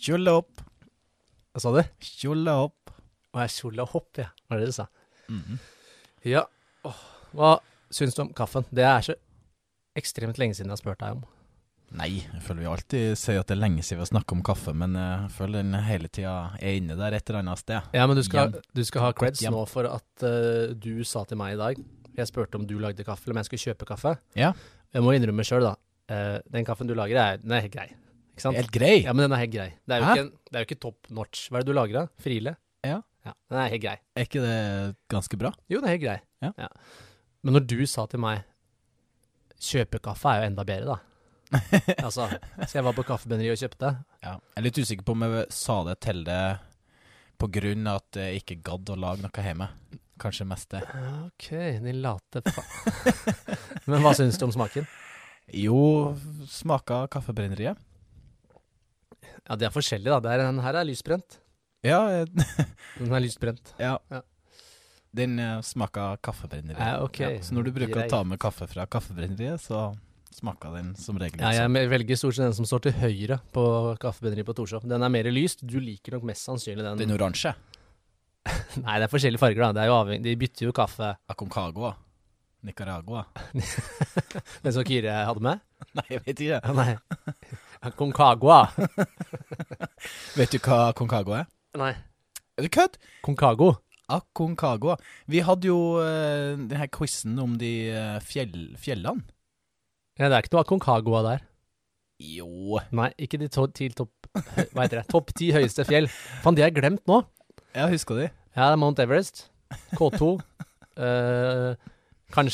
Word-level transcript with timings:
Kjolle 0.00 0.32
opp, 0.40 0.62
Hva 1.52 1.60
sa 1.60 1.72
du? 1.74 1.80
kjolle 2.00 2.52
opp. 2.66 2.92
Å, 3.34 3.42
jeg 3.44 3.52
kjola 3.58 3.84
hopp, 3.90 4.10
ja. 4.18 4.30
Var 4.48 4.58
det 4.58 4.66
det 4.66 4.70
du 4.72 4.76
sa? 4.78 4.86
Mhm. 5.28 5.58
Ja. 6.26 6.44
Åh, 6.88 7.02
hva 7.36 7.50
syns 7.92 8.16
du 8.16 8.22
om 8.22 8.32
kaffen? 8.36 8.64
Det 8.72 8.84
er 8.86 9.04
så 9.04 9.14
ekstremt 9.98 10.38
lenge 10.40 10.56
siden 10.56 10.70
jeg 10.70 10.78
har 10.78 10.82
spurt 10.82 11.02
deg 11.02 11.18
om. 11.18 11.22
Nei, 11.98 12.22
jeg 12.22 12.42
føler 12.46 12.62
vi 12.62 12.68
alltid 12.70 13.18
sier 13.18 13.40
at 13.42 13.48
det 13.50 13.56
er 13.56 13.60
lenge 13.64 13.82
siden 13.82 13.98
vi 13.98 14.04
har 14.06 14.10
snakket 14.12 14.34
om 14.36 14.42
kaffe, 14.46 14.72
men 14.78 14.94
jeg 14.94 15.30
føler 15.34 15.64
den 15.64 15.74
hele 15.88 16.08
tida 16.08 16.34
er 16.62 16.76
inne 16.78 16.94
der 16.98 17.16
et 17.18 17.30
eller 17.30 17.42
annet 17.42 17.58
sted. 17.62 17.88
Ja, 17.98 18.06
men 18.06 18.16
du 18.16 18.22
skal, 18.22 18.52
du 18.72 18.82
skal 18.86 19.08
ha 19.08 19.12
creds 19.16 19.42
nå 19.42 19.64
for 19.68 19.88
at 19.90 20.22
uh, 20.26 20.70
du 20.78 21.02
sa 21.04 21.24
til 21.26 21.40
meg 21.40 21.56
i 21.56 21.58
dag 21.58 21.80
Jeg 22.16 22.30
spurte 22.30 22.56
om 22.60 22.66
du 22.68 22.76
lagde 22.78 23.04
kaffe, 23.06 23.26
eller 23.26 23.34
om 23.36 23.42
jeg 23.42 23.48
skulle 23.50 23.66
kjøpe 23.72 23.88
kaffe. 23.90 24.14
Ja. 24.38 24.52
Jeg 24.94 25.02
må 25.02 25.12
innrømme 25.16 25.44
sjøl, 25.46 25.66
da. 25.66 25.74
Uh, 26.10 26.38
den 26.50 26.64
kaffen 26.68 26.86
du 26.88 26.94
lager, 26.94 27.18
er, 27.18 27.42
den 27.42 27.52
er 27.52 27.66
helt 27.66 27.74
grei. 27.74 27.88
Ikke 28.40 28.48
sant? 28.48 28.56
Helt 28.56 28.72
grei. 28.72 28.94
Ja, 29.04 29.12
men 29.12 29.26
den 29.26 29.36
er 29.36 29.42
helt 29.42 29.52
grei. 29.52 29.68
Det 29.84 29.94
er 29.94 30.00
jo 30.00 30.06
Hæ? 30.08 30.12
ikke, 30.16 30.24
en, 30.24 30.30
det 30.48 30.56
er 30.56 30.62
jo 30.62 30.68
ikke 30.70 30.80
top 30.80 31.10
notch. 31.12 31.42
Hva 31.50 31.60
er 31.60 31.64
det 31.64 31.68
du 31.68 31.76
lager, 31.76 31.98
da? 31.98 32.22
Friele? 32.24 32.54
Ja. 32.86 32.96
ja. 33.26 33.34
Den 33.52 33.60
er 33.60 33.74
helt 33.74 33.82
grei. 33.84 33.96
Er 34.16 34.28
ikke 34.28 34.44
det 34.44 34.56
ganske 35.12 35.40
bra? 35.40 35.50
Jo, 35.68 35.82
den 35.82 35.90
er 35.90 35.96
helt 35.98 36.04
grei. 36.06 36.16
Ja. 36.40 36.70
Men 37.44 37.58
når 37.58 37.66
du 37.68 37.78
sa 37.88 38.06
til 38.08 38.22
meg 38.22 38.46
Kjøpekaffe 39.60 40.30
er 40.30 40.38
jo 40.40 40.48
enda 40.48 40.64
bedre, 40.64 40.94
da. 40.94 41.58
altså, 42.06 42.30
så 42.62 42.78
jeg 42.78 42.84
var 42.86 42.94
på 42.96 43.04
kaffebrenneriet 43.04 43.58
og 43.58 43.60
kjøpte. 43.60 43.90
Ja. 44.24 44.32
Jeg 44.38 44.56
er 44.56 44.64
litt 44.64 44.80
usikker 44.80 45.04
på 45.04 45.16
om 45.18 45.24
jeg 45.26 45.42
sa 45.52 45.76
det 45.84 45.98
til 46.06 46.22
det 46.24 46.44
på 47.40 47.48
grunn 47.52 47.90
av 47.90 48.00
at 48.00 48.20
jeg 48.22 48.40
ikke 48.40 48.56
gadd 48.70 48.94
å 48.94 48.96
lage 49.04 49.20
noe 49.26 49.44
hjemme. 49.44 49.68
Kanskje 50.20 50.46
mest 50.48 50.72
det. 50.72 50.80
Ok, 51.26 51.50
din 51.84 52.00
late 52.00 52.40
faen. 52.48 53.20
Men 53.90 54.00
hva 54.00 54.14
syns 54.16 54.40
du 54.40 54.46
om 54.48 54.56
smaken? 54.56 54.88
Jo, 55.60 56.16
smaka 56.48 57.02
kaffebrenneriet. 57.12 57.76
Ja, 59.48 59.56
det 59.56 59.68
er 59.68 59.74
forskjellig, 59.74 60.10
da. 60.10 60.20
Det 60.24 60.32
er, 60.34 60.44
den 60.46 60.60
her 60.64 60.80
er 60.80 60.86
lysbrent. 60.88 61.40
Ja, 61.86 62.00
Den 62.98 63.14
er 63.14 63.24
lysbrent. 63.24 63.74
ja. 63.80 63.96
Ja. 64.10 64.22
Den 65.10 65.40
uh, 65.42 65.58
Eh, 65.58 67.02
okay. 67.02 67.34
Ja, 67.34 67.42
så 67.42 67.54
når 67.56 67.64
du 67.66 67.70
bruker 67.74 67.96
Greit. 67.96 68.12
å 68.12 68.20
ta 68.20 68.20
med 68.22 68.38
kaffe 68.38 68.68
fra 68.70 68.84
kaffebrenneriet, 68.86 69.58
så 69.58 69.88
smaker 70.30 70.76
den 70.76 70.92
som 70.94 71.18
regel 71.18 71.40
Ja, 71.42 71.50
jeg 71.50 71.66
sånn. 71.66 71.78
velger 71.90 72.20
stort 72.20 72.36
sett 72.36 72.46
den 72.46 72.54
som 72.54 72.68
står 72.68 72.84
til 72.84 72.94
høyre 73.00 73.40
på 73.50 73.64
kaffebrenneriet 73.98 74.46
på 74.46 74.54
Torshov. 74.54 74.86
Den 74.86 75.02
er 75.02 75.10
mer 75.10 75.26
lyst. 75.34 75.64
Du 75.66 75.80
liker 75.82 76.14
nok 76.14 76.28
mest 76.30 76.46
sannsynlig 76.46 76.86
den. 76.86 77.00
Den 77.02 77.16
oransje. 77.16 77.56
Nei, 78.84 79.00
det 79.00 79.08
er 79.08 79.10
forskjellige 79.10 79.42
farger, 79.42 79.64
da. 79.66 79.72
Det 79.74 79.82
er 79.82 79.90
jo 79.90 79.96
avhengig. 79.98 80.22
De 80.28 80.36
bytter 80.44 80.68
jo 80.68 80.76
kaffe. 80.78 81.10
Aconcagua. 81.34 81.96
Nicaragua. 82.62 83.24
Den 84.62 84.74
som 84.76 84.84
Kyrre 84.84 85.24
hadde 85.26 85.42
med? 85.44 85.62
Nei, 85.96 86.06
jeg 86.12 86.22
vet 86.26 86.44
ikke. 86.46 86.74
Nei. 86.76 86.90
Concagua. 87.96 88.68
Vet 90.38 90.52
du 90.52 90.58
hva 90.60 90.90
Aconcagua 90.90 91.42
er? 91.42 91.46
Nei. 91.80 91.94
Er 92.58 92.66
du 92.66 92.68
kødd? 92.72 92.98
Concago. 93.24 93.70
Aconcagua. 94.10 94.98
Vi 95.30 95.40
hadde 95.46 95.70
jo 95.70 95.78
uh, 95.96 96.58
denne 96.60 96.88
quizen 96.92 97.38
om 97.40 97.54
de 97.60 97.72
uh, 97.94 98.18
fjell, 98.20 98.74
fjellene. 98.80 99.24
Ja, 100.20 100.28
det 100.28 100.34
er 100.34 100.44
ikke 100.44 100.58
noe 100.58 100.64
Aconcagua 100.66 101.22
der. 101.24 101.46
Jo 102.20 102.76
Nei, 102.92 103.08
ikke 103.16 103.38
de 103.40 103.46
to, 103.48 103.62
til 103.72 103.94
topp 103.96 104.26
Hva 104.34 104.82
heter 104.82 104.98
det? 104.98 105.06
Topp 105.08 105.32
ti 105.38 105.48
høyeste 105.56 105.86
fjell. 105.88 106.10
Faen, 106.44 106.58
de 106.58 106.60
har 106.60 106.68
jeg 106.68 106.82
glemt 106.82 107.06
nå. 107.08 107.22
Ja, 107.72 107.86
husker 107.88 108.18
de? 108.18 108.26
Ja, 108.52 108.66
det 108.66 108.74
er 108.74 108.82
Mount 108.82 109.00
Everest. 109.00 109.46
K2. 109.96 110.34
Uh, 111.00 111.72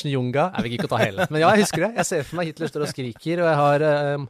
Junga. 0.07 0.53
Jeg 0.55 0.63
vil 0.63 0.77
ikke 0.79 0.89
ta 0.93 1.01
hele. 1.03 1.27
Men 1.31 1.43
ja, 1.43 1.51
jeg 1.57 1.67
husker 1.67 1.89
det. 1.89 1.93
Jeg 1.99 2.07
ser 2.07 2.23
for 2.29 2.39
meg 2.39 2.53
Hitler 2.53 2.71
står 2.71 2.87
og 2.87 2.93
skriker, 2.93 3.43
og 3.43 3.49
jeg 3.51 3.59
har 3.61 3.85
eh, 3.91 4.27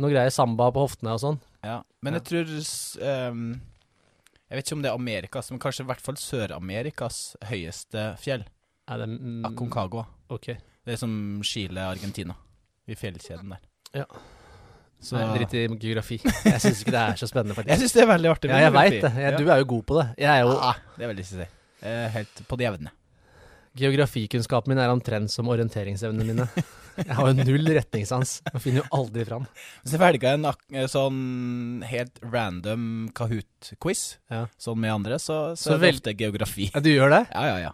noe 0.00 0.12
greier 0.12 0.32
samba 0.34 0.70
på 0.74 0.86
hoftene 0.86 1.14
og 1.16 1.22
sånn. 1.22 1.38
Ja. 1.66 1.80
Men 2.00 2.16
jeg 2.16 2.24
tror 2.24 2.50
ehm, 3.04 3.42
Jeg 4.48 4.56
vet 4.56 4.64
ikke 4.64 4.78
om 4.78 4.84
det 4.84 4.90
er 4.90 4.96
Amerikas, 4.96 5.50
men 5.52 5.60
kanskje 5.62 5.84
i 5.84 5.88
hvert 5.90 6.02
fall 6.04 6.18
Sør-Amerikas 6.18 7.20
høyeste 7.50 8.06
fjell. 8.22 8.46
Er 8.90 9.02
det 9.02 9.08
mm, 9.12 9.44
Aconcagua. 9.50 10.06
Okay. 10.32 10.58
Det 10.86 10.96
er 10.96 11.00
som 11.02 11.12
Chile, 11.46 11.84
Argentina. 11.92 12.34
I 12.90 12.96
fjellkjeden 12.98 13.52
der. 13.52 13.66
Ja. 14.00 14.06
Så 15.00 15.16
Nei, 15.16 15.28
Dritt 15.38 15.54
i 15.56 15.62
geografi. 15.80 16.18
Jeg 16.20 16.60
syns 16.60 16.82
ikke 16.82 16.92
det 16.92 17.02
er 17.02 17.20
så 17.20 17.28
spennende, 17.30 17.56
Faktisk. 17.56 17.70
Jeg 17.72 17.82
syns 17.84 17.96
det 17.96 18.02
er 18.02 18.10
veldig 18.10 18.32
artig. 18.32 18.50
Ja, 18.52 18.58
jeg 18.66 18.74
veit 18.74 18.96
det. 18.98 19.12
Jeg, 19.16 19.38
du 19.38 19.48
er 19.48 19.62
jo 19.62 19.68
god 19.70 19.84
på 19.88 20.00
det. 20.00 20.06
Jeg 20.20 20.30
er 20.32 20.42
jo 20.44 20.56
Ja, 20.56 20.72
det 20.96 21.06
er 21.06 21.12
veldig 21.14 21.24
å 21.24 21.30
si. 21.30 21.46
Helt 22.16 22.42
på 22.48 22.58
det 22.60 22.66
jevne. 22.66 22.92
Geografikunnskapen 23.78 24.72
min 24.72 24.80
er 24.82 24.90
omtrent 24.90 25.30
som 25.30 25.46
orienteringsevnene 25.52 26.26
mine. 26.26 26.46
Jeg 27.00 27.14
har 27.16 27.28
jo 27.30 27.44
null 27.46 27.68
retningssans. 27.76 28.40
Jeg 28.50 28.60
finner 28.64 28.82
jo 28.82 28.88
aldri 28.98 29.22
fram. 29.28 29.44
Så 29.86 29.94
jeg 29.94 30.00
velga 30.02 30.32
en 30.34 30.48
ak- 30.50 30.66
eh, 30.74 30.88
sånn 30.90 31.84
helt 31.86 32.18
random 32.24 33.10
Kahoot-quiz, 33.14 34.18
Ja. 34.30 34.46
sånn 34.58 34.76
med 34.82 34.90
andre, 34.92 35.18
så, 35.22 35.54
så, 35.56 35.70
Så 35.70 35.74
er 35.76 35.78
det 35.86 35.94
ofte 35.94 36.16
geografi. 36.18 36.70
Ja, 36.74 36.80
du 36.80 36.90
gjør 36.90 37.10
det? 37.14 37.22
Ja, 37.30 37.46
ja, 37.46 37.58
ja. 37.70 37.72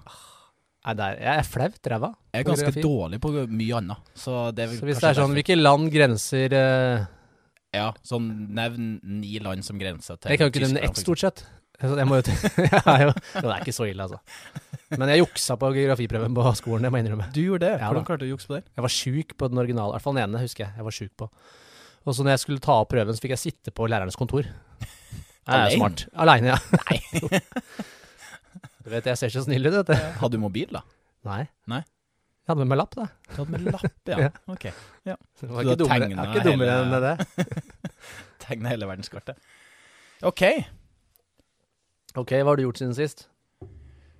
Der, 0.95 1.17
jeg 1.19 1.39
er 1.41 1.43
flaut 1.43 1.83
ræva. 1.91 2.13
Jeg 2.33 2.45
er 2.45 2.47
ganske 2.47 2.69
Geografi. 2.71 2.83
dårlig 2.84 3.19
på 3.25 3.31
mye 3.51 3.75
annet. 3.81 3.97
Så 4.15 4.55
det 4.55 4.69
Så 4.77 4.84
hvis 4.87 5.01
det 5.01 5.09
er 5.11 5.15
sånn, 5.19 5.33
derfor. 5.33 5.34
hvilke 5.41 5.57
land 5.59 5.91
grenser 5.91 6.53
uh... 6.55 7.07
Ja, 7.75 7.89
sånn 8.07 8.28
nevn 8.55 9.01
ni 9.03 9.39
land 9.43 9.65
som 9.67 9.77
grenser 9.81 10.17
til 10.17 10.31
Jeg 10.31 10.39
kan 10.39 10.47
jo 10.47 10.53
ikke 10.55 10.63
nevne 10.69 10.84
ett, 10.87 10.97
stort 11.03 11.19
sett. 11.19 11.43
Jeg 11.76 12.06
må 12.09 12.16
jo 12.20 12.22
jo, 12.25 13.12
Det 13.37 13.42
er 13.44 13.60
ikke 13.60 13.75
så 13.76 13.84
ille, 13.91 14.06
altså. 14.06 14.20
Men 14.97 15.10
jeg 15.12 15.20
juksa 15.20 15.56
på 15.60 15.69
geografiprøven 15.75 16.34
på 16.37 16.44
skolen, 16.56 16.87
det 16.87 16.91
må 16.92 17.00
jeg 17.00 17.06
innrømme. 17.06 17.26
Du 17.34 17.41
gjorde 17.42 17.66
det? 17.66 17.72
Ja, 17.81 17.88
Hvordan 17.91 18.04
da. 18.04 18.09
klarte 18.09 18.22
du 18.25 18.28
å 18.28 18.32
jukse 18.37 18.48
på 18.48 18.54
det? 18.56 18.62
Jeg 18.78 18.84
var 18.87 18.92
sjuk 18.94 19.34
på 19.37 19.48
den 19.53 19.60
originale, 19.60 19.91
i 19.91 19.97
hvert 19.97 20.04
fall 20.06 20.16
den 20.16 20.25
ene, 20.28 20.41
husker 20.44 20.65
jeg. 20.65 20.72
Jeg 20.78 20.86
var 20.86 20.97
syk 20.97 21.12
på. 21.20 21.28
Og 22.06 22.15
så 22.15 22.22
når 22.25 22.36
jeg 22.36 22.42
skulle 22.44 22.62
ta 22.65 22.76
opp 22.84 22.92
prøven, 22.94 23.16
så 23.19 23.25
fikk 23.25 23.34
jeg 23.34 23.42
sitte 23.42 23.75
på 23.76 23.88
lærernes 23.91 24.16
kontor. 24.16 24.47
Alene? 25.50 25.91
Aleine, 26.22 26.54
ja. 26.54 26.59
Nei. 26.86 27.41
du 28.86 28.88
vet, 28.94 29.10
jeg 29.12 29.19
ser 29.20 29.34
så 29.34 29.42
snill 29.44 29.66
ut, 29.69 29.75
vet 29.81 29.91
du. 29.92 30.09
Hadde 30.22 30.38
du 30.38 30.42
mobil, 30.42 30.70
da? 30.75 30.84
Nei. 31.26 31.42
Nei. 31.70 31.82
Jeg 32.47 32.53
hadde 32.54 32.62
med 32.62 32.70
meg 32.70 32.78
lapp, 32.78 32.94
da. 32.94 33.09
Du 33.26 33.36
hadde 33.41 33.53
med 33.56 33.69
lapp, 33.75 33.86
ja. 34.06 34.19
Ja. 34.28 34.31
Ok. 34.54 34.69
Det 35.03 35.16
var 35.50 35.66
ikke 35.66 35.75
ikke 35.75 35.78
dummere 36.47 36.76
hele- 36.78 36.82
enn 36.86 37.03
det. 37.03 37.62
Tegna 38.47 38.70
hele 38.70 38.86
verdenskartet. 38.86 39.41
OK. 40.31 40.44
Ok, 42.16 42.32
hva 42.41 42.53
har 42.54 42.56
du 42.60 42.65
gjort 42.65 42.81
siden 42.81 42.94
sist? 42.97 43.27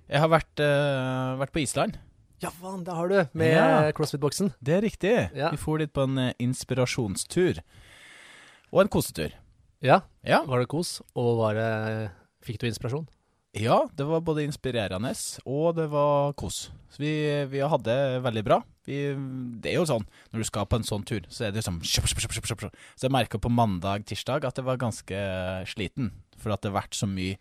Jeg 0.07 0.21
har 0.23 0.29
vært, 0.31 0.61
uh, 0.61 1.35
vært 1.41 1.53
på 1.55 1.63
Island. 1.63 1.97
Ja, 2.43 2.51
faen, 2.53 2.83
det 2.85 2.93
har 2.93 3.09
du! 3.09 3.17
Med 3.33 3.55
Ja. 3.55 3.91
CrossFit-boksen. 3.97 4.51
Det 4.61 4.75
er 4.77 4.81
riktig. 4.85 5.13
Ja. 5.35 5.49
Vi 5.49 5.57
for 5.57 5.81
dit 5.81 5.91
på 5.91 6.03
en 6.05 6.17
eh, 6.21 6.33
inspirasjonstur. 6.39 7.63
Og 8.71 8.81
en 8.83 8.91
kosetur. 8.93 9.33
Ja, 9.81 10.01
Ja. 10.23 10.43
var 10.45 10.59
det 10.59 10.67
kos? 10.69 11.01
Og 11.15 11.37
var 11.39 11.53
det 11.55 12.11
Fikk 12.45 12.59
du 12.59 12.67
inspirasjon? 12.67 13.07
ja, 13.57 13.87
det 13.95 14.05
var 14.05 14.21
både 14.21 14.43
inspirerende, 14.45 15.09
og 15.47 15.75
det 15.75 15.89
var 15.89 16.33
kos. 16.33 16.69
Så 16.91 16.99
vi, 17.01 17.45
vi 17.49 17.57
hadde 17.59 17.83
det 17.89 18.21
veldig 18.21 18.43
bra. 18.45 18.61
Vi, 18.85 19.15
det 19.59 19.71
er 19.71 19.79
jo 19.79 19.85
sånn, 19.89 20.05
når 20.31 20.39
du 20.39 20.43
skal 20.45 20.67
på 20.69 20.77
en 20.77 20.83
sånn 20.85 21.03
tur, 21.03 21.25
så 21.27 21.47
er 21.47 21.51
det 21.51 21.63
sånn. 21.65 21.81
Så 21.81 23.01
jeg 23.01 23.11
merka 23.11 23.39
på 23.41 23.49
mandag, 23.49 24.05
tirsdag 24.05 24.45
at 24.45 24.55
jeg 24.55 24.63
var 24.67 24.77
ganske 24.77 25.17
sliten. 25.65 26.11
For 26.37 26.53
at 26.53 26.61
det 26.61 26.71
har 26.71 26.81
vært 26.81 26.93
så 26.97 27.07
mye 27.09 27.37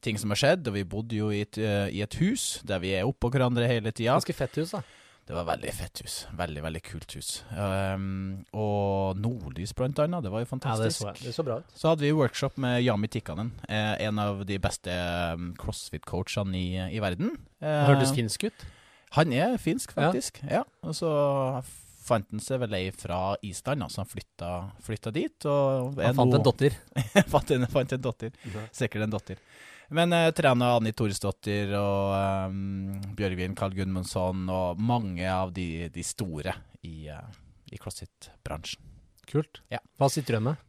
ting 0.00 0.16
som 0.18 0.30
har 0.30 0.36
skjedd, 0.40 0.68
og 0.70 0.74
vi 0.74 0.84
bodde 0.84 1.16
jo 1.18 1.28
i 1.34 1.42
et, 1.44 1.58
eh, 1.58 1.88
i 1.92 2.00
et 2.02 2.14
hus 2.22 2.60
der 2.64 2.78
vi 2.80 2.94
er 2.96 3.04
oppå 3.08 3.30
hverandre 3.30 3.66
hele 3.68 3.90
tida. 3.92 4.14
Ganske 4.18 4.34
fett 4.34 4.56
hus, 4.56 4.70
da. 4.76 4.82
Det 5.28 5.34
var 5.36 5.44
veldig 5.44 5.72
fett 5.76 6.00
hus. 6.00 6.14
Veldig, 6.32 6.62
veldig 6.64 6.80
kult 6.86 7.12
hus. 7.18 7.42
Um, 7.52 8.46
og 8.56 9.18
nordlys, 9.20 9.74
blant 9.76 9.98
annet. 10.00 10.22
Det 10.24 10.30
var 10.32 10.40
jo 10.40 10.46
Ja, 10.46 10.48
det 10.48 10.52
fantastisk. 10.54 11.02
så, 11.02 11.12
det 11.26 11.34
så 11.36 11.44
bra 11.44 11.58
ut. 11.60 11.74
Så 11.76 11.90
hadde 11.90 12.00
vi 12.06 12.12
workshop 12.16 12.56
med 12.56 12.80
Jami 12.82 13.08
Tikkanen, 13.12 13.50
eh, 13.68 14.06
en 14.06 14.18
av 14.18 14.40
de 14.48 14.56
beste 14.58 14.88
um, 15.34 15.50
crossfit-coachene 15.60 16.56
i, 16.56 16.96
i 16.96 17.02
verden. 17.04 17.34
Eh, 17.60 17.84
Hørtes 17.90 18.14
finsk 18.16 18.48
ut. 18.48 18.64
Han 19.18 19.32
er 19.36 19.58
finsk, 19.60 19.92
Ja. 19.96 20.08
faktisk. 20.08 20.40
Ja. 20.48 20.62
Og 20.82 20.94
så 20.96 21.12
fant 22.08 22.28
han 22.32 22.42
seg 22.42 22.62
vel 22.64 22.76
ei 22.78 22.90
fra 22.94 23.36
Island, 23.46 23.84
altså 23.86 24.02
han 24.02 24.10
flytta, 24.10 24.52
flytta 24.84 25.12
dit. 25.14 25.48
Og 25.48 25.98
Han 26.00 26.16
fant 26.18 26.38
en 26.38 26.46
dotter. 26.46 26.76
fant, 27.34 27.52
en, 27.54 27.66
fant 27.70 27.96
en 27.96 28.06
datter. 28.08 28.38
Sikkert 28.74 29.06
en 29.06 29.16
datter. 29.16 29.42
Men 29.94 30.12
jeg 30.12 30.34
trener 30.36 30.76
Anni 30.76 30.92
Thoresdottir 30.92 31.70
og 31.78 32.12
eh, 32.12 33.12
Bjørgvin 33.16 33.56
Carl 33.56 33.72
Gudmundsson 33.76 34.44
og 34.52 34.80
mange 34.84 35.24
av 35.32 35.54
de, 35.56 35.88
de 35.92 36.04
store 36.04 36.52
i, 36.84 37.08
eh, 37.08 37.38
i 37.72 37.80
CrossFit-bransjen. 37.80 38.84
Kult. 39.28 39.62
Ja. 39.72 39.80
Hva 40.00 40.10
sitter 40.12 40.36
du 40.36 40.48
med? 40.50 40.67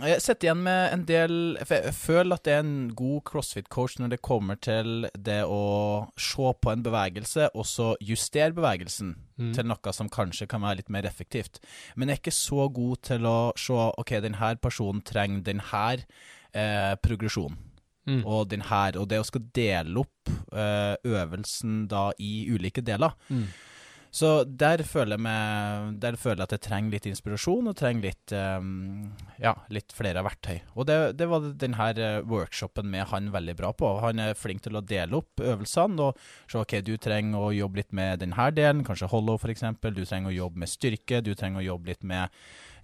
Jeg 0.00 0.22
sitter 0.22 0.46
igjen 0.48 0.62
med 0.64 0.92
en 0.94 1.02
del 1.08 1.34
for 1.66 1.74
Jeg 1.88 1.94
føler 1.94 2.38
at 2.38 2.44
det 2.46 2.52
er 2.54 2.62
en 2.64 2.76
god 2.98 3.20
CrossFit-coach 3.28 3.98
når 4.00 4.14
det 4.14 4.20
kommer 4.24 4.58
til 4.62 5.08
det 5.18 5.40
å 5.44 5.60
se 6.16 6.52
på 6.62 6.72
en 6.72 6.84
bevegelse, 6.86 7.50
og 7.54 7.66
så 7.68 7.92
justere 8.00 8.54
bevegelsen 8.56 9.14
Mm. 9.42 9.54
til 9.56 9.64
noe 9.66 9.92
som 9.96 10.10
kanskje 10.12 10.46
kan 10.46 10.60
være 10.62 10.76
litt 10.82 10.90
mer 10.92 11.06
effektivt. 11.08 11.58
Men 11.96 12.08
jeg 12.08 12.18
er 12.18 12.20
ikke 12.20 12.34
så 12.36 12.66
god 12.72 13.00
til 13.08 13.26
å 13.26 13.36
se 13.58 13.72
OK, 13.72 14.12
denne 14.22 14.50
personen 14.60 15.02
trenger 15.02 15.40
denne 15.42 16.04
eh, 16.52 16.94
progresjonen. 17.02 17.56
Mm. 18.06 18.24
Og 18.26 18.48
den 18.50 18.64
her, 18.66 18.98
og 18.98 19.08
det 19.08 19.20
å 19.22 19.26
skal 19.26 19.44
dele 19.54 20.02
opp 20.02 20.30
eh, 20.52 20.96
øvelsen 21.06 21.86
da 21.90 22.10
i 22.18 22.48
ulike 22.50 22.82
deler. 22.84 23.14
Mm. 23.30 23.46
Så 24.12 24.28
der 24.44 24.82
føler, 24.84 25.16
jeg 25.16 25.24
meg, 25.24 25.94
der 26.02 26.18
føler 26.20 26.42
jeg 26.42 26.50
at 26.50 26.54
jeg 26.58 26.62
trenger 26.66 26.92
litt 26.92 27.06
inspirasjon, 27.08 27.70
og 27.70 27.76
trenger 27.78 28.10
litt, 28.10 28.34
um, 28.36 29.06
ja, 29.40 29.54
litt 29.72 29.94
flere 29.96 30.20
verktøy. 30.26 30.58
Og 30.76 30.84
det, 30.90 30.96
det 31.16 31.28
var 31.30 31.46
denne 31.62 31.86
eh, 31.96 32.18
workshopen 32.28 32.90
med 32.92 33.08
han 33.08 33.30
veldig 33.32 33.54
bra 33.56 33.70
på. 33.72 33.88
Han 34.04 34.20
er 34.20 34.36
flink 34.36 34.60
til 34.66 34.76
å 34.76 34.84
dele 34.84 35.16
opp 35.22 35.40
øvelsene 35.40 36.10
og 36.10 36.20
se 36.44 36.60
ok, 36.60 36.76
du 36.84 36.92
trenger 37.00 37.40
å 37.40 37.54
jobbe 37.56 37.80
litt 37.80 37.96
med 37.96 38.20
denne 38.20 38.50
delen, 38.52 38.84
kanskje 38.84 39.08
hollow 39.14 39.40
f.eks. 39.40 39.64
Du 39.80 40.04
trenger 40.04 40.28
å 40.28 40.36
jobbe 40.42 40.60
med 40.60 40.72
styrke, 40.74 41.22
du 41.24 41.32
trenger 41.32 41.62
å 41.62 41.68
jobbe 41.70 41.94
litt 41.94 42.04
med 42.04 42.28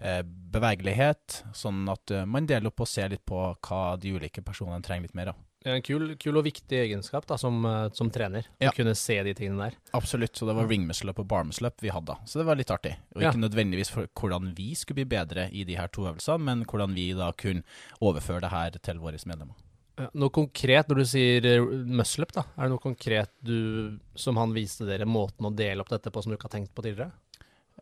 eh, 0.01 0.23
bevegelighet. 0.25 1.43
Sånn 1.53 1.85
at 1.93 2.09
uh, 2.15 2.25
man 2.25 2.49
deler 2.49 2.73
opp 2.73 2.81
og 2.87 2.89
ser 2.89 3.13
litt 3.13 3.27
på 3.29 3.51
hva 3.53 3.83
de 4.01 4.17
ulike 4.17 4.41
personene 4.41 4.81
trenger 4.81 5.05
litt 5.05 5.21
mer 5.21 5.35
av. 5.35 5.45
Det 5.59 5.67
er 5.67 5.75
en 5.75 5.83
kul, 5.83 6.13
kul 6.15 6.37
og 6.39 6.45
viktig 6.45 6.77
egenskap 6.85 7.25
da, 7.27 7.35
som, 7.35 7.57
eh, 7.67 7.89
som 7.91 8.07
trener. 8.09 8.45
Ja. 8.63 8.69
Å 8.71 8.75
kunne 8.77 8.93
se 8.95 9.17
de 9.23 9.33
tingene 9.35 9.65
der. 9.69 9.75
Absolutt. 9.97 10.31
Så 10.39 10.47
det 10.47 10.55
var 10.55 10.67
ringmuscle-up 10.71 11.19
og 11.19 11.27
barmuscle-up 11.27 11.81
vi 11.83 11.89
hadde. 11.91 12.15
Så 12.25 12.39
det 12.39 12.45
var 12.47 12.55
litt 12.55 12.71
artig. 12.71 12.93
Og 13.15 13.21
Ja. 13.23 13.31
ikke 13.31 13.41
nødvendigvis 13.43 13.89
for 13.91 14.07
hvordan 14.15 14.53
vi 14.55 14.73
skulle 14.73 15.03
bli 15.03 15.17
bedre 15.17 15.49
i 15.51 15.65
de 15.65 15.75
her 15.75 15.87
to 15.87 16.03
øvelsene, 16.07 16.39
men 16.39 16.63
hvordan 16.63 16.95
vi 16.95 17.11
da 17.13 17.31
kunne 17.33 17.63
overføre 18.01 18.39
det 18.41 18.51
her 18.51 18.71
til 18.71 18.99
våre 18.99 19.19
medlemmer. 19.25 19.55
Ja, 19.99 20.07
Noe 20.15 20.29
konkret 20.29 20.87
når 20.87 20.95
du 20.95 21.03
sier 21.03 21.45
eh, 21.45 21.59
muscle 21.59 22.23
up, 22.23 22.31
da? 22.31 22.41
Er 22.57 22.69
det 22.69 22.69
noe 22.71 22.79
konkret 22.79 23.29
du, 23.43 23.99
som 24.15 24.37
han 24.37 24.53
viste 24.53 24.85
dere, 24.87 25.03
måten 25.05 25.43
å 25.45 25.53
dele 25.53 25.81
opp 25.81 25.89
dette 25.89 26.09
på 26.09 26.23
som 26.23 26.31
du 26.31 26.37
ikke 26.37 26.47
har 26.49 26.57
tenkt 26.57 26.73
på 26.73 26.81
tidligere? 26.87 27.11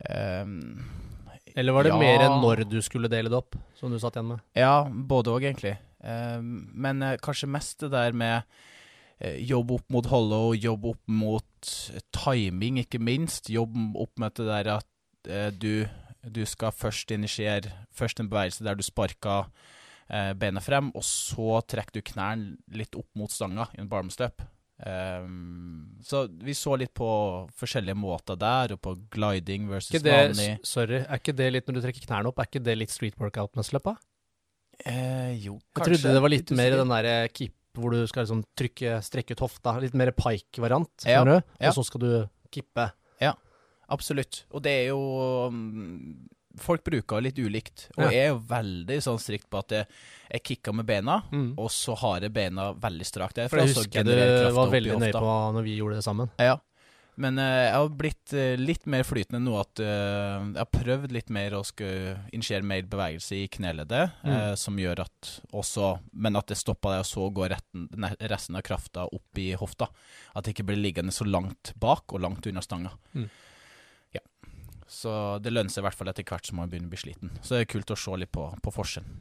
Um, 0.10 0.84
Eller 1.56 1.74
var 1.74 1.84
det 1.84 1.90
Ja. 1.94 1.98
mer 2.00 2.20
enn 2.26 2.42
når 2.42 2.68
du 2.70 2.82
skulle 2.82 3.08
dele 3.10 3.30
det 3.30 3.38
opp, 3.38 3.56
som 3.76 3.92
du 3.92 3.98
satt 4.00 4.14
igjen 4.16 4.28
med? 4.30 4.40
ja, 4.56 4.84
både 4.84 5.26
òg, 5.30 5.42
egentlig. 5.44 5.78
Ehm, 6.04 6.70
men 6.74 7.02
eh, 7.02 7.18
kanskje 7.24 7.50
mest 7.50 7.82
det 7.82 7.92
der 7.94 8.16
med 8.18 8.42
eh, 9.20 9.40
jobb 9.46 9.72
opp 9.78 9.88
mot 9.94 10.10
hollow, 10.12 10.54
jobb 10.56 10.86
opp 10.94 11.02
mot 11.10 11.72
eh, 11.94 12.04
timing, 12.16 12.82
ikke 12.84 13.02
minst. 13.02 13.50
Jobb 13.54 13.78
opp 13.98 14.14
med 14.22 14.38
det 14.38 14.50
der 14.50 14.74
at 14.78 15.32
eh, 15.32 15.50
du, 15.54 15.88
du 16.24 16.44
skal 16.46 16.76
først 16.76 17.12
initiere 17.16 17.74
først 17.96 18.22
en 18.22 18.30
bevegelse 18.30 18.66
der 18.68 18.78
du 18.78 18.86
sparker 18.86 19.50
eh, 20.10 20.34
benet 20.38 20.66
frem, 20.66 20.92
og 20.96 21.06
så 21.06 21.62
trekker 21.66 22.00
du 22.00 22.12
knærne 22.14 22.78
litt 22.78 22.98
opp 22.98 23.10
mot 23.18 23.34
stanga 23.34 23.70
i 23.74 23.82
en 23.84 23.92
barmstøp. 23.92 24.46
Um, 24.78 25.98
så 26.06 26.28
vi 26.30 26.54
så 26.54 26.76
litt 26.78 26.92
på 26.94 27.08
forskjellige 27.58 27.98
måter 27.98 28.38
der, 28.38 28.76
og 28.76 28.82
på 28.86 28.92
gliding 29.10 29.66
versus 29.72 29.96
Ikke 29.96 30.04
det, 30.06 30.18
vanlig. 30.20 30.52
sorry, 30.62 31.00
er 31.02 31.18
ikke 31.18 31.34
det 31.34 31.48
litt 31.50 31.66
når 31.66 31.80
du 31.80 31.82
trekker 31.88 32.06
knærne 32.06 32.30
opp, 32.30 32.38
er 32.38 32.50
ikke 32.52 32.62
det 32.62 32.76
litt 32.78 32.94
street 32.94 33.18
workout 33.18 33.58
muscle 33.58 33.82
up? 33.82 33.90
da? 33.90 33.96
Eh, 34.86 35.34
jo, 35.42 35.58
Jeg 35.78 35.86
trodde 35.88 36.14
det 36.14 36.22
var 36.22 36.30
litt 36.30 36.52
mer 36.52 36.76
den 36.78 36.88
der 36.94 37.28
keep 37.34 37.54
hvor 37.78 37.92
du 37.94 38.00
skal 38.10 38.24
liksom 38.26 38.44
trykke, 38.58 38.96
strekke 39.06 39.36
ut 39.38 39.42
hofta. 39.46 39.76
Litt 39.82 39.94
mer 39.94 40.10
pike-variant, 40.12 41.06
Ja, 41.06 41.24
ja. 41.24 41.42
Og 41.70 41.74
så 41.78 41.84
skal 41.86 42.00
du 42.02 42.12
kippe. 42.52 42.92
Absolutt. 43.90 44.42
Og 44.52 44.60
det 44.66 44.72
er 44.82 44.88
jo 44.90 44.98
mm, 45.50 46.28
Folk 46.60 46.82
bruker 46.84 47.22
litt 47.22 47.38
ulikt. 47.38 47.86
Og 47.96 48.04
Ja. 48.04 48.10
jeg 48.10 48.20
er 48.26 48.28
jo 48.34 48.40
veldig 48.50 48.98
sånn 49.06 49.20
strikt 49.22 49.46
på 49.50 49.60
at 49.60 49.70
jeg, 49.70 49.86
jeg 50.34 50.44
kicker 50.44 50.74
med 50.74 50.86
bena, 50.88 51.22
Mm. 51.32 51.54
og 51.58 51.70
så 51.70 51.96
har 51.96 52.20
jeg 52.22 52.34
bena 52.34 52.74
veldig 52.74 53.06
strakt 53.06 53.36
For 53.50 53.60
jeg 53.60 53.76
husker 53.76 54.04
du 54.04 54.52
var 54.56 54.68
veldig 54.68 54.98
nøye 55.00 55.14
på 55.14 55.54
når 55.54 55.64
vi 55.64 55.78
gjorde 55.78 55.96
det 55.96 56.04
sammen. 56.04 56.30
Ja. 56.40 56.58
Men 57.18 57.40
eh, 57.42 57.64
jeg 57.66 57.74
har 57.74 57.88
blitt 57.98 58.34
eh, 58.38 58.56
litt 58.62 58.86
mer 58.86 59.02
flytende 59.08 59.40
nå 59.42 59.56
at 59.60 59.80
eh, 59.82 60.36
jeg 60.54 60.60
har 60.60 60.68
prøvd 60.70 61.16
litt 61.16 61.32
mer 61.34 61.56
å 61.58 61.64
skulle 61.66 62.20
initiere 62.36 62.62
mer 62.62 62.84
bevegelse 62.86 63.40
i 63.40 63.48
kneleddet, 63.50 64.12
eh, 64.22 64.36
Mm. 64.52 64.58
som 64.62 64.78
gjør 64.78 65.00
at 65.02 65.32
også 65.52 66.00
Men 66.14 66.36
at 66.38 66.48
det 66.48 66.58
stopper 66.60 66.94
deg, 66.94 67.00
og 67.00 67.10
så 67.10 67.26
går 67.34 67.50
retten, 67.56 67.88
ne- 67.98 68.16
resten 68.30 68.56
av 68.56 68.62
krafta 68.68 69.08
opp 69.10 69.42
i 69.42 69.54
hofta. 69.58 69.88
At 70.36 70.44
det 70.46 70.54
ikke 70.54 70.68
blir 70.70 70.78
liggende 70.78 71.12
så 71.16 71.26
langt 71.26 71.74
bak 71.80 72.14
og 72.14 72.22
langt 72.22 72.46
unna 72.46 72.62
stanga. 72.62 72.92
Mm. 73.16 73.30
Ja. 74.14 74.22
Så 74.88 75.42
det 75.42 75.52
lønner 75.52 75.74
seg 75.74 75.82
i 75.82 75.88
hvert 75.88 75.98
fall 75.98 76.08
etter 76.14 76.24
hvert 76.24 76.46
som 76.48 76.58
man 76.62 76.70
begynner 76.70 76.88
å 76.88 76.94
bli 76.94 77.02
sliten. 77.02 77.32
Så 77.42 77.58
det 77.58 77.64
er 77.66 77.72
kult 77.74 77.90
å 77.92 77.98
se 77.98 78.14
litt 78.22 78.32
på, 78.32 78.46
på 78.62 78.72
forskjellen. 78.72 79.18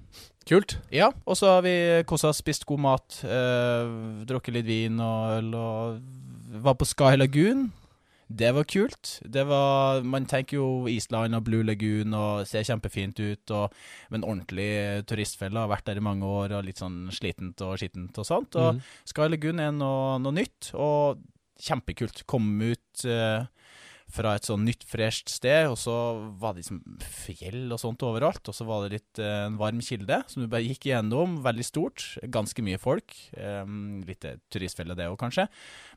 Kult. 0.47 0.77
Ja, 0.93 1.09
og 1.27 1.35
så 1.41 1.49
har 1.57 1.65
vi 1.67 1.73
kosa 2.07 2.29
oss, 2.29 2.39
spist 2.45 2.67
god 2.69 2.85
mat, 2.85 3.17
eh, 3.25 3.89
drukket 4.29 4.53
litt 4.61 4.69
vin 4.69 5.01
og 5.01 5.39
øl, 5.41 5.51
og 5.59 6.63
var 6.63 6.77
på 6.79 6.87
Sky 6.87 7.17
Lagoon. 7.17 7.73
Det 8.27 8.49
var 8.57 8.67
kult. 8.67 9.21
Det 9.23 9.45
var, 9.47 10.03
man 10.03 10.27
tenker 10.27 10.59
jo 10.59 10.67
Island 10.91 11.39
og 11.39 11.45
Blue 11.47 11.63
Lagoon 11.67 12.15
og 12.19 12.47
ser 12.51 12.67
kjempefint 12.67 13.21
ut, 13.23 13.53
og, 13.55 13.75
men 14.11 14.27
ordentlig 14.27 15.05
turistfelle. 15.07 15.63
Har 15.63 15.71
vært 15.71 15.87
der 15.87 16.01
i 16.01 16.05
mange 16.05 16.27
år 16.27 16.57
og 16.59 16.67
litt 16.67 16.83
sånn 16.83 17.07
slitent 17.15 17.63
og 17.63 17.77
skittent 17.79 18.19
og 18.19 18.27
sånt. 18.27 18.59
Og 18.59 18.77
mm. 18.77 18.83
Sky 19.13 19.31
Lagoon 19.31 19.63
er 19.63 19.71
noe, 19.77 20.17
noe 20.23 20.35
nytt, 20.35 20.73
og 20.75 21.23
kjempekult. 21.63 22.25
Kom 22.29 22.51
ut 22.61 23.07
eh, 23.07 23.47
fra 24.09 24.35
et 24.39 24.47
sånn 24.47 24.63
nytt, 24.65 24.85
fresht 24.87 25.29
sted, 25.33 25.67
og 25.67 25.75
så 25.81 25.93
var 26.39 26.55
det 26.55 26.63
liksom 26.63 26.79
fjell 27.03 27.73
og 27.75 27.81
sånt 27.83 28.05
overalt. 28.07 28.47
Og 28.49 28.55
så 28.55 28.65
var 28.69 28.85
det 28.87 29.01
litt 29.01 29.19
eh, 29.19 29.47
en 29.49 29.57
varm 29.59 29.81
kilde 29.83 30.21
som 30.31 30.45
du 30.45 30.49
bare 30.53 30.63
gikk 30.67 30.87
igjennom. 30.87 31.41
Veldig 31.45 31.67
stort. 31.67 32.05
Ganske 32.33 32.63
mye 32.65 32.79
folk. 32.79 33.17
Eh, 33.37 33.65
litt 34.07 34.25
eh, 34.25 34.39
turistfelle, 34.53 34.95
det 34.97 35.09
òg, 35.11 35.19
kanskje. 35.21 35.49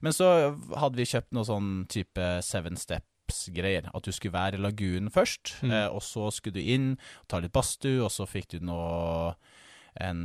Men 0.02 0.16
så 0.18 0.32
hadde 0.76 0.98
vi 1.00 1.06
kjøpt 1.12 1.32
noe 1.38 1.46
sånn 1.48 1.70
type 1.94 2.28
Seven 2.44 2.76
Steps-greier. 2.82 3.92
At 3.94 4.04
du 4.10 4.12
skulle 4.16 4.34
være 4.36 4.58
i 4.58 4.64
lagunen 4.66 5.14
først, 5.14 5.60
Mm. 5.62 5.72
eh, 5.72 5.88
og 5.94 6.02
så 6.02 6.32
skulle 6.34 6.58
du 6.58 6.66
inn, 6.66 6.98
ta 7.28 7.40
litt 7.40 7.54
badstue, 7.54 8.02
og 8.04 8.10
så 8.12 8.26
fikk 8.28 8.58
du 8.58 8.60
noe 8.66 9.36
en 9.96 10.22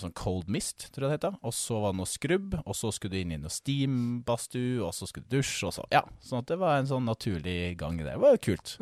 sånn 0.00 0.14
cold 0.16 0.48
mist, 0.52 0.88
tror 0.94 1.06
jeg 1.06 1.10
det 1.10 1.18
heter. 1.18 1.36
Og 1.46 1.54
så 1.56 1.80
var 1.82 1.92
det 1.92 2.00
noe 2.00 2.10
skrubb, 2.10 2.56
og 2.62 2.76
så 2.78 2.92
skulle 2.94 3.16
du 3.16 3.20
inn 3.24 3.34
i 3.36 3.40
noe 3.40 3.52
steam-badstue, 3.52 4.80
og 4.86 4.94
så 4.96 5.08
skulle 5.10 5.28
du 5.28 5.38
dusje, 5.38 5.68
og 5.68 5.76
så 5.76 5.86
Ja, 5.94 6.04
sånn 6.24 6.44
at 6.44 6.50
det 6.52 6.58
var 6.60 6.78
en 6.78 6.90
sånn 6.90 7.06
naturlig 7.08 7.76
gang 7.80 8.00
i 8.00 8.06
det. 8.06 8.16
Det 8.16 8.24
var 8.24 8.42
kult. 8.42 8.76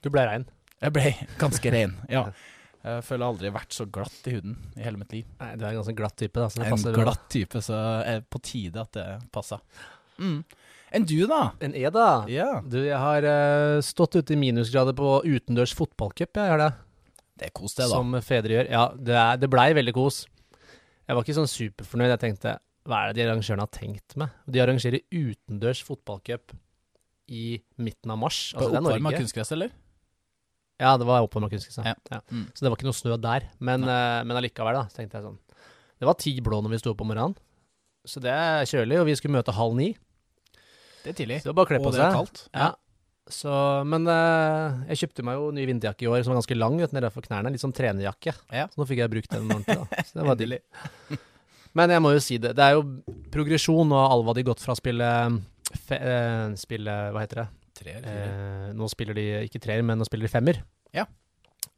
Du 0.00 0.10
ble 0.12 0.24
rein. 0.28 0.48
Jeg 0.80 0.96
ble 0.96 1.12
ganske 1.40 1.74
rein, 1.74 1.98
ja. 2.16 2.30
Jeg 2.80 3.04
føler 3.04 3.26
aldri 3.26 3.44
jeg 3.44 3.52
har 3.52 3.58
vært 3.58 3.76
så 3.76 3.84
glatt 3.92 4.28
i 4.30 4.32
huden 4.38 4.54
i 4.72 4.84
hele 4.86 5.00
mitt 5.00 5.10
liv. 5.12 5.26
Nei, 5.40 5.50
du 5.60 5.66
er 5.66 5.74
en 5.74 5.80
ganske 5.82 5.96
glatt 5.98 6.16
type, 6.16 6.36
da, 6.40 6.48
så 6.48 6.62
det 6.62 6.70
passer 6.72 6.94
en 6.94 7.02
glatt 7.02 7.26
type, 7.32 7.64
så 7.64 7.80
er 8.08 8.22
på 8.24 8.40
tide 8.40 8.80
at 8.80 8.96
det 8.96 9.08
passer. 9.34 9.60
Mm. 10.20 10.38
Enn 10.90 11.04
du, 11.06 11.18
da? 11.30 11.42
En 11.62 11.74
E, 11.76 11.84
da? 11.94 12.06
Yeah. 12.26 12.64
Du, 12.66 12.80
jeg 12.82 12.98
har 12.98 13.26
uh, 13.26 13.82
stått 13.84 14.16
ute 14.16 14.34
i 14.34 14.38
minusgrader 14.40 14.96
på 14.96 15.20
utendørs 15.28 15.74
fotballcup, 15.76 16.32
jeg 16.34 16.50
gjør 16.50 16.64
det. 16.64 16.70
Det 17.40 17.48
er 17.48 17.52
kos, 17.56 17.74
det, 17.78 17.86
da. 17.88 17.96
Som 17.96 18.12
fedre 18.24 18.58
gjør. 18.58 18.66
Ja, 18.68 18.82
det, 18.96 19.14
er, 19.16 19.38
det 19.40 19.48
blei 19.52 19.70
veldig 19.78 19.94
kos. 19.96 20.22
Jeg 21.08 21.16
var 21.16 21.24
ikke 21.24 21.36
sånn 21.40 21.48
superfornøyd. 21.50 22.12
Jeg 22.12 22.20
tenkte 22.26 22.58
hva 22.88 22.98
er 23.04 23.10
det 23.12 23.20
de 23.20 23.24
arrangørene 23.28 23.64
har 23.64 23.70
tenkt 23.72 24.16
med? 24.20 24.32
De 24.50 24.60
arrangerer 24.62 25.02
utendørs 25.12 25.80
fotballcup 25.84 26.52
i 27.30 27.60
midten 27.80 28.12
av 28.12 28.18
mars. 28.20 28.38
På 28.52 28.60
Altså, 28.64 28.70
det 28.70 28.76
er 28.80 28.84
oppvarma 28.84 29.08
Norge. 29.10 29.20
kunstgress, 29.22 29.52
eller? 29.56 29.72
Ja, 30.80 30.94
det 31.00 31.06
var 31.08 31.24
oppvarma 31.26 31.50
kunstgress. 31.52 31.78
Ja. 31.80 31.92
Ja. 31.92 31.96
Ja. 32.16 32.20
Mm. 32.32 32.46
Så 32.56 32.64
det 32.64 32.72
var 32.72 32.78
ikke 32.80 32.88
noe 32.88 32.98
snø 32.98 33.16
der. 33.20 33.48
Men, 33.60 33.84
eh, 33.84 34.20
men 34.24 34.36
allikevel, 34.40 34.78
da, 34.80 34.84
så 34.90 35.00
tenkte 35.00 35.20
jeg 35.20 35.26
sånn. 35.28 35.38
Det 36.00 36.08
var 36.08 36.16
ti 36.20 36.32
blå 36.44 36.60
når 36.64 36.72
vi 36.76 36.80
sto 36.80 36.94
opp 36.94 37.02
om 37.04 37.10
morgenen. 37.12 37.36
Så 38.08 38.20
det 38.24 38.32
er 38.32 38.64
kjølig, 38.68 39.00
og 39.02 39.06
vi 39.10 39.16
skulle 39.20 39.36
møte 39.36 39.52
halv 39.52 39.76
ni. 39.76 39.90
Det 41.04 41.12
er 41.12 41.18
tidlig. 41.20 41.40
Så 41.42 41.48
det 41.50 41.52
var 41.52 41.58
bare 41.60 41.68
å 41.68 41.72
kle 41.74 41.80
på 41.84 41.90
Og 41.90 41.92
det 41.96 42.00
er 42.00 42.08
seg. 42.08 42.16
kaldt. 42.16 42.42
Ja. 42.56 42.70
Så, 43.30 43.50
men 43.86 44.06
eh, 44.10 44.78
jeg 44.90 45.02
kjøpte 45.04 45.24
meg 45.26 45.36
jo 45.38 45.50
ny 45.54 45.66
vinterjakke 45.68 46.06
i 46.06 46.08
år 46.10 46.22
som 46.24 46.32
var 46.32 46.40
ganske 46.40 46.56
lang 46.58 46.78
vet, 46.80 46.94
nede 46.96 47.10
for 47.14 47.22
knærne. 47.26 47.52
Litt 47.54 47.62
sånn 47.62 47.74
trenerjakke. 47.76 48.32
Ja. 48.50 48.66
Så 48.72 48.80
nå 48.80 48.86
fikk 48.88 49.02
jeg 49.04 49.12
brukt 49.12 49.30
den 49.34 49.46
ordentlig. 49.50 49.76
da. 49.82 50.02
Så 50.08 50.18
det 50.18 50.26
var 50.26 50.38
digg. 50.40 50.56
Men 51.78 51.92
jeg 51.94 52.02
må 52.02 52.10
jo 52.16 52.22
si 52.24 52.40
det. 52.42 52.54
Det 52.58 52.64
er 52.66 52.74
jo 52.78 52.82
progresjon, 53.30 53.92
og 53.94 54.02
Alva 54.16 54.34
de 54.34 54.46
gått 54.48 54.62
fra 54.64 54.74
å 54.74 54.78
spille, 54.80 55.10
fe, 55.86 56.00
eh, 56.00 56.46
spille 56.58 56.96
Hva 57.14 57.22
heter 57.22 57.44
det? 57.44 57.48
Tre 57.80 57.94
eller 58.00 58.08
fire. 58.10 58.34
Eh, 58.34 58.72
nå 58.76 58.88
spiller 58.90 59.16
de 59.20 59.26
ikke 59.46 59.62
treer, 59.62 59.84
men 59.86 60.00
nå 60.00 60.08
spiller 60.08 60.26
de 60.26 60.32
femmer. 60.32 60.58
Ja. 60.96 61.06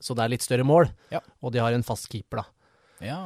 Så 0.02 0.16
det 0.16 0.24
er 0.24 0.32
litt 0.32 0.42
større 0.46 0.64
mål, 0.66 0.88
Ja. 1.12 1.20
og 1.42 1.52
de 1.54 1.60
har 1.62 1.74
en 1.76 1.84
fast 1.86 2.08
keeper, 2.10 2.40
da. 2.40 2.44
Ja. 3.04 3.20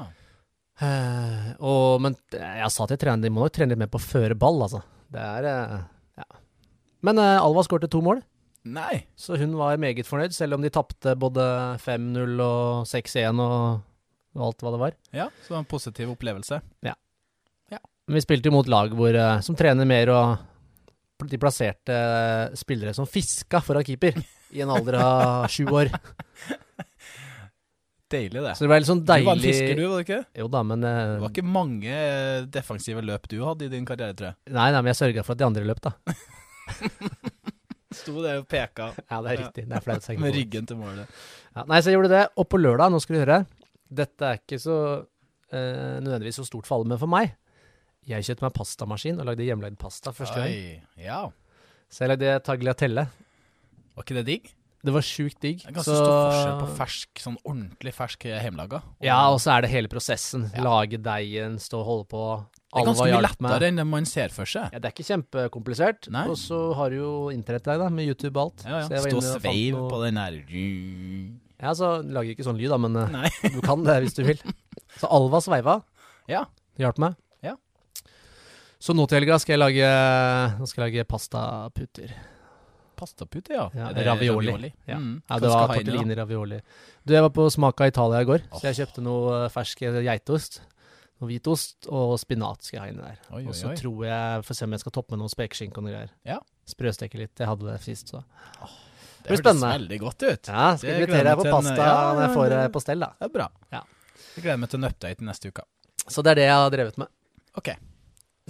Eh, 0.82 1.52
og, 1.64 2.00
men 2.04 2.16
jeg 2.34 2.72
sa 2.74 2.84
til 2.90 2.98
treneren 3.00 3.22
de 3.24 3.30
må 3.32 3.44
nok 3.46 3.54
trene 3.56 3.72
litt 3.72 3.80
mer 3.80 3.92
på 3.92 4.00
å 4.00 4.04
føre 4.04 4.36
ball, 4.36 4.58
altså. 4.66 4.82
Det 5.14 5.22
er 5.22 5.46
eh. 5.48 5.76
Men 7.04 7.20
eh, 7.20 7.36
Alva 7.42 7.64
skårte 7.66 7.90
to 7.92 8.00
mål. 8.04 8.22
Nei. 8.66 9.04
Så 9.18 9.38
hun 9.38 9.54
var 9.58 9.78
meget 9.78 10.08
fornøyd, 10.08 10.34
selv 10.34 10.56
om 10.56 10.64
de 10.64 10.72
tapte 10.74 11.14
både 11.18 11.44
5-0 11.84 12.40
og 12.42 12.86
6-1 12.90 13.42
og, 13.42 13.82
alt 14.36 14.62
hva 14.64 14.72
det 14.74 14.80
var. 14.82 14.96
Ja, 15.16 15.30
så 15.40 15.50
det 15.50 15.54
var 15.54 15.64
en 15.64 15.74
positiv 15.74 16.12
opplevelse. 16.16 16.60
Ja. 16.84 16.96
Men 18.06 18.20
vi 18.20 18.22
spilte 18.22 18.50
jo 18.50 18.54
mot 18.54 18.68
lag 18.70 18.92
hvor, 18.94 19.10
eh, 19.10 19.40
som 19.42 19.56
trener 19.58 19.88
mer, 19.88 20.10
og 20.14 21.26
de 21.26 21.40
plasserte 21.42 21.94
eh, 21.94 22.54
spillere 22.58 22.94
som 22.94 23.08
fiska 23.08 23.60
foran 23.64 23.86
keeper 23.86 24.20
i 24.54 24.62
en 24.62 24.70
alder 24.70 25.00
av 25.00 25.48
sju 25.54 25.66
år. 25.66 25.90
Deilig, 28.06 28.38
det. 28.38 28.52
Så 28.54 28.62
det 28.62 28.70
var 28.70 28.78
litt 28.78 28.86
sånn 28.86 29.02
Du 29.02 29.10
var 29.10 29.18
en 29.18 29.26
deilig 29.26 29.50
fisker, 29.50 29.74
du, 29.74 29.86
var 29.90 29.98
det 29.98 30.06
ikke? 30.06 30.20
Jo 30.38 30.46
da, 30.54 30.62
men 30.62 30.86
uh... 30.86 30.92
Det 31.16 31.24
var 31.24 31.32
ikke 31.34 31.54
mange 31.56 31.96
defensive 32.54 33.02
løp 33.02 33.26
du 33.32 33.40
hadde 33.42 33.66
i 33.66 33.72
din 33.72 33.88
karriere, 33.88 34.14
tror 34.14 34.28
jeg. 34.30 34.38
Nei, 34.54 34.68
nei, 34.70 34.78
men 34.78 34.92
jeg 34.92 35.00
sørga 35.00 35.26
for 35.26 35.34
at 35.34 35.42
de 35.42 35.48
andre 35.48 35.66
løp, 35.66 35.82
da. 35.82 35.96
Sto 37.96 38.18
der 38.20 38.42
og 38.42 38.48
peka 38.50 38.90
Ja, 39.06 39.20
det 39.24 39.32
er 39.32 39.38
riktig. 39.44 39.64
Det 39.70 39.76
er 39.78 39.84
flaut. 39.84 40.08
med 40.20 40.34
ryggen 40.34 40.66
til 40.68 40.78
målet. 40.80 41.06
Ja, 41.54 41.64
nei, 41.64 41.78
så 41.80 41.90
jeg 41.92 41.96
gjorde 42.00 42.12
det. 42.12 42.24
Og 42.36 42.48
på 42.50 42.60
lørdag, 42.60 42.92
nå 42.92 43.00
skal 43.00 43.16
du 43.16 43.22
høre 43.22 43.38
Dette 43.86 44.28
er 44.28 44.40
ikke 44.40 44.58
så 44.60 44.76
eh, 45.54 45.96
nødvendigvis 46.02 46.40
så 46.42 46.46
stort 46.48 46.66
for 46.68 46.78
alle, 46.78 46.90
men 46.90 47.00
for 47.00 47.10
meg 47.10 47.32
Jeg 48.08 48.26
kjøpte 48.26 48.46
meg 48.48 48.56
pastamaskin 48.58 49.22
og 49.22 49.30
lagde 49.30 49.46
hjemmelagd 49.46 49.78
pasta 49.80 50.12
første 50.14 50.42
gang. 50.42 50.84
Ja. 51.00 51.24
Så 51.90 52.04
jeg 52.04 52.12
lagde 52.14 52.36
tagliatelle. 52.46 53.06
Var 53.96 54.04
ikke 54.06 54.18
det 54.20 54.26
digg? 54.28 54.52
Det 54.86 54.92
var 54.94 55.02
sjukt 55.02 55.40
digg. 55.42 55.62
Det 55.64 55.72
er 55.72 55.74
ganske 55.74 55.94
stor 55.96 56.12
forskjell 56.28 56.58
på 56.60 56.66
fersk, 56.78 57.22
sånn 57.24 57.38
ordentlig 57.42 57.92
fersk 57.96 58.26
hjemmelaga. 58.28 58.82
Ja, 59.02 59.16
og 59.32 59.40
så 59.42 59.56
er 59.56 59.64
det 59.64 59.72
hele 59.72 59.90
prosessen. 59.90 60.44
Ja. 60.54 60.62
Lage 60.62 61.00
deigen, 61.02 61.56
stå 61.62 61.80
og 61.80 61.88
holde 61.88 62.06
på. 62.12 62.22
Det 62.76 62.82
er 62.82 62.88
ganske 62.90 63.06
mye 63.08 63.22
lettere 63.24 63.68
enn 63.70 63.80
det 63.80 63.86
man 63.88 64.06
ser 64.08 64.32
for 64.34 64.48
seg. 64.50 64.68
Ja, 64.74 64.80
det 64.82 64.90
er 64.90 64.94
ikke 64.94 65.06
kjempekomplisert. 65.08 66.08
Nei. 66.12 66.26
Og 66.28 66.36
så 66.40 66.60
har 66.76 66.92
du 66.92 66.98
jo 66.98 67.12
internett 67.32 67.64
der, 67.64 67.80
da, 67.80 67.88
med 67.92 68.10
YouTube 68.10 68.36
og 68.36 68.50
alt. 68.50 68.66
Ja, 68.66 68.82
Så 68.84 68.92
ja. 68.92 69.00
jeg 69.00 69.06
var 69.06 69.14
Stå 69.16 69.40
sveiv 69.40 69.80
på 69.90 70.00
den 70.04 70.20
der 70.20 70.38
Ja, 71.56 71.72
så 71.78 71.90
lager 72.04 72.34
ikke 72.34 72.46
sånn 72.46 72.60
lyd, 72.60 72.68
da, 72.74 72.80
men 72.84 73.00
eh, 73.00 73.12
Nei. 73.16 73.32
du 73.56 73.60
kan 73.64 73.84
det 73.86 73.96
hvis 74.04 74.16
du 74.18 74.22
vil. 74.28 74.42
Så 75.00 75.08
Alva 75.08 75.40
sveiva. 75.44 75.80
Ja. 76.30 76.44
Det 76.76 76.84
hjalp 76.84 77.00
meg. 77.00 77.16
Ja. 77.46 77.56
Så 78.82 78.92
nå 78.96 79.08
til 79.08 79.22
helga 79.22 79.38
skal 79.40 79.56
jeg 79.56 79.62
lage 79.62 79.92
Nå 80.60 80.68
skal 80.68 80.84
jeg 80.84 80.98
lage 80.98 81.08
pastaputer. 81.08 82.12
Pastaputer, 82.96 83.56
ja. 83.56 83.66
Ja, 83.76 83.90
Er 83.90 83.98
det 83.98 84.06
ravioli. 84.06 84.70
Ja. 84.88 84.96
Mm. 85.00 85.20
Ja, 85.28 85.38
det 85.40 85.50
var 85.52 85.66
ha 85.66 85.74
tortellini 85.74 86.16
ravioli. 86.16 86.60
Du, 87.04 87.12
jeg 87.12 87.24
var 87.24 87.32
på 87.36 87.48
Smaka 87.52 87.88
Italia 87.90 88.22
i 88.24 88.28
går, 88.28 88.46
så 88.56 88.70
jeg 88.70 88.78
kjøpte 88.80 89.04
noe 89.04 89.42
eh, 89.42 89.50
fersk 89.52 89.84
geitost. 89.84 90.62
Noe 91.16 91.30
hvitost 91.30 91.86
og 91.88 92.18
spinat 92.20 92.66
skal 92.66 92.76
jeg 92.76 92.82
ha 92.82 92.88
inni 92.92 93.00
der. 93.04 93.20
Oi, 93.30 93.38
oi, 93.40 93.46
Og 93.48 93.54
så 93.56 93.70
tror 93.78 94.02
jeg 94.04 94.42
Får 94.44 94.58
se 94.58 94.66
om 94.68 94.74
jeg 94.76 94.82
skal 94.82 94.92
toppe 94.98 95.14
med 95.14 95.22
noe 95.22 95.32
spekeskinke 95.32 95.80
og 95.80 95.86
noe 95.86 95.94
greier. 95.94 96.10
Ja. 96.28 96.36
Sprøsteke 96.68 97.20
litt. 97.20 97.32
Jeg 97.40 97.48
hadde 97.48 97.68
det 97.70 97.76
sist, 97.84 98.12
så. 98.12 98.20
Det 98.20 99.32
blir 99.32 99.38
hørtes 99.38 99.42
spennende. 99.42 99.70
veldig 99.72 99.98
godt 100.02 100.22
ut. 100.26 100.50
Ja, 100.52 100.66
skal 100.76 100.90
Det 100.90 100.96
invitere 101.00 101.24
deg 101.30 101.40
på 101.40 101.46
pasta 101.48 101.76
ja, 101.88 101.94
når 102.12 102.20
jeg 102.26 102.34
får 102.36 102.50
det 102.52 102.60
på 102.76 102.82
stell, 102.84 103.00
da. 103.02 103.08
Det 103.16 103.26
er 103.26 103.32
bra. 103.38 103.46
Ja. 103.74 103.80
Jeg 104.36 104.44
gleder 104.44 104.60
meg 104.60 104.70
til 104.70 104.80
en 104.82 104.88
update 104.90 105.26
neste 105.26 105.50
uke. 105.50 105.64
Så 106.06 106.22
det 106.22 106.34
er 106.34 106.40
det 106.42 106.46
jeg 106.46 106.60
har 106.60 106.70
drevet 106.76 107.00
med. 107.00 107.10
Ok. 107.56 107.72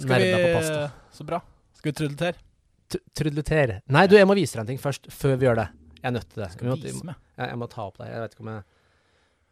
Skal 0.03 0.21
vi 0.21 0.29
på 0.35 0.51
pasta. 0.59 0.83
Så 1.17 1.25
bra. 1.31 1.41
Skal 1.79 1.91
vi 1.93 1.95
trudletere? 2.01 2.43
Trudletere. 3.17 3.79
Nei, 3.95 4.05
du, 4.11 4.15
jeg 4.19 4.27
må 4.29 4.35
vise 4.37 4.57
deg 4.59 4.65
en 4.65 4.71
ting 4.73 4.81
først, 4.83 5.09
før 5.13 5.39
vi 5.39 5.47
gjør 5.47 5.63
det. 5.63 5.67
Jeg 5.97 6.09
er 6.11 6.15
nødt 6.19 6.29
til 6.35 6.43
det. 6.43 6.51
Skal 6.53 6.67
Vi 6.67 6.71
må, 6.73 6.77
vise 6.83 7.07
meg? 7.07 7.17
jeg, 7.39 7.49
jeg 7.49 7.59
må 7.63 7.71
ta 7.71 7.87
opp 7.87 7.97
deg. 8.03 8.11
Jeg 8.11 8.23
vet 8.25 8.35
ikke 8.35 8.45
om 8.45 8.51
jeg 8.53 8.63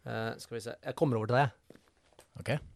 uh, 0.06 0.30
Skal 0.44 0.58
vi 0.58 0.64
se. 0.68 0.76
Jeg 0.84 0.98
kommer 1.00 1.18
over 1.18 1.32
til 1.32 1.40
deg, 1.40 1.48
jeg. 1.48 1.80
Ok. 2.44 2.75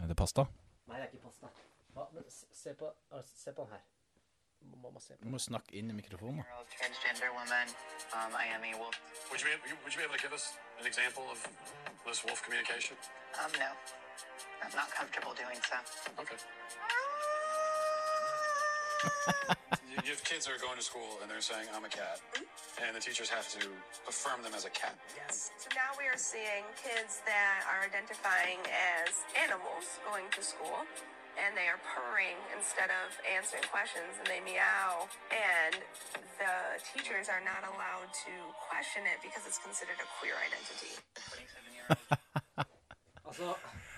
Er 0.00 0.06
det 0.08 0.16
pasta? 0.16 0.44
Nei, 0.88 0.96
det 0.96 1.06
er 1.06 1.12
ikke 1.12 1.26
pasta. 1.28 1.46
Hva? 1.94 2.06
Men 2.14 2.24
se, 2.30 2.74
på, 2.74 2.92
se 3.24 3.52
på 3.52 3.62
den 3.62 3.72
her. 3.76 3.82
Se 5.00 5.14
på. 5.16 5.24
Du 5.24 5.28
må 5.32 5.38
snakke 5.40 5.72
inn 5.80 5.90
i 5.90 5.94
mikrofonen. 5.96 6.44
transgender 6.76 7.30
woman. 7.32 7.68
Um, 8.12 8.32
I 8.36 8.46
am 8.54 8.62
a 8.64 8.72
wolf. 8.80 8.96
Would 9.30 9.40
you, 9.40 9.48
be, 9.48 9.72
would 9.82 9.92
you 9.94 10.00
be 10.00 10.04
able 10.04 10.16
to 10.16 10.22
give 10.22 10.32
us 10.32 10.52
an 10.80 10.86
example 10.86 11.24
of 11.32 11.38
this 12.06 12.24
wolf 12.24 12.42
communication? 12.44 12.96
Um, 13.40 13.52
no, 13.58 13.70
I'm 14.62 14.74
not 14.76 14.90
comfortable 14.98 15.32
doing 15.32 15.60
so. 15.64 15.76
Okay. 16.20 16.36
you 20.04 20.10
you 20.10 20.16
have 20.18 20.24
kids 20.24 20.46
that 20.46 20.56
are 20.56 20.62
going 20.62 20.74
to 20.74 20.82
school 20.82 21.22
and 21.22 21.30
they're 21.30 21.44
saying, 21.44 21.70
I'm 21.70 21.84
a 21.84 21.92
cat. 21.92 22.18
Mm-hmm. 22.34 22.82
And 22.82 22.96
the 22.96 23.00
teachers 23.00 23.28
have 23.30 23.46
to 23.54 23.62
affirm 24.08 24.42
them 24.42 24.54
as 24.58 24.64
a 24.64 24.72
cat. 24.74 24.98
Yes. 25.14 25.54
So 25.60 25.68
now 25.76 25.94
we 25.94 26.10
are 26.10 26.18
seeing 26.18 26.66
kids 26.74 27.22
that 27.30 27.62
are 27.70 27.84
identifying 27.86 28.58
as 28.66 29.22
animals 29.38 30.02
going 30.08 30.26
to 30.34 30.42
school. 30.42 30.82
And 31.38 31.54
they 31.54 31.70
are 31.70 31.78
purring 31.86 32.34
instead 32.58 32.90
of 32.90 33.14
answering 33.22 33.62
questions, 33.70 34.18
and 34.18 34.26
they 34.26 34.42
meow. 34.42 35.06
And 35.30 35.78
the 36.42 36.82
teachers 36.82 37.30
are 37.30 37.40
not 37.40 37.62
allowed 37.70 38.10
to 38.26 38.34
question 38.58 39.06
it 39.06 39.22
because 39.22 39.46
it's 39.46 39.62
considered 39.62 39.96
a 40.02 40.08
queer 40.18 40.34
identity. 40.42 40.98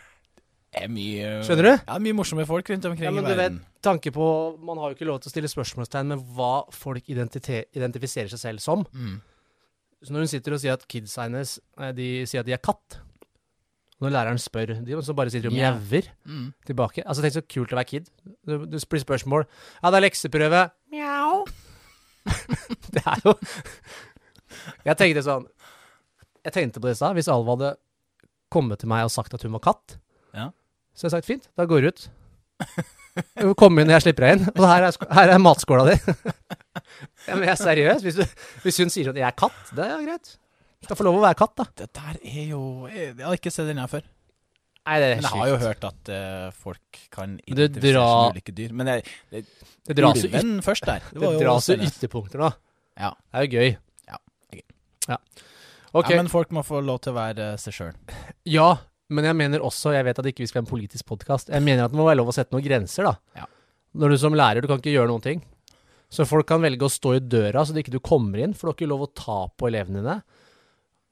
Det 0.73 0.87
er 0.87 0.93
mye 0.93 1.33
Skjønner 1.45 1.67
du? 1.67 1.73
Ja, 1.77 1.99
mye 2.01 2.17
morsomme 2.17 2.47
folk 2.49 2.71
rundt 2.73 2.87
omkring 2.89 3.05
ja, 3.05 3.13
men 3.13 3.27
i 3.27 3.35
du 3.35 3.37
vet, 3.37 3.59
tanke 3.85 4.13
på 4.15 4.27
Man 4.65 4.81
har 4.81 4.91
jo 4.91 4.97
ikke 4.97 5.09
lov 5.09 5.21
til 5.21 5.29
å 5.29 5.35
stille 5.35 5.51
spørsmålstegn 5.53 6.15
med 6.15 6.25
hva 6.37 6.65
folk 6.73 7.11
identifiserer 7.13 8.33
seg 8.33 8.41
selv 8.41 8.65
som. 8.65 8.87
Mm. 8.97 9.19
Så 10.03 10.15
når 10.15 10.25
hun 10.25 10.33
sitter 10.33 10.57
og 10.57 10.63
sier 10.63 10.75
at 10.79 10.87
kidsa 10.91 11.27
hennes 11.27 11.59
De 11.99 12.09
sier 12.29 12.43
at 12.43 12.49
de 12.49 12.57
er 12.57 12.63
katt 12.63 12.99
Når 14.03 14.15
læreren 14.17 14.41
spør, 14.41 14.75
de 14.81 15.03
så 15.05 15.15
bare 15.19 15.35
sitter 15.35 15.51
de 15.51 15.53
og 15.53 15.59
mjauer 15.59 16.09
yeah. 16.09 16.17
Mm. 16.25 16.49
tilbake. 16.67 17.05
Altså 17.05 17.23
Tenk 17.23 17.37
så 17.37 17.45
kult 17.45 17.75
å 17.75 17.79
være 17.79 17.91
kid. 17.93 18.09
Du, 18.41 18.57
du 18.65 18.79
blir 18.81 19.05
spørsmål 19.05 19.45
Ja, 19.45 19.93
det 19.93 20.01
er 20.01 20.07
lekseprøve. 20.09 20.65
Mjau. 20.95 21.45
det 22.97 23.05
er 23.05 23.27
jo 23.27 23.37
Jeg 24.89 24.99
tenkte 24.99 25.27
sånn 25.27 25.47
Jeg 26.47 26.57
tenkte 26.57 26.81
på 26.81 26.89
det 26.89 26.97
i 26.97 27.03
stad. 27.03 27.19
Hvis 27.19 27.31
Alva 27.31 27.59
hadde 27.59 27.75
kommet 28.53 28.83
til 28.83 28.91
meg 28.93 29.07
og 29.07 29.13
sagt 29.13 29.37
at 29.37 29.45
hun 29.47 29.55
var 29.55 29.63
katt. 29.65 30.01
Så 30.93 31.07
jeg 31.07 31.11
har 31.11 31.15
sagt 31.19 31.29
fint, 31.29 31.49
da 31.59 31.65
går 31.69 31.83
du 31.87 31.89
ut. 31.93 32.07
Kom 33.59 33.77
inn 33.81 33.89
når 33.91 33.99
jeg 33.99 34.05
slipper 34.07 34.25
deg 34.27 34.39
inn. 34.39 34.47
Og 34.55 34.65
her 34.69 34.87
er, 34.89 34.97
her 35.19 35.33
er 35.35 35.41
matskåla 35.43 35.85
di. 35.91 35.97
ja, 37.27 37.35
men 37.35 37.45
jeg 37.47 37.53
er 37.55 37.61
seriøs. 37.61 38.05
Hvis, 38.07 38.19
du, 38.21 38.47
hvis 38.65 38.79
hun 38.83 38.93
sier 38.93 39.11
at 39.13 39.19
jeg 39.21 39.27
er 39.29 39.37
katt, 39.37 39.61
det 39.77 39.85
er 39.89 40.05
greit. 40.07 40.35
Skal 40.83 40.99
få 40.99 41.07
lov 41.07 41.19
å 41.21 41.23
være 41.25 41.39
katt, 41.39 41.55
da. 41.61 41.67
Det 41.83 41.89
der 41.95 42.17
er 42.27 42.47
jo 42.51 42.63
Jeg 42.91 43.13
har 43.21 43.37
ikke 43.39 43.53
sett 43.55 43.69
den 43.71 43.79
her 43.83 43.91
før. 43.91 44.07
Nei, 44.83 44.97
det 44.99 45.09
er 45.13 45.21
Men 45.21 45.27
jeg 45.29 45.39
har 45.39 45.51
jo 45.53 45.59
hørt 45.63 45.85
at 45.87 46.09
uh, 46.11 46.47
folk 46.59 47.03
kan 47.15 47.37
Det 47.39 47.53
identifisere 47.55 48.01
drar- 48.01 48.33
ulike 48.35 48.55
dyr. 48.57 48.73
Men 48.75 48.89
det, 48.91 48.97
det, 49.31 49.45
Det 49.87 49.95
dras 50.01 50.25
jo 50.25 50.31
yt- 50.33 50.57
først 50.67 50.89
der. 50.89 51.05
det 51.13 51.23
jo 51.23 51.35
dras 51.39 51.69
jo 51.71 51.77
ytterpunkter 51.87 52.43
nå. 52.43 52.49
Ja. 52.99 53.13
Det 53.31 53.39
er 53.39 53.47
jo 53.47 53.61
gøy. 53.61 53.77
Ja, 54.11 54.19
det 54.51 54.59
gøy. 54.63 54.67
Ja. 55.13 55.21
Okay. 55.93 56.17
ja, 56.17 56.23
men 56.25 56.33
folk 56.33 56.51
må 56.57 56.65
få 56.67 56.81
lov 56.83 56.99
til 57.05 57.13
å 57.13 57.19
være 57.21 57.47
seg 57.63 57.77
sjøl. 57.77 57.93
Ja, 58.49 58.73
men 59.15 59.29
jeg 59.29 59.37
mener 59.39 59.65
også, 59.65 59.93
jeg 59.95 60.07
vet 60.09 60.19
at 60.23 60.29
ikke 60.31 60.43
vi 60.45 60.49
skal 60.51 60.63
ha 60.63 60.65
en 60.67 60.71
politisk 60.73 61.07
podkast, 61.09 61.53
jeg 61.53 61.65
mener 61.65 61.85
at 61.87 61.93
det 61.95 61.99
må 62.01 62.07
være 62.09 62.19
lov 62.21 62.33
å 62.33 62.37
sette 62.37 62.55
noen 62.55 62.65
grenser, 62.65 63.07
da. 63.09 63.43
Ja. 63.43 63.49
Når 64.03 64.15
du 64.15 64.19
som 64.23 64.37
lærer, 64.37 64.65
du 64.65 64.71
kan 64.71 64.81
ikke 64.81 64.95
gjøre 64.95 65.11
noen 65.13 65.25
ting. 65.25 65.43
Så 66.13 66.27
folk 66.29 66.45
kan 66.49 66.61
velge 66.65 66.85
å 66.85 66.93
stå 66.93 67.15
i 67.17 67.23
døra 67.25 67.63
så 67.65 67.73
det 67.73 67.85
ikke 67.87 67.95
du 67.95 68.03
kommer 68.05 68.41
inn, 68.45 68.53
for 68.57 68.67
du 68.67 68.73
har 68.73 68.77
ikke 68.81 68.91
lov 68.91 69.05
å 69.07 69.11
ta 69.17 69.39
på 69.57 69.69
elevene 69.71 70.03
dine. 70.03 70.17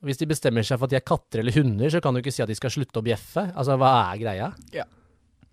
Hvis 0.04 0.20
de 0.20 0.28
bestemmer 0.28 0.64
seg 0.64 0.80
for 0.80 0.88
at 0.88 0.94
de 0.94 0.98
er 0.98 1.04
katter 1.04 1.42
eller 1.42 1.56
hunder, 1.56 1.92
så 1.92 2.00
kan 2.04 2.16
du 2.16 2.22
ikke 2.22 2.32
si 2.32 2.40
at 2.44 2.48
de 2.48 2.56
skal 2.56 2.72
slutte 2.72 3.00
å 3.00 3.04
bjeffe. 3.04 3.46
Altså, 3.52 3.76
hva 3.80 3.92
er 4.10 4.20
greia? 4.20 4.48
Ja. 4.76 4.86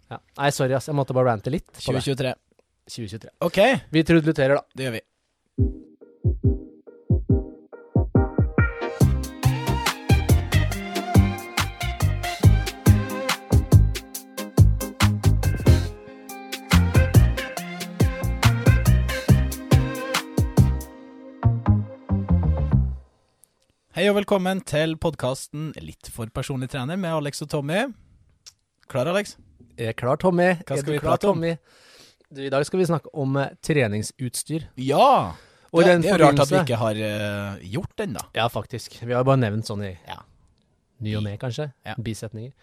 Ja. 0.07 0.19
Nei, 0.39 0.51
sorry, 0.55 0.75
ass. 0.77 0.87
Jeg 0.87 0.95
måtte 0.95 1.15
bare 1.15 1.33
rante 1.33 1.51
litt 1.51 1.67
2023. 1.81 2.31
2023. 2.87 3.33
OK, 3.43 3.59
Vi 3.91 4.03
trudluterer, 4.07 4.61
da. 4.61 4.63
det 4.75 4.87
gjør 4.87 4.95
vi. 4.95 5.03
Hei 23.97 24.03
og 24.11 24.17
velkommen 24.19 24.59
til 24.67 24.91
podkasten 25.01 25.71
Litt 25.81 26.09
for 26.13 26.29
personlig 26.29 26.67
trener 26.69 26.99
med 27.01 27.15
Alex 27.15 27.41
og 27.41 27.49
Tommy. 27.49 27.79
Klar, 28.91 29.09
Alex? 29.09 29.35
Jeg 29.73 29.89
er 29.89 29.95
klar, 29.97 30.19
Tommy. 30.21 30.51
Hva 30.61 30.77
skal 30.77 30.93
vi 30.93 30.99
prate 31.01 31.31
om? 31.31 31.41
Du, 31.41 32.41
I 32.45 32.51
dag 32.53 32.65
skal 32.67 32.81
vi 32.83 32.85
snakke 32.85 33.09
om 33.17 33.33
eh, 33.41 33.55
treningsutstyr. 33.65 34.67
Ja! 34.85 35.33
Og 35.71 35.81
i 35.81 35.87
det, 35.87 35.95
den 35.95 36.05
det 36.05 36.11
er 36.13 36.21
jo 36.21 36.27
rart 36.27 36.43
at 36.43 36.51
vi 36.51 36.59
forbindelse- 36.59 36.61
ikke 36.67 36.79
har 36.83 36.99
eh, 37.07 37.65
gjort 37.73 37.95
den, 38.03 38.13
da. 38.19 38.27
Ja, 38.37 38.45
faktisk. 38.53 38.99
Vi 39.01 39.15
har 39.17 39.25
bare 39.27 39.41
nevnt 39.41 39.65
sånn 39.69 39.81
i 39.87 39.95
Ja. 40.05 40.19
ny 41.01 41.15
og 41.17 41.25
ne, 41.25 41.33
kanskje. 41.41 41.71
Ja. 41.87 41.97
Bisetninger. 41.97 42.53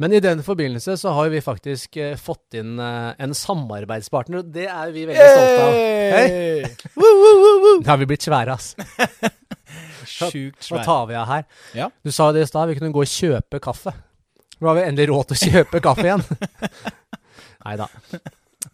Men 0.00 0.16
i 0.16 0.22
den 0.24 0.40
forbindelse 0.42 0.96
så 0.98 1.12
har 1.14 1.28
vi 1.30 1.42
faktisk 1.44 1.96
eh, 2.00 2.16
fått 2.16 2.56
inn 2.58 2.78
eh, 2.80 3.12
en 3.20 3.36
samarbeidspartner, 3.36 4.40
og 4.40 4.48
det 4.56 4.70
er 4.72 4.96
vi 4.96 5.04
veldig 5.10 5.28
stolte 5.36 5.68
av. 5.68 5.76
Hei! 6.16 7.82
Da 7.84 7.92
har 7.92 8.00
vi 8.00 8.08
blitt 8.08 8.24
svære, 8.24 8.56
ass. 8.56 8.72
Sjukt 10.08 10.66
Hva 10.66 10.78
svær. 10.78 10.84
tar 10.88 11.06
vi 11.10 11.18
av 11.18 11.30
her? 11.30 11.46
Ja. 11.78 11.88
Du 12.04 12.12
sa 12.14 12.30
det 12.34 12.44
i 12.44 12.50
stad, 12.50 12.70
vi 12.70 12.78
kunne 12.78 12.92
gå 12.94 13.04
og 13.04 13.12
kjøpe 13.12 13.60
kaffe. 13.62 13.94
Nå 14.58 14.70
har 14.70 14.78
vi 14.78 14.84
endelig 14.86 15.08
råd 15.10 15.32
til 15.32 15.38
å 15.38 15.52
kjøpe 15.52 15.82
kaffe 15.82 16.06
igjen. 16.06 16.22
Nei 17.66 17.78
da. 17.80 17.88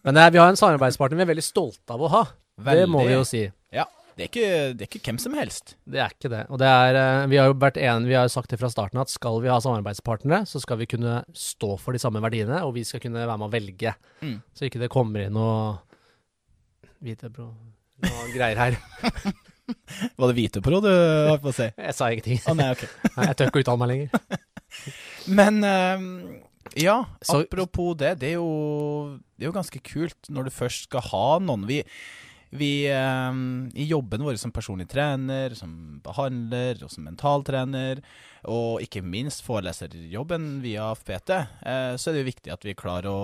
Men 0.04 0.20
er, 0.20 0.32
vi 0.34 0.40
har 0.40 0.50
en 0.50 0.58
samarbeidspartner 0.60 1.20
vi 1.20 1.24
er 1.24 1.32
veldig 1.32 1.46
stolte 1.46 1.94
av 1.94 2.04
å 2.04 2.10
ha. 2.12 2.26
Det 2.68 2.84
må 2.90 3.06
vi 3.06 3.14
jo 3.14 3.24
si. 3.28 3.46
Ja. 3.74 3.86
Det 4.18 4.24
er, 4.24 4.30
ikke, 4.32 4.46
det 4.74 4.82
er 4.82 4.88
ikke 4.90 5.12
hvem 5.12 5.18
som 5.22 5.34
helst. 5.38 5.76
Det 5.86 6.00
er 6.02 6.10
ikke 6.10 6.30
det. 6.32 6.40
Og 6.50 6.58
det 6.58 6.66
er, 6.66 6.96
eh, 6.98 7.26
vi 7.30 7.38
har 7.38 7.46
jo 7.46 7.54
vært 7.62 7.76
en, 7.78 8.06
vi 8.08 8.16
har 8.18 8.24
jo 8.26 8.32
sagt 8.34 8.50
det 8.50 8.58
fra 8.58 8.70
starten 8.72 8.98
at 8.98 9.12
skal 9.12 9.38
vi 9.44 9.50
ha 9.52 9.60
samarbeidspartnere, 9.62 10.40
så 10.50 10.58
skal 10.58 10.80
vi 10.80 10.88
kunne 10.90 11.20
stå 11.38 11.76
for 11.78 11.94
de 11.94 12.00
samme 12.02 12.18
verdiene, 12.24 12.58
og 12.66 12.74
vi 12.74 12.82
skal 12.88 12.98
kunne 13.04 13.22
være 13.22 13.36
med 13.38 13.46
å 13.46 13.52
velge. 13.52 13.92
Mm. 14.18 14.40
Så 14.58 14.66
ikke 14.66 14.82
det 14.82 14.90
kommer 14.90 15.22
inn 15.22 15.38
noe 15.38 15.76
Hvitebrå 16.98 17.46
Noe 18.02 18.26
greier 18.34 18.58
her. 18.58 18.80
Var 20.18 20.30
det 20.32 20.36
Vitopro 20.38 20.80
du 20.84 20.90
holdt 20.90 21.42
på 21.44 21.52
å 21.52 21.56
si? 21.56 21.68
Jeg 21.76 21.96
sa 21.96 22.10
ingenting. 22.12 22.40
Oh, 22.48 22.56
nei, 22.58 22.70
okay. 22.74 22.88
Nei, 23.16 23.26
jeg 23.30 23.38
tør 23.40 23.50
ikke 23.50 23.60
å 23.60 23.64
uttale 23.66 23.82
meg 23.82 23.92
lenger. 23.94 24.46
Men 25.40 25.58
eh, 25.64 26.06
ja, 26.84 27.00
Så- 27.22 27.42
apropos 27.44 27.94
det, 28.00 28.14
det 28.22 28.32
er, 28.34 28.38
jo, 28.38 29.18
det 29.36 29.46
er 29.46 29.50
jo 29.52 29.58
ganske 29.58 29.82
kult 29.84 30.30
når 30.32 30.48
du 30.48 30.54
først 30.54 30.88
skal 30.88 31.04
ha 31.12 31.26
noen. 31.44 31.66
Vi, 31.68 31.82
Vi, 32.48 32.70
eh, 32.88 33.40
I 33.76 33.84
jobben 33.90 34.22
vår 34.24 34.38
som 34.40 34.52
personlig 34.56 34.86
trener, 34.88 35.52
som 35.58 35.98
behandler 36.04 36.80
og 36.86 36.88
som 36.94 37.04
mentaltrener, 37.04 38.00
og 38.48 38.80
ikke 38.80 39.02
minst 39.04 39.42
foreleserjobben 39.44 40.62
via 40.64 40.86
FPT, 40.96 41.34
eh, 41.68 41.92
så 42.00 42.08
er 42.08 42.16
det 42.16 42.22
jo 42.22 42.30
viktig 42.30 42.52
at 42.54 42.64
vi 42.64 42.76
klarer 42.78 43.10
å 43.10 43.20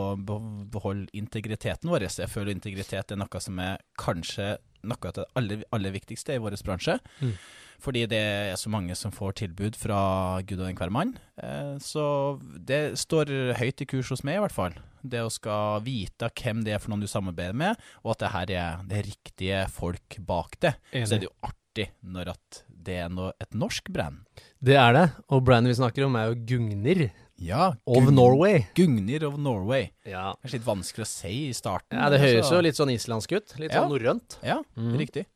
beholde 0.68 1.08
integriteten 1.16 1.88
vår. 1.88 2.04
Jeg 2.10 2.28
føler 2.32 2.52
integritet 2.52 3.14
er 3.14 3.20
noe 3.22 3.40
som 3.40 3.58
er 3.64 3.80
kanskje 3.96 4.58
noe 4.86 5.10
av 5.10 5.18
det 5.18 5.28
aller, 5.38 5.66
aller 5.74 5.94
viktigste 5.94 6.36
i 6.36 6.42
vår 6.42 6.56
bransje. 6.66 6.98
Mm. 7.20 7.36
Fordi 7.84 8.04
det 8.08 8.20
er 8.20 8.58
så 8.58 8.70
mange 8.72 8.94
som 8.96 9.12
får 9.12 9.38
tilbud 9.42 9.76
fra 9.76 9.98
Gud 10.46 10.62
og 10.62 10.68
enhver 10.70 10.92
mann. 10.94 11.16
Eh, 11.42 11.74
så 11.82 12.04
det 12.40 12.96
står 13.00 13.32
høyt 13.58 13.82
i 13.82 13.88
kurs 13.90 14.12
hos 14.14 14.24
meg, 14.24 14.38
i 14.38 14.44
hvert 14.44 14.56
fall. 14.56 14.78
Det 15.04 15.20
å 15.20 15.32
skal 15.32 15.82
vite 15.84 16.30
hvem 16.40 16.62
det 16.64 16.76
er 16.76 16.80
for 16.80 16.94
noen 16.94 17.04
du 17.04 17.10
samarbeider 17.10 17.56
med, 17.64 17.80
og 18.04 18.14
at 18.14 18.22
det 18.22 18.32
her 18.36 18.54
er 18.54 18.86
det 18.88 19.04
riktige 19.10 19.64
folk 19.72 20.18
bak 20.24 20.56
det. 20.64 20.76
Enig. 20.92 21.10
Så 21.10 21.18
er 21.18 21.24
det 21.24 21.28
jo 21.28 21.36
artig 21.50 21.90
når 22.14 22.32
at 22.36 22.62
det 22.84 22.98
er 23.00 23.12
noe, 23.12 23.32
et 23.40 23.56
norsk 23.56 23.88
brand. 23.92 24.22
Det 24.64 24.76
er 24.80 24.96
det. 24.96 25.04
Og 25.32 25.44
brandet 25.44 25.72
vi 25.72 25.78
snakker 25.80 26.06
om, 26.06 26.16
er 26.20 26.30
jo 26.30 26.40
Gugnir 26.48 27.06
Ja, 27.42 27.74
of 27.84 28.04
Gung- 28.04 28.14
Norway. 28.14 28.66
Gugnir 28.74 29.24
of 29.24 29.36
Norway. 29.38 29.90
Ja. 30.06 30.34
Det 30.42 30.50
er 30.52 30.58
litt 30.58 30.66
vanskelig 30.66 31.02
å 31.04 31.10
si 31.10 31.48
i 31.48 31.52
starten. 31.52 31.98
ja, 31.98 32.08
det 32.10 32.20
høres 32.20 32.50
jo 32.50 32.60
litt 32.62 32.76
sånn 32.78 32.92
islandsk 32.94 33.32
ut. 33.36 33.58
Litt 33.58 33.72
Ja. 33.72 33.82
sånn 33.82 33.90
norrønt. 33.90 34.36
Ja, 34.42 34.62
mm. 34.76 34.96
riktig. 34.98 35.26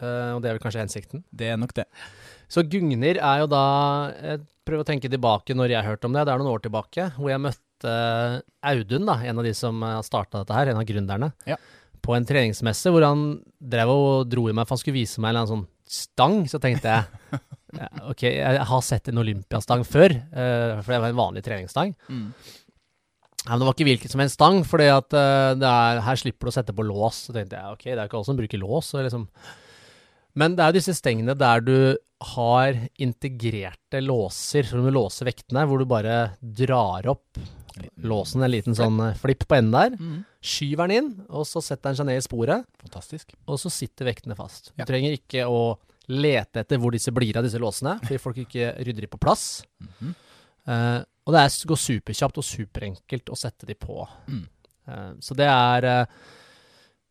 Uh, 0.00 0.36
og 0.36 0.42
det 0.42 0.50
er 0.50 0.58
vel 0.58 0.62
kanskje 0.62 0.84
hensikten. 0.86 1.24
Det 1.34 1.48
er 1.50 1.56
nok 1.58 1.74
det. 1.74 1.86
Så 2.48 2.62
Gugnir 2.62 3.18
er 3.18 3.40
jo 3.40 3.46
da 3.50 4.12
Jeg 4.22 4.40
prøver 4.64 4.84
å 4.84 4.86
tenke 4.86 5.10
tilbake 5.10 5.54
når 5.56 5.68
jeg 5.74 5.84
hørte 5.84 6.04
om 6.06 6.12
det. 6.12 6.24
Det 6.24 6.32
er 6.34 6.38
noen 6.38 6.54
år 6.54 6.62
tilbake, 6.62 7.08
hvor 7.16 7.28
jeg 7.32 7.40
møtte 7.40 8.42
Audun, 8.62 9.06
da, 9.06 9.14
en 9.24 9.38
av 9.38 9.44
de 9.44 9.52
som 9.54 9.80
starta 10.02 10.38
dette 10.44 10.54
her, 10.54 10.68
en 10.68 10.76
av 10.78 10.84
gründerne, 10.84 11.32
Ja. 11.46 11.56
på 12.02 12.14
en 12.16 12.24
treningsmesse 12.24 12.90
hvor 12.90 13.02
han 13.04 13.42
drev 13.60 13.88
og 13.88 14.28
dro 14.30 14.48
i 14.48 14.52
meg 14.52 14.66
for 14.66 14.76
han 14.76 14.78
skulle 14.82 14.94
vise 15.00 15.18
meg 15.20 15.30
en 15.30 15.36
eller 15.36 15.46
annen 15.46 15.66
sånn 15.66 15.68
stang. 15.86 16.44
Så 16.46 16.60
tenkte 16.60 16.82
jeg 16.84 17.40
ja, 17.76 17.88
ok, 18.08 18.22
jeg 18.22 18.64
har 18.70 18.80
sett 18.86 19.08
en 19.12 19.20
olympiastang 19.20 19.84
før, 19.84 20.14
uh, 20.32 20.80
for 20.80 20.94
det 20.94 21.00
var 21.02 21.08
en 21.12 21.20
vanlig 21.20 21.42
treningsstang. 21.44 21.94
Mm. 22.08 22.32
Ja, 23.44 23.50
men 23.54 23.60
det 23.62 23.68
var 23.68 23.76
ikke 23.76 23.86
hvilken 23.88 24.10
som 24.12 24.20
helst 24.20 24.34
stang, 24.38 24.64
for 24.66 24.82
her 24.82 26.16
slipper 26.20 26.48
du 26.48 26.50
å 26.50 26.56
sette 26.56 26.74
på 26.76 26.84
lås. 26.84 27.22
Så 27.28 27.32
tenkte 27.36 27.56
jeg 27.56 27.72
ok, 27.76 27.84
det 27.86 27.96
er 27.98 28.08
ikke 28.08 28.18
alle 28.18 28.28
som 28.28 28.36
bruker 28.36 28.60
lås. 28.60 28.90
Liksom. 28.98 29.28
Men 30.36 30.56
det 30.58 30.64
er 30.64 30.72
jo 30.72 30.78
disse 30.80 30.94
stengene 30.98 31.36
der 31.38 31.62
du 31.64 31.76
har 32.34 32.76
integrerte 33.00 34.02
låser, 34.02 34.66
som 34.68 34.82
du 34.84 34.90
låser 34.92 35.30
vektene, 35.30 35.64
hvor 35.70 35.78
du 35.80 35.86
bare 35.88 36.34
drar 36.42 37.06
opp 37.14 37.38
låsen, 38.02 38.42
en 38.42 38.50
liten 38.50 38.74
sånn 38.74 38.98
eh, 39.06 39.14
flipp 39.22 39.44
på 39.46 39.54
enden 39.54 39.74
der, 39.76 39.96
Mm. 40.02 40.24
skyver 40.42 40.88
den 40.90 40.96
inn, 40.98 41.10
og 41.30 41.46
så 41.46 41.62
setter 41.62 41.90
den 41.92 41.96
seg 42.00 42.06
ned 42.10 42.18
i 42.18 42.24
sporet, 42.26 42.66
Fantastisk. 42.82 43.32
og 43.46 43.58
så 43.62 43.70
sitter 43.70 44.10
vektene 44.10 44.34
fast. 44.36 44.72
Ja. 44.76 44.84
Du 44.84 44.90
trenger 44.92 45.14
ikke 45.14 45.46
å 45.46 45.78
lete 46.08 46.62
etter 46.62 46.80
hvor 46.80 46.94
disse 46.94 47.12
blir 47.14 47.36
av 47.38 47.46
disse 47.46 47.60
låsene, 47.60 47.98
fordi 48.06 48.22
folk 48.22 48.42
ikke 48.44 48.72
rydder 48.80 49.06
de 49.06 49.12
på 49.12 49.20
plass. 49.22 49.62
Mm 49.80 49.92
-hmm. 49.98 50.14
uh, 50.68 51.00
og 51.26 51.34
det 51.34 51.40
er, 51.40 51.66
går 51.68 51.76
superkjapt 51.76 52.38
og 52.38 52.44
superenkelt 52.44 53.30
å 53.30 53.36
sette 53.36 53.66
de 53.66 53.74
på. 53.74 54.08
Mm. 54.26 54.46
Uh, 54.88 55.12
så 55.20 55.34
det 55.34 55.46
er 55.46 55.84
uh, 55.84 56.06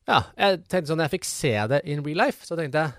Ja, 0.07 0.23
jeg 0.37 0.63
tenkte 0.69 0.87
sånn, 0.87 1.03
jeg 1.03 1.11
fikk 1.11 1.25
se 1.25 1.67
det 1.67 1.81
in 1.83 2.03
real 2.05 2.17
life, 2.17 2.45
så 2.45 2.55
tenkte 2.55 2.77
jeg 2.77 2.91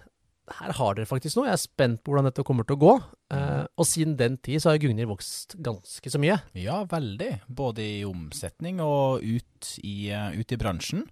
her 0.59 0.73
har 0.73 0.95
dere 0.95 1.07
faktisk 1.07 1.37
noe. 1.37 1.47
Jeg 1.49 1.52
er 1.52 1.61
spent 1.61 2.02
på 2.02 2.12
hvordan 2.12 2.28
dette 2.28 2.45
kommer 2.47 2.64
til 2.64 2.76
å 2.76 2.81
gå. 2.81 2.93
Uh, 3.33 3.64
og 3.76 3.87
siden 3.88 4.17
den 4.17 4.37
tid 4.37 4.62
så 4.62 4.71
har 4.71 4.78
Gugnir 4.78 5.09
vokst 5.11 5.57
ganske 5.61 6.11
så 6.11 6.21
mye. 6.21 6.38
Ja, 6.57 6.85
veldig. 6.88 7.33
Både 7.49 7.85
i 7.85 8.05
omsetning 8.09 8.81
og 8.81 9.25
ut 9.25 9.73
i, 9.83 10.12
ut 10.12 10.52
i 10.52 10.57
bransjen. 10.61 11.05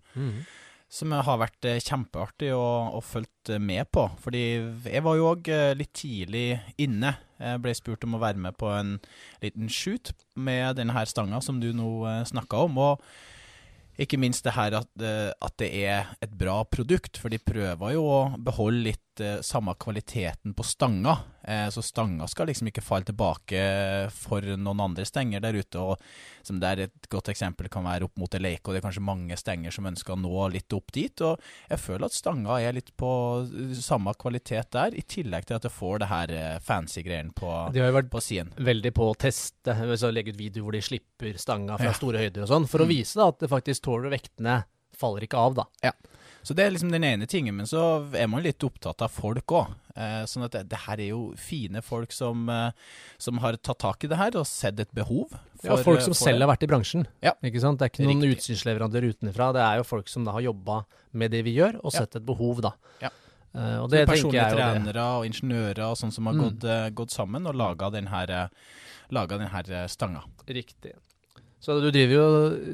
Som 0.92 1.12
har 1.12 1.40
vært 1.42 1.66
eh, 1.66 1.82
kjempeartig 1.82 2.52
å, 2.54 2.66
å 2.96 3.00
følge 3.04 3.60
med 3.62 3.88
på. 3.94 4.06
Fordi 4.22 4.42
jeg 4.86 5.04
var 5.06 5.18
jo 5.18 5.30
òg 5.32 5.50
litt 5.78 5.94
tidlig 5.98 6.48
inne. 6.82 7.16
Jeg 7.40 7.62
ble 7.62 7.74
spurt 7.76 8.04
om 8.06 8.16
å 8.16 8.22
være 8.22 8.40
med 8.40 8.56
på 8.58 8.70
en 8.72 8.96
liten 9.42 9.70
shoot 9.72 10.14
med 10.38 10.78
denne 10.78 10.94
her 10.96 11.10
stanga 11.10 11.42
som 11.44 11.58
du 11.60 11.72
nå 11.76 11.90
snakka 12.30 12.64
om. 12.68 12.78
Og 12.80 13.02
ikke 13.96 14.18
minst 14.20 14.44
det 14.44 14.52
her 14.56 14.74
at, 14.76 14.90
eh, 15.00 15.32
at 15.32 15.54
det 15.60 15.70
er 15.72 16.10
et 16.20 16.32
bra 16.36 16.60
produkt, 16.68 17.16
for 17.16 17.32
de 17.32 17.40
prøver 17.40 17.94
jo 17.94 18.04
å 18.04 18.18
beholde 18.36 18.90
litt 18.90 19.22
eh, 19.24 19.40
samme 19.44 19.72
kvaliteten 19.80 20.52
på 20.56 20.66
stanga. 20.66 21.16
Eh, 21.46 21.68
så 21.70 21.78
stanga 21.82 22.26
skal 22.26 22.48
liksom 22.50 22.66
ikke 22.72 22.82
falle 22.82 23.06
tilbake 23.06 23.60
for 24.10 24.42
noen 24.58 24.80
andre 24.82 25.04
stenger 25.06 25.40
der 25.44 25.54
ute. 25.60 25.78
og 25.78 26.00
som 26.42 26.58
der 26.60 26.80
Et 26.86 27.08
godt 27.08 27.28
eksempel 27.30 27.68
kan 27.70 27.84
være 27.84 28.02
opp 28.04 28.16
mot 28.18 28.34
Eleiko. 28.34 28.72
det 28.72 28.78
er 28.82 28.88
kanskje 28.88 29.02
mange 29.02 29.36
stenger 29.38 29.70
som 29.72 29.86
ønsker 29.86 30.14
å 30.14 30.18
nå 30.20 30.52
litt 30.52 30.72
opp 30.72 30.90
dit. 30.92 31.20
og 31.20 31.40
Jeg 31.70 31.78
føler 31.78 32.04
at 32.06 32.12
stanga 32.12 32.58
er 32.60 32.72
litt 32.72 32.90
på 32.96 33.10
samme 33.78 34.12
kvalitet 34.18 34.70
der, 34.72 34.94
i 34.94 35.02
tillegg 35.02 35.46
til 35.46 35.56
at 35.56 35.62
det 35.62 35.72
får 35.72 35.98
det 36.00 36.08
her 36.08 36.30
eh, 36.30 36.58
fancy 36.58 37.02
greiene 37.02 37.32
på, 37.32 37.72
De 37.72 37.80
har 37.80 37.90
jo 37.92 37.98
vært 38.00 38.10
på 38.10 38.20
veldig 38.56 38.92
på 38.94 39.10
å 39.12 39.16
teste, 39.16 39.74
så 39.98 40.12
legge 40.12 40.30
ut 40.34 40.36
video 40.36 40.64
hvor 40.64 40.72
de 40.72 40.80
slipper 40.82 41.38
stanga 41.38 41.76
fra 41.78 41.86
Ja. 41.86 41.92
store 41.92 42.18
høyder 42.18 42.42
og 42.42 42.48
sånn, 42.48 42.66
for 42.68 42.78
å 42.80 42.86
Mm. 42.86 42.88
vise 42.88 43.14
da 43.14 43.28
at 43.28 43.38
det 43.38 43.48
faktisk 43.50 43.82
tåler 43.82 44.10
vektene 44.10 44.64
faller 44.96 45.20
ikke 45.22 45.38
av, 45.38 45.54
da. 45.54 45.64
Så 46.46 46.54
det 46.54 46.62
er 46.62 46.70
liksom 46.70 46.92
den 46.94 47.02
ene 47.02 47.26
tingen, 47.26 47.56
men 47.58 47.66
så 47.66 47.80
er 48.14 48.28
man 48.30 48.44
litt 48.44 48.62
opptatt 48.62 49.02
av 49.02 49.10
folk 49.10 49.50
òg. 49.56 49.72
Eh, 49.96 50.22
sånn 50.30 50.44
at 50.46 50.52
det, 50.54 50.60
det 50.70 50.78
her 50.84 51.00
er 51.02 51.08
jo 51.08 51.20
fine 51.40 51.80
folk 51.82 52.12
som, 52.14 52.44
eh, 52.52 52.70
som 53.18 53.40
har 53.42 53.56
tatt 53.58 53.80
tak 53.82 54.04
i 54.06 54.10
det 54.12 54.18
her 54.20 54.36
og 54.38 54.46
sett 54.46 54.78
et 54.84 54.92
behov. 54.94 55.32
Ja, 55.64 55.74
folk 55.82 56.04
som 56.04 56.12
for 56.14 56.20
selv 56.22 56.38
det. 56.38 56.46
har 56.46 56.52
vært 56.54 56.62
i 56.62 56.70
bransjen. 56.70 57.06
Ja. 57.24 57.32
Ikke 57.42 57.60
sant? 57.64 57.80
Det 57.80 57.88
er 57.88 57.90
ikke 57.96 58.06
noen 58.06 58.28
utstyrsleverandør 58.30 59.08
utenfra, 59.10 59.48
det 59.56 59.64
er 59.66 59.80
jo 59.80 59.88
folk 59.88 60.08
som 60.12 60.24
da 60.28 60.36
har 60.36 60.44
jobba 60.46 60.84
med 61.16 61.32
det 61.34 61.42
vi 61.48 61.56
gjør, 61.56 61.80
og 61.82 61.90
Ja. 61.92 61.98
sett 62.04 62.14
et 62.20 62.26
behov, 62.28 62.60
da. 62.62 62.72
Ja. 63.02 63.10
Eh, 63.56 63.78
og 63.82 63.90
det 63.90 64.04
tenker 64.06 64.12
Personlige 64.12 64.42
jeg 64.44 64.52
jo 64.52 64.56
det. 64.56 64.68
trenere 64.84 65.04
og 65.16 65.24
ingeniører 65.26 65.84
og 65.90 65.96
sånn 65.96 66.12
som 66.12 66.26
har 66.26 66.34
Mm. 66.34 66.44
gått, 66.44 66.64
eh, 66.70 66.90
gått 66.90 67.10
sammen 67.10 67.46
og 67.48 67.54
laga 67.56 67.90
denne, 67.90 68.22
eh, 68.30 68.48
laga 69.10 69.38
den 69.38 69.48
eh, 69.48 69.86
stanga. 69.88 70.22
Riktig. 70.46 70.92
Så 71.60 71.78
du 71.80 71.88
driver 71.90 72.14
jo 72.14 72.26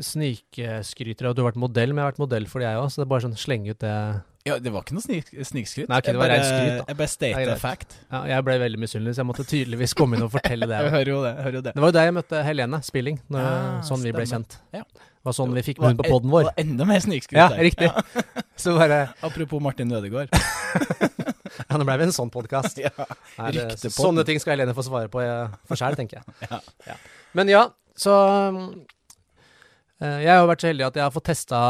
snikskryter 0.04 1.28
av 1.28 1.32
at 1.32 1.38
du 1.38 1.42
har 1.44 1.52
vært 1.52 1.60
modell, 1.62 1.92
men 1.94 2.02
jeg 2.02 2.06
har 2.08 2.12
vært 2.12 2.22
modell 2.24 2.46
for 2.50 2.60
det, 2.60 2.68
jeg 2.72 2.80
òg, 2.82 2.90
så 2.92 3.00
det 3.00 3.06
er 3.06 3.10
bare 3.12 3.24
sånn 3.24 3.36
slenge 3.40 3.72
ut 3.72 3.78
det. 3.84 3.94
Ja, 4.42 4.56
det 4.58 4.72
var 4.74 4.82
ikke 4.82 4.96
noe 4.96 5.04
snik, 5.04 5.28
snikskryt. 5.46 5.86
Nei, 5.88 6.00
okay, 6.02 6.10
det 6.10 6.18
Jeg 6.18 6.18
var 6.18 6.32
bare, 6.32 6.46
skryt, 6.48 6.72
da. 6.80 6.84
Jeg 6.90 6.98
bare 6.98 7.12
state 7.12 7.54
fact. 7.62 7.94
Ja, 8.10 8.20
jeg 8.32 8.44
ble 8.48 8.56
veldig 8.58 8.80
misunnelig, 8.82 9.14
så 9.14 9.22
jeg 9.22 9.28
måtte 9.28 9.44
tydeligvis 9.46 9.94
komme 9.94 10.18
inn 10.18 10.24
og 10.26 10.32
fortelle 10.34 10.66
det. 10.66 10.80
Jeg 10.82 10.94
hører 10.96 11.10
jo 11.12 11.20
det. 11.22 11.30
jeg 11.36 11.44
hører 11.46 11.56
jo 11.60 11.62
det. 11.68 11.74
Det 11.76 11.84
var 11.84 11.92
jo 11.92 11.96
der 11.96 12.08
jeg 12.08 12.16
møtte 12.18 12.40
Helene 12.48 12.80
Spilling, 12.82 13.20
når, 13.30 13.46
Ah, 13.52 13.76
sånn 13.86 14.02
vi 14.02 14.12
ble 14.16 14.24
kjent. 14.26 14.56
Ja. 14.74 14.82
Det 14.82 15.28
var 15.30 15.36
sånn 15.38 15.54
vi 15.54 15.62
fikk 15.62 15.78
med 15.78 15.92
hun 15.94 16.00
på 16.00 16.04
en- 16.08 16.12
poden 16.16 16.32
vår. 16.34 16.42
det 16.42 16.50
var 16.50 16.64
Enda 16.64 16.84
mer 16.90 17.04
snikskryt 17.06 17.38
Ja, 17.38 17.48
der. 17.54 17.62
riktig. 17.62 17.92
Så 18.62 18.74
bare 18.76 18.98
Apropos 19.22 19.62
Martin 19.62 19.92
Ødegaard. 19.94 20.34
Ja, 21.72 21.76
nå 21.78 21.84
ble 21.84 21.94
vi 22.00 22.04
en 22.08 22.12
sånn 22.16 22.30
podkast. 22.32 22.78
ja. 22.80 22.90
Sånne 23.92 24.24
ting 24.26 24.38
skal 24.40 24.56
Helene 24.56 24.74
få 24.76 24.82
svare 24.86 25.08
på 25.12 25.20
eh, 25.22 25.52
for 25.68 25.78
sjæl, 25.78 25.94
tenker 25.96 26.18
jeg. 26.18 26.48
Ja. 26.88 26.96
Men 27.36 27.48
ja, 27.52 27.62
så 28.02 28.14
eh, 30.02 30.18
Jeg 30.24 30.32
har 30.34 30.48
vært 30.50 30.64
så 30.64 30.70
heldig 30.70 30.86
at 30.88 30.98
jeg 30.98 31.04
har 31.06 31.14
fått 31.14 31.28
testa, 31.30 31.60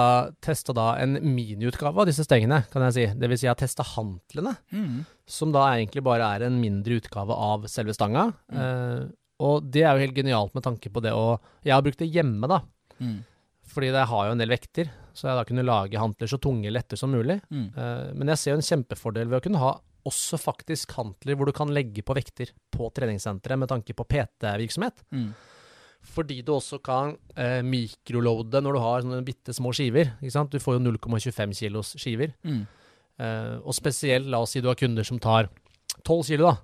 testa 0.45 0.75
da 0.77 0.87
en 1.03 1.19
miniutgave 1.35 2.03
av 2.03 2.09
disse 2.09 2.25
stengene, 2.27 2.63
kan 2.73 2.87
jeg 2.89 2.97
si. 2.97 3.07
Det 3.21 3.29
vil 3.31 3.41
si 3.41 3.47
jeg 3.49 3.53
har 3.55 3.61
testa 3.61 3.85
hantlene, 3.95 4.55
Mm. 4.73 5.03
som 5.27 5.53
da 5.53 5.67
egentlig 5.77 6.03
bare 6.05 6.29
er 6.37 6.47
en 6.49 6.61
mindre 6.61 6.99
utgave 7.01 7.31
av 7.37 7.67
selve 7.69 7.95
stanga. 7.97 8.31
Mm. 8.53 8.63
Eh, 8.63 9.11
og 9.43 9.71
det 9.75 9.83
er 9.83 9.97
jo 9.97 10.05
helt 10.07 10.17
genialt 10.17 10.55
med 10.55 10.63
tanke 10.63 10.91
på 10.93 11.03
det 11.03 11.11
å 11.13 11.39
Jeg 11.65 11.75
har 11.75 11.83
brukt 11.83 11.99
det 11.99 12.11
hjemme, 12.13 12.47
da. 12.49 12.61
Mm. 13.01 13.25
Fordi 13.73 13.89
jeg 13.93 14.07
har 14.07 14.27
jo 14.27 14.33
en 14.33 14.39
del 14.39 14.49
vekter, 14.53 14.91
så 15.15 15.29
jeg 15.29 15.37
da 15.39 15.45
kunne 15.45 15.65
lage 15.67 15.99
hantler 15.99 16.29
så 16.31 16.39
tunge 16.41 16.71
lette 16.73 16.97
som 16.97 17.11
mulig. 17.11 17.41
Mm. 17.51 17.69
Eh, 17.77 18.13
men 18.15 18.29
jeg 18.29 18.39
ser 18.39 18.51
jo 18.53 18.59
en 18.61 18.69
kjempefordel 18.69 19.29
ved 19.29 19.41
å 19.41 19.45
kunne 19.45 19.59
ha 19.63 19.73
også 20.05 20.35
faktisk 20.41 20.91
hantler 20.97 21.37
hvor 21.39 21.47
du 21.47 21.53
kan 21.55 21.71
legge 21.71 22.03
på 22.03 22.15
vekter 22.17 22.51
på 22.75 22.89
treningssenteret 22.91 23.59
med 23.59 23.69
tanke 23.71 23.95
på 23.95 24.05
PT-virksomhet. 24.05 25.05
Mm. 25.15 25.29
Fordi 26.03 26.41
du 26.43 26.53
også 26.57 26.81
kan 26.83 27.15
eh, 27.39 27.61
mikroloade 27.63 28.61
når 28.65 28.77
du 28.77 28.81
har 28.83 29.05
sånne 29.05 29.23
bitte 29.27 29.55
små 29.55 29.71
skiver. 29.77 30.15
Du 30.21 30.59
får 30.61 30.77
jo 30.77 30.83
0,25 30.83 31.55
kilos 31.57 31.95
skiver. 32.01 32.35
Mm. 32.43 32.65
Eh, 33.23 33.57
og 33.63 33.77
spesielt, 33.77 34.27
la 34.31 34.43
oss 34.43 34.57
si 34.57 34.63
du 34.63 34.69
har 34.71 34.79
kunder 34.79 35.07
som 35.07 35.21
tar 35.23 35.49
12 36.03 36.33
kilo, 36.33 36.51
da. 36.51 36.57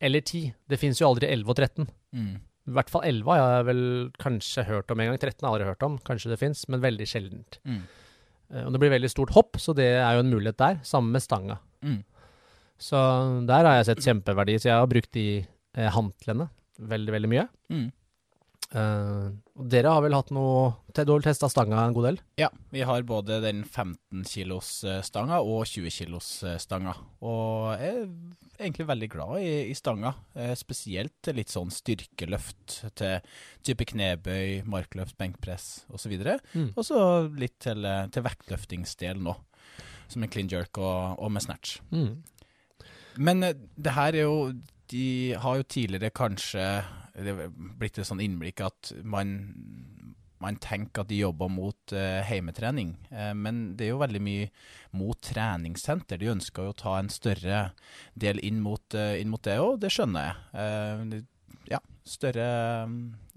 Eller 0.00 0.24
10. 0.24 0.52
Det 0.68 0.80
finnes 0.80 1.00
jo 1.00 1.08
aldri 1.08 1.28
11 1.30 1.52
og 1.52 1.60
13. 1.60 1.88
Mm. 2.16 2.34
I 2.70 2.74
hvert 2.76 2.92
fall 2.92 3.06
11 3.06 3.30
har 3.30 3.40
jeg 3.40 3.66
vel 3.70 3.82
kanskje 4.20 4.66
hørt 4.68 4.92
om 4.92 5.00
en 5.00 5.10
gang. 5.10 5.18
13 5.20 5.44
har 5.44 5.46
jeg 5.46 5.52
aldri 5.52 5.70
hørt 5.70 5.86
om. 5.86 5.98
Kanskje 6.06 6.32
det 6.32 6.40
fins, 6.40 6.66
men 6.72 6.82
veldig 6.82 7.08
sjeldent. 7.08 7.60
Mm. 7.68 7.82
Eh, 8.50 8.64
og 8.66 8.74
det 8.74 8.82
blir 8.82 8.94
veldig 8.96 9.12
stort 9.12 9.34
hopp, 9.36 9.60
så 9.62 9.76
det 9.76 9.92
er 10.00 10.16
jo 10.16 10.24
en 10.24 10.32
mulighet 10.32 10.58
der. 10.60 10.80
Sammen 10.86 11.14
med 11.14 11.24
stanga. 11.24 11.60
Mm. 11.86 12.00
Så 12.80 12.98
der 13.48 13.68
har 13.68 13.78
jeg 13.78 13.90
sett 13.90 14.06
kjempeverdi. 14.08 14.58
Så 14.58 14.72
jeg 14.72 14.80
har 14.80 14.90
brukt 14.90 15.12
de 15.16 15.26
eh, 15.40 15.90
hantlene 15.94 16.48
veldig, 16.80 17.12
veldig 17.16 17.30
mye. 17.30 17.46
Mm. 17.72 17.88
Og 18.70 19.66
dere 19.70 19.90
har 19.90 20.02
vel 20.04 20.14
hatt 20.14 20.28
noe 20.30 20.76
Du 20.94 21.10
har 21.10 21.24
testa 21.24 21.48
stanga 21.50 21.80
en 21.82 21.94
god 21.96 22.06
del? 22.06 22.20
Ja, 22.38 22.50
vi 22.70 22.84
har 22.86 23.02
både 23.06 23.40
den 23.42 23.64
15 23.64 24.22
kilos 24.30 24.84
eh, 24.86 25.00
stanga 25.06 25.40
og 25.42 25.64
20 25.66 25.90
kilos 25.94 26.28
eh, 26.46 26.58
stanga. 26.62 26.94
Og 27.26 27.74
jeg 27.80 28.04
er 28.04 28.62
egentlig 28.62 28.86
veldig 28.90 29.08
glad 29.10 29.34
i, 29.42 29.52
i 29.72 29.74
stanga. 29.74 30.14
Eh, 30.34 30.54
spesielt 30.58 31.32
litt 31.34 31.50
sånn 31.50 31.72
styrkeløft 31.74 32.78
til 32.98 33.34
type 33.66 33.88
knebøy, 33.90 34.62
markløft, 34.70 35.18
benkpress 35.18 35.84
osv. 35.90 36.14
Mm. 36.54 36.70
Og 36.76 36.82
så 36.86 37.00
litt 37.42 37.58
til, 37.66 37.86
til 38.14 38.26
vektløftingsdel 38.26 39.22
nå, 39.26 39.34
som 40.10 40.26
en 40.26 40.30
clean 40.32 40.50
jerk 40.50 40.78
og, 40.78 41.18
og 41.18 41.34
med 41.34 41.46
snatch. 41.46 41.80
Mm. 41.90 42.20
Men 43.18 43.50
det 43.50 43.98
her 43.98 44.14
er 44.14 44.28
jo 44.28 44.52
De 44.90 45.34
har 45.38 45.58
jo 45.58 45.66
tidligere 45.70 46.10
kanskje 46.10 46.62
Det 47.14 47.34
er 47.34 47.50
blitt 47.52 47.98
et 47.98 48.08
sånn 48.08 48.22
innblikk 48.22 48.62
at 48.64 48.92
man 49.02 49.38
man 50.40 50.56
tenker 50.56 51.02
at 51.02 51.10
de 51.10 51.20
jobber 51.20 51.50
mot 51.52 51.92
eh, 51.92 52.20
heimetrening, 52.24 52.94
eh, 53.12 53.32
men 53.36 53.74
det 53.76 53.86
er 53.86 53.92
jo 53.92 54.00
veldig 54.00 54.22
mye 54.24 54.46
mot 54.96 55.18
treningssenter. 55.24 56.20
De 56.20 56.30
ønsker 56.32 56.64
jo 56.64 56.72
å 56.72 56.78
ta 56.80 56.94
en 56.98 57.10
større 57.12 57.60
del 58.18 58.40
inn 58.46 58.62
mot, 58.64 58.84
eh, 58.96 59.18
inn 59.20 59.30
mot 59.32 59.42
det 59.44 59.58
og 59.60 59.82
det 59.82 59.92
skjønner 59.92 60.30
jeg. 60.30 61.26
Ja, 62.00 62.10
større, 62.10 62.84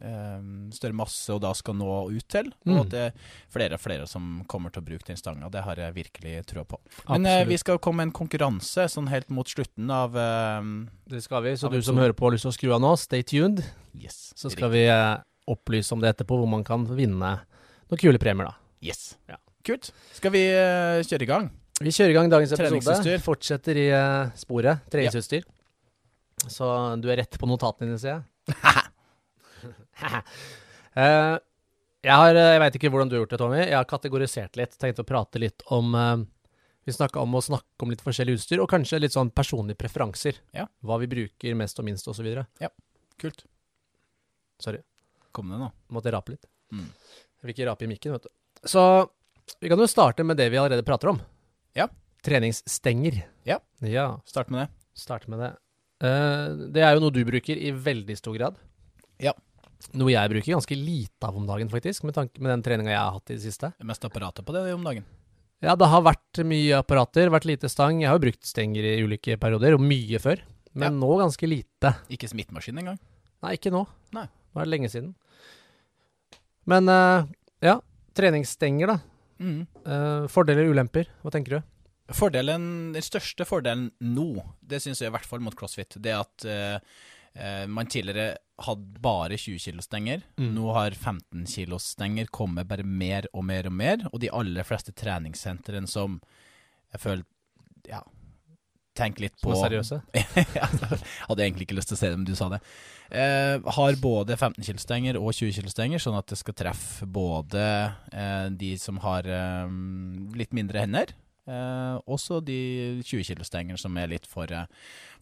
um, 0.04 0.70
større 0.72 0.96
masse 0.96 1.34
og 1.34 1.42
da 1.44 1.52
skal 1.58 1.76
nå 1.76 1.88
ut 2.12 2.28
til, 2.32 2.52
Mm. 2.66 2.74
og 2.78 2.80
at 2.86 2.90
det 2.92 3.02
er 3.02 3.14
flere 3.52 3.76
og 3.76 3.82
flere 3.84 4.08
som 4.08 4.44
kommer 4.48 4.72
til 4.72 4.82
å 4.82 4.86
bruke 4.86 5.06
den 5.08 5.18
stanga. 5.20 5.50
Det 5.52 5.64
har 5.64 5.76
jeg 5.76 5.94
virkelig 5.94 6.46
trua 6.46 6.64
på. 6.66 6.80
Men 7.10 7.26
uh, 7.26 7.44
vi 7.48 7.58
skal 7.58 7.80
komme 7.80 7.98
med 8.04 8.12
en 8.12 8.16
konkurranse 8.16 8.88
sånn 8.90 9.10
helt 9.12 9.30
mot 9.30 9.48
slutten 9.48 9.92
av 9.92 10.16
uh, 10.16 10.64
Det 11.10 11.22
skal 11.24 11.44
vi. 11.44 11.56
Så 11.60 11.72
du 11.72 11.82
som 11.82 11.98
hører 11.98 12.14
på 12.14 12.26
har 12.28 12.36
lyst 12.38 12.48
til 12.48 12.54
å 12.54 12.58
skru 12.58 12.74
av 12.74 12.82
nå, 12.82 12.94
stay 12.98 13.24
tuned. 13.24 13.64
Yes. 13.94 14.34
Så 14.40 14.50
skal 14.54 14.72
vi 14.74 14.86
uh, 14.90 15.20
opplyse 15.48 15.92
om 15.94 16.00
det 16.02 16.16
etterpå, 16.16 16.40
hvor 16.40 16.50
man 16.50 16.64
kan 16.64 16.88
vinne 16.88 17.34
noen 17.92 18.00
kule 18.00 18.20
premier, 18.20 18.48
da. 18.48 18.56
Yes. 18.84 19.18
Ja. 19.30 19.38
Kult. 19.64 19.94
Skal 20.12 20.32
vi 20.34 20.42
eh, 20.52 21.00
kjøre 21.08 21.24
i 21.24 21.28
gang? 21.30 21.46
Vi 21.80 21.92
kjører 21.96 22.12
i 22.12 22.16
gang 22.18 22.32
dagens 22.32 22.52
episode. 22.52 23.14
Fortsetter 23.24 23.78
i 23.80 23.86
sporet. 24.36 24.82
Treningsutstyr. 24.92 25.46
Så 26.52 26.68
du 27.00 27.08
er 27.12 27.22
rett 27.22 27.38
på 27.40 27.48
notatene 27.48 27.88
dine, 27.88 28.00
sier 28.02 28.18
jeg. 28.18 28.24
Eh, 30.94 31.36
jeg 32.04 32.14
har, 32.20 32.36
eh, 32.38 32.52
jeg 32.52 32.60
veit 32.62 32.76
ikke 32.78 32.90
hvordan 32.94 33.10
du 33.10 33.16
har 33.16 33.24
gjort 33.24 33.32
det, 33.34 33.38
Tommy. 33.42 33.60
Jeg 33.64 33.74
har 33.74 33.88
kategorisert 33.90 34.58
litt. 34.60 34.76
Tenkt 34.78 35.00
å 35.02 35.06
prate 35.08 35.40
litt 35.42 35.64
om 35.74 35.96
uh, 35.98 36.20
Vi 36.86 36.94
snakka 36.94 37.24
om 37.24 37.34
å 37.34 37.42
snakke 37.42 37.86
om 37.86 37.90
litt 37.90 38.04
forskjellig 38.06 38.36
utstyr, 38.38 38.62
og 38.62 38.70
kanskje 38.70 39.00
litt 39.00 39.16
sånn 39.16 39.32
personlige 39.34 39.80
preferanser. 39.80 40.38
Ja. 40.54 40.68
Hva 40.86 41.00
vi 41.02 41.10
bruker 41.10 41.58
mest 41.58 41.80
og 41.82 41.88
minst, 41.88 42.10
osv. 42.12 42.28
Kult. 43.24 43.46
Sorry. 44.62 44.84
Kom 45.34 45.50
det 45.50 45.64
nå. 45.64 45.72
Måtte 45.96 46.14
rape 46.14 46.36
litt. 46.36 46.46
Mm. 46.76 46.92
Jeg 46.92 47.48
vil 47.48 47.56
ikke 47.56 47.70
rape 47.72 47.88
i 47.88 47.90
mikken, 47.90 48.18
vet 48.18 48.28
du. 48.28 48.34
Så 48.70 48.84
vi 49.64 49.72
kan 49.72 49.82
jo 49.82 49.90
starte 49.90 50.28
med 50.28 50.38
det 50.38 50.52
vi 50.54 50.60
allerede 50.60 50.86
prater 50.86 51.14
om. 51.16 51.24
Ja. 51.74 51.88
Treningsstenger. 52.24 53.24
Ja. 53.48 53.58
Ja, 53.82 54.22
Start 54.30 54.52
med 54.54 54.66
det. 54.66 54.70
Start 55.00 55.26
med 55.32 55.42
det. 55.42 55.54
Eh, 56.04 56.46
det 56.76 56.84
er 56.84 56.94
jo 56.98 57.04
noe 57.06 57.14
du 57.16 57.22
bruker 57.28 57.58
i 57.60 57.72
veldig 57.72 58.16
stor 58.20 58.36
grad. 58.38 58.58
Ja. 59.24 59.34
Noe 60.00 60.12
jeg 60.14 60.32
bruker 60.32 60.56
ganske 60.56 60.76
lite 60.80 61.28
av 61.28 61.36
om 61.40 61.46
dagen, 61.48 61.70
faktisk, 61.72 62.06
med 62.08 62.16
tanke 62.16 62.40
med 62.44 62.52
den 62.54 62.64
treninga 62.66 62.92
jeg 62.94 63.00
har 63.02 63.16
hatt 63.18 63.32
i 63.32 63.38
det 63.38 63.44
siste. 63.46 63.72
Det 63.76 63.84
er 63.86 63.90
mest 63.92 64.06
apparatet 64.08 64.46
på 64.48 64.56
det 64.56 64.66
om 64.76 64.84
dagen. 64.88 65.06
Ja, 65.64 65.78
det 65.80 65.88
har 65.88 66.04
vært 66.04 66.42
mye 66.44 66.80
apparater, 66.82 67.30
vært 67.32 67.48
lite 67.48 67.70
stang. 67.72 68.02
Jeg 68.04 68.10
har 68.12 68.18
jo 68.20 68.26
brukt 68.26 68.44
stenger 68.48 68.84
i 68.84 68.98
ulike 69.06 69.38
perioder, 69.40 69.78
og 69.78 69.84
mye 69.84 70.20
før. 70.20 70.42
Men 70.74 70.90
Ja. 70.92 71.00
nå 71.00 71.12
ganske 71.22 71.48
lite. 71.48 71.94
Ikke 72.12 72.28
smittemaskin 72.28 72.80
engang. 72.80 73.00
Nei, 73.44 73.54
ikke 73.56 73.72
nå. 73.72 73.86
Nei. 74.12 74.26
Nå 74.54 74.60
er 74.62 74.66
det 74.66 74.72
lenge 74.74 74.90
siden. 74.92 75.14
Men 76.66 76.88
eh, 76.90 77.26
ja, 77.62 77.78
treningsstenger, 78.16 78.88
da. 78.88 78.98
Mm. 79.40 79.68
Eh, 79.86 80.28
fordeler 80.32 80.68
og 80.68 80.76
ulemper, 80.76 81.08
hva 81.24 81.32
tenker 81.32 81.58
du? 81.60 81.64
Fordelen, 82.12 82.92
Den 82.92 83.06
største 83.06 83.46
fordelen 83.48 83.92
nå, 84.04 84.44
det 84.60 84.82
syns 84.84 85.02
jeg 85.02 85.12
i 85.12 85.14
hvert 85.16 85.28
fall 85.28 85.44
mot 85.44 85.56
CrossFit, 85.56 85.96
det 86.04 86.12
er 86.12 86.20
at 86.20 86.46
eh, 86.50 86.96
eh, 87.40 87.64
man 87.72 87.88
tidligere 87.88 88.36
hadde 88.64 89.04
bare 89.04 89.38
20 89.40 89.62
kilo 89.64 89.84
stenger. 89.86 90.26
Mm. 90.38 90.50
Nå 90.58 90.74
har 90.76 90.92
15 90.92 91.46
kilo 91.50 91.80
stenger 91.82 92.28
kommet 92.32 92.68
bare 92.70 92.84
mer 92.84 93.28
og 93.34 93.46
mer 93.48 93.70
og 93.70 93.78
mer. 93.78 94.04
Og 94.12 94.20
de 94.22 94.32
aller 94.36 94.68
fleste 94.68 94.94
treningssentrene 94.96 95.90
som 95.90 96.20
jeg 96.94 97.02
føler 97.02 97.24
ja, 97.90 98.04
tenk 98.98 99.20
litt 99.24 99.36
Som 99.40 99.50
på 99.50 99.56
er 99.58 99.64
seriøse? 99.66 100.00
hadde 101.28 101.46
egentlig 101.46 101.68
ikke 101.68 101.78
lyst 101.80 101.92
til 101.92 101.98
å 101.98 102.02
si 102.02 102.12
det, 102.12 102.20
men 102.20 102.28
du 102.28 102.36
sa 102.38 102.50
det. 102.54 102.62
Eh, 103.10 103.74
har 103.78 104.00
både 104.02 104.38
15 104.38 104.60
kilo 104.68 104.82
stenger 104.82 105.20
og 105.20 105.34
20 105.34 105.58
kilo 105.58 105.74
stenger, 105.74 106.04
sånn 106.04 106.18
at 106.20 106.30
det 106.30 106.40
skal 106.40 106.58
treffe 106.58 107.08
både 107.10 107.66
eh, 108.14 108.48
de 108.54 108.74
som 108.82 109.02
har 109.04 109.28
eh, 109.28 109.76
litt 110.38 110.54
mindre 110.56 110.86
hender, 110.86 111.16
eh, 111.48 111.96
også 112.08 112.40
de 112.46 112.58
20 113.04 113.24
kilo 113.28 113.44
stenger 113.48 113.78
som 113.82 113.98
er 113.98 114.08
litt 114.12 114.26
for, 114.30 114.50
eh, 114.52 114.66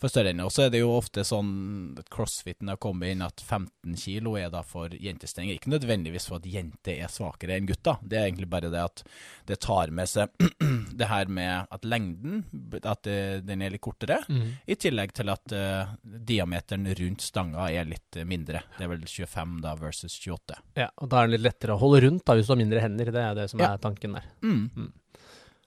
for 0.01 0.11
større 0.11 0.31
enn. 0.33 0.41
Og 0.45 0.51
så 0.53 0.65
er 0.65 0.73
det 0.73 0.81
jo 0.81 0.91
ofte 0.95 1.23
sånn 1.27 1.95
at 1.99 2.09
crossfiten 2.13 2.69
har 2.71 2.77
kommet 2.81 3.13
inn 3.13 3.21
at 3.25 3.41
15 3.41 3.95
kilo 4.01 4.35
er 4.39 4.49
da 4.53 4.61
for 4.65 4.89
jentestenger. 4.89 5.55
Ikke 5.57 5.71
nødvendigvis 5.73 6.27
for 6.29 6.41
at 6.41 6.47
jenter 6.49 7.01
er 7.03 7.11
svakere 7.11 7.57
enn 7.57 7.69
gutter, 7.69 7.97
det 8.03 8.19
er 8.19 8.27
egentlig 8.29 8.49
bare 8.51 8.71
det 8.73 8.81
at 8.83 9.03
det 9.47 9.59
tar 9.63 9.91
med 9.91 10.09
seg 10.09 10.29
det 11.01 11.07
her 11.09 11.25
med 11.31 11.67
at 11.71 11.85
lengden, 11.85 12.43
at 12.83 13.03
det, 13.07 13.17
den 13.47 13.61
er 13.61 13.73
litt 13.73 13.81
kortere. 13.81 14.21
Mm. 14.29 14.47
I 14.67 14.75
tillegg 14.75 15.13
til 15.17 15.29
at 15.33 15.53
uh, 15.55 15.93
diameteren 16.03 16.87
rundt 16.97 17.21
stanga 17.25 17.69
er 17.71 17.85
litt 17.89 18.17
eh, 18.19 18.25
mindre. 18.27 18.61
Det 18.77 18.85
er 18.85 18.91
vel 18.93 19.05
25 19.07 19.59
da 19.63 19.75
versus 19.79 20.15
28. 20.21 20.57
Ja, 20.77 20.89
og 21.01 21.09
da 21.11 21.21
er 21.21 21.29
det 21.29 21.37
litt 21.39 21.47
lettere 21.49 21.75
å 21.75 21.81
holde 21.81 22.03
rundt 22.05 22.25
da, 22.27 22.35
hvis 22.37 22.49
du 22.49 22.53
har 22.53 22.61
mindre 22.61 22.81
hender. 22.83 23.11
Det 23.11 23.21
er 23.23 23.37
det 23.37 23.47
som 23.51 23.59
Ja. 23.61 23.73
er 23.73 23.81
tanken 23.83 24.17
der. 24.17 24.27
Mm. 24.43 24.63
Ja, 24.77 24.87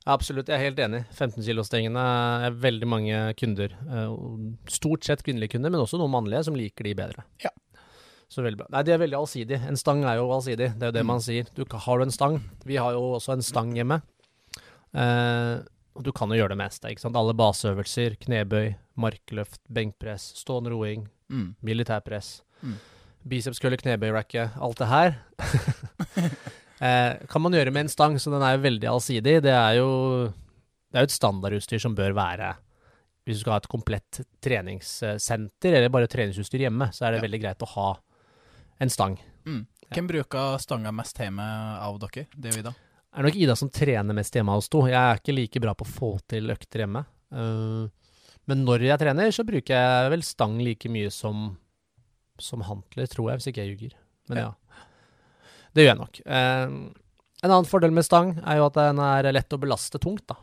absolutt, 0.06 0.48
jeg 0.48 0.58
er 0.58 0.64
helt 0.66 0.78
enig. 0.84 1.02
15-kilostengene 1.16 2.02
er 2.46 2.56
veldig 2.60 2.86
mange 2.88 3.20
kunder, 3.40 3.72
eh, 3.88 4.14
stort 4.68 5.04
sett 5.04 5.22
kvinnelige 5.24 5.54
kunder, 5.56 5.70
men 5.72 5.80
også 5.80 5.98
noen 6.00 6.10
mannlige, 6.12 6.44
som 6.44 6.54
liker 6.58 6.84
de 6.84 6.94
bedre. 6.94 7.24
Ja. 7.44 7.50
Så 8.28 8.42
veldig 8.42 8.58
bra. 8.58 8.66
Nei, 8.72 8.82
de 8.82 8.92
er 8.92 8.98
veldig 8.98 9.18
allsidige. 9.20 9.60
En 9.68 9.76
stang 9.76 10.02
er 10.04 10.16
jo 10.16 10.28
allsidig, 10.34 10.72
det 10.78 10.82
er 10.82 10.90
jo 10.90 10.96
det 10.98 11.02
Mm. 11.04 11.06
man 11.06 11.20
sier. 11.20 11.46
Du, 11.54 11.64
har 11.70 11.98
du 11.98 12.02
en 12.04 12.10
stang? 12.10 12.40
Vi 12.64 12.76
har 12.76 12.92
jo 12.92 13.14
også 13.14 13.32
en 13.34 13.42
stang 13.42 13.72
hjemme. 13.74 14.02
Eh, 14.94 15.60
du 16.02 16.10
kan 16.12 16.28
jo 16.28 16.34
gjøre 16.36 16.48
det 16.56 16.58
meste, 16.58 16.88
ikke 16.90 17.00
sant. 17.00 17.16
Alle 17.16 17.32
baseøvelser, 17.34 18.16
knebøy, 18.20 18.74
markløft, 18.98 19.60
benkpress, 19.72 20.32
stående 20.36 20.70
roing, 20.72 21.08
Mm. 21.30 21.54
militærpress, 21.62 22.42
Mm. 22.62 22.76
bicepskølle, 23.26 23.76
knebøyracket, 23.78 24.50
alt 24.60 24.76
det 24.78 24.88
her. 24.88 25.16
eh, 26.80 27.26
kan 27.30 27.42
man 27.44 27.52
gjøre 27.52 27.72
med 27.72 27.86
en 27.86 27.92
stang, 27.92 28.16
så 28.18 28.32
den 28.32 28.42
er 28.42 28.56
jo 28.56 28.64
veldig 28.64 28.88
allsidig. 28.90 29.36
Det 29.44 29.52
er 29.54 29.76
jo, 29.78 29.88
det 30.90 30.98
er 30.98 31.04
jo 31.04 31.10
et 31.10 31.14
standardutstyr 31.18 31.82
som 31.82 31.94
bør 31.94 32.14
være 32.16 32.54
Hvis 33.24 33.38
du 33.38 33.40
skal 33.40 33.54
ha 33.54 33.60
et 33.62 33.68
komplett 33.72 34.18
treningssenter, 34.44 35.72
eller 35.78 35.88
bare 35.88 36.08
treningsutstyr 36.12 36.66
hjemme, 36.66 36.90
så 36.92 37.06
er 37.06 37.12
det 37.14 37.22
Ja. 37.22 37.26
veldig 37.28 37.40
greit 37.40 37.62
å 37.64 37.68
ha 37.72 37.86
en 38.80 38.90
stang. 38.90 39.18
Mm. 39.46 39.66
Hvem 39.94 40.08
bruker 40.08 40.58
stanga 40.60 40.92
mest 40.92 41.16
hjemme 41.16 41.40
av 41.80 41.98
dere? 42.00 42.26
Det 42.36 42.50
er 42.50 42.52
jo 42.52 42.60
Ida. 42.60 42.72
Det 42.74 43.18
er 43.18 43.22
nok 43.22 43.36
Ida 43.36 43.56
som 43.56 43.70
trener 43.70 44.14
mest 44.14 44.34
hjemme 44.34 44.52
hos 44.52 44.68
to. 44.68 44.82
Jeg 44.86 44.98
er 44.98 45.16
ikke 45.16 45.34
like 45.34 45.60
bra 45.62 45.72
på 45.74 45.86
å 45.86 45.88
få 45.88 46.10
til 46.28 46.50
økter 46.50 46.80
hjemme. 46.84 47.04
Uh, 47.32 47.88
men 48.46 48.64
når 48.66 48.82
jeg 48.90 48.98
trener, 49.00 49.30
så 49.32 49.44
bruker 49.46 49.72
jeg 49.74 50.10
vel 50.10 50.22
stang 50.22 50.58
like 50.60 50.88
mye 50.92 51.10
som, 51.10 51.56
som 52.38 52.60
hantler, 52.60 53.06
tror 53.08 53.30
jeg, 53.30 53.38
hvis 53.40 53.48
ikke 53.52 53.64
jeg 53.64 53.72
ljuger. 53.72 53.94
Men 54.28 54.38
ja. 54.38 54.50
Det 55.74 55.84
gjør 55.84 55.90
jeg 55.94 55.98
nok. 56.00 56.20
Eh, 56.26 56.64
en 57.44 57.50
annen 57.50 57.68
fordel 57.68 57.90
med 57.92 58.04
stang 58.06 58.36
er 58.46 58.56
jo 58.60 58.66
at 58.70 58.76
den 58.78 58.98
er 59.02 59.28
lett 59.34 59.52
å 59.52 59.58
belaste 59.60 59.98
tungt, 60.00 60.26
da. 60.30 60.36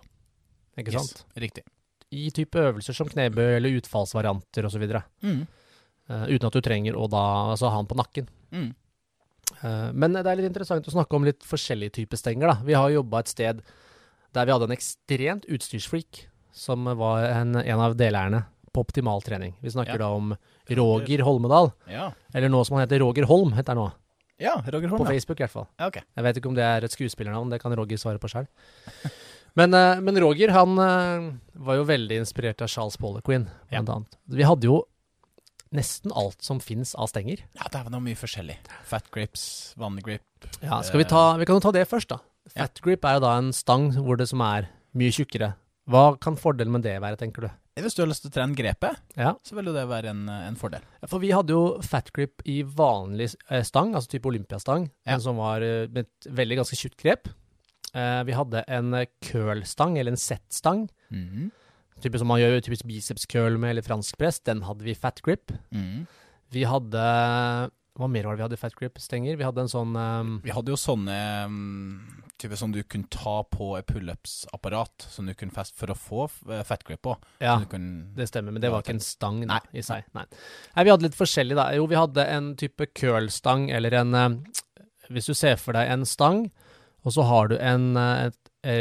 Ikke 0.78 0.92
Yes, 0.94 1.10
sant? 1.14 1.26
Riktig. 1.40 1.64
I 2.12 2.30
type 2.36 2.60
øvelser 2.60 2.94
som 2.96 3.08
knebøy 3.08 3.56
eller 3.58 3.78
utfallsvarianter 3.80 4.66
osv. 4.68 4.84
Mm. 5.24 5.48
Eh, 6.10 6.26
uten 6.36 6.48
at 6.48 6.54
du 6.54 6.62
trenger 6.62 6.96
å 7.00 7.08
da 7.10 7.24
altså, 7.54 7.70
ha 7.72 7.78
den 7.80 7.88
på 7.88 7.96
nakken. 8.00 8.28
Mm. 8.52 8.74
Eh, 9.64 9.92
Men 9.94 10.14
det 10.14 10.26
er 10.26 10.36
litt 10.40 10.50
interessant 10.52 10.86
å 10.88 10.92
snakke 10.94 11.16
om 11.16 11.24
litt 11.28 11.42
forskjellige 11.48 11.92
typer 12.02 12.18
stenger. 12.20 12.48
da. 12.52 12.58
Vi 12.64 12.74
har 12.74 12.90
jobba 12.92 13.20
et 13.20 13.28
sted 13.32 13.62
der 14.34 14.46
vi 14.46 14.52
hadde 14.52 14.64
en 14.70 14.76
ekstremt 14.78 15.46
utstyrsfreak, 15.48 16.26
som 16.54 16.84
var 16.86 17.24
en, 17.26 17.56
en 17.56 17.80
av 17.80 17.96
deleierne 17.96 18.46
på 18.74 18.80
optimal 18.86 19.22
trening. 19.24 19.56
Vi 19.62 19.70
snakker 19.70 19.94
Ja. 20.00 20.06
da 20.08 20.10
om 20.16 20.36
Roger 20.70 21.20
Holmedal, 21.24 21.72
Ja. 21.88 22.12
eller 22.34 22.48
nå 22.50 22.66
som 22.66 22.78
han 22.78 22.88
heter 22.88 23.00
Roger 23.00 23.24
Holm, 23.26 23.52
heter 23.54 23.76
han 23.76 23.78
nå. 23.84 23.92
Ja, 24.42 24.56
Roger 24.66 24.90
På 24.90 24.98
Holm. 24.98 25.06
Ja. 25.06 25.14
Facebook 25.14 25.40
i 25.40 25.46
hvert 25.46 25.54
fall. 25.54 25.68
Ja, 25.80 25.90
okay. 25.92 26.06
Jeg 26.18 26.28
vet 26.28 26.40
ikke 26.42 26.52
om 26.52 26.58
det 26.58 26.66
er 26.66 26.88
et 26.88 26.96
skuespillernavn, 26.96 27.52
det 27.54 27.62
kan 27.64 27.76
Roger 27.78 28.02
svare 28.02 28.22
på 28.22 28.32
sjøl. 28.32 28.50
Men, 29.60 29.74
eh, 29.76 30.00
men 30.00 30.16
Roger 30.24 30.54
han 30.56 30.80
eh, 30.80 31.26
var 31.60 31.76
jo 31.76 31.88
veldig 31.90 32.22
inspirert 32.24 32.62
av 32.64 32.72
Charles 32.72 32.96
Pollequin, 32.98 33.50
blant 33.70 33.92
annet. 33.92 34.18
Vi 34.32 34.48
hadde 34.48 34.70
jo 34.70 34.78
nesten 35.76 36.12
alt 36.16 36.44
som 36.44 36.60
fins 36.64 36.94
av 36.96 37.10
stenger. 37.12 37.44
Ja, 37.60 37.68
det 37.72 37.80
er 37.80 37.92
noe 37.92 38.04
mye 38.04 38.20
forskjellig. 38.20 38.58
Fat 38.88 39.08
grips, 39.12 39.74
vanngrip 39.80 40.24
grip. 40.42 40.52
Ja, 40.64 40.82
skal 40.84 41.04
vi 41.04 41.08
ta 41.10 41.38
Vi 41.38 41.46
kan 41.46 41.60
jo 41.60 41.64
ta 41.64 41.72
det 41.76 41.88
først, 41.90 42.10
da. 42.12 42.20
Ja. 42.56 42.66
Fat 42.66 42.82
grip 42.84 43.06
er 43.06 43.18
jo 43.18 43.26
da 43.26 43.38
en 43.38 43.52
stang 43.56 43.92
hvor 44.00 44.18
det 44.20 44.28
som 44.32 44.42
er 44.42 44.70
mye 44.98 45.14
tjukkere. 45.14 45.54
Hva 45.90 46.18
kan 46.22 46.38
fordelen 46.40 46.74
med 46.74 46.86
det 46.86 46.98
være, 47.02 47.20
tenker 47.20 47.48
du? 47.48 47.50
Hvis 47.84 47.96
du 47.98 48.02
har 48.04 48.08
lyst 48.12 48.22
til 48.26 48.32
å 48.32 48.34
trene 48.36 48.56
grepet, 48.56 48.98
Ja, 49.18 49.34
så 49.44 49.56
vil 49.58 49.66
jo 49.66 49.74
det 49.74 49.88
være 49.90 50.10
en, 50.14 50.28
en 50.30 50.56
fordel. 50.56 50.82
For 51.08 51.20
vi 51.20 51.32
hadde 51.32 51.50
jo 51.56 51.82
fat 51.82 52.12
grip 52.14 52.42
i 52.46 52.62
vanlig 52.64 53.32
eh, 53.50 53.64
stang, 53.64 53.94
altså 53.96 54.10
type 54.16 54.30
olympiastang, 54.30 54.90
Ja. 55.06 55.18
som 55.20 55.38
var 55.38 55.62
eh, 55.62 55.88
med 55.88 56.06
et 56.06 56.30
veldig 56.32 56.58
ganske 56.62 56.76
tjukt 56.80 56.98
grep. 57.02 57.28
Eh, 57.94 58.24
vi 58.24 58.32
hadde 58.38 58.64
en 58.68 58.94
curl-stang, 59.22 59.98
eller 60.00 60.12
en 60.14 60.18
set-stang, 60.18 60.88
Mhm. 61.12 61.52
type 62.02 62.18
som 62.18 62.28
man 62.32 62.40
gjør 62.40 62.62
typisk 62.64 62.86
biceps 62.88 63.26
curl 63.28 63.58
med, 63.60 63.72
eller 63.76 63.82
fransk 63.86 64.18
press. 64.18 64.40
Den 64.40 64.62
hadde 64.64 64.82
vi 64.84 64.94
fat 64.96 65.22
grip. 65.22 65.52
Mhm. 65.72 66.08
Vi 66.52 66.64
hadde 66.64 67.02
Hva 68.00 68.08
mer 68.08 68.24
var 68.24 68.36
det 68.36 68.40
vi 68.40 68.46
hadde 68.46 68.56
i 68.56 68.62
fat 68.62 68.76
grip-stenger? 68.80 69.36
Vi 69.36 69.44
hadde 69.44 69.66
en 69.66 69.72
sånn 69.72 69.96
um, 70.00 70.36
Vi 70.46 70.54
hadde 70.56 70.72
jo 70.72 70.78
sånne 70.80 71.16
um, 71.44 72.22
type 72.40 72.56
som 72.58 72.72
du 72.72 72.80
kunne 72.88 73.10
ta 73.12 73.42
på 73.52 73.74
et 73.78 73.88
pullups-apparat, 73.90 75.08
som 75.12 75.28
du 75.28 75.34
kunne 75.38 75.54
feste 75.56 75.76
for 75.78 75.92
å 75.92 75.98
få 75.98 76.24
eh, 76.50 76.64
fat 76.68 76.86
grip 76.88 77.04
på. 77.06 77.18
Ja, 77.44 77.58
du 77.62 77.68
kunne, 77.70 78.08
det 78.16 78.30
stemmer, 78.32 78.56
men 78.56 78.64
det 78.64 78.72
var 78.74 78.86
ikke 78.86 78.96
en 78.96 79.04
stang 79.04 79.42
da, 79.44 79.58
Nei, 79.58 79.82
i 79.82 79.84
seg. 79.86 80.08
Nei. 80.18 80.24
Nei, 80.78 80.86
vi 80.88 80.94
hadde 80.94 81.08
litt 81.10 81.20
forskjellig, 81.20 81.58
da. 81.60 81.68
Jo, 81.76 81.86
vi 81.92 82.00
hadde 82.00 82.26
en 82.32 82.54
type 82.60 82.88
curl-stang, 82.98 83.68
eller 83.76 84.00
en 84.02 84.18
eh, 84.18 84.40
Hvis 85.12 85.28
du 85.28 85.36
ser 85.36 85.60
for 85.60 85.76
deg 85.76 85.92
en 85.92 86.08
stang, 86.08 86.46
og 87.04 87.16
så 87.18 87.26
har 87.28 87.52
du 87.52 87.58
en 87.60 87.92
eh, 88.00 88.32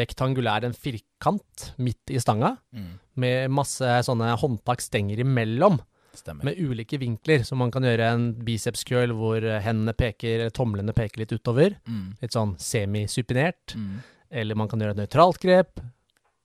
rektangulær, 0.00 0.64
en 0.64 0.76
firkant, 0.76 1.70
midt 1.82 2.12
i 2.14 2.20
stanga, 2.22 2.54
mm, 2.70 2.90
med 3.20 3.52
masse 3.52 3.94
sånne 4.06 4.34
håndtakstenger 4.40 5.24
imellom. 5.24 5.80
Stemmer. 6.20 6.46
med 6.46 6.60
ulike 6.60 7.00
vinkler, 7.00 7.42
så 7.46 7.58
man 7.58 7.72
kan 7.74 7.86
gjøre 7.86 8.12
en 8.14 8.28
biceps 8.46 8.84
curl 8.88 9.14
hvor 9.16 9.44
hendene 9.64 9.96
peker, 9.96 10.36
eller 10.38 10.54
tomlene 10.54 10.94
peker 10.96 11.24
litt 11.24 11.34
utover, 11.34 11.76
mm, 11.88 12.06
litt 12.22 12.36
sånn 12.36 12.54
semisupinert, 12.60 13.74
mm. 13.74 13.98
eller 14.42 14.58
man 14.60 14.70
kan 14.70 14.80
gjøre 14.82 14.96
et 14.98 15.02
nøytralt 15.02 15.42
grep, 15.42 15.82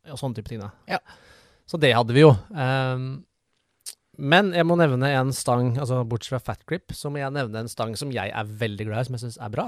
og 0.09 0.19
sånne 0.21 0.39
type 0.39 0.51
ting 0.51 0.63
da. 0.63 0.71
Ja. 0.89 0.99
Så 1.65 1.79
det 1.81 1.95
hadde 1.97 2.13
vi 2.13 2.21
jo. 2.21 2.33
Um, 2.53 3.25
men 4.15 4.53
jeg 4.55 4.67
må 4.67 4.77
nevne 4.79 5.09
en 5.17 5.33
stang, 5.35 5.73
altså 5.81 6.03
bortsett 6.07 6.35
fra 6.35 6.53
fat 6.53 6.61
grip, 6.69 6.93
så 6.95 7.11
må 7.11 7.19
jeg 7.19 7.33
nevne 7.35 7.65
en 7.65 7.71
stang 7.71 7.95
som 7.99 8.13
jeg 8.15 8.31
er 8.31 8.53
veldig 8.61 8.87
glad 8.87 9.01
i, 9.01 9.07
som 9.09 9.17
jeg 9.17 9.25
synes 9.25 9.39
er 9.43 9.51
bra. 9.53 9.65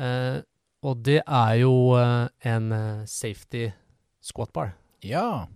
Uh, 0.00 0.42
og 0.84 1.00
det 1.06 1.20
er 1.22 1.54
jo 1.62 1.94
uh, 1.96 2.26
en 2.44 2.72
eh, 2.76 3.04
safety 3.08 3.70
squat 4.20 4.50
bar, 4.52 4.74
Ja. 5.00 5.46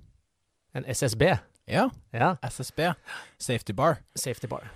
en 0.72 0.86
SSB. 0.88 1.34
Ja. 1.68 1.88
Ja, 2.14 2.34
SSB. 2.48 2.92
Safety 3.38 3.74
bar. 3.76 3.98
safety 4.16 4.48
bar. 4.50 4.68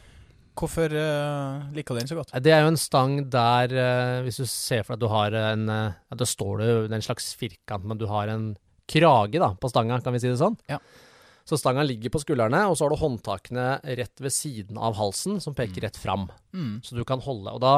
Hvorfor 0.59 0.93
uh, 0.93 1.63
liker 1.73 1.97
du 1.97 2.01
den 2.03 2.11
så 2.11 2.19
godt? 2.19 2.35
Det 2.45 2.53
er 2.53 2.61
jo 2.67 2.73
en 2.75 2.77
stang 2.81 3.15
der, 3.33 3.73
uh, 3.73 4.19
hvis 4.27 4.37
du 4.43 4.45
ser 4.45 4.83
for 4.85 4.93
deg 4.95 5.01
at 5.01 5.05
du 5.07 5.09
har 5.09 5.37
en 5.55 5.63
uh, 5.73 5.95
Da 6.13 6.27
står 6.29 6.61
det 6.61 6.67
jo 6.69 6.83
en 6.93 7.05
slags 7.07 7.31
firkant, 7.41 7.87
men 7.89 7.97
du 8.01 8.05
har 8.11 8.29
en 8.29 8.51
krage 8.93 9.41
da, 9.41 9.55
på 9.57 9.71
stanga, 9.73 9.97
kan 10.05 10.13
vi 10.13 10.21
si 10.21 10.29
det 10.29 10.37
sånn? 10.43 10.59
Ja. 10.69 10.77
Så 11.49 11.57
stanga 11.59 11.83
ligger 11.87 12.13
på 12.13 12.21
skuldrene, 12.23 12.61
og 12.69 12.77
så 12.77 12.85
har 12.85 12.93
du 12.93 13.01
håndtakene 13.01 13.67
rett 13.99 14.21
ved 14.23 14.35
siden 14.35 14.77
av 14.79 14.95
halsen, 15.01 15.41
som 15.43 15.57
peker 15.57 15.81
Mm. 15.81 15.87
rett 15.87 15.97
fram. 15.99 16.29
Mm. 16.53 16.75
Så 16.85 16.95
du 16.99 17.03
kan 17.09 17.23
holde. 17.25 17.51
Og 17.57 17.61
da 17.65 17.73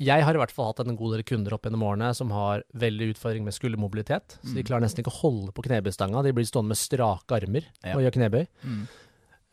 Jeg 0.00 0.24
har 0.26 0.34
i 0.34 0.38
hvert 0.40 0.50
fall 0.50 0.72
hatt 0.72 0.80
en 0.82 0.96
god 0.96 1.12
del 1.14 1.22
kunder 1.22 1.54
opp 1.54 1.62
gjennom 1.62 1.82
årene 1.86 2.08
som 2.18 2.30
har 2.34 2.64
veldig 2.74 3.12
utfordring 3.14 3.44
med 3.46 3.54
skuldermobilitet. 3.54 4.38
Så 4.42 4.54
de 4.54 4.62
Mm. 4.62 4.66
klarer 4.66 4.82
nesten 4.82 5.04
ikke 5.04 5.12
å 5.14 5.20
holde 5.22 5.52
på 5.52 5.62
knebøystanga. 5.62 6.22
De 6.24 6.32
blir 6.32 6.44
stående 6.44 6.68
med 6.74 6.76
strake 6.76 7.30
armer 7.30 7.64
Ja. 7.84 7.94
og 7.94 8.02
gjør 8.02 8.14
knebøy. 8.18 8.46
Mm. 8.64 8.88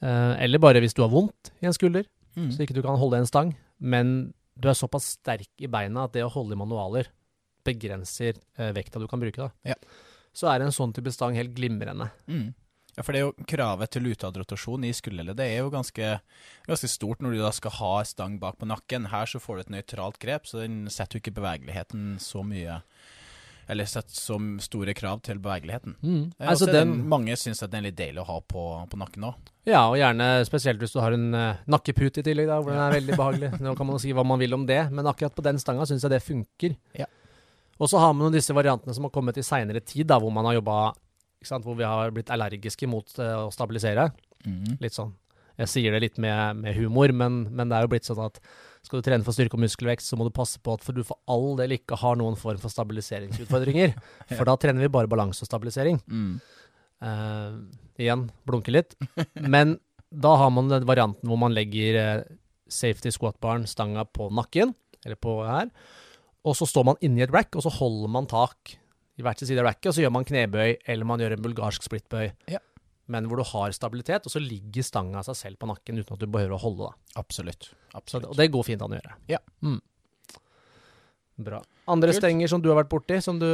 Eh, 0.02 0.44
eller 0.44 0.58
bare 0.58 0.82
hvis 0.82 0.94
du 0.96 1.04
har 1.04 1.10
vondt 1.10 1.52
i 1.62 1.66
en 1.68 1.74
skulder, 1.74 2.06
Mm. 2.36 2.50
så 2.52 2.60
ikke 2.66 2.74
du 2.74 2.82
kan 2.82 2.98
holde 2.98 3.18
en 3.20 3.26
stang, 3.28 3.56
men 3.80 4.34
du 4.60 4.68
er 4.70 4.74
såpass 4.74 5.18
sterk 5.18 5.48
i 5.60 5.68
beina 5.68 6.06
at 6.06 6.14
det 6.14 6.24
å 6.24 6.32
holde 6.32 6.54
i 6.54 6.56
manualer 6.58 7.06
begrenser 7.64 8.38
eh, 8.58 8.72
vekta 8.74 9.00
du 9.00 9.08
kan 9.08 9.20
bruke. 9.22 9.52
Ja. 9.64 9.76
Så 10.34 10.48
er 10.50 10.62
en 10.64 10.72
sånn 10.72 10.94
type 10.94 11.12
stang 11.12 11.36
helt 11.36 11.54
glimrende. 11.54 12.10
Mm. 12.28 12.54
Ja, 12.98 13.06
for 13.06 13.16
det 13.16 13.22
er 13.22 13.30
jo 13.30 13.46
kravet 13.48 13.94
til 13.94 14.10
utadrotasjon 14.12 14.84
i 14.84 14.92
skulderleddet. 14.96 15.40
Det 15.40 15.48
er 15.48 15.64
jo 15.64 15.72
ganske, 15.72 16.12
ganske 16.68 16.90
stort 16.92 17.24
når 17.24 17.38
du 17.38 17.40
da 17.40 17.54
skal 17.56 17.76
ha 17.78 17.94
stang 18.08 18.36
bak 18.42 18.60
på 18.60 18.68
nakken. 18.68 19.08
Her 19.14 19.30
så 19.32 19.40
får 19.40 19.58
du 19.58 19.64
et 19.64 19.74
nøytralt 19.78 20.20
grep, 20.20 20.50
så 20.50 20.66
den 20.66 20.84
setter 20.92 21.18
jo 21.18 21.24
ikke 21.24 21.38
bevegeligheten 21.40 22.18
så 22.20 22.44
mye 22.44 22.82
Eller 23.72 23.88
setter 23.88 24.12
så 24.18 24.36
store 24.60 24.92
krav 24.98 25.22
til 25.24 25.40
bevegeligheten. 25.40 25.96
Mm. 26.02 26.24
Altså 26.36 26.52
og 26.52 26.58
så 26.58 26.68
er 26.68 26.80
den, 26.82 26.90
den, 26.92 27.06
mange 27.08 27.38
syns 27.40 27.64
at 27.64 27.72
den 27.72 27.86
er 27.86 27.92
litt 27.92 28.00
deilig 28.02 28.20
å 28.20 28.28
ha 28.28 28.40
på, 28.44 28.64
på 28.92 29.00
nakken 29.00 29.30
òg. 29.30 29.52
ja, 29.70 29.86
og 29.86 29.96
gjerne 29.96 30.28
spesielt 30.50 30.82
hvis 30.82 30.92
du 30.92 31.00
har 31.00 31.16
en 31.16 31.30
uh, 31.32 31.62
nakkepute 31.72 32.20
i 32.20 32.26
tillegg, 32.26 32.50
da, 32.50 32.58
hvor 32.60 32.76
den 32.76 32.82
er 32.84 32.98
veldig 32.98 33.16
behagelig. 33.16 33.52
Nå 33.64 33.76
kan 33.80 33.88
man 33.88 34.02
si 34.04 34.12
hva 34.18 34.26
man 34.28 34.42
vil 34.42 34.58
om 34.58 34.66
det, 34.68 34.82
men 34.92 35.08
akkurat 35.08 35.38
på 35.38 35.46
den 35.46 35.62
stanga 35.62 35.88
syns 35.88 36.04
jeg 36.04 36.12
det 36.12 36.20
funker. 36.26 36.76
Ja. 37.00 37.08
Og 37.80 37.88
så 37.88 38.02
har 38.02 38.12
man 38.12 38.28
jo 38.28 38.36
disse 38.36 38.54
variantene 38.58 38.98
som 38.98 39.08
har 39.08 39.14
kommet 39.16 39.40
i 39.40 39.46
seinere 39.46 39.80
tid, 39.80 40.10
da, 40.12 40.20
hvor 40.20 40.34
man 40.36 40.50
har 40.50 40.60
jobba 40.60 40.82
Hvor 41.50 41.78
vi 41.78 41.88
har 41.88 42.14
blitt 42.14 42.30
allergiske 42.34 42.90
mot 42.90 43.18
eh, 43.20 43.38
å 43.46 43.50
stabilisere. 43.54 44.12
Mm. 44.46 44.78
Litt 44.82 44.96
sånn 44.98 45.12
Jeg 45.60 45.70
sier 45.70 45.94
det 45.94 46.02
litt 46.02 46.20
med, 46.22 46.62
med 46.64 46.78
humor, 46.78 47.12
men, 47.14 47.44
men 47.54 47.70
det 47.70 47.78
er 47.78 47.86
jo 47.86 47.92
blitt 47.92 48.08
sånn 48.08 48.22
at 48.24 48.40
skal 48.82 48.98
du 48.98 49.06
trene 49.06 49.26
for 49.26 49.36
styrke 49.36 49.54
og 49.58 49.62
muskelvekst, 49.62 50.10
så 50.10 50.18
må 50.18 50.26
du 50.26 50.34
passe 50.34 50.58
på 50.64 50.74
at 50.74 50.82
for 50.82 50.98
du 50.98 51.04
for 51.06 51.20
all 51.30 51.54
del 51.60 51.76
ikke 51.76 52.00
har 52.02 52.18
noen 52.18 52.38
form 52.40 52.58
for 52.62 52.74
stabiliseringsutfordringer. 52.74 53.94
For 54.38 54.48
da 54.48 54.56
trener 54.58 54.82
vi 54.82 54.90
bare 54.90 55.12
balanse 55.12 55.46
og 55.46 55.52
stabilisering. 55.52 56.00
Mm. 56.10 56.32
Uh, 57.02 57.60
igjen, 58.02 58.26
blunke 58.48 58.74
litt. 58.74 58.96
Men 59.38 59.76
da 60.10 60.34
har 60.42 60.50
man 60.54 60.72
den 60.72 60.88
varianten 60.90 61.30
hvor 61.30 61.40
man 61.40 61.54
legger 61.56 62.00
eh, 62.00 62.24
safety 62.72 63.12
squat-baren, 63.14 63.68
stanga 63.70 64.04
på 64.06 64.32
nakken, 64.34 64.74
eller 65.06 65.20
på 65.20 65.38
her, 65.46 65.70
og 66.42 66.58
så 66.58 66.68
står 66.68 66.88
man 66.90 67.00
inni 67.06 67.24
et 67.24 67.34
rack, 67.34 67.54
og 67.56 67.64
så 67.66 67.72
holder 67.74 68.12
man 68.12 68.28
tak 68.30 68.76
i 69.22 69.26
hver 69.26 69.38
sin 69.40 69.50
side 69.52 69.62
av 69.64 69.70
racket, 69.70 69.88
og 69.92 69.96
så 69.96 70.04
gjør 70.04 70.14
man 70.18 70.26
knebøy, 70.28 70.76
eller 70.90 71.08
man 71.08 71.22
gjør 71.22 71.38
en 71.38 71.46
bulgarsk 71.46 71.86
splitbøy. 71.88 72.32
Ja. 72.52 72.60
Men 73.12 73.26
hvor 73.28 73.42
du 73.42 73.44
har 73.44 73.74
stabilitet, 73.76 74.26
og 74.28 74.32
så 74.34 74.40
ligger 74.42 74.86
stanga 74.88 75.20
av 75.20 75.26
seg 75.28 75.36
selv 75.40 75.60
på 75.62 75.68
nakken 75.70 76.00
uten 76.00 76.16
at 76.16 76.22
du 76.22 76.28
behøver 76.32 76.56
å 76.56 76.62
holde. 76.62 76.90
da. 76.92 77.22
Absolutt. 77.22 77.72
Så, 77.72 77.98
Absolutt. 78.00 78.30
og 78.32 78.38
det 78.40 78.50
går 78.54 78.64
fint 78.68 78.82
an 78.86 78.94
å 78.96 79.00
gjøre. 79.00 79.16
Ja. 79.32 79.40
Mm. 79.66 79.80
Bra. 81.42 81.60
Andre 81.92 82.12
Kult. 82.14 82.22
stenger 82.22 82.48
som 82.52 82.62
du 82.62 82.70
har 82.72 82.78
vært 82.84 82.92
borti, 82.92 83.18
som 83.24 83.40
du 83.42 83.48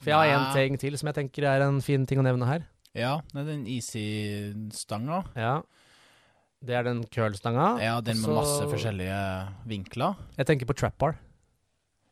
For 0.00 0.12
jeg 0.12 0.16
har 0.16 0.32
en 0.38 0.52
ting 0.54 0.76
til 0.78 0.96
som 0.98 1.08
jeg 1.10 1.16
tenker 1.18 1.46
er 1.50 1.64
en 1.66 1.80
fin 1.82 2.04
ting 2.06 2.18
å 2.22 2.24
nevne 2.26 2.46
her. 2.46 2.66
Ja, 2.96 3.20
det 3.32 3.42
er 3.42 3.48
den 3.50 3.64
easy-stanga. 3.68 5.24
Ja. 5.36 5.60
Det 6.64 6.74
er 6.74 6.86
den 6.86 7.02
curl-stanga. 7.12 7.76
Ja, 7.82 8.00
den 8.00 8.16
med 8.22 8.24
Så- 8.30 8.34
masse 8.34 8.62
forskjellige 8.70 9.18
vinkler. 9.66 10.16
Jeg 10.38 10.46
tenker 10.46 10.66
på 10.66 10.74
trap 10.74 10.96
bar. 10.98 11.18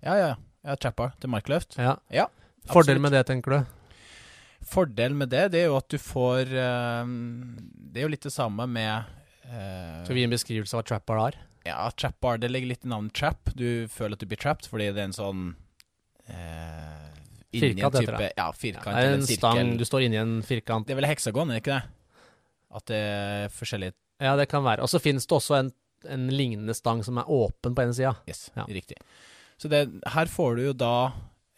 Ja, 0.02 0.14
ja. 0.16 0.28
ja 0.28 0.36
trapper 0.80 1.12
til 1.20 1.32
markløft. 1.32 1.76
Ja. 1.76 1.98
Ja, 2.12 2.28
Fordel 2.70 3.00
med 3.02 3.12
det, 3.12 3.26
tenker 3.28 3.52
du? 3.52 3.72
Fordelen 4.64 5.18
med 5.20 5.28
det, 5.28 5.50
det 5.52 5.64
er 5.64 5.68
jo 5.68 5.76
at 5.76 5.90
du 5.92 5.98
får 6.00 6.48
uh, 6.56 7.04
Det 7.04 8.00
er 8.00 8.06
jo 8.06 8.12
litt 8.14 8.24
det 8.24 8.32
samme 8.32 8.64
med 8.64 9.10
uh, 9.44 10.04
Skal 10.06 10.16
vi 10.16 10.22
gi 10.22 10.28
en 10.30 10.32
beskrivelse 10.32 10.72
av 10.72 10.80
hva 10.80 10.86
trap 10.88 11.04
bar 11.10 11.20
er? 11.26 11.36
Ja, 11.68 11.82
trap 11.96 12.16
bar, 12.24 12.40
det 12.40 12.48
ligger 12.52 12.72
litt 12.72 12.84
i 12.84 12.90
navnet 12.92 13.12
trap. 13.16 13.52
Du 13.56 13.84
føler 13.92 14.16
at 14.16 14.24
du 14.24 14.28
blir 14.28 14.40
trapped 14.40 14.68
fordi 14.68 14.90
det 14.92 15.00
er 15.00 15.10
en 15.10 15.16
sånn 15.16 15.44
uh, 16.28 17.04
Firkant 17.54 17.94
heter 18.00 18.16
det. 18.18 18.30
Ja, 18.34 18.48
firkant. 18.56 18.96
Det 18.96 19.04
er 19.04 19.12
en 19.12 19.20
en 19.20 19.28
stang, 19.28 19.76
du 19.78 19.84
står 19.86 20.08
inni 20.08 20.18
en 20.18 20.38
firkant. 20.42 20.88
Det 20.88 20.96
er 20.96 20.98
vel 20.98 21.06
heksagon, 21.06 21.52
er 21.52 21.60
det 21.60 21.62
ikke 21.62 21.76
det? 21.76 22.32
At 22.74 22.88
det 22.90 22.98
er 22.98 23.52
forskjellig 23.54 23.92
Ja, 24.24 24.32
det 24.40 24.48
kan 24.50 24.64
være. 24.64 24.82
Og 24.82 24.90
så 24.90 24.98
finnes 25.02 25.28
det 25.28 25.36
også 25.36 25.60
en, 25.60 25.70
en 26.10 26.24
lignende 26.34 26.74
stang 26.74 27.04
som 27.06 27.20
er 27.22 27.30
åpen 27.30 27.76
på 27.76 27.84
ene 27.84 27.94
sida. 27.94 28.16
Yes, 28.26 28.48
Ja. 28.56 28.66
riktig. 28.66 28.98
Så 29.60 29.70
det, 29.72 29.86
her 30.14 30.30
får 30.30 30.56
du 30.56 30.62
jo 30.68 30.76
da 30.76 30.94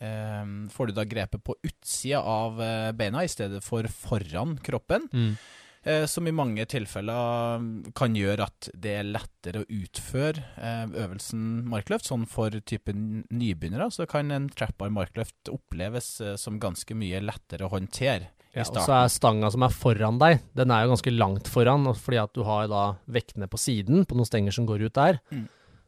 eh, 0.02 0.48
Får 0.72 0.90
du 0.90 0.96
da 0.96 1.06
grepet 1.08 1.44
på 1.44 1.56
utsida 1.64 2.22
av 2.22 2.60
eh, 2.62 2.90
beina 2.96 3.24
i 3.24 3.30
stedet 3.30 3.62
for 3.64 3.88
foran 3.90 4.58
kroppen. 4.64 5.08
Mm. 5.12 5.36
eh, 5.82 6.04
som 6.10 6.28
i 6.28 6.34
mange 6.34 6.66
tilfeller 6.68 7.62
mm, 7.62 7.92
kan 7.96 8.16
gjøre 8.16 8.48
at 8.50 8.70
det 8.74 8.94
er 9.00 9.08
lettere 9.08 9.62
å 9.62 9.68
utføre 9.70 10.44
eh, 10.60 10.86
øvelsen 11.06 11.66
markløft. 11.70 12.10
Sånn 12.10 12.28
for 12.30 12.54
typen 12.68 13.24
nybegynnere 13.30 13.88
så 13.94 14.08
kan 14.10 14.32
en 14.34 14.50
trapbar 14.52 14.92
markløft 14.92 15.52
oppleves 15.52 16.16
som 16.40 16.60
ganske 16.62 16.98
mye 16.98 17.22
lettere 17.24 17.66
å 17.66 17.72
håndtere 17.72 18.32
Ja, 18.56 18.64
og 18.64 18.78
så 18.80 18.94
er 19.02 19.10
stanga 19.12 19.50
som 19.52 19.66
er 19.66 19.74
foran 19.74 20.20
deg, 20.20 20.40
den 20.56 20.72
er 20.72 20.84
jo 20.84 20.94
ganske 20.94 21.12
langt 21.12 21.48
foran, 21.52 21.84
fordi 21.92 22.20
at 22.22 22.32
du 22.32 22.40
har 22.48 22.70
da 22.72 22.84
vektene 23.04 23.48
på 23.52 23.60
siden, 23.60 24.06
på 24.08 24.16
noen 24.16 24.28
stenger 24.28 24.54
som 24.56 24.68
går 24.68 24.86
ut 24.88 24.96
der. 24.96 25.18
Mm. 25.28 25.44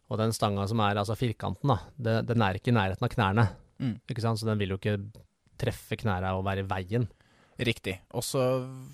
Og 0.09 0.21
den 0.21 0.33
stanga 0.33 0.65
som 0.69 0.81
er 0.81 1.01
altså 1.01 1.17
firkanten, 1.19 1.69
da, 1.69 1.79
det, 2.01 2.19
den 2.31 2.45
er 2.45 2.57
ikke 2.57 2.73
i 2.73 2.77
nærheten 2.77 3.05
av 3.05 3.13
knærne. 3.13 3.45
Mm. 3.83 3.97
Ikke 4.09 4.25
sant? 4.25 4.41
Så 4.41 4.49
den 4.49 4.61
vil 4.61 4.73
jo 4.73 4.79
ikke 4.81 4.97
treffe 5.61 5.99
knærne 6.01 6.33
og 6.39 6.47
være 6.47 6.65
i 6.65 6.69
veien. 6.71 7.09
Riktig. 7.59 7.97
Og 8.15 8.23
så 8.23 8.39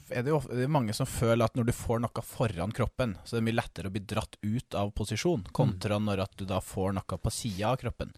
er 0.09 0.23
det 0.25 0.31
jo 0.33 0.39
det 0.49 0.63
er 0.65 0.71
mange 0.73 0.95
som 0.97 1.05
føler 1.05 1.45
at 1.45 1.57
når 1.59 1.67
du 1.69 1.73
får 1.77 1.99
noe 2.01 2.23
foran 2.25 2.73
kroppen, 2.73 3.11
så 3.25 3.37
er 3.37 3.43
det 3.43 3.47
mye 3.51 3.59
lettere 3.59 3.91
å 3.91 3.93
bli 3.93 4.01
dratt 4.09 4.39
ut 4.41 4.77
av 4.81 4.93
posisjon, 4.97 5.43
kontra 5.53 5.99
når 6.01 6.23
at 6.25 6.33
du 6.41 6.47
da 6.49 6.63
får 6.65 6.95
noe 6.97 7.19
på 7.21 7.33
sida 7.35 7.75
av 7.75 7.77
kroppen. 7.83 8.15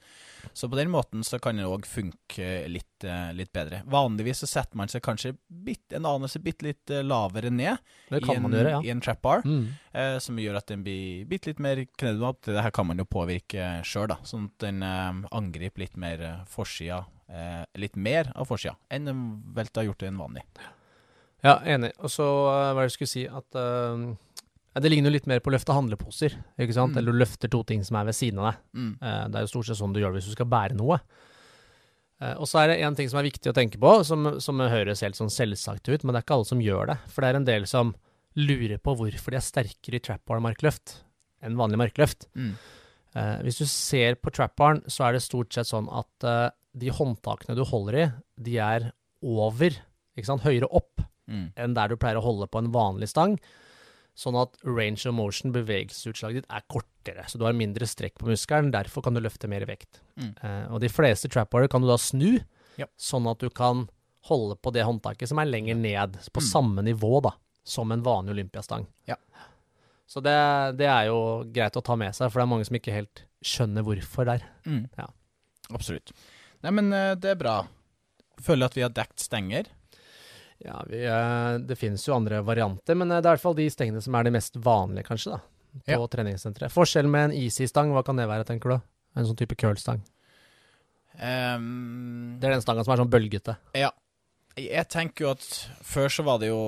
Så 0.55 0.69
på 0.71 0.79
den 0.79 0.93
måten 0.95 1.25
så 1.27 1.41
kan 1.43 1.59
det 1.59 1.67
òg 1.67 1.89
funke 1.91 2.47
litt, 2.71 3.03
eh, 3.03 3.33
litt 3.35 3.51
bedre. 3.53 3.81
Vanligvis 3.91 4.45
så 4.45 4.47
setter 4.47 4.79
man 4.79 4.87
seg 4.93 5.03
kanskje 5.03 5.35
bitt, 5.51 5.91
en 5.99 6.07
anelse 6.07 6.39
bitte 6.39 6.63
litt 6.69 6.95
eh, 6.95 7.03
lavere 7.03 7.51
ned 7.51 7.83
i, 8.15 8.21
en, 8.37 8.47
gjøre, 8.47 8.77
ja. 8.77 8.81
i 8.87 8.95
en 8.95 9.03
trap 9.03 9.21
bar, 9.27 9.43
Mm. 9.43 9.67
eh, 9.93 10.19
som 10.23 10.39
gjør 10.39 10.61
at 10.63 10.71
den 10.71 10.85
blir 10.87 11.27
bitte 11.27 11.51
litt 11.51 11.59
mer 11.59 11.83
knedmatt. 11.99 12.43
Det 12.47 12.63
her 12.63 12.71
kan 12.71 12.87
man 12.87 12.99
jo 13.03 13.05
påvirke 13.11 13.83
sjøl, 13.83 14.07
da, 14.15 14.21
sånn 14.23 14.47
at 14.53 14.59
den 14.63 14.83
eh, 14.87 15.27
angriper 15.35 15.83
litt 15.83 15.97
mer 15.99 16.23
eh, 16.23 16.45
forsida, 16.47 17.03
eh, 17.29 17.65
litt 17.81 17.97
mer 17.97 18.33
av 18.35 18.49
forsida, 18.49 18.77
enn 18.93 19.09
de 19.09 19.15
vel 19.57 19.71
har 19.75 19.89
gjort 19.89 20.03
det 20.03 20.11
en 20.11 20.23
vanlig. 20.23 20.45
Ja, 21.45 21.59
enig. 21.69 21.93
Og 22.01 22.11
så 22.13 22.25
eh, 22.27 22.71
hva 22.73 22.81
er 22.81 22.87
det 22.87 22.91
jeg 22.91 22.97
skulle 22.97 23.13
si 23.13 23.25
at 23.29 23.59
uh, 23.61 24.07
Det 24.81 24.91
ligner 24.91 25.11
jo 25.11 25.17
litt 25.17 25.29
mer 25.31 25.43
på 25.45 25.53
å 25.53 25.55
løfte 25.55 25.77
handleposer, 25.77 26.35
ikke 26.59 26.75
sant? 26.77 26.95
Mm. 26.95 26.99
Eller 27.01 27.15
du 27.15 27.21
løfter 27.23 27.53
to 27.53 27.63
ting 27.69 27.85
som 27.87 27.99
er 28.01 28.09
ved 28.09 28.17
siden 28.19 28.41
av 28.43 28.51
deg. 28.51 28.65
Mm. 28.77 28.91
Uh, 29.03 29.25
Det 29.29 29.39
er 29.39 29.47
jo 29.47 29.53
stort 29.55 29.69
sett 29.71 29.81
sånn 29.81 29.95
du 29.95 30.03
gjør 30.03 30.17
hvis 30.17 30.31
du 30.31 30.35
skal 30.37 30.51
bære 30.51 30.79
noe. 30.79 30.99
Uh, 32.23 32.35
Og 32.41 32.49
så 32.49 32.63
er 32.63 32.73
det 32.73 32.81
en 32.87 32.97
ting 32.99 33.09
som 33.13 33.21
er 33.21 33.29
viktig 33.29 33.53
å 33.53 33.57
tenke 33.57 33.81
på, 33.81 33.93
som, 34.09 34.35
som 34.43 34.65
høres 34.65 35.05
helt 35.05 35.19
sånn 35.19 35.33
selvsagt 35.33 35.89
ut, 35.93 36.03
men 36.03 36.13
det 36.15 36.23
er 36.23 36.27
ikke 36.27 36.41
alle 36.41 36.51
som 36.51 36.65
gjør 36.65 36.93
det. 36.93 36.99
For 37.13 37.23
det 37.23 37.31
er 37.31 37.41
en 37.41 37.49
del 37.49 37.69
som 37.71 37.95
lurer 38.37 38.81
på 38.83 38.93
hvorfor 38.99 39.33
de 39.33 39.39
er 39.39 39.45
sterkere 39.45 39.97
i 39.97 40.05
trapbar 40.05 40.43
markløft 40.45 40.99
enn 41.45 41.57
vanlig 41.57 41.79
markløft. 41.81 42.27
Mm. 42.37 42.53
Uh, 43.17 43.39
hvis 43.47 43.61
du 43.63 43.67
ser 43.71 44.17
på 44.21 44.33
trapbaren, 44.35 44.83
så 44.93 45.07
er 45.07 45.17
det 45.17 45.25
stort 45.25 45.55
sett 45.57 45.69
sånn 45.69 45.87
at 45.89 46.27
eh, 46.27 46.49
de 46.77 46.91
håndtakene 46.93 47.57
du 47.57 47.65
holder 47.65 47.97
i, 48.03 48.07
de 48.49 48.59
er 48.63 48.91
over, 49.25 49.71
ikke 50.17 50.27
sant, 50.29 50.43
høyere 50.47 50.69
opp 50.71 51.03
Mm. 51.27 51.49
enn 51.59 51.73
der 51.75 51.89
du 51.91 51.97
pleier 51.99 52.21
å 52.21 52.23
holde 52.23 52.47
på 52.47 52.61
en 52.63 52.69
vanlig 52.71 53.09
stang. 53.11 53.33
Sånn 54.17 54.37
at 54.41 54.53
range 54.63 55.05
of 55.09 55.15
motion, 55.17 55.51
bevegelsesutslaget 55.53 56.35
ditt, 56.45 56.47
er 56.55 56.63
kortere. 56.71 57.25
Så 57.29 57.37
du 57.37 57.43
har 57.45 57.53
mindre 57.53 57.83
strekk 57.85 58.15
på 58.21 58.29
muskelen, 58.31 58.71
derfor 58.71 59.03
kan 59.03 59.13
du 59.13 59.21
løfte 59.21 59.49
mer 59.51 59.67
vekt. 59.67 59.99
Mm. 60.17 60.37
Eh, 60.41 60.69
og 60.73 60.81
de 60.81 60.89
fleste 60.89 61.29
trapwater 61.29 61.69
kan 61.69 61.83
du 61.83 61.89
da 61.89 61.97
snu, 61.99 62.39
Ja. 62.79 62.87
sånn 62.97 63.29
at 63.29 63.39
du 63.41 63.51
kan 63.51 63.89
holde 64.31 64.55
på 64.57 64.73
det 64.73 64.85
håndtaket 64.87 65.27
som 65.29 65.39
er 65.41 65.47
lenger 65.47 65.75
ned, 65.75 66.13
på 66.33 66.41
Mm. 66.41 66.47
samme 66.53 66.83
nivå 66.85 67.21
da, 67.23 67.33
som 67.65 67.91
en 67.91 68.03
vanlig 68.03 68.31
olympiastang. 68.39 68.87
Ja. 69.09 69.17
Så 70.07 70.23
det, 70.23 70.79
det 70.79 70.87
er 70.87 71.07
jo 71.07 71.43
greit 71.53 71.75
å 71.75 71.83
ta 71.83 71.97
med 71.97 72.15
seg, 72.15 72.31
for 72.31 72.39
det 72.41 72.47
er 72.47 72.55
mange 72.55 72.65
som 72.67 72.77
ikke 72.77 72.93
helt 72.95 73.25
skjønner 73.43 73.83
hvorfor 73.83 74.25
der. 74.25 74.43
Mm. 74.65 74.89
Ja. 74.97 75.07
Absolutt. 75.75 76.13
Nei, 76.65 76.73
men 76.73 76.93
eh, 76.93 77.15
det 77.21 77.35
er 77.35 77.41
bra. 77.41 77.57
Føler 78.43 78.67
at 78.71 78.77
vi 78.77 78.83
har 78.85 78.93
dekt 78.95 79.21
stenger. 79.21 79.69
Ja, 80.65 80.79
vi, 80.89 81.03
eh, 81.05 81.59
det 81.69 81.77
finnes 81.77 82.05
jo 82.09 82.15
andre 82.17 82.41
varianter, 82.45 82.97
men 82.97 83.11
eh, 83.13 83.21
det 83.21 83.29
er 83.29 83.35
i 83.35 83.37
hvert 83.37 83.45
fall 83.45 83.59
de 83.59 83.69
stengene 83.73 84.01
som 84.05 84.15
er 84.17 84.25
de 84.25 84.33
mest 84.37 84.57
vanlige, 84.57 85.05
kanskje, 85.11 85.37
da, 85.37 85.41
på 85.85 85.97
Ja. 85.99 86.07
treningssenteret. 86.09 86.73
Forskjellen 86.73 87.11
med 87.13 87.25
en 87.31 87.37
easy-stang, 87.37 87.93
hva 87.93 88.03
kan 88.05 88.17
det 88.17 88.29
være, 88.31 88.47
tenker 88.49 88.73
du? 88.73 88.81
En 89.17 89.27
sånn 89.29 89.37
type 89.39 89.57
curl-stang. 89.57 90.01
Um, 91.17 92.37
Det 92.41 92.45
er 92.49 92.53
den 92.57 92.65
stanga 92.65 92.85
som 92.85 92.93
er 92.93 93.01
sånn 93.01 93.13
bølgete. 93.13 93.57
Ja. 93.77 93.91
Jeg 94.57 94.89
tenker 94.89 95.27
jo 95.27 95.31
at 95.35 95.47
før 95.85 96.09
så 96.09 96.23
var 96.25 96.39
det 96.41 96.49
jo 96.49 96.61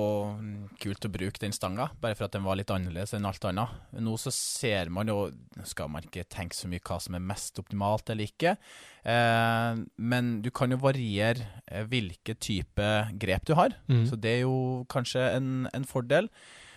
kult 0.77 1.05
å 1.07 1.09
bruke 1.09 1.41
den 1.41 1.55
stanga, 1.55 1.87
bare 1.97 2.13
for 2.13 2.27
at 2.27 2.35
den 2.35 2.43
var 2.45 2.59
litt 2.59 2.69
annerledes 2.69 3.15
enn 3.17 3.25
alt 3.25 3.47
annet. 3.49 3.71
Nå 3.97 4.11
så 4.21 4.29
ser 4.33 4.91
man 4.93 5.09
jo 5.09 5.31
Skal 5.65 5.89
man 5.89 6.05
ikke 6.05 6.27
tenke 6.29 6.53
så 6.53 6.69
mye 6.69 6.83
hva 6.85 6.99
som 7.01 7.17
er 7.17 7.23
mest 7.25 7.57
optimalt 7.57 8.11
eller 8.13 8.29
ikke, 8.29 8.53
eh, 9.09 9.81
men 9.97 10.29
du 10.45 10.51
kan 10.53 10.69
jo 10.69 10.77
variere 10.83 11.47
eh, 11.65 11.87
hvilke 11.89 12.35
type 12.37 12.89
grep 13.17 13.47
du 13.49 13.55
har. 13.57 13.73
Mm. 13.89 14.03
Så 14.11 14.19
det 14.21 14.35
er 14.35 14.43
jo 14.43 14.85
kanskje 14.93 15.25
en, 15.33 15.65
en 15.73 15.87
fordel. 15.89 16.29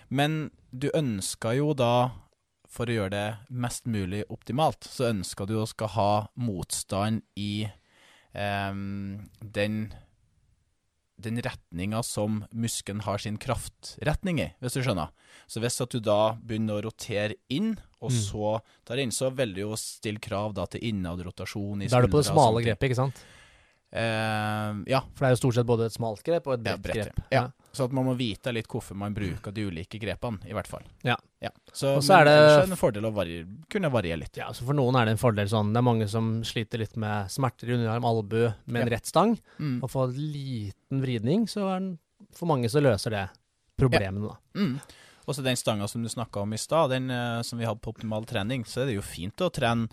Men 0.09 0.47
du 0.73 0.89
ønsker 0.97 1.59
jo 1.59 1.75
da, 1.77 2.09
for 2.73 2.89
å 2.89 2.97
gjøre 2.97 3.13
det 3.13 3.27
mest 3.53 3.85
mulig 3.85 4.25
optimalt, 4.33 4.89
så 4.89 5.11
ønsker 5.11 5.45
du 5.45 5.59
å 5.61 5.69
skal 5.69 5.93
ha 5.93 6.13
motstand 6.41 7.21
i 7.37 7.67
eh, 7.69 8.73
den 9.61 9.79
den 11.23 11.39
retninga 11.45 12.03
som 12.05 12.43
muskelen 12.53 13.03
har 13.07 13.19
sin 13.23 13.39
kraftretning 13.41 14.41
i, 14.43 14.49
hvis 14.63 14.75
du 14.77 14.83
skjønner. 14.85 15.11
Så 15.51 15.61
hvis 15.63 15.81
at 15.85 15.91
du 15.95 16.01
da 16.03 16.35
begynner 16.43 16.81
å 16.81 16.85
rotere 16.91 17.35
inn, 17.53 17.77
og 18.03 18.11
Mm. 18.11 18.19
så 18.19 18.61
tar 18.85 18.99
inn, 18.99 19.11
så 19.15 19.31
vil 19.35 19.55
du 19.55 19.61
jo 19.63 19.77
stille 19.79 20.19
krav 20.19 20.55
da 20.55 20.67
til 20.67 20.81
innadrotasjon 20.91 21.85
i 21.85 21.87
Da 21.89 21.99
er 21.99 22.07
du 22.09 22.13
på 22.13 22.23
det 22.23 22.27
smale 22.33 22.63
grepet, 22.65 22.91
ikke 22.91 22.99
sant? 22.99 23.21
Eh, 23.93 24.73
ja, 24.89 25.01
For 25.15 25.21
det 25.25 25.29
er 25.29 25.35
jo 25.37 25.41
stort 25.43 25.55
sett 25.59 25.67
både 25.69 25.87
et 25.87 25.93
smalt 25.93 26.23
grep 26.25 26.47
og 26.49 26.55
et 26.55 26.65
bredt 26.65 26.97
ja, 26.97 27.05
grep. 27.05 27.21
Ja. 27.31 27.43
Så 27.73 27.85
at 27.85 27.93
man 27.93 28.05
må 28.05 28.13
vite 28.19 28.53
litt 28.53 28.67
hvorfor 28.69 28.95
man 29.01 29.15
bruker 29.15 29.53
de 29.53 29.63
ulike 29.71 29.99
grepene, 29.99 30.45
i 30.47 30.53
hvert 30.53 30.67
fall. 30.69 30.83
Ja. 31.03 31.17
Så, 31.73 31.97
Og 31.97 32.03
så 32.03 32.19
men 32.19 32.27
det- 32.27 32.33
er 32.35 32.61
det 32.67 32.71
en 32.71 32.77
fordel 32.77 33.03
å 33.09 33.13
variere, 33.15 33.47
kunne 33.71 33.91
variere 33.91 34.19
litt. 34.21 34.37
Ja, 34.37 34.51
så 34.53 34.65
For 34.65 34.75
noen 34.75 34.95
er 35.01 35.07
det 35.07 35.13
en 35.13 35.23
fordel 35.23 35.49
sånn. 35.49 35.73
Det 35.73 35.79
er 35.79 35.83
mange 35.89 36.09
som 36.09 36.43
sliter 36.43 36.79
litt 36.79 36.97
med 36.97 37.29
smerter 37.31 37.69
i 37.71 37.73
underarm, 37.79 38.05
albue 38.05 38.55
med 38.67 38.83
en 38.83 38.89
Ja. 38.89 38.97
rett 38.99 39.07
stang. 39.07 39.39
Mm. 39.59 39.83
Og 39.83 39.91
få 39.91 40.05
en 40.09 40.15
liten 40.15 41.01
vridning, 41.03 41.47
så 41.49 41.69
er 41.75 41.79
den 41.81 41.99
For 42.35 42.47
mange 42.47 42.67
så 42.71 42.81
løser 42.81 43.11
det 43.11 43.29
problemene, 43.79 44.29
da. 44.29 44.37
Mm. 44.55 44.81
Og 45.29 45.35
så 45.37 45.43
den 45.45 45.55
stanga 45.57 45.89
som 45.89 46.03
du 46.03 46.09
snakka 46.09 46.41
om 46.43 46.53
i 46.53 46.57
stad, 46.57 46.91
den 46.91 47.11
uh, 47.11 47.43
som 47.43 47.59
vi 47.59 47.65
hadde 47.65 47.81
på 47.81 47.93
optimal 47.95 48.25
trening, 48.27 48.65
så 48.65 48.83
er 48.83 48.87
det 48.87 48.95
jo 48.97 49.03
fint 49.03 49.37
å 49.37 49.51
trene 49.53 49.89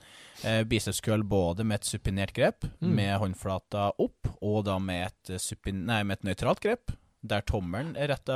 uh, 0.45 0.63
biceps 0.63 1.01
curl 1.01 1.21
både 1.23 1.63
med 1.65 1.75
et 1.81 1.85
supinert 1.85 2.33
grep, 2.33 2.63
Mm. 2.81 2.95
med 2.95 3.19
håndflata 3.19 3.91
opp, 3.99 4.27
og 4.41 4.65
da 4.65 4.79
med 4.79 5.07
et, 5.07 5.29
eh, 5.35 5.37
supin 5.37 5.85
nei, 5.85 6.01
med 6.03 6.17
et 6.19 6.23
nøytralt 6.35 6.59
grep, 6.61 6.91
der 7.21 7.43
tommelen 7.47 7.95
er 7.99 8.11
retta 8.13 8.35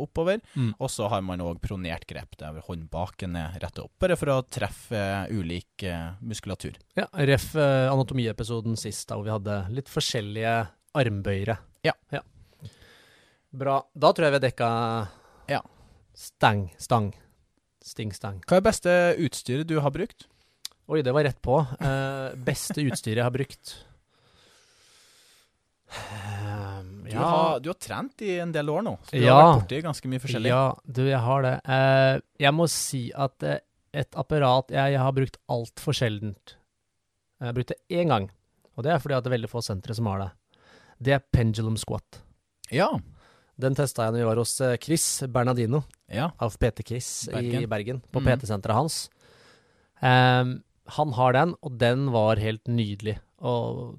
oppover. 0.00 0.40
Mm. 0.56 0.72
Og 0.78 0.90
så 0.90 1.08
har 1.12 1.22
man 1.24 1.42
òg 1.44 1.60
pronert 1.64 2.06
grep, 2.08 2.36
der 2.40 2.60
håndbaken 2.64 3.36
er 3.38 3.58
retta 3.62 3.84
opp, 3.84 3.92
bare 4.02 4.16
for 4.18 4.32
å 4.32 4.38
treffe 4.48 5.02
ulik 5.32 5.84
eh, 5.88 6.14
muskulatur. 6.24 6.78
Ja, 6.98 7.08
Ref 7.12 7.52
eh, 7.56 7.88
anatomiepisoden 7.92 8.78
sist, 8.80 9.04
da 9.10 9.18
hvor 9.18 9.28
vi 9.28 9.34
hadde 9.34 9.58
litt 9.76 9.92
forskjellige 9.92 10.56
armbøyere. 10.96 11.58
Ja. 11.84 11.94
Bra. 13.52 13.82
Da 13.92 14.12
tror 14.14 14.26
jeg 14.26 14.32
vi 14.32 14.38
har 14.40 14.46
dekka 14.46 14.68
Ja. 15.52 15.60
stang, 16.16 16.70
stang. 16.80 17.12
Stingstang. 17.82 18.38
Hva 18.46 18.60
er 18.60 18.64
beste 18.64 18.92
utstyret 19.18 19.66
du 19.66 19.80
har 19.82 19.90
brukt? 19.92 20.28
Oi, 20.88 21.02
det 21.02 21.12
var 21.14 21.24
rett 21.26 21.40
på. 21.42 21.56
Uh, 21.82 22.30
beste 22.46 22.80
utstyret 22.84 23.18
jeg 23.18 23.26
har 23.26 23.34
brukt 23.34 23.74
Du, 27.12 27.24
har, 27.24 27.60
du 27.60 27.68
har 27.70 27.78
trent 27.80 28.24
i 28.24 28.34
en 28.42 28.52
del 28.54 28.70
år 28.72 28.82
nå, 28.86 28.96
så 29.06 29.14
du 29.16 29.24
Ja. 29.24 29.34
har 29.36 29.44
vært 29.48 29.62
borti 29.62 29.80
ganske 29.84 30.10
mye 30.12 30.22
forskjellig. 30.22 30.52
Ja, 30.52 30.64
du, 30.84 31.02
jeg 31.08 31.20
har 31.26 31.46
det. 31.46 31.54
Eh, 31.76 32.20
jeg 32.46 32.54
må 32.56 32.68
si 32.72 33.02
at 33.14 33.46
eh, 33.46 33.60
et 33.92 34.16
apparat 34.16 34.72
jeg, 34.72 34.94
jeg 34.94 35.02
har 35.04 35.12
brukt 35.12 35.36
altfor 35.52 35.92
sjeldent 35.92 36.54
Jeg 37.42 37.50
har 37.50 37.56
brukt 37.58 37.72
det 37.74 37.80
én 37.92 38.08
gang, 38.08 38.30
og 38.76 38.86
det 38.86 38.94
er 38.94 39.02
fordi 39.02 39.16
at 39.18 39.24
det 39.24 39.32
er 39.32 39.36
veldig 39.36 39.50
få 39.52 39.60
sentre 39.66 39.94
som 39.98 40.06
har 40.08 40.22
det. 40.22 40.30
Det 41.02 41.16
er 41.16 41.24
pendulum 41.34 41.76
squat. 41.76 42.22
Ja. 42.72 42.88
Den 43.60 43.74
testa 43.76 44.06
jeg 44.06 44.14
når 44.14 44.22
vi 44.22 44.28
var 44.30 44.40
hos 44.40 44.54
eh, 44.64 44.76
Chris 44.80 45.06
Bernardino, 45.28 45.82
ja. 46.08 46.30
av 46.38 46.54
PT 46.56 46.86
Chris 46.88 47.08
i 47.28 47.66
Bergen. 47.66 48.00
På 48.12 48.22
mm. 48.22 48.30
PT-senteret 48.30 48.78
hans. 48.78 49.02
Ehm, 50.02 50.60
han 50.96 51.12
har 51.18 51.36
den, 51.36 51.54
og 51.62 51.76
den 51.78 52.08
var 52.14 52.40
helt 52.42 52.66
nydelig 52.70 53.18
å 53.42 53.54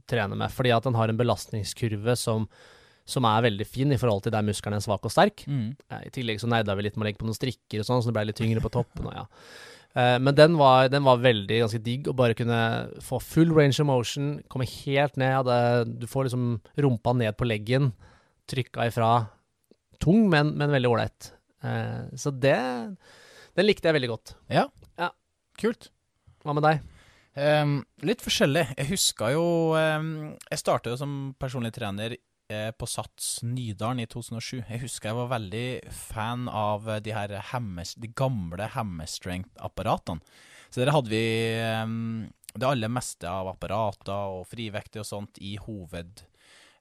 trene 0.10 0.38
med, 0.40 0.52
fordi 0.52 0.74
at 0.76 0.88
den 0.88 0.98
har 0.98 1.12
en 1.12 1.20
belastningskurve 1.20 2.16
som, 2.20 2.48
som 3.06 3.26
er 3.28 3.44
veldig 3.46 3.68
fin 3.68 3.92
i 3.92 4.00
forhold 4.00 4.24
til 4.26 4.34
der 4.34 4.46
muskelen 4.46 4.78
er 4.78 4.84
svak 4.84 5.04
og 5.04 5.12
sterk. 5.12 5.44
Mm. 5.50 5.76
Eh, 5.92 6.08
I 6.08 6.12
tillegg 6.16 6.40
så 6.42 6.50
nerda 6.52 6.76
vi 6.80 6.88
litt 6.88 6.98
med 6.98 7.06
å 7.06 7.10
legge 7.10 7.22
på 7.22 7.28
noen 7.28 7.38
strikker 7.38 7.84
og 7.84 7.88
sånn, 7.88 8.04
så 8.04 8.10
det 8.10 8.18
ble 8.18 8.28
litt 8.30 8.40
tyngre 8.40 8.64
på 8.64 8.72
toppen. 8.74 9.10
Og 9.10 9.18
ja. 9.18 9.26
Eh, 10.00 10.16
men 10.24 10.38
den 10.38 10.56
var, 10.60 10.88
den 10.94 11.06
var 11.06 11.22
veldig 11.24 11.60
ganske 11.66 11.82
digg 11.84 12.08
å 12.10 12.16
bare 12.18 12.38
kunne 12.38 12.60
få 13.04 13.20
full 13.22 13.54
range 13.54 13.82
of 13.84 13.90
motion, 13.90 14.38
komme 14.50 14.70
helt 14.70 15.20
ned. 15.20 15.52
Du 16.00 16.08
får 16.10 16.30
liksom 16.30 16.48
rumpa 16.86 17.16
ned 17.20 17.38
på 17.40 17.50
leggen, 17.50 17.92
trykka 18.50 18.88
ifra. 18.90 19.12
Tung, 20.04 20.26
men, 20.32 20.56
men 20.60 20.74
veldig 20.74 20.96
ålreit. 20.96 21.34
Eh, 21.64 22.16
så 22.20 22.32
det 22.32 22.60
Den 23.54 23.68
likte 23.68 23.88
jeg 23.88 24.00
veldig 24.00 24.10
godt. 24.16 24.36
Ja. 24.52 24.66
Ja. 25.00 25.12
Kult. 25.60 25.92
Hva 26.44 26.56
med 26.56 26.66
deg? 26.66 26.82
Um, 27.34 27.80
litt 28.06 28.22
forskjellig. 28.22 28.68
Jeg 28.78 28.92
husker 28.92 29.32
jo 29.34 29.46
um, 29.74 30.10
Jeg 30.52 30.60
startet 30.62 30.92
jo 30.94 31.00
som 31.00 31.14
personlig 31.42 31.72
trener 31.74 32.14
på 32.78 32.88
Sats 32.90 33.40
Nydalen 33.46 34.04
i 34.04 34.08
2007. 34.10 34.64
Jeg 34.70 34.82
husker 34.84 35.10
jeg 35.12 35.18
var 35.20 35.32
veldig 35.36 35.66
fan 35.94 36.48
av 36.52 36.88
eh, 36.90 37.02
de 37.06 37.16
her 37.16 37.34
hammer, 37.54 37.88
de 38.04 38.12
gamle 38.18 38.68
hammerstrength-apparatene. 38.76 40.22
Så 40.74 40.82
der 40.82 40.94
hadde 40.96 41.12
vi 41.14 41.24
um, 41.84 42.30
det 42.58 42.66
aller 42.70 42.90
meste 42.90 43.30
av 43.30 43.52
apparater 43.54 44.38
og 44.40 44.48
frivekter 44.50 45.04
og 45.04 45.10
sånt 45.10 45.42
i 45.42 45.56
hoved... 45.62 46.26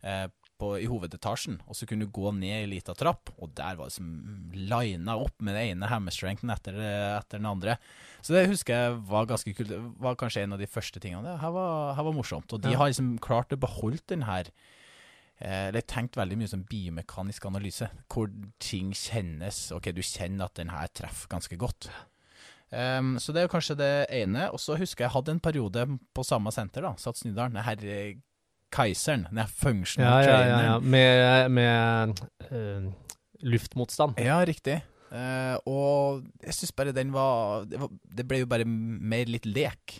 Eh, 0.02 0.28
på, 0.62 0.76
i 0.78 0.86
hovedetasjen, 0.86 1.56
og 1.66 1.74
så 1.74 1.88
kunne 1.90 2.06
du 2.06 2.12
gå 2.14 2.30
ned 2.36 2.62
i 2.62 2.68
lita 2.70 2.94
trapp, 2.94 3.32
og 3.42 3.50
der 3.58 3.74
var 3.74 3.88
det 3.88 3.96
som 3.96 4.12
lina 4.54 5.16
opp 5.18 5.34
med 5.42 5.56
den 5.58 5.72
ene 5.72 5.88
hammerstrengthen 5.90 6.52
etter, 6.54 6.76
etter 7.18 7.40
den 7.40 7.48
andre. 7.50 7.74
Så 8.22 8.36
det 8.36 8.44
husker 8.52 8.76
jeg 8.76 9.00
var 9.10 9.26
ganske 9.26 9.54
kult. 9.58 9.72
Det 9.72 9.80
var 10.04 10.14
kanskje 10.20 10.44
en 10.44 10.54
av 10.54 10.62
de 10.62 10.68
første 10.70 11.02
tingene. 11.02 11.24
Det 11.32 11.40
her 11.42 11.54
var, 11.56 11.96
her 11.98 12.06
var 12.06 12.14
morsomt. 12.14 12.54
Og 12.54 12.62
de 12.62 12.70
Ja. 12.76 12.78
har 12.78 12.92
liksom 12.92 13.16
klart 13.24 13.50
å 13.50 13.58
beholde 13.58 13.98
den 14.12 14.22
her 14.28 14.52
eh, 15.42 15.68
er 15.74 15.86
tenkt 15.90 16.16
veldig 16.16 16.38
mye 16.40 16.50
som 16.50 16.62
biomekanisk 16.68 17.46
analyse, 17.50 17.88
hvor 18.12 18.30
ting 18.62 18.92
kjennes 18.96 19.64
Ok, 19.76 19.90
du 19.92 20.02
kjenner 20.02 20.46
at 20.46 20.56
den 20.60 20.72
her 20.72 20.88
treffer 20.94 21.30
ganske 21.34 21.58
godt. 21.60 21.90
Um, 22.72 23.18
så 23.20 23.34
det 23.34 23.42
er 23.42 23.48
jo 23.48 23.52
kanskje 23.52 23.76
det 23.76 23.92
ene. 24.16 24.46
Og 24.54 24.60
så 24.62 24.78
husker 24.80 25.04
jeg 25.04 25.10
jeg 25.10 25.16
hadde 25.18 25.34
en 25.34 25.42
periode 25.44 25.86
på 26.16 26.24
samme 26.24 26.52
senter, 26.54 26.86
da, 26.86 26.94
Sats 26.96 27.26
Nydalen. 27.26 27.58
Det 27.58 27.66
her 27.66 28.14
keiseren, 28.72 29.26
den 29.28 29.42
her 29.42 29.50
Ja, 29.50 29.56
functional 29.64 30.22
ja, 30.24 30.30
ja. 30.30 30.38
traineren. 30.38 30.70
ja. 30.70 30.78
Med, 30.80 31.50
med 31.52 32.22
uh, 32.48 32.92
luftmotstand. 33.44 34.16
Ja, 34.24 34.38
riktig. 34.48 34.78
Uh, 35.12 35.58
og 35.68 36.22
jeg 36.40 36.54
syns 36.56 36.72
bare 36.72 36.94
den 36.96 37.10
var 37.12 37.66
det, 37.68 37.76
var 37.82 37.90
det 38.16 38.24
ble 38.30 38.38
jo 38.40 38.48
bare 38.48 38.64
mer 38.64 39.28
litt 39.28 39.44
lek. 39.44 39.98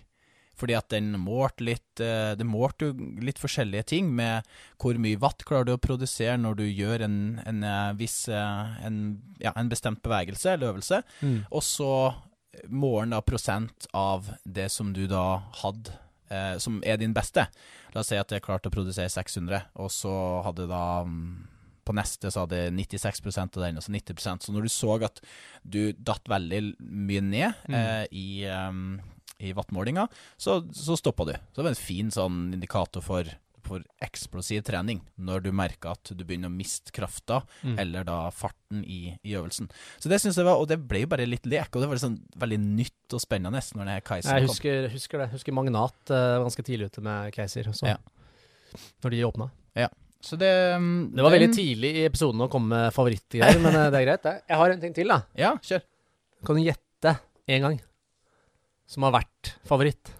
Fordi 0.63 0.77
at 0.79 0.89
den 0.95 1.13
målte 1.19 1.67
litt 1.67 2.03
eh, 2.03 2.33
Det 2.39 2.47
målte 2.47 2.91
jo 2.91 3.09
litt 3.25 3.41
forskjellige 3.43 3.89
ting 3.95 4.13
med 4.15 4.47
hvor 4.79 4.99
mye 5.03 5.19
watt 5.19 5.43
klarer 5.49 5.67
du 5.67 5.75
å 5.75 5.83
produsere 5.83 6.37
når 6.39 6.61
du 6.61 6.67
gjør 6.69 7.07
en, 7.09 7.17
en 7.47 7.65
eh, 7.67 7.93
viss 7.99 8.29
eh, 8.31 8.77
en, 8.87 9.01
ja, 9.43 9.55
en 9.59 9.71
bestemt 9.73 10.03
bevegelse 10.05 10.55
eller 10.55 10.73
øvelse. 10.73 11.03
Mm. 11.21 11.41
Og 11.51 11.65
så 11.67 11.93
måler 12.69 13.07
den 13.07 13.15
da 13.17 13.23
prosent 13.25 13.87
av 13.97 14.31
det 14.45 14.69
som 14.73 14.93
du 14.95 15.07
da 15.11 15.43
hadde, 15.63 15.95
eh, 16.31 16.57
som 16.63 16.83
er 16.87 17.01
din 17.01 17.15
beste. 17.17 17.47
La 17.95 18.03
oss 18.03 18.11
si 18.13 18.19
at 18.21 18.33
jeg 18.33 18.45
klarte 18.45 18.71
å 18.71 18.75
produsere 18.75 19.11
600, 19.13 19.67
og 19.81 19.91
så 19.93 20.13
hadde 20.47 20.69
da 20.71 21.03
mm, 21.09 21.25
på 21.85 21.95
neste 21.97 22.31
så 22.31 22.45
hadde 22.45 22.69
96% 22.71 23.59
av 23.59 23.65
den, 23.65 23.81
altså 23.81 23.93
90% 23.93 24.47
Så 24.47 24.53
når 24.55 24.69
du 24.69 24.73
så 24.73 24.95
at 25.03 25.19
du 25.65 25.93
datt 25.93 26.29
veldig 26.31 26.63
mye 26.79 27.25
ned 27.25 27.65
Mm. 27.69 27.75
eh, 27.75 28.05
i, 28.13 28.29
um, 28.47 29.01
i 29.43 29.53
wattmålinga, 29.57 30.07
så, 30.39 30.61
så 30.73 30.95
stoppa 30.99 31.27
du. 31.29 31.33
Så 31.53 31.61
det 31.61 31.67
var 31.67 31.75
en 31.75 31.81
fin 31.81 32.11
sånn 32.15 32.37
indikator 32.55 33.03
for, 33.05 33.27
for 33.67 33.83
eksplosiv 34.03 34.63
trening, 34.67 35.01
når 35.19 35.45
du 35.47 35.51
merker 35.55 35.93
at 35.97 36.13
du 36.15 36.23
begynner 36.25 36.51
å 36.51 36.55
miste 36.55 36.95
krafta, 36.95 37.43
Mm. 37.63 37.77
eller 37.79 38.05
da 38.09 38.17
farten 38.35 38.83
i, 38.87 39.17
i 39.23 39.35
øvelsen. 39.39 39.69
Så 40.03 40.11
det 40.11 40.19
synes 40.23 40.37
jeg 40.39 40.47
var, 40.47 40.59
Og 40.59 40.67
det 40.71 40.81
ble 40.89 41.05
jo 41.05 41.11
bare 41.13 41.27
litt 41.29 41.47
lek, 41.47 41.71
og 41.75 41.83
det 41.83 41.89
var 41.91 41.99
liksom 41.99 42.17
veldig 42.43 42.59
nytt 42.63 43.15
og 43.19 43.23
spennende 43.23 43.61
når 43.77 43.91
det 43.93 43.99
Kaiser 44.09 44.35
Jeg 44.39 44.47
kom. 44.47 44.55
husker, 44.55 44.89
husker 44.95 45.19
det. 45.23 45.29
Husker 45.37 45.53
Magnat 45.59 46.11
uh, 46.11 46.43
ganske 46.43 46.65
tidlig 46.67 46.91
ute 46.91 47.01
med 47.03 47.33
Keiser. 47.35 47.71
så- 47.73 47.87
Ja. 47.93 47.99
Når 49.05 49.11
de 49.11 49.25
åpna. 49.29 49.51
Så 50.23 50.37
det 50.39 50.77
um, 50.77 51.11
Det 51.11 51.19
var 51.25 51.33
veldig 51.35 51.49
tidlig 51.51 51.89
i 51.99 52.05
episoden 52.07 52.39
å 52.45 52.47
komme 52.49 52.69
med 52.71 52.93
favorittgreier, 52.95 53.59
men 53.59 53.75
eh, 53.75 53.89
det 53.91 53.99
er 53.99 54.05
greit, 54.07 54.23
det. 54.23 54.35
Jeg 54.49 54.57
har 54.61 54.71
en 54.71 54.81
ting 54.85 54.93
til, 54.95 55.09
da. 55.11 55.17
Ja, 55.35 55.57
kjør. 55.59 55.83
Kan 56.47 56.61
du 56.61 56.63
gjette 56.63 57.15
én 57.51 57.65
gang 57.65 57.81
som 58.93 59.07
har 59.07 59.15
vært 59.17 59.55
favoritt? 59.69 60.13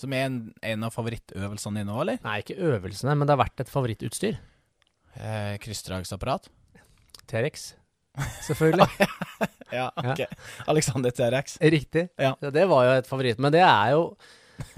Som 0.00 0.14
er 0.16 0.26
en, 0.26 0.38
en 0.64 0.86
av 0.86 0.94
favorittøvelsene 0.94 1.82
dine 1.82 1.94
òg, 1.94 2.02
eller? 2.06 2.20
Nei, 2.24 2.40
ikke 2.42 2.56
øvelsene, 2.72 3.14
men 3.14 3.28
det 3.28 3.36
har 3.36 3.44
vært 3.44 3.62
et 3.62 3.72
favorittutstyr. 3.72 4.38
Eh, 5.14 5.54
Kryssdragsapparat? 5.62 6.48
T-rex. 7.30 7.72
Selvfølgelig. 8.48 8.88
Ja, 9.74 9.88
ok. 9.96 10.20
Alexander 10.70 11.10
T-rex. 11.10 11.56
Riktig. 11.58 12.04
Ja. 12.14 12.36
ja. 12.38 12.50
det 12.54 12.62
var 12.70 12.84
jo 12.86 12.90
et 12.94 13.08
favoritt. 13.08 13.40
Men 13.42 13.50
det 13.50 13.64
er 13.64 13.88
jo, 13.96 14.04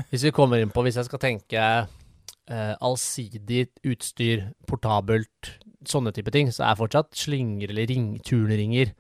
hvis 0.09 0.25
vi 0.25 0.33
kommer 0.33 0.63
inn 0.63 0.73
på, 0.73 0.81
hvis 0.87 0.97
jeg 0.97 1.09
skal 1.09 1.21
tenke 1.21 1.61
eh, 1.61 2.75
allsidig 2.81 3.67
utstyr, 3.85 4.47
portabelt, 4.65 5.51
sånne 5.85 6.15
type 6.17 6.33
ting, 6.33 6.49
så 6.55 6.65
er 6.71 6.79
fortsatt 6.81 7.13
slynger 7.19 7.75
eller 7.75 7.91
ring, 7.91 8.15
turnringer 8.25 8.95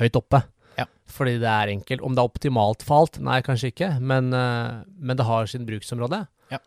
høyt 0.00 0.18
oppe. 0.18 0.42
Ja. 1.08 1.12
Fordi 1.18 1.38
det 1.40 1.48
er 1.48 1.72
enkelt. 1.72 2.02
Om 2.04 2.14
det 2.14 2.22
er 2.22 2.28
optimalt 2.28 2.82
for 2.86 3.02
alt? 3.02 3.18
Nei, 3.24 3.40
kanskje 3.42 3.72
ikke, 3.72 3.88
men, 4.00 4.28
eh, 4.36 4.84
men 5.00 5.16
det 5.16 5.24
har 5.26 5.46
sin 5.50 5.64
bruksområde. 5.66 6.26
Ja. 6.52 6.58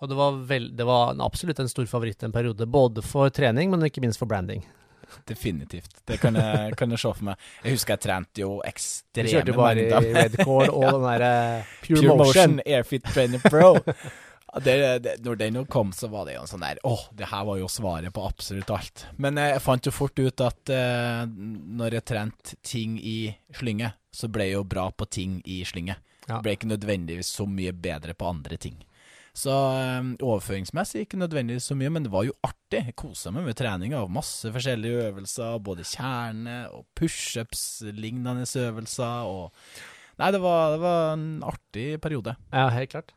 Og 0.00 0.08
det 0.08 0.16
var, 0.16 0.32
vel, 0.48 0.70
det 0.78 0.86
var 0.88 1.10
en- 1.12 1.20
absolutt 1.20 1.58
en 1.60 1.68
stor 1.68 1.84
favoritt 1.90 2.22
en 2.24 2.32
periode, 2.32 2.64
både 2.70 3.02
for 3.04 3.28
trening, 3.30 3.70
men 3.70 3.82
ikke 3.82 4.00
minst 4.00 4.18
for 4.22 4.26
branding. 4.30 4.62
Definitivt. 5.26 5.90
Det 6.06 6.20
kan 6.22 6.34
jeg, 6.38 6.74
kan 6.78 6.90
jeg 6.94 6.98
se 7.02 7.10
for 7.18 7.24
meg. 7.24 7.36
Jeg 7.64 7.74
husker 7.74 7.96
jeg 7.96 8.04
trente 8.06 8.40
jo 8.44 8.60
ekstreme 8.64 9.26
mengder. 9.26 9.44
Du 9.44 9.52
kjørte 9.52 9.56
bare 9.58 9.84
i 10.06 10.14
Redcore 10.14 10.68
og 10.70 10.84
og 10.86 10.92
den 10.94 11.06
derre 11.10 11.64
Pure, 11.82 12.00
Pure 12.00 12.16
Motion. 12.16 12.24
Motion 12.24 12.60
Airfit 12.64 13.02
Trainer 13.10 13.42
Pro. 13.50 13.72
Det, 14.58 14.74
det, 15.04 15.12
når 15.22 15.36
den 15.38 15.58
kom, 15.70 15.92
så 15.94 16.08
var 16.10 16.26
det 16.26 16.34
jo 16.34 16.42
en 16.42 16.50
sånn 16.50 16.64
der 16.64 16.80
Åh, 16.86 17.04
det 17.14 17.28
her 17.30 17.44
var 17.46 17.60
jo 17.60 17.68
svaret 17.70 18.10
på 18.14 18.24
absolutt 18.26 18.72
alt. 18.74 19.06
Men 19.22 19.38
eh, 19.38 19.52
jeg 19.54 19.62
fant 19.62 19.86
jo 19.86 19.94
fort 19.94 20.18
ut 20.18 20.42
at 20.42 20.72
eh, 20.74 21.22
når 21.30 22.00
jeg 22.00 22.08
trente 22.10 22.58
ting 22.66 22.98
i 22.98 23.30
slynge, 23.54 23.92
så 24.10 24.30
ble 24.32 24.48
jeg 24.48 24.58
jo 24.58 24.66
bra 24.66 24.88
på 24.90 25.06
ting 25.06 25.38
i 25.46 25.60
slynge. 25.68 26.00
Ja. 26.26 26.40
Ble 26.42 26.56
ikke 26.56 26.70
nødvendigvis 26.70 27.30
så 27.38 27.46
mye 27.46 27.74
bedre 27.74 28.16
på 28.18 28.30
andre 28.30 28.58
ting. 28.60 28.80
Så 29.36 29.52
um, 29.54 30.14
overføringsmessig 30.18 31.04
ikke 31.04 31.20
nødvendigvis 31.20 31.68
så 31.70 31.76
mye, 31.78 31.92
men 31.94 32.06
det 32.06 32.12
var 32.12 32.26
jo 32.26 32.34
artig. 32.42 32.82
Jeg 32.82 32.96
kosa 32.98 33.30
meg 33.34 33.46
med 33.46 33.58
trening 33.58 33.94
av 33.96 34.10
masse 34.12 34.50
forskjellige 34.50 35.06
øvelser, 35.10 35.60
både 35.62 35.86
kjerne 35.86 36.58
og 36.74 36.84
pushups-lignende 36.98 38.48
øvelser 38.66 39.30
og 39.30 39.54
Nei, 40.20 40.34
det 40.34 40.40
var, 40.42 40.74
det 40.74 40.80
var 40.82 41.14
en 41.14 41.28
artig 41.48 41.84
periode. 42.04 42.34
Ja, 42.52 42.66
helt 42.74 42.90
klart. 42.92 43.14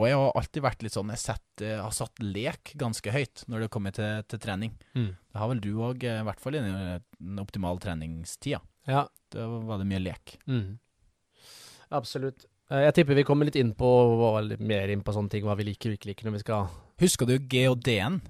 Og 0.00 0.06
jeg 0.08 0.16
har 0.16 0.30
alltid 0.40 0.62
vært 0.64 0.82
litt 0.86 0.94
sånn 0.96 1.10
Jeg 1.12 1.20
setter, 1.20 1.74
har 1.84 1.92
satt 1.92 2.22
lek 2.24 2.72
ganske 2.80 3.12
høyt 3.12 3.42
når 3.52 3.66
det 3.66 3.70
kommer 3.74 3.92
til, 3.92 4.22
til 4.32 4.40
trening. 4.40 4.72
Mm. 4.96 5.10
Det 5.12 5.40
har 5.42 5.50
vel 5.52 5.60
du 5.60 5.70
òg, 5.84 6.06
i 6.08 6.14
hvert 6.24 6.40
fall 6.40 6.56
i 6.56 6.62
den 6.64 7.42
optimale 7.42 7.82
treningstida. 7.84 8.62
Ja. 8.88 9.04
Da 9.30 9.44
var 9.68 9.82
det 9.82 9.86
mye 9.90 10.00
lek. 10.02 10.38
Mm. 10.48 10.78
Absolutt. 11.92 12.46
Eh, 12.70 12.84
Jeg 12.86 12.96
tipper 13.00 13.18
vi 13.18 13.26
kommer 13.28 13.48
litt 13.48 13.58
inn 13.60 13.74
på 13.76 13.90
litt 14.46 14.62
mer 14.64 14.88
inn 14.94 15.04
på 15.04 15.12
sånne 15.14 15.30
ting, 15.32 15.44
hva 15.44 15.56
vi 15.58 15.68
liker 15.68 15.92
og 15.92 15.98
ikke 15.98 16.12
liker 16.14 16.28
når 16.30 16.38
vi 16.38 16.44
skal 16.46 16.70
Husker 17.00 17.28
du 17.28 17.36
GHD-en? 17.38 18.20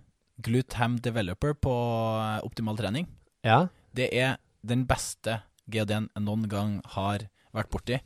Glutham 0.41 0.99
Developer 1.05 1.55
på 1.55 1.73
eh, 1.73 2.39
optimal 2.47 2.79
trening? 2.79 3.07
Ja. 3.47 3.67
Det 3.95 4.09
er 4.17 4.39
den 4.67 4.87
beste 4.89 5.41
GHD-en 5.71 6.11
jeg 6.15 6.25
noen 6.27 6.47
gang 6.51 6.79
har 6.97 7.29
vært 7.55 7.71
borti. 7.73 7.99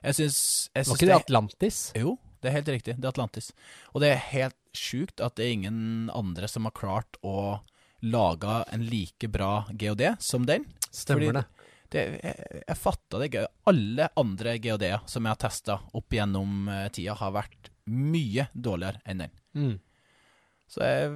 Jeg 0.00 0.16
syns 0.16 0.40
Var 0.74 0.94
ikke 0.96 1.08
det 1.10 1.16
Atlantis? 1.18 1.78
Jo, 1.98 2.16
det 2.40 2.50
er 2.50 2.56
helt 2.58 2.70
riktig. 2.72 2.96
Det 2.98 3.04
er 3.08 3.12
Atlantis. 3.14 3.50
Og 3.94 4.00
det 4.02 4.12
er 4.14 4.22
helt 4.30 4.56
sjukt 4.76 5.20
at 5.24 5.36
det 5.36 5.46
er 5.48 5.56
ingen 5.58 6.10
andre 6.14 6.48
som 6.48 6.64
har 6.68 6.74
klart 6.76 7.18
å 7.26 7.60
lage 8.00 8.62
en 8.72 8.84
like 8.88 9.28
bra 9.28 9.66
GOD 9.76 10.06
som 10.24 10.46
den. 10.48 10.64
Stemmer 10.90 11.26
Fordi- 11.30 11.40
det. 11.40 11.46
Det, 11.90 12.02
jeg 12.22 12.62
jeg 12.68 12.78
fatta 12.78 13.18
det 13.18 13.26
ikke. 13.32 13.46
Alle 13.66 14.08
andre 14.16 14.52
GOD-er 14.62 15.00
som 15.10 15.24
jeg 15.26 15.32
har 15.34 15.40
testa 15.42 15.80
opp 15.92 16.08
gjennom 16.14 16.68
eh, 16.70 16.88
tida, 16.94 17.16
har 17.18 17.32
vært 17.34 17.70
mye 17.90 18.44
dårligere 18.54 19.00
enn 19.10 19.24
den. 19.24 19.32
Mm. 19.58 19.80
Så 20.70 20.84
jeg, 20.86 21.08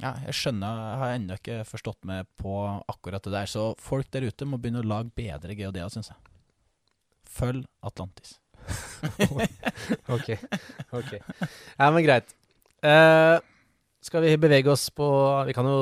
ja, 0.00 0.14
jeg 0.24 0.32
skjønner 0.38 0.78
Jeg 0.80 0.98
har 1.02 1.12
ennå 1.18 1.36
ikke 1.36 1.58
forstått 1.68 2.06
meg 2.08 2.24
på 2.40 2.54
akkurat 2.88 3.22
det 3.28 3.34
der. 3.34 3.44
Så 3.52 3.74
folk 3.76 4.08
der 4.10 4.24
ute 4.24 4.48
må 4.48 4.56
begynne 4.56 4.80
å 4.80 4.88
lage 4.88 5.12
bedre 5.14 5.52
GOD-er, 5.58 5.92
syns 5.92 6.08
jeg. 6.14 6.16
Følg 7.28 7.66
Atlantis. 7.84 8.38
Ok. 10.16 10.28
ok. 10.92 11.12
Ja, 11.78 11.90
men 11.90 12.02
greit. 12.04 12.32
Uh, 12.84 13.38
skal 14.04 14.22
vi 14.24 14.36
bevege 14.40 14.70
oss 14.72 14.86
på 14.96 15.04
Vi 15.44 15.52
kan 15.52 15.66
jo 15.68 15.80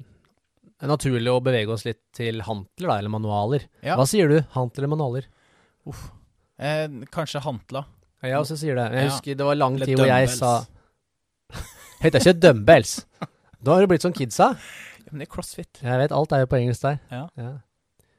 Det 0.00 0.86
er 0.86 0.88
naturlig 0.88 1.28
å 1.28 1.42
bevege 1.44 1.68
oss 1.74 1.84
litt 1.84 2.00
til 2.16 2.40
hantler, 2.46 2.88
da, 2.88 2.96
eller 3.02 3.12
manualer. 3.12 3.66
Ja. 3.84 3.96
Hva 3.98 4.06
sier 4.08 4.30
du? 4.30 4.38
Hantler 4.54 4.84
eller 4.86 4.92
manualer? 4.94 5.26
Eh, 6.58 6.86
kanskje 7.14 7.42
hantla. 7.44 7.84
Ja, 8.22 8.32
jeg 8.32 8.38
også 8.40 8.56
sier 8.60 8.78
det. 8.78 8.86
Jeg 8.94 9.04
Ja. 9.04 9.10
husker 9.12 9.36
det 9.38 9.46
var 9.46 9.54
lang 9.58 9.76
Eller 9.76 9.86
tid 9.86 9.98
hvor 10.00 10.08
jeg 10.10 10.28
sa 10.34 10.52
Heter 12.02 12.20
ikke 12.22 12.40
dumbbells. 12.40 12.92
Da 13.62 13.74
har 13.74 13.82
du 13.82 13.90
blitt 13.90 14.04
sånn 14.06 14.14
kidsa. 14.14 14.52
Ja, 14.54 15.10
men 15.10 15.18
det 15.22 15.28
er 15.28 15.32
crossfit. 15.34 15.80
Jeg 15.82 15.98
vet, 15.98 16.12
alt 16.14 16.32
er 16.32 16.44
jo 16.44 16.50
på 16.50 16.58
engelsk 16.60 16.82
der. 16.84 16.98
Ja. 17.10 17.24
Ja. 17.40 17.52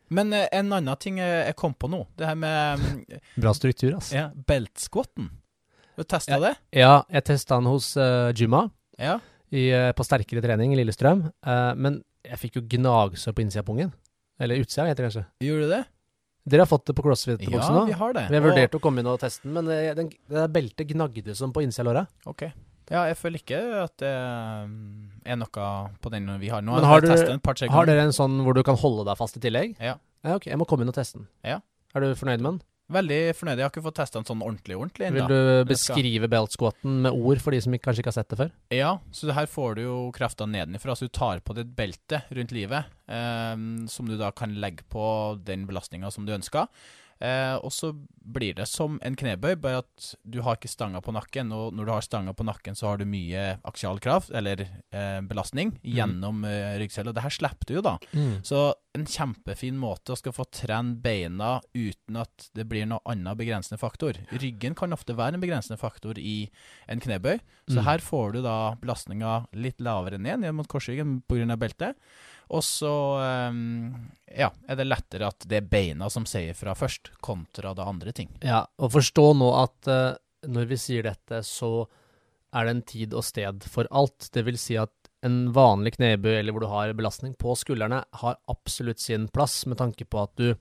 Men 0.10 0.34
eh, 0.34 0.48
en 0.58 0.72
annen 0.74 0.98
ting 1.02 1.20
jeg, 1.22 1.46
jeg 1.52 1.56
kom 1.60 1.74
på 1.78 1.90
nå, 1.92 2.04
det 2.18 2.26
her 2.30 2.38
med 2.40 2.80
mm, 2.82 3.20
Bra 3.44 3.54
struktur, 3.54 3.94
altså. 4.00 4.16
ja, 4.16 4.28
beltsquatten. 4.50 5.30
Du 6.00 6.04
testa 6.08 6.40
det? 6.42 6.54
Ja, 6.74 7.04
jeg 7.12 7.26
testa 7.28 7.58
den 7.60 7.68
hos 7.70 7.92
uh, 8.00 8.32
Juma 8.34 8.70
Ja. 8.98 9.18
i, 9.52 9.68
uh, 9.76 9.92
på 9.98 10.06
sterkere 10.08 10.42
trening 10.46 10.74
i 10.74 10.80
Lillestrøm, 10.80 11.26
Uh, 11.46 11.74
men 11.76 12.02
jeg 12.26 12.40
fikk 12.42 12.58
jo 12.60 12.66
gnagsår 12.78 13.36
på 13.36 13.44
innsida 13.46 13.62
av 13.64 13.68
pungen. 13.70 13.92
Eller 14.40 14.60
utsida, 14.64 14.86
heter 14.88 15.04
det 15.04 15.10
kanskje. 15.10 15.26
Gjorde 15.44 15.66
du 15.68 15.74
det? 15.74 15.82
Dere 16.50 16.64
har 16.64 16.70
fått 16.72 16.86
det 16.88 16.96
på 16.98 17.04
CrossFit-boksen 17.06 17.76
nå? 17.76 17.82
Ja, 17.84 17.90
vi 17.92 17.98
har 18.00 18.14
det. 18.16 18.24
Vi 18.32 18.38
har 18.40 18.44
Og- 18.46 18.50
vurdert 18.50 18.76
å 18.76 18.82
komme 18.82 19.04
inn 19.04 19.10
og 19.12 19.20
teste 19.22 19.44
den, 19.44 19.54
men 19.58 19.68
det, 19.70 19.80
den, 20.00 20.10
det 20.32 20.46
beltet 20.56 20.88
gnagde 20.94 21.36
som 21.38 21.52
på 21.54 21.62
innsida 21.66 21.84
av 21.84 21.90
låret. 21.92 22.08
Ok. 22.32 22.46
Ja, 22.90 23.04
jeg 23.12 23.18
føler 23.20 23.44
ikke 23.44 23.60
at 23.84 23.94
det 24.02 24.14
mm, 24.72 25.19
er 25.30 25.40
noe 25.40 25.68
på 26.02 26.12
den 26.14 26.28
vi 26.42 26.50
har 26.52 26.62
nå. 26.66 26.76
Men 26.80 26.88
har 26.90 27.02
du, 27.06 27.10
Har 27.70 27.86
dere 27.90 28.08
en 28.08 28.16
sånn 28.16 28.42
hvor 28.46 28.58
du 28.58 28.64
kan 28.68 28.76
holde 28.80 29.06
deg 29.08 29.18
fast 29.20 29.38
i 29.38 29.44
tillegg? 29.44 29.78
Ja. 29.80 29.96
Ja, 30.26 30.36
ok, 30.36 30.50
jeg 30.52 30.58
må 30.60 30.66
komme 30.68 30.84
inn 30.84 30.92
og 30.92 30.98
teste 30.98 31.22
den. 31.22 31.30
Ja. 31.48 31.62
Er 31.96 32.04
du 32.04 32.12
fornøyd 32.20 32.42
med 32.44 32.52
den? 32.52 32.62
Veldig 32.90 33.18
fornøyd. 33.38 33.60
Jeg 33.60 33.66
har 33.68 33.70
ikke 33.70 33.84
fått 33.86 33.98
testa 34.00 34.18
den 34.18 34.26
sånn 34.26 34.40
ordentlig 34.42 34.74
ordentlig 34.76 35.12
Vil 35.14 35.28
du 35.30 35.66
beskrive 35.70 36.24
skal- 36.26 36.32
belt 36.34 36.56
squatten 36.56 36.96
med 37.06 37.14
ord 37.14 37.40
for 37.40 37.54
de 37.54 37.60
som 37.62 37.74
kanskje 37.78 38.02
ikke 38.02 38.10
har 38.10 38.18
sett 38.18 38.30
det 38.34 38.40
før? 38.40 38.52
Ja, 38.74 38.98
så 39.14 39.32
her 39.32 39.46
får 39.46 39.76
du 39.78 39.82
jo 39.84 39.98
kreftene 40.12 40.58
nedenfra, 40.58 40.96
Så 40.98 41.06
du 41.06 41.10
tar 41.14 41.40
på 41.46 41.54
deg 41.54 41.68
et 41.68 41.76
belte 41.78 42.24
rundt 42.34 42.52
livet, 42.52 42.86
eh, 43.08 43.56
som 43.88 44.08
du 44.10 44.18
da 44.18 44.32
kan 44.32 44.56
legge 44.60 44.82
på 44.90 45.40
den 45.46 45.68
belastninga 45.68 46.12
som 46.12 46.26
du 46.26 46.34
ønsker. 46.34 46.68
Eh, 47.20 47.56
og 47.60 47.72
så 47.76 47.92
blir 48.30 48.54
det 48.56 48.68
som 48.70 49.00
en 49.04 49.16
knebøy, 49.18 49.56
bare 49.60 49.82
at 49.82 50.10
du 50.24 50.38
har 50.46 50.56
ikke 50.56 50.70
stanga 50.72 51.02
på 51.04 51.12
nakken. 51.16 51.50
Og 51.52 51.74
når 51.76 51.86
du 51.90 51.92
har 51.92 52.06
stanga 52.06 52.34
på 52.38 52.46
nakken, 52.48 52.78
så 52.80 52.92
har 52.92 53.02
du 53.02 53.06
mye 53.10 53.58
aksial 53.68 54.00
kraft, 54.00 54.32
eller 54.32 54.62
eh, 54.64 55.20
belastning, 55.28 55.74
gjennom 55.84 56.46
eh, 56.48 56.78
ryggcella. 56.80 57.12
Det 57.16 57.26
her 57.26 57.36
slipper 57.36 57.68
du 57.68 57.74
jo, 57.80 57.82
da. 57.86 57.98
Så 58.46 58.62
en 58.98 59.06
kjempefin 59.06 59.78
måte 59.80 60.14
å 60.16 60.18
skal 60.18 60.34
få 60.34 60.46
trene 60.56 60.96
beina 61.04 61.60
uten 61.76 62.18
at 62.24 62.50
det 62.58 62.66
blir 62.72 62.88
noe 62.90 63.04
annen 63.10 63.38
begrensende 63.38 63.78
faktor. 63.82 64.18
Ryggen 64.32 64.76
kan 64.76 64.96
ofte 64.96 65.14
være 65.18 65.38
en 65.38 65.44
begrensende 65.44 65.78
faktor 65.82 66.18
i 66.18 66.50
en 66.88 67.00
knebøy, 67.04 67.40
så 67.70 67.80
Mm. 67.80 67.86
her 67.86 68.00
får 68.02 68.34
du 68.34 68.42
da 68.42 68.76
belastninga 68.82 69.48
litt 69.54 69.78
lavere 69.80 70.18
ned, 70.18 70.40
ned 70.42 70.56
mot 70.58 70.68
korsryggen 70.68 71.22
pga. 71.30 71.56
beltet. 71.60 71.96
Og 72.50 72.64
så 72.66 72.92
ehm, 73.22 73.94
ja, 74.26 74.50
er 74.68 74.80
det 74.80 74.88
lettere 74.88 75.30
at 75.30 75.46
det 75.50 75.60
er 75.60 75.70
beina 75.70 76.10
som 76.10 76.26
sier 76.30 76.58
fra 76.58 76.74
først, 76.78 77.12
kontra 77.22 77.76
da 77.78 77.86
andre 77.90 78.14
ting. 78.16 78.32
Ja, 78.42 78.64
og 78.80 78.94
forstå 78.96 79.26
nå 79.38 79.50
at 79.60 79.90
eh, 79.92 80.18
når 80.50 80.70
vi 80.72 80.80
sier 80.82 81.06
dette, 81.06 81.44
så 81.46 81.84
er 82.56 82.66
det 82.66 82.74
en 82.74 82.86
tid 82.90 83.14
og 83.14 83.26
sted 83.28 83.66
for 83.70 83.90
alt. 83.94 84.32
Det 84.34 84.44
vil 84.48 84.58
si 84.58 84.80
at 84.82 84.94
en 85.26 85.50
vanlig 85.54 85.98
knebøy, 85.98 86.32
eller 86.40 86.56
hvor 86.56 86.64
du 86.64 86.72
har 86.72 86.94
belastning 86.98 87.36
på 87.38 87.54
skuldrene, 87.60 88.02
har 88.22 88.40
absolutt 88.50 89.02
sin 89.04 89.28
plass 89.34 89.62
med 89.70 89.78
tanke 89.82 90.08
på 90.08 90.24
at 90.24 90.34
du 90.40 90.54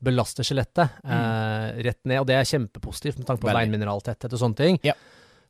belaster 0.00 0.46
skjelettet 0.46 1.00
eh, 1.04 1.80
rett 1.84 2.00
ned, 2.08 2.22
og 2.22 2.28
det 2.28 2.38
er 2.38 2.48
kjempepositivt 2.48 3.20
med 3.20 3.28
tanke 3.28 3.44
på 3.44 3.52
beinmineraltetthet 3.52 4.32
og 4.32 4.42
sånne 4.42 4.60
ting. 4.60 4.80
Ja. 4.86 4.96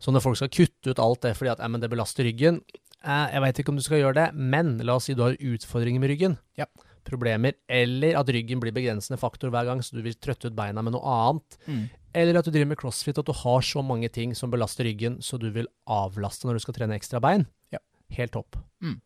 Så 0.01 0.12
når 0.14 0.24
folk 0.24 0.38
skal 0.41 0.51
kutte 0.53 0.93
ut 0.93 1.03
alt 1.03 1.22
det 1.26 1.36
fordi 1.38 1.53
at 1.53 1.62
eh, 1.62 1.70
men 1.70 1.82
det 1.82 1.91
belaster 1.93 2.26
ryggen, 2.26 2.61
jeg 3.05 3.40
veit 3.44 3.59
ikke 3.62 3.72
om 3.72 3.76
du 3.80 3.82
skal 3.84 4.01
gjøre 4.03 4.14
det, 4.18 4.28
men 4.34 4.78
la 4.84 4.96
oss 4.98 5.09
si 5.09 5.14
du 5.16 5.22
har 5.24 5.36
utfordringer 5.38 6.03
med 6.03 6.11
ryggen. 6.12 6.38
Ja. 6.61 6.66
Problemer, 7.07 7.55
eller 7.68 8.18
at 8.20 8.28
ryggen 8.28 8.61
blir 8.61 8.74
begrensende 8.76 9.16
faktor 9.18 9.51
hver 9.51 9.64
gang, 9.70 9.80
så 9.82 9.96
du 9.96 10.03
vil 10.05 10.14
trøtte 10.20 10.51
ut 10.51 10.57
beina 10.59 10.82
med 10.84 10.92
noe 10.92 11.03
annet. 11.16 11.57
Mm. 11.66 11.84
Eller 12.20 12.38
at 12.40 12.44
du 12.44 12.51
driver 12.53 12.68
med 12.74 12.78
crossfit 12.80 13.16
og 13.16 13.24
at 13.24 13.30
du 13.32 13.38
har 13.40 13.62
så 13.64 13.82
mange 13.86 14.11
ting 14.12 14.34
som 14.36 14.51
belaster 14.53 14.84
ryggen, 14.84 15.20
så 15.24 15.38
du 15.40 15.48
vil 15.55 15.68
avlaste 15.88 16.44
når 16.46 16.59
du 16.59 16.64
skal 16.66 16.76
trene 16.76 16.98
ekstra 16.98 17.22
bein. 17.24 17.46
Ja. 17.72 17.80
Helt 18.18 18.34
topp. 18.36 18.59
Mm. 18.84 18.98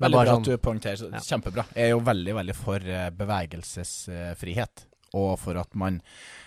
Veldig 0.00 0.16
bra 0.20 0.34
sånn- 0.34 0.46
at 0.46 0.48
du 0.48 0.62
poengterer. 0.64 1.10
Ja. 1.12 1.18
Kjempebra. 1.26 1.66
Jeg 1.74 1.90
er 1.90 1.90
jo 1.90 2.00
veldig, 2.06 2.34
veldig 2.38 2.54
for 2.56 2.76
eh, 2.86 3.10
bevegelsesfrihet. 3.10 4.86
Og 5.18 5.32
for 5.42 5.58
at 5.58 5.74
man 5.74 5.98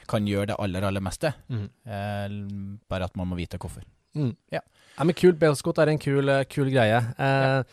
kan 0.08 0.26
gjøre 0.26 0.54
det 0.54 0.56
aller, 0.64 0.86
aller 0.88 1.04
meste. 1.04 1.34
Mm. 1.52 1.66
Eh, 1.86 2.80
bare 2.90 3.10
at 3.10 3.18
man 3.20 3.28
må 3.28 3.36
vite 3.36 3.60
hvorfor. 3.60 3.84
Mm. 4.16 4.36
Ja. 4.54 4.62
Ja, 4.98 5.04
men 5.10 5.16
kult. 5.18 5.40
Bellscott 5.42 5.80
er 5.82 5.90
en 5.90 5.98
kul, 6.02 6.30
eh, 6.30 6.44
kul 6.46 6.70
greie. 6.70 7.00
Eh, 7.18 7.64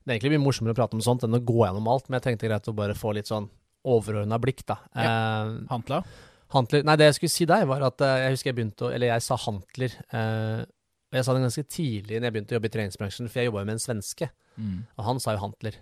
Det 0.00 0.14
er 0.14 0.18
egentlig 0.18 0.32
mye 0.38 0.44
morsommere 0.46 0.72
å 0.72 0.78
prate 0.78 0.94
om 0.96 1.00
sånt 1.04 1.22
enn 1.26 1.34
å 1.36 1.44
gå 1.44 1.60
gjennom 1.66 1.86
alt, 1.92 2.08
men 2.08 2.18
jeg 2.20 2.24
tenkte 2.30 2.48
greit 2.48 2.68
å 2.70 2.74
bare 2.74 2.94
få 2.94 3.12
litt 3.14 3.26
sånn 3.28 3.48
overordna 3.84 4.38
blikk, 4.40 4.64
da. 4.66 4.78
Eh, 4.96 5.50
Hantler? 5.70 6.04
Hantler 6.50 6.82
Nei, 6.84 6.96
det 6.96 7.06
jeg 7.10 7.14
skulle 7.18 7.30
si 7.34 7.44
deg, 7.46 7.66
var 7.68 7.82
at 7.86 8.00
eh, 8.00 8.16
jeg 8.24 8.32
husker 8.34 8.50
jeg 8.50 8.56
begynte 8.58 8.86
å 8.88 8.92
Eller 8.94 9.06
jeg 9.12 9.22
sa 9.22 9.36
hantler. 9.36 9.92
Eh, 10.12 10.62
og 11.10 11.14
jeg 11.18 11.24
sa 11.26 11.34
det 11.34 11.42
ganske 11.44 11.66
tidlig 11.68 12.18
når 12.20 12.26
jeg 12.26 12.32
begynte 12.34 12.54
å 12.54 12.58
jobbe 12.58 12.70
i 12.70 12.74
treningsbransjen, 12.74 13.28
for 13.30 13.38
jeg 13.40 13.50
jobba 13.50 13.62
jo 13.62 13.68
med 13.70 13.76
en 13.78 13.84
svenske, 13.86 14.30
Mm. 14.58 14.80
og 14.98 15.04
han 15.06 15.20
sa 15.20 15.32
jo 15.36 15.38
hantler. 15.44 15.74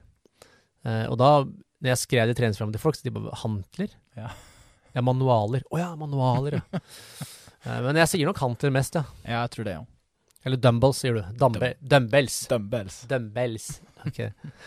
Eh, 0.84 1.06
og 1.08 1.16
da, 1.18 1.30
når 1.44 1.88
jeg 1.94 1.98
skrev 2.04 2.26
det 2.28 2.36
i 2.36 2.40
treningsprogrammet 2.42 2.76
til 2.76 2.82
folk, 2.84 2.96
så 2.96 3.02
de 3.06 3.10
bare 3.10 3.34
Hantler? 3.42 3.88
Ja. 4.16 4.28
Ja, 4.94 5.00
manualer. 5.02 5.62
Å 5.72 5.78
ja, 5.78 5.94
manualer, 5.96 6.58
ja. 6.60 6.80
Eh, 7.66 7.80
men 7.82 7.96
jeg 7.96 8.06
sier 8.06 8.24
nok 8.28 8.38
hantler 8.38 8.70
mest, 8.70 8.94
ja. 8.94 9.02
Ja, 9.26 9.40
jeg 9.42 9.50
tror 9.50 9.64
det, 9.66 9.72
ja. 9.74 9.82
Eller 10.46 10.56
dumbbells, 10.62 11.00
sier 11.02 11.14
du. 11.18 11.22
Dumbe 11.38 11.72
dumbbells. 11.80 12.36
Dumbbells. 12.50 13.00
Dumbbells. 13.10 13.80
Ok. 14.06 14.18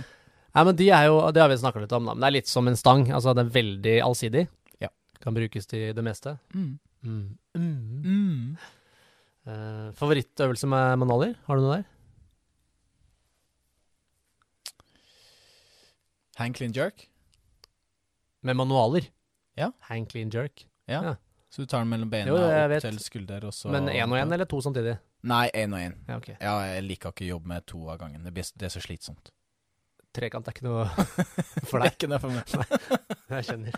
Nei, 0.53 0.63
men 0.67 0.75
de 0.75 0.89
er 0.91 1.05
jo 1.07 1.19
Det 1.31 1.39
har 1.39 1.47
vi 1.47 1.55
snakka 1.61 1.79
litt 1.85 1.93
om, 1.95 2.09
da. 2.09 2.13
Men 2.15 2.25
det 2.25 2.27
er 2.27 2.35
litt 2.41 2.49
som 2.51 2.67
en 2.67 2.75
stang. 2.79 3.05
Altså, 3.15 3.31
det 3.37 3.45
er 3.45 3.53
veldig 3.55 3.95
allsidig. 4.03 4.43
Ja. 4.83 4.89
Kan 5.23 5.37
brukes 5.37 5.69
til 5.71 5.93
det 5.95 6.03
meste. 6.03 6.35
Mm. 6.53 6.73
Mm. 7.07 7.23
Mm. 7.55 8.03
Mm. 8.03 8.57
Eh, 9.47 9.87
favorittøvelse 9.97 10.67
med 10.69 10.99
manualer? 11.01 11.37
Har 11.47 11.57
du 11.57 11.63
noe 11.65 11.79
der? 11.79 11.87
Hang 16.41 16.53
clean 16.57 16.73
jerk. 16.75 17.07
Med 18.43 18.57
manualer? 18.57 19.07
Ja. 19.57 19.71
Hang 19.87 20.05
clean 20.09 20.31
jerk. 20.33 20.65
Ja. 20.89 21.01
Ja. 21.03 21.15
Så 21.51 21.63
du 21.63 21.67
tar 21.67 21.83
den 21.83 21.89
mellom 21.91 22.09
beina 22.09 22.31
Jo, 22.31 22.37
opp 22.39 22.69
vet. 22.71 22.85
til 22.85 22.99
skulder, 23.03 23.43
og 23.45 23.53
så 23.53 23.69
Men 23.71 23.89
én 23.91 24.07
og 24.07 24.17
én, 24.17 24.31
eller 24.33 24.45
to 24.45 24.61
samtidig? 24.63 24.97
Nei, 25.23 25.49
én 25.53 25.73
og 25.75 25.79
én. 25.83 25.93
Ja, 26.09 26.15
okay. 26.17 26.35
Ja, 26.41 26.55
jeg 26.73 26.83
liker 26.87 27.11
ikke 27.13 27.25
å 27.27 27.31
jobbe 27.35 27.47
med 27.51 27.65
to 27.69 27.83
av 27.93 27.99
gangen. 28.01 28.23
Det, 28.25 28.33
blir, 28.33 28.47
det 28.57 28.65
er 28.69 28.73
så 28.73 28.81
slitsomt. 28.81 29.29
Trekant 30.11 30.47
er 30.49 30.55
ikke 30.55 30.65
noe 30.65 30.87
for 31.69 31.77
Det 31.79 31.85
er 31.85 31.85
deg. 31.85 31.93
ikke 31.95 32.09
noe 32.11 32.19
for 32.19 32.33
meg. 32.35 32.55
Jeg 33.31 33.45
skjønner. 33.47 33.77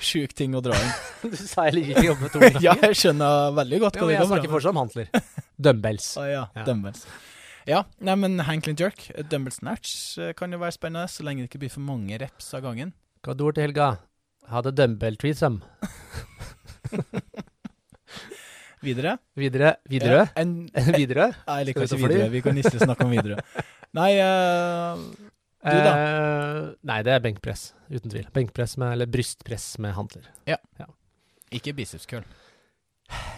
Sjuk 0.00 0.32
ting 0.38 0.54
å 0.58 0.62
dra 0.64 0.78
inn. 0.78 0.94
Du 1.34 1.36
sa 1.36 1.66
jeg 1.68 1.76
liker 1.76 1.90
ikke 1.92 2.04
å 2.06 2.08
jobbe 2.12 2.24
med 2.28 2.32
to 2.34 2.40
ganger. 2.44 2.62
ja, 2.68 2.76
jeg 2.86 2.96
skjønner 3.02 3.52
veldig 3.58 3.80
godt 3.84 3.98
hva 4.00 4.06
du 4.06 4.12
det 4.12 4.16
jeg 4.16 4.30
snakker 4.30 4.54
fortsatt 4.54 4.72
om 4.74 4.80
hantler. 4.80 5.10
Dumbbells. 5.60 6.08
Ah, 6.22 6.28
ja, 6.30 6.44
Ja. 6.56 6.64
dumbbells. 6.70 7.04
Ja, 7.68 7.82
nei, 8.00 8.14
men 8.16 8.40
Hanklin 8.48 8.78
jerk, 8.80 9.04
dumbbell 9.30 9.52
snatch, 9.52 9.90
eh, 10.18 10.32
kan 10.34 10.50
jo 10.50 10.58
være 10.62 10.74
spennende, 10.74 11.04
så 11.12 11.22
lenge 11.26 11.44
det 11.44 11.50
ikke 11.50 11.60
blir 11.66 11.74
for 11.74 11.84
mange 11.84 12.16
reps 12.18 12.48
av 12.56 12.64
gangen. 12.64 12.94
Hva 13.20 13.34
er 13.36 13.52
til 13.58 13.66
helga? 13.66 13.90
Hadde 14.50 14.72
dumbbell 14.74 15.18
threesome. 15.20 15.60
Videre. 18.84 19.16
Videre. 19.36 19.74
Videre. 19.90 20.22
Ja, 20.24 20.28
en, 20.40 20.54
Videre. 21.00 21.30
Nei, 21.46 21.58
jeg 21.60 21.68
liker 21.70 21.86
ikke 21.86 22.00
videre. 22.00 22.28
Vi 22.32 22.40
kan 22.44 22.60
ikke 22.62 22.80
snakke 22.80 23.06
om 23.06 23.12
videre. 23.12 23.40
Nei, 23.96 24.10
uh, 24.22 25.02
Du 25.60 25.76
da? 25.84 25.92
Eh, 25.92 26.60
nei, 26.88 27.00
det 27.04 27.12
er 27.12 27.24
benkpress, 27.24 27.66
uten 27.90 28.12
tvil. 28.12 28.28
Benkpress 28.32 28.78
med, 28.80 28.94
eller 28.96 29.10
brystpress 29.10 29.74
med 29.84 29.92
hantler. 29.96 30.30
ikke 31.52 31.74
bicepskøll. 31.76 32.24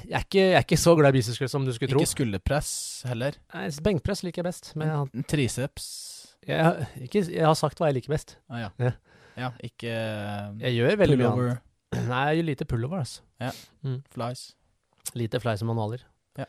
Jeg 0.04 0.18
er 0.18 0.24
ikke, 0.26 0.42
jeg 0.42 0.58
er 0.58 0.64
ikke 0.66 0.78
så 0.78 0.94
glad 0.98 1.14
i 1.14 1.18
bicepskøll 1.18 1.50
som 1.50 1.66
du 1.66 1.72
skulle 1.74 1.90
tro. 1.94 2.02
Ikke 2.02 2.12
skulderpress 2.12 2.70
heller. 3.08 3.38
Nei, 3.54 3.64
benkpress 3.88 4.22
liker 4.26 4.42
jeg 4.42 4.50
best. 4.50 4.72
Med 4.78 5.26
Triceps. 5.30 5.88
jeg, 6.46 6.86
ikke, 7.08 7.24
jeg 7.32 7.46
har 7.46 7.58
sagt 7.58 7.80
hva 7.80 7.90
jeg 7.90 8.00
liker 8.00 8.14
best. 8.14 8.36
Ah, 8.52 8.66
ja. 8.66 8.70
Ja. 8.78 8.92
ja. 9.46 9.52
Ikke 9.64 9.92
Jeg 10.60 10.76
gjør 10.76 10.98
veldig 11.02 11.18
mye 11.18 11.30
pullover, 11.30 11.54
annet. 11.56 12.08
Nei, 12.12 12.24
jeg 12.28 12.40
gjør 12.40 12.50
lite 12.52 12.68
pullover, 12.68 13.02
altså. 13.02 13.24
Ja, 13.42 13.54
flies, 14.14 14.50
Lite 15.18 15.40
fleis 15.42 15.62
med 15.62 15.72
manualer. 15.74 16.04
Ja. 16.38 16.46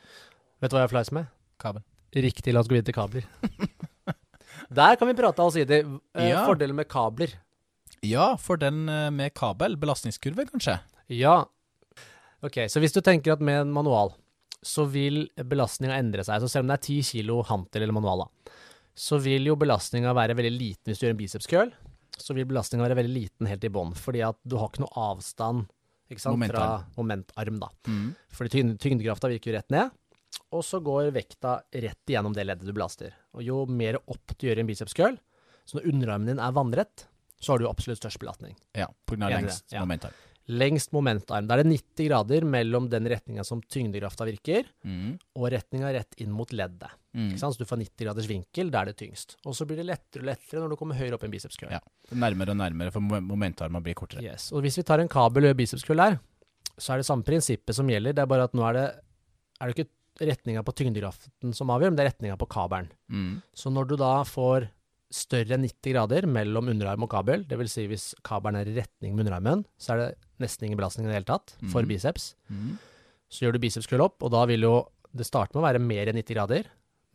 Vet 0.62 0.72
du 0.72 0.76
hva 0.78 0.84
jeg 0.84 0.90
har 0.90 0.94
flies 0.96 1.12
med? 1.16 1.32
kabel. 1.64 1.84
Riktig, 2.14 2.54
la 2.54 2.60
oss 2.62 2.68
gå 2.68 2.76
videre 2.76 2.90
til 2.92 2.96
kabler. 2.98 3.26
Der 4.74 4.96
kan 5.00 5.08
vi 5.10 5.16
prate 5.18 5.42
allsidig. 5.44 5.80
Eh, 6.16 6.30
Ja. 6.30 6.44
Fordelen 6.48 6.76
med 6.76 6.88
kabler. 6.92 7.32
Ja, 8.04 8.34
for 8.38 8.60
den 8.60 8.88
eh, 8.90 9.10
med 9.16 9.34
kabel. 9.38 9.78
Belastningskurve, 9.80 10.46
kanskje? 10.50 10.78
Ja. 11.14 11.46
Ok, 12.44 12.58
så 12.68 12.82
hvis 12.84 12.92
du 12.96 13.00
tenker 13.02 13.34
at 13.38 13.40
med 13.44 13.62
en 13.62 13.72
manual, 13.74 14.12
så 14.64 14.86
vil 14.92 15.30
belastninga 15.40 15.96
endre 16.00 16.26
seg. 16.28 16.42
Så 16.44 16.50
selv 16.52 16.66
om 16.68 16.74
det 16.74 16.80
er 16.82 16.86
10 16.90 17.00
kilo 17.14 17.40
hantel 17.48 17.86
eller 17.86 17.96
manual, 17.96 18.26
da, 18.26 18.52
så 18.96 19.18
vil 19.24 19.48
jo 19.48 19.56
belastninga 19.60 20.12
være 20.16 20.36
veldig 20.38 20.52
liten 20.58 20.92
hvis 20.92 21.00
du 21.00 21.06
gjør 21.08 21.16
en 21.16 21.22
biceps 21.22 21.48
curl. 21.50 21.72
Så 22.20 22.36
vil 22.38 22.46
belastninga 22.50 22.86
være 22.86 23.00
veldig 23.00 23.14
liten 23.16 23.48
helt 23.50 23.64
i 23.64 23.72
bånn, 23.74 23.96
fordi 23.98 24.22
at 24.28 24.38
du 24.44 24.58
har 24.60 24.70
ikke 24.70 24.84
noe 24.84 25.08
avstand 25.12 25.66
Momentarm. 26.22 26.86
fra 26.86 27.00
momentarm. 27.00 27.60
da. 27.60 27.70
Mm. 27.88 28.14
Fordi 28.34 28.50
tyngd, 28.50 28.80
tyngdekrafta 28.84 29.32
virker 29.32 29.52
jo 29.52 29.58
rett 29.58 29.74
ned, 29.74 29.94
og 30.54 30.66
så 30.66 30.80
går 30.84 31.12
vekta 31.14 31.62
rett 31.72 32.10
igjennom 32.10 32.34
det 32.36 32.46
leddet 32.46 32.68
du 32.68 32.74
belaster. 32.74 33.16
Og 33.34 33.46
jo 33.46 33.64
mer 33.70 34.00
opp 34.04 34.36
du 34.38 34.48
gjør 34.48 34.62
i 34.62 34.66
en 34.66 34.70
biceps 34.70 34.96
curl, 34.98 35.18
så 35.66 35.80
når 35.80 35.90
underarmen 35.94 36.34
din 36.34 36.42
er 36.44 36.56
vannrett, 36.56 37.08
så 37.44 37.54
har 37.54 37.60
du 37.60 37.68
absolutt 37.68 38.00
størst 38.00 38.22
belastning. 38.22 38.56
Ja, 38.78 38.88
det, 39.10 39.20
lengst 39.20 39.74
ja. 39.74 39.84
momentarm. 39.84 40.16
Lengst 40.52 40.92
momentarm. 40.92 41.48
Da 41.48 41.56
er 41.56 41.64
det 41.64 41.72
90 41.72 42.08
grader 42.10 42.44
mellom 42.44 42.90
den 42.92 43.06
retninga 43.08 43.46
som 43.48 43.62
tyngdekrafta 43.62 44.26
virker, 44.28 44.66
Mm. 44.84 45.18
og 45.40 45.52
retninga 45.54 45.94
rett 45.94 46.16
inn 46.20 46.32
mot 46.32 46.52
leddet. 46.52 46.92
Mm. 47.16 47.38
Så 47.38 47.58
du 47.58 47.64
får 47.64 47.78
90 47.80 48.04
graders 48.06 48.28
vinkel, 48.28 48.70
da 48.70 48.82
er 48.82 48.86
det 48.92 48.98
tyngst. 48.98 49.38
Og 49.46 49.54
så 49.56 49.66
blir 49.66 49.78
det 49.78 49.86
lettere 49.86 50.20
og 50.22 50.26
lettere 50.26 50.60
når 50.60 50.70
du 50.70 50.76
kommer 50.76 50.96
høyere 50.96 51.14
opp 51.16 51.24
i 51.24 51.28
en 51.28 51.32
biceps. 51.32 51.58
Ja. 51.62 51.80
Nærmere 52.12 52.52
og 52.52 52.58
nærmere, 52.58 52.92
for 52.92 53.00
momentarma 53.00 53.80
blir 53.82 53.94
kortere. 53.96 54.22
Yes. 54.24 54.52
Og 54.52 54.62
hvis 54.64 54.78
vi 54.78 54.84
tar 54.84 55.00
en 55.00 55.08
kabel 55.08 55.46
og 55.46 55.54
gjør 55.54 55.58
biceps 55.62 55.84
der, 55.88 56.20
så 56.78 56.94
er 56.94 56.98
det 56.98 57.06
samme 57.06 57.24
prinsippet 57.24 57.76
som 57.76 57.88
gjelder. 57.88 58.14
Det 58.14 58.24
er 58.24 58.26
bare 58.26 58.44
at 58.50 58.54
nå 58.54 58.66
er 58.68 58.74
det, 58.74 58.88
er 59.62 59.68
det 59.72 59.78
ikke 59.78 59.90
retninga 60.28 60.64
på 60.66 60.74
tyngdekraften 60.76 61.54
som 61.56 61.70
avgjør, 61.70 61.92
men 61.94 61.96
det 61.96 62.06
er 62.06 62.12
retninga 62.12 62.38
på 62.38 62.50
kabelen. 62.50 62.90
Mm. 63.10 63.42
Så 63.56 63.72
når 63.72 63.88
du 63.88 63.96
da 63.96 64.24
får 64.24 64.68
større 65.14 65.56
enn 65.56 65.66
90 65.68 65.94
grader 65.94 66.28
mellom 66.30 66.72
underarm 66.74 67.06
og 67.06 67.12
kabel, 67.14 67.44
dvs. 67.50 67.76
Si 67.76 67.86
hvis 67.90 68.06
kabelen 68.26 68.58
er 68.60 68.70
i 68.70 68.76
retning 68.80 69.14
med 69.14 69.28
underarmen, 69.28 69.64
så 69.78 69.94
er 69.94 70.02
det 70.02 70.10
nesten 70.44 70.68
ingen 70.68 70.80
belastning 70.80 71.08
i 71.08 71.12
det 71.12 71.20
hele 71.20 71.30
tatt 71.30 71.56
for 71.72 71.86
mm. 71.86 71.90
biceps. 71.92 72.32
Mm. 72.50 72.78
Så 73.30 73.46
gjør 73.46 73.56
du 73.56 73.62
biceps 73.64 73.90
curl 73.90 74.06
opp, 74.06 74.20
og 74.26 74.34
da 74.34 74.44
vil 74.50 74.66
jo 74.66 74.76
det 75.14 75.28
starte 75.30 75.54
med 75.54 75.62
å 75.62 75.68
være 75.68 75.82
mer 75.84 76.10
enn 76.10 76.18
90 76.18 76.34
grader, 76.38 76.70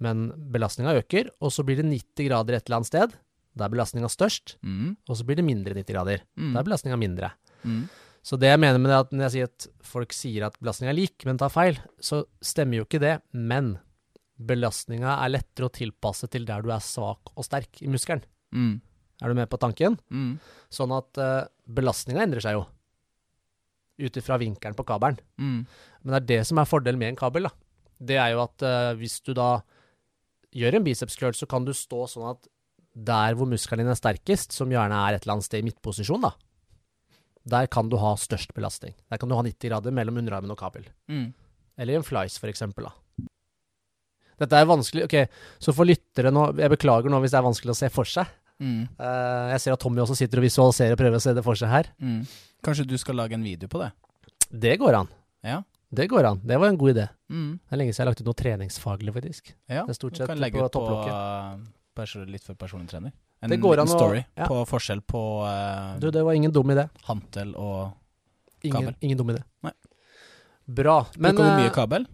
men 0.05 0.29
belastninga 0.55 0.95
øker, 1.01 1.33
og 1.43 1.51
så 1.51 1.65
blir 1.67 1.81
det 1.81 1.89
90 1.89 2.29
grader 2.29 2.55
et 2.55 2.69
eller 2.69 2.79
annet 2.79 2.91
sted. 2.93 3.17
Da 3.59 3.67
er 3.67 3.75
belastninga 3.75 4.11
størst, 4.13 4.57
Mm. 4.63 4.97
og 5.09 5.17
så 5.19 5.27
blir 5.27 5.37
det 5.41 5.45
mindre 5.47 5.75
90 5.75 5.97
grader. 5.97 6.23
Mm. 6.39 6.53
Da 6.55 6.61
er 6.61 6.69
belastninga 6.71 6.99
mindre. 7.01 7.33
Mm. 7.65 7.89
Så 8.23 8.39
det 8.39 8.51
jeg 8.53 8.61
mener 8.61 8.79
med 8.79 8.91
det 8.93 8.99
at 9.01 9.11
når 9.11 9.25
jeg 9.27 9.33
sier 9.35 9.51
at 9.51 9.67
folk 9.83 10.13
sier 10.15 10.47
at 10.47 10.59
belastninga 10.61 10.93
er 10.93 10.99
lik, 11.01 11.25
men 11.27 11.39
tar 11.41 11.51
feil, 11.51 11.79
så 11.99 12.23
stemmer 12.45 12.79
jo 12.79 12.87
ikke 12.87 13.01
det. 13.03 13.17
Men 13.33 13.79
belastninga 14.39 15.19
er 15.19 15.33
lettere 15.35 15.69
å 15.69 15.75
tilpasse 15.75 16.29
til 16.31 16.47
der 16.49 16.63
du 16.63 16.71
er 16.73 16.83
svak 16.85 17.33
og 17.35 17.47
sterk 17.47 17.83
i 17.83 17.91
muskelen. 17.91 18.23
Mm. 18.55 18.79
Er 19.19 19.31
du 19.31 19.39
med 19.39 19.51
på 19.51 19.59
tanken? 19.61 19.99
Mm. 20.15 20.37
Sånn 20.71 20.95
at 20.95 21.19
uh, 21.19 21.49
belastninga 21.67 22.23
endrer 22.23 22.45
seg 22.45 22.59
jo. 22.59 22.67
Ut 23.99 24.21
ifra 24.21 24.39
vinkelen 24.39 24.79
på 24.79 24.87
kabelen. 24.87 25.19
Mm. 25.43 25.65
Men 26.03 26.15
det 26.15 26.21
er 26.21 26.29
det 26.31 26.43
som 26.47 26.61
er 26.63 26.71
fordelen 26.71 27.01
med 27.01 27.13
en 27.13 27.19
kabel. 27.19 27.49
da. 27.49 27.55
Det 27.99 28.21
er 28.21 28.35
jo 28.37 28.45
at 28.45 28.63
uh, 28.63 28.93
hvis 29.01 29.19
du 29.27 29.35
da 29.35 29.57
gjør 30.55 30.79
en 30.79 30.87
biceps 30.87 31.19
curl, 31.19 31.35
så 31.35 31.49
kan 31.51 31.67
du 31.67 31.75
stå 31.75 32.07
sånn 32.09 32.31
at 32.31 32.47
der 32.99 33.35
hvor 33.39 33.51
muskelen 33.51 33.85
din 33.85 33.93
er 33.93 33.99
sterkest, 33.99 34.55
som 34.55 34.71
gjerne 34.73 34.97
er 35.07 35.17
et 35.17 35.27
eller 35.27 35.39
annet 35.39 35.47
sted 35.47 35.63
i 35.63 35.67
midtposisjon, 35.67 36.25
da, 36.25 36.33
der 37.49 37.69
kan 37.71 37.91
du 37.91 37.99
ha 38.01 38.15
størst 38.19 38.55
belastning. 38.57 38.95
Der 39.11 39.21
kan 39.21 39.31
du 39.31 39.37
ha 39.39 39.43
90 39.45 39.71
grader 39.71 39.95
mellom 39.95 40.19
underarmen 40.21 40.53
og 40.55 40.59
kabel. 40.61 40.89
Mm. 41.11 41.31
Eller 41.79 41.99
en 41.99 42.07
flies, 42.07 42.39
for 42.41 42.51
eksempel, 42.51 42.89
da. 42.89 43.08
Dette 44.39 44.59
er 44.61 44.67
vanskelig 44.71 45.05
Ok, 45.09 45.15
så 45.59 45.73
for 45.75 45.89
lyttere 45.89 46.31
nå 46.35 46.45
Jeg 46.59 46.71
beklager 46.71 47.11
nå 47.11 47.19
hvis 47.25 47.33
det 47.35 47.39
er 47.41 47.47
vanskelig 47.49 47.75
å 47.75 47.79
se 47.79 47.89
for 47.95 48.05
seg. 48.09 48.27
Mm. 48.59 48.89
Eh, 48.99 49.49
jeg 49.55 49.61
ser 49.65 49.73
at 49.77 49.81
Tommy 49.83 50.01
også 50.03 50.17
sitter 50.19 50.41
og 50.41 50.47
visualiserer 50.49 50.95
og 50.97 50.99
prøver 51.01 51.19
å 51.21 51.23
se 51.23 51.35
det 51.37 51.45
for 51.47 51.59
seg 51.59 51.71
her. 51.71 51.91
Mm. 52.03 52.23
Kanskje 52.67 52.87
du 52.91 52.97
skal 52.99 53.15
lage 53.19 53.35
en 53.39 53.43
video 53.47 53.69
på 53.71 53.79
det? 53.83 53.93
Det 54.51 54.77
går 54.81 54.97
an. 55.03 55.11
Ja. 55.47 55.61
Det 55.95 56.09
går 56.11 56.27
an. 56.27 56.41
Det 56.45 56.59
var 56.61 56.69
en 56.73 56.77
god 56.81 56.91
idé. 56.97 57.05
Mm. 57.31 57.53
Det 57.63 57.73
er 57.77 57.81
lenge 57.81 57.93
siden 57.95 58.03
jeg 58.03 58.07
har 58.07 58.11
lagt 58.13 58.21
ut 58.23 58.27
noe 58.29 58.39
treningsfaglig, 58.43 59.15
faktisk. 59.15 59.53
Ja, 59.71 59.85
Det 59.87 59.95
er 59.95 59.99
stort 60.01 60.19
du 60.19 60.27
kan 60.27 60.41
legge 60.43 60.59
på 60.59 60.67
ut 60.67 60.75
på 60.75 62.05
uh, 62.05 62.27
litt 62.29 62.45
for 62.45 62.59
personlig 62.61 62.91
trener. 62.91 63.13
En 63.41 63.51
Det 63.51 63.61
går 63.63 63.77
liten 63.79 63.87
an 63.87 63.95
å- 63.95 63.99
story 63.99 64.25
ja. 64.37 64.47
på 64.51 64.59
forskjell 64.67 65.01
på 65.07 65.23
uh, 65.47 65.95
Du, 66.03 66.11
det 66.11 66.25
var 66.27 66.35
ingen 66.35 66.53
dum 66.53 66.69
idé. 66.75 66.89
hantel 67.07 67.55
og 67.57 67.95
Kabel. 68.67 68.95
ingen 69.01 69.17
dum 69.17 69.31
idé. 69.31 69.43
Nei. 69.63 69.73
Bra. 70.67 71.07
Men 71.17 71.35
Bruker 71.37 71.45
du 71.47 71.51
eh, 71.55 71.61
mye 71.63 71.71
kabel? 71.73 72.07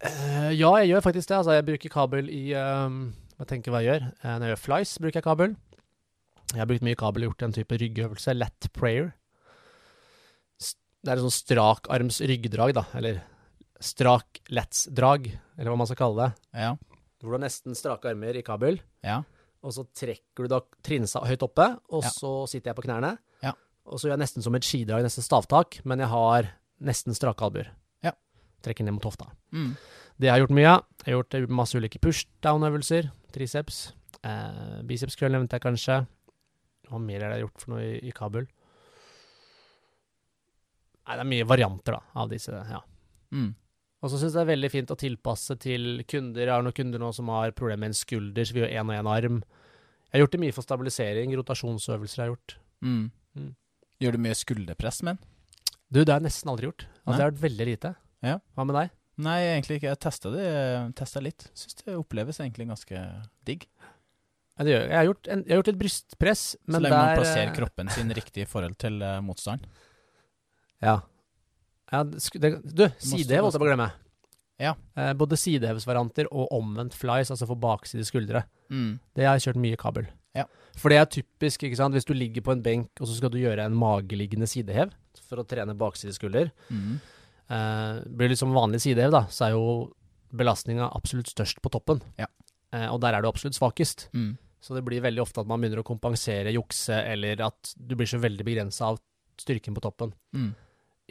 Eh, 0.00 0.50
ja, 0.58 0.70
jeg 0.82 0.90
gjør 0.92 1.04
faktisk 1.06 1.28
det. 1.30 1.36
Altså, 1.38 1.52
jeg 1.56 1.66
bruker 1.66 1.88
kabel 1.92 2.28
i, 2.30 2.44
um, 2.54 3.14
Jeg 3.38 3.46
tenker 3.48 3.70
hva 3.72 3.82
jeg 3.84 3.90
gjør. 4.00 4.04
Uh, 4.24 4.34
Når 4.38 4.46
jeg 4.46 4.52
gjør 4.56 4.62
flies, 4.64 4.98
bruker 4.98 5.18
jeg 5.20 5.24
kabel. 5.26 5.56
Jeg 6.52 6.60
har 6.62 6.66
brukt 6.70 6.82
mye 6.86 6.96
kabel 6.96 7.24
og 7.26 7.32
gjort 7.32 7.42
en 7.48 7.52
type 7.56 7.78
ryggøvelse, 7.82 8.34
lat 8.36 8.68
prayer. 8.72 9.12
Det 11.06 11.12
er 11.12 11.20
en 11.20 11.26
sånn 11.28 11.34
strakarms 11.36 12.18
ryggdrag, 12.26 12.72
da, 12.74 12.82
eller 12.98 13.20
strak 13.84 14.40
lats-drag, 14.50 15.28
eller 15.58 15.70
hva 15.70 15.76
man 15.78 15.86
skal 15.90 15.98
kalle 16.00 16.24
det. 16.24 16.46
Ja. 16.64 16.70
Hvor 17.20 17.30
du 17.30 17.36
har 17.36 17.42
nesten 17.44 17.76
strake 17.78 18.08
armer 18.10 18.38
i 18.38 18.42
kabel, 18.42 18.80
Ja. 19.04 19.20
og 19.62 19.72
så 19.76 19.84
trekker 19.94 20.46
du 20.46 20.48
da 20.48 20.60
trinsa 20.82 21.20
høyt 21.26 21.42
oppe, 21.46 21.66
og 21.90 22.02
Ja. 22.04 22.10
så 22.10 22.48
sitter 22.48 22.70
jeg 22.72 22.76
på 22.76 22.86
knærne. 22.88 23.18
Ja. 23.42 23.52
Og 23.86 23.98
så 24.00 24.08
gjør 24.08 24.16
jeg 24.16 24.24
nesten 24.24 24.42
som 24.42 24.54
et 24.54 24.62
skidrag, 24.64 25.02
nesten 25.04 25.22
stavtak, 25.22 25.84
men 25.84 25.98
jeg 26.00 26.08
har 26.08 26.50
nesten 26.80 27.14
strake 27.14 27.42
albuer. 27.42 27.70
Ja. 28.66 28.72
Trekker 28.72 28.86
ned 28.86 28.96
mot 28.96 29.06
hofta. 29.06 29.30
Mm. 29.54 29.70
Det 30.18 30.30
har 30.30 30.40
jeg 30.40 30.46
gjort 30.46 30.56
mye 30.58 30.72
av. 30.72 30.84
Jeg 31.04 31.12
har 31.12 31.20
gjort 31.20 31.54
masse 31.54 31.78
ulike 31.78 32.00
pushdown-øvelser. 32.02 33.10
Triceps. 33.34 33.80
Eh, 34.26 34.82
biceps 34.88 35.16
curl 35.18 35.34
nevnte 35.36 35.58
jeg 35.58 35.64
kanskje. 35.66 36.00
Hva 36.90 36.98
mer 37.02 37.20
er 37.20 37.28
det 37.30 37.36
jeg 37.36 37.36
har 37.38 37.44
gjort 37.46 37.62
for 37.62 37.74
noe 37.74 37.84
i, 37.84 37.94
i 38.08 38.14
Kabul? 38.16 38.46
Nei, 41.06 41.14
det 41.14 41.22
er 41.22 41.30
mye 41.30 41.46
varianter, 41.46 41.96
da, 41.98 42.18
av 42.18 42.30
disse. 42.32 42.50
ja. 42.50 42.82
Mm. 43.34 43.52
Og 44.04 44.10
så 44.12 44.18
syns 44.20 44.34
jeg 44.34 44.38
det 44.38 44.42
er 44.44 44.52
veldig 44.52 44.68
fint 44.70 44.90
å 44.92 44.98
tilpasse 45.00 45.56
til 45.62 46.02
kunder. 46.06 46.44
Jeg 46.44 46.52
har 46.52 46.64
noen 46.64 46.74
kunder 46.76 47.00
nå 47.02 47.08
som 47.16 47.30
har 47.32 47.54
problemer 47.56 47.86
med 47.86 47.94
en 47.94 47.96
skulder, 47.96 48.44
så 48.46 48.54
vi 48.54 48.60
gjør 48.62 48.74
én 48.76 48.90
og 48.92 48.94
én 48.98 49.08
arm. 49.10 49.38
Jeg 50.06 50.14
har 50.14 50.22
gjort 50.22 50.34
det 50.36 50.40
mye 50.44 50.54
for 50.54 50.66
stabilisering. 50.66 51.32
Rotasjonsøvelser 51.40 52.20
jeg 52.20 52.24
har 52.26 52.34
gjort. 52.34 52.56
Mm. 52.86 53.06
Mm. 53.36 53.48
Gjør 54.04 54.16
du 54.16 54.22
mye 54.26 54.36
skulderpress, 54.38 55.00
men? 55.06 55.18
Du, 55.88 56.02
det 56.02 56.12
har 56.12 56.20
jeg 56.20 56.28
nesten 56.28 56.52
aldri 56.52 56.68
gjort. 56.68 56.86
Altså, 57.04 57.16
det 57.16 57.24
har 57.24 57.32
vært 57.32 57.44
veldig 57.46 57.66
lite. 57.70 57.92
Ja. 58.26 58.38
Hva 58.56 58.66
med 58.68 58.76
deg? 58.78 58.94
Nei, 59.26 59.38
egentlig 59.54 59.78
ikke. 59.78 59.92
Jeg 59.94 60.00
testa 60.02 60.32
det 60.34 60.46
testet 60.98 61.24
litt. 61.24 61.46
Syns 61.56 61.78
det 61.80 61.96
oppleves 61.96 62.40
egentlig 62.42 62.68
ganske 62.68 63.02
digg. 63.48 63.64
Ja, 64.56 64.64
det 64.64 64.72
gjør 64.72 64.82
jeg. 64.82 64.90
Jeg 64.90 64.98
har 64.98 65.08
gjort, 65.10 65.28
en, 65.28 65.42
jeg 65.44 65.52
har 65.52 65.60
gjort 65.60 65.70
litt 65.70 65.82
brystpress, 65.82 66.44
men 66.64 66.76
der 66.76 66.78
så 66.78 66.84
lenge 66.84 67.02
man 67.02 67.20
plasserer 67.20 67.50
eh, 67.50 67.56
kroppen 67.56 67.92
sin 67.92 68.16
riktig 68.16 68.44
i 68.44 68.48
forhold 68.48 68.76
til 68.80 68.98
uh, 69.04 69.18
motstand. 69.24 69.64
Ja. 70.84 70.98
ja 71.92 72.02
det, 72.08 72.20
det, 72.40 72.52
du, 72.64 72.84
sidehev 73.00 73.46
holdt 73.46 73.56
jeg 73.56 73.62
på 73.62 73.68
å 73.68 73.70
glemme. 73.70 73.88
Ja. 74.60 74.72
Eh, 74.96 75.12
både 75.16 75.36
sidehevsvarianter 75.40 76.30
og 76.32 76.52
omvendt 76.56 76.96
flies, 76.96 77.32
altså 77.32 77.48
for 77.48 77.60
bakside 77.60 78.04
skuldre. 78.08 78.46
Mm. 78.72 78.94
Det 79.16 79.28
har 79.28 79.36
jeg 79.36 79.50
kjørt 79.50 79.62
mye 79.64 79.80
kabel. 79.80 80.08
Ja. 80.36 80.46
For 80.76 80.92
det 80.92 81.00
er 81.00 81.10
typisk, 81.12 81.64
ikke 81.64 81.78
sant. 81.78 81.96
Hvis 81.96 82.08
du 82.08 82.14
ligger 82.16 82.44
på 82.44 82.52
en 82.56 82.64
benk, 82.64 82.92
og 83.00 83.08
så 83.08 83.16
skal 83.16 83.32
du 83.32 83.40
gjøre 83.40 83.64
en 83.64 83.76
mageliggende 83.76 84.48
sidehev 84.48 84.92
for 85.26 85.40
å 85.40 85.46
trene 85.48 85.76
bakside 85.76 86.16
skulder. 86.16 86.52
Mm. 86.72 86.96
Eh, 87.48 88.02
blir 88.06 88.28
det 88.28 88.34
liksom 88.34 88.54
vanlig 88.56 88.82
sidehev, 88.82 89.12
da, 89.14 89.24
så 89.30 89.46
er 89.46 89.54
jo 89.54 89.66
belastninga 90.36 90.90
absolutt 90.96 91.30
størst 91.30 91.62
på 91.62 91.70
toppen. 91.72 92.02
Ja. 92.18 92.28
Eh, 92.74 92.88
og 92.90 93.00
der 93.04 93.16
er 93.16 93.22
du 93.22 93.30
absolutt 93.30 93.58
svakest. 93.58 94.08
Mm. 94.14 94.34
Så 94.60 94.74
det 94.74 94.82
blir 94.86 95.04
veldig 95.04 95.22
ofte 95.22 95.42
at 95.42 95.50
man 95.50 95.62
begynner 95.62 95.84
å 95.84 95.86
kompensere, 95.86 96.54
jukse, 96.54 96.96
eller 97.12 97.44
at 97.46 97.74
du 97.76 97.94
blir 97.94 98.08
så 98.10 98.18
veldig 98.22 98.46
begrensa 98.46 98.90
av 98.90 98.98
styrken 99.38 99.76
på 99.76 99.84
toppen. 99.84 100.14
Mm. 100.34 100.54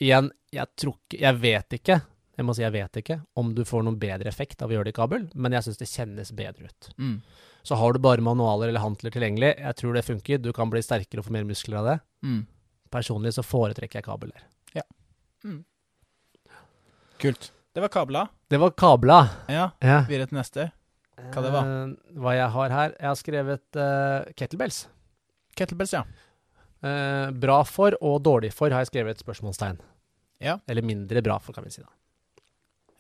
Igjen, 0.02 0.28
jeg 0.52 0.68
tror 0.76 0.98
ikke 0.98 1.20
Jeg 1.22 1.40
vet 1.40 1.76
ikke, 1.78 1.96
jeg 2.36 2.44
må 2.44 2.54
si 2.56 2.66
jeg 2.66 2.74
vet 2.74 2.98
ikke, 3.00 3.16
om 3.40 3.54
du 3.56 3.62
får 3.64 3.86
noen 3.86 4.00
bedre 4.00 4.28
effekt 4.28 4.60
av 4.60 4.72
å 4.72 4.76
gjøre 4.76 4.90
det 4.90 4.96
i 4.96 4.98
kabel, 4.98 5.30
men 5.40 5.56
jeg 5.56 5.68
syns 5.68 5.80
det 5.80 5.88
kjennes 5.88 6.32
bedre 6.36 6.68
ut. 6.68 6.90
Mm. 7.00 7.14
Så 7.66 7.78
har 7.80 7.96
du 7.96 8.02
bare 8.04 8.26
manualer 8.26 8.70
eller 8.70 8.84
hantler 8.84 9.14
tilgjengelig, 9.14 9.54
jeg 9.56 9.80
tror 9.80 9.96
det 9.96 10.04
funker. 10.06 10.42
Du 10.44 10.52
kan 10.54 10.70
bli 10.74 10.84
sterkere 10.84 11.24
og 11.24 11.30
få 11.30 11.38
mer 11.38 11.48
muskler 11.48 11.80
av 11.80 11.88
det. 11.88 11.96
Mm. 12.28 12.44
Personlig 12.92 13.32
så 13.38 13.46
foretrekker 13.46 14.02
jeg 14.02 14.08
kabel 14.10 14.36
der. 14.36 14.44
Kult. 17.26 17.52
Det 17.76 17.82
var 17.82 17.92
kabla. 17.92 18.28
Det 18.48 18.58
var 18.62 18.72
kabla. 18.78 19.20
Ja. 19.52 19.70
Ja. 19.82 20.04
Videre 20.08 20.30
til 20.30 20.38
neste. 20.38 20.70
Hva 21.34 21.42
det 21.42 21.52
var? 21.52 21.68
Uh, 21.68 22.20
hva 22.22 22.36
jeg 22.36 22.52
har 22.54 22.74
her 22.76 22.94
Jeg 22.94 23.08
har 23.08 23.18
skrevet 23.20 23.80
uh, 23.80 24.32
kettlebells. 24.38 24.86
Kettlebells, 25.58 25.96
ja. 25.96 26.04
Uh, 26.86 27.34
bra 27.34 27.62
for 27.66 27.98
og 28.04 28.20
dårlig 28.24 28.52
for 28.54 28.72
har 28.72 28.84
jeg 28.84 28.92
skrevet 28.94 29.18
et 29.18 29.24
spørsmålstegn. 29.26 29.80
Ja. 30.44 30.60
Eller 30.70 30.86
mindre 30.86 31.24
bra 31.26 31.40
for, 31.42 31.56
kan 31.56 31.66
vi 31.66 31.74
si 31.74 31.82
da. 31.82 31.90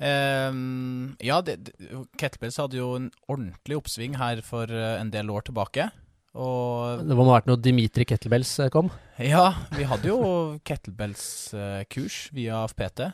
Ehm, 0.05 1.15
ja, 1.23 1.37
det, 1.45 1.69
det, 1.69 1.75
kettlebells 2.19 2.57
hadde 2.59 2.79
jo 2.81 2.89
en 2.97 3.05
ordentlig 3.31 3.77
oppsving 3.79 4.17
her 4.19 4.41
for 4.43 4.71
en 4.71 5.11
del 5.13 5.29
år 5.31 5.45
tilbake. 5.47 5.87
Og 6.35 7.05
Det 7.07 7.15
må 7.15 7.23
ha 7.29 7.37
vært 7.37 7.47
noe 7.47 7.61
Dimitri 7.63 8.03
Kettlebells 8.07 8.49
eh, 8.59 8.69
kom. 8.73 8.89
ja, 9.23 9.53
vi 9.77 9.85
hadde 9.87 10.09
jo 10.09 10.17
kettlebells-kurs 10.67 12.17
via 12.35 12.65
PT, 12.67 13.05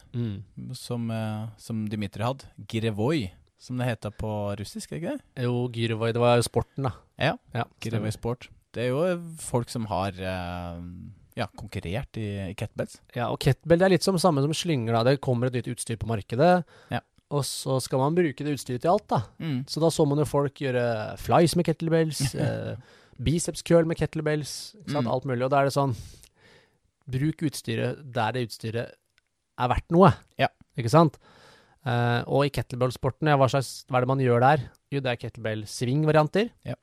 som, 0.77 1.11
eh, 1.11 1.45
som 1.61 1.83
Dimitri 1.89 2.23
hadde. 2.25 2.47
Girevoi, 2.71 3.31
som 3.61 3.77
det 3.77 3.87
heter 3.91 4.11
på 4.17 4.31
russisk, 4.57 4.91
ikke 4.97 5.17
det? 5.17 5.45
Jo, 5.45 5.67
Girevoi, 5.73 6.11
det 6.15 6.21
var 6.23 6.37
jo 6.39 6.47
sporten, 6.47 6.87
da. 6.89 6.93
Ja, 7.21 7.35
Ja, 7.53 7.65
Girevoi. 7.83 8.11
Sport. 8.11 8.49
Det 8.73 8.85
er 8.85 8.93
jo 8.93 9.19
folk 9.43 9.69
som 9.69 9.85
har 9.91 10.15
eh, 10.15 10.81
ja, 11.37 11.47
konkurrert 11.59 12.17
i, 12.17 12.27
i 12.49 12.55
kettlebells. 12.57 12.99
Ja, 13.15 13.29
og 13.29 13.39
kettlebell 13.43 13.79
det 13.81 13.85
er 13.89 13.95
litt 13.97 14.03
som 14.07 14.17
samme 14.21 14.41
som 14.45 14.53
slynger, 14.55 14.93
da. 14.95 15.03
Det 15.11 15.21
kommer 15.21 15.47
et 15.51 15.59
nytt 15.59 15.69
utstyr 15.75 15.99
på 16.01 16.07
markedet, 16.09 16.63
Ja. 16.89 17.01
og 17.29 17.43
så 17.45 17.77
skal 17.83 17.99
man 18.01 18.15
bruke 18.17 18.43
det 18.47 18.55
utstyret 18.57 18.81
til 18.81 18.91
alt, 18.95 19.05
da. 19.11 19.21
Mm. 19.43 19.61
Så 19.69 19.79
da 19.83 19.91
så 19.93 20.07
man 20.09 20.17
jo 20.23 20.25
folk 20.25 20.55
gjøre 20.63 21.17
flies 21.21 21.55
med 21.59 21.67
kettlebells, 21.69 22.23
eh, 22.39 22.75
biceps 23.19 23.63
curl 23.67 23.85
med 23.89 23.97
kettlebells? 23.99 24.75
Mm. 24.87 25.07
alt 25.07 25.25
mulig. 25.25 25.43
Og 25.45 25.51
da 25.51 25.61
er 25.61 25.69
det 25.69 25.73
sånn 25.75 25.95
Bruk 27.11 27.41
utstyret 27.43 27.99
der 28.13 28.31
det 28.37 28.43
utstyret 28.47 28.93
er 29.59 29.67
verdt 29.71 29.89
noe, 29.91 30.13
Ja. 30.39 30.47
ikke 30.77 30.89
sant? 30.93 31.17
Uh, 31.85 32.21
og 32.29 32.45
i 32.45 32.51
kettlebell-sporten, 32.53 33.27
ja, 33.27 33.35
hva, 33.41 33.47
hva 33.49 33.97
er 33.97 34.05
det 34.05 34.07
man 34.11 34.21
gjør 34.21 34.39
der? 34.43 34.63
Jo, 34.93 35.01
det 35.01 35.09
er 35.11 35.17
kettlebell-sving-varianter. 35.17 36.51
Ja. 36.63 36.75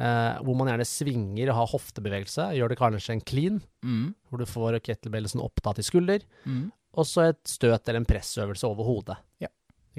Uh, 0.00 0.40
hvor 0.42 0.56
man 0.56 0.70
gjerne 0.72 0.86
svinger 0.88 1.50
og 1.52 1.58
har 1.60 1.70
hoftebevegelse. 1.74 2.46
Gjør 2.56 2.72
det 2.72 2.78
kanskje 2.80 3.12
en 3.18 3.20
clean, 3.28 3.60
Mm. 3.84 4.14
hvor 4.30 4.38
du 4.40 4.46
får 4.48 4.80
kettlebellsen 4.80 5.40
opptatt 5.44 5.78
i 5.78 5.82
skulder. 5.84 6.24
Mm. 6.46 6.70
Og 6.96 7.04
så 7.06 7.28
et 7.28 7.44
støt 7.44 7.86
eller 7.88 8.00
en 8.00 8.06
pressøvelse 8.08 8.64
over 8.64 8.84
hodet. 8.88 9.16
Ja. 9.40 9.48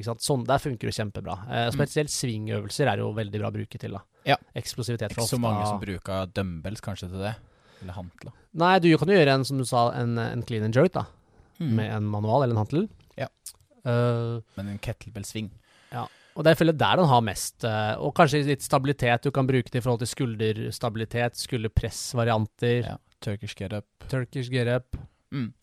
Sånn, 0.01 0.43
der 0.47 0.57
funker 0.57 0.89
det 0.89 0.95
kjempebra. 0.97 1.35
Eh, 1.49 1.69
spesielt 1.71 2.09
svingøvelser 2.09 2.87
er 2.89 2.97
jo 2.97 3.11
veldig 3.13 3.39
bra 3.39 3.49
å 3.51 3.53
bruke 3.53 3.77
til. 3.79 3.91
da. 3.91 4.01
Ja. 4.25 4.37
Eksplosivitet 4.55 5.11
Ikke 5.11 5.21
så 5.21 5.35
hofta. 5.37 5.41
mange 5.43 5.67
som 5.67 5.79
bruker 5.79 6.25
dumbbells 6.33 6.81
kanskje 6.81 7.09
til 7.11 7.19
det. 7.19 7.35
Eller 7.83 7.93
hantler. 7.93 8.31
Nei, 8.55 8.79
du 8.79 8.97
kan 8.97 9.07
jo 9.07 9.13
gjøre 9.19 9.33
en, 9.35 9.43
som 9.45 9.57
du 9.57 9.65
sa, 9.65 9.91
en, 9.93 10.17
en 10.17 10.41
clean 10.43 10.63
and 10.63 10.73
jerk, 10.75 10.93
da. 10.93 11.05
Mm. 11.59 11.75
Med 11.75 11.91
en 11.91 12.03
manual 12.09 12.43
eller 12.43 12.55
en 12.55 12.63
hantel. 12.65 12.89
Ja. 13.17 13.27
Uh, 13.85 14.39
Men 14.57 14.69
en 14.73 14.79
kettlebell-sving. 14.79 15.51
og 16.35 16.43
det 16.43 16.49
er 16.49 16.55
selvfølgelig 16.55 16.79
der 16.79 16.95
den 16.97 17.05
har 17.11 17.21
mest. 17.21 17.63
eh, 17.63 17.95
og 18.01 18.15
kanskje 18.15 18.39
litt 18.47 18.63
stabilitet. 18.65 19.21
Du 19.21 19.29
kan 19.31 19.45
bruke 19.45 19.69
det 19.69 19.75
i 19.77 19.81
forhold 19.85 19.99
til 20.01 20.07
skulderstabilitet, 20.09 21.35
skulderpressvarianter, 21.37 22.83
Ja. 22.87 22.97
Turkish 23.21 23.55
get 23.55 23.71
up. 23.73 23.85
Turkish 24.09 24.49
get 24.49 24.67
up. 24.67 24.97
Mm. 25.31 25.53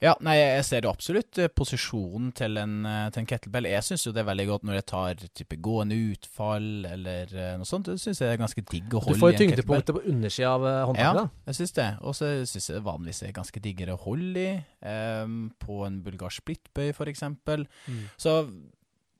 Ja, 0.00 0.14
nei, 0.24 0.38
jeg 0.38 0.64
ser 0.64 0.86
jo 0.86 0.92
absolutt 0.94 1.38
eh, 1.42 1.50
posisjonen 1.52 2.30
til 2.36 2.56
en, 2.56 2.78
eh, 2.88 3.08
til 3.12 3.20
en 3.20 3.28
kettlebell. 3.28 3.68
Jeg 3.68 3.84
syns 3.84 4.06
jo 4.06 4.14
det 4.16 4.22
er 4.22 4.28
veldig 4.30 4.46
godt 4.48 4.64
når 4.64 4.78
jeg 4.78 4.86
tar 4.88 5.24
type 5.36 5.58
gående 5.60 5.98
utfall 6.14 6.68
eller 6.88 7.34
eh, 7.36 7.52
noe 7.60 7.68
sånt. 7.68 7.90
Det 7.90 8.00
syns 8.00 8.22
jeg 8.24 8.32
er 8.32 8.40
ganske 8.40 8.64
digg 8.64 8.96
å 8.96 9.02
holde 9.04 9.18
i 9.18 9.20
en 9.20 9.20
kettlebell. 9.20 9.20
Du 9.20 9.24
får 9.26 9.34
jo 9.34 9.42
tyngdepunktet 9.44 9.98
på 9.98 10.04
undersida 10.14 10.54
av 10.56 10.66
håndtaket. 10.88 11.20
Ja. 11.20 11.44
Jeg 11.50 11.60
syns 11.60 11.76
det. 11.76 11.88
Og 12.00 12.16
så 12.16 12.32
syns 12.48 12.70
jeg 12.70 12.78
det 12.78 12.84
vanligvis 12.88 13.22
er 13.28 13.36
ganske 13.36 13.64
diggere 13.68 13.96
å 13.98 14.02
holde 14.06 14.46
i. 14.46 14.58
Um, 14.80 15.40
på 15.60 15.82
en 15.84 16.00
bulgarsk 16.04 16.40
splittbøy, 16.40 16.94
eksempel. 17.10 17.66
Mm. 17.84 18.04
Så 18.20 18.38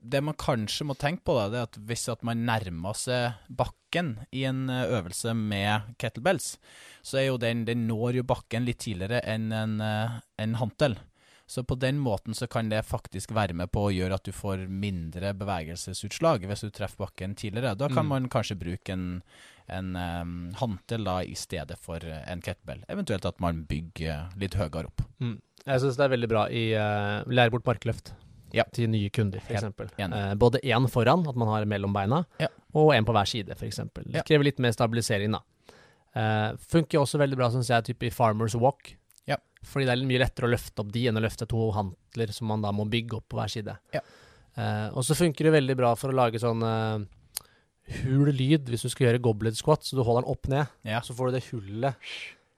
det 0.01 0.21
man 0.25 0.33
kanskje 0.39 0.85
må 0.89 0.95
tenke 0.97 1.23
på, 1.27 1.35
da, 1.37 1.45
det 1.53 1.59
er 1.59 1.67
at 1.69 1.77
hvis 1.89 2.07
at 2.09 2.23
man 2.25 2.41
nærmer 2.47 2.97
seg 2.97 3.37
bakken 3.53 4.15
i 4.33 4.43
en 4.49 4.63
eh, 4.69 4.87
øvelse 4.97 5.35
med 5.37 5.93
kettlebells, 6.01 6.55
så 7.05 7.19
er 7.21 7.27
jo 7.29 7.37
den 7.41 7.65
Den 7.65 7.87
når 7.87 8.17
jo 8.21 8.23
bakken 8.25 8.65
litt 8.65 8.81
tidligere 8.81 9.21
enn 9.29 9.51
en, 9.53 9.79
eh, 9.85 10.19
en 10.41 10.55
hantel. 10.61 10.97
Så 11.51 11.65
på 11.67 11.75
den 11.75 11.97
måten 11.99 12.33
så 12.33 12.47
kan 12.47 12.69
det 12.71 12.85
faktisk 12.87 13.33
være 13.35 13.53
med 13.53 13.69
på 13.75 13.81
å 13.89 13.91
gjøre 13.91 14.15
at 14.15 14.23
du 14.23 14.31
får 14.31 14.69
mindre 14.71 15.33
bevegelsesutslag 15.35 16.45
hvis 16.47 16.63
du 16.63 16.69
treffer 16.71 17.03
bakken 17.03 17.35
tidligere. 17.35 17.75
Da 17.75 17.89
kan 17.91 18.05
Mm. 18.05 18.07
man 18.13 18.29
kanskje 18.29 18.55
bruke 18.55 18.93
en, 18.93 19.21
en 19.67 19.95
um, 19.95 20.53
hantel 20.55 21.03
da 21.03 21.19
i 21.27 21.35
stedet 21.35 21.77
for 21.77 21.97
eh, 21.97 22.23
en 22.31 22.41
kettlebell. 22.41 22.85
Eventuelt 22.87 23.25
at 23.27 23.39
man 23.43 23.65
bygger 23.67 24.31
litt 24.39 24.55
høyere 24.55 24.87
opp. 24.87 25.03
Mm. 25.19 25.41
Jeg 25.65 25.81
syns 25.83 25.97
det 25.99 26.05
er 26.07 26.15
veldig 26.15 26.29
bra 26.31 26.47
i 26.49 26.63
uh, 26.73 27.21
lære 27.27 27.51
bort 27.51 27.67
markløft 27.67 28.13
Ja. 28.53 28.65
til 28.73 28.89
nye 28.91 29.09
kunder, 29.13 29.39
f.eks. 29.39 29.69
Uh, 29.97 30.33
både 30.39 30.59
én 30.63 30.87
foran, 30.91 31.23
at 31.29 31.37
man 31.39 31.47
har 31.47 31.65
mellom 31.69 31.93
beina, 31.95 32.23
Ja. 32.41 32.47
og 32.73 32.93
en 32.95 33.05
på 33.07 33.15
hver 33.15 33.29
side, 33.29 33.55
f.eks. 33.55 33.79
Det 34.05 34.25
krever 34.27 34.49
litt 34.49 34.59
mer 34.59 34.75
stabilisering, 34.75 35.31
da. 35.37 35.43
Eh, 36.11 36.57
funker 36.71 36.99
også 36.99 37.19
veldig 37.21 37.37
bra, 37.39 37.47
syns 37.53 37.69
jeg, 37.71 37.85
type 37.91 38.09
i 38.09 38.11
Farmers 38.13 38.55
Walk. 38.59 38.95
Ja. 39.29 39.37
Fordi 39.63 39.87
det 39.87 39.93
er 39.93 40.03
mye 40.09 40.23
lettere 40.25 40.49
å 40.49 40.51
løfte 40.51 40.83
opp 40.83 40.91
de 40.91 41.05
enn 41.07 41.19
å 41.19 41.23
løfte 41.23 41.47
to 41.49 41.69
hantler 41.75 42.33
som 42.35 42.51
man 42.51 42.65
da 42.65 42.73
må 42.75 42.87
bygge 42.91 43.21
opp 43.21 43.29
på 43.31 43.39
hver 43.39 43.51
side. 43.53 43.77
Ja. 43.95 44.03
Eh, 44.59 44.89
og 44.91 45.05
så 45.07 45.15
funker 45.15 45.47
det 45.47 45.55
veldig 45.55 45.77
bra 45.79 45.93
for 45.95 46.11
å 46.11 46.17
lage 46.17 46.41
sånn 46.43 46.65
uh, 46.65 46.99
hul 48.03 48.33
lyd 48.35 48.67
hvis 48.67 48.83
du 48.83 48.91
skal 48.91 49.07
gjøre 49.07 49.23
goblet 49.23 49.55
squat, 49.59 49.87
så 49.87 49.95
du 49.95 50.03
holder 50.03 50.25
den 50.25 50.33
opp 50.35 50.51
ned. 50.51 50.73
Ja. 50.87 50.99
Så 51.05 51.15
får 51.15 51.31
du 51.31 51.37
det 51.39 51.45
hullet 51.47 52.11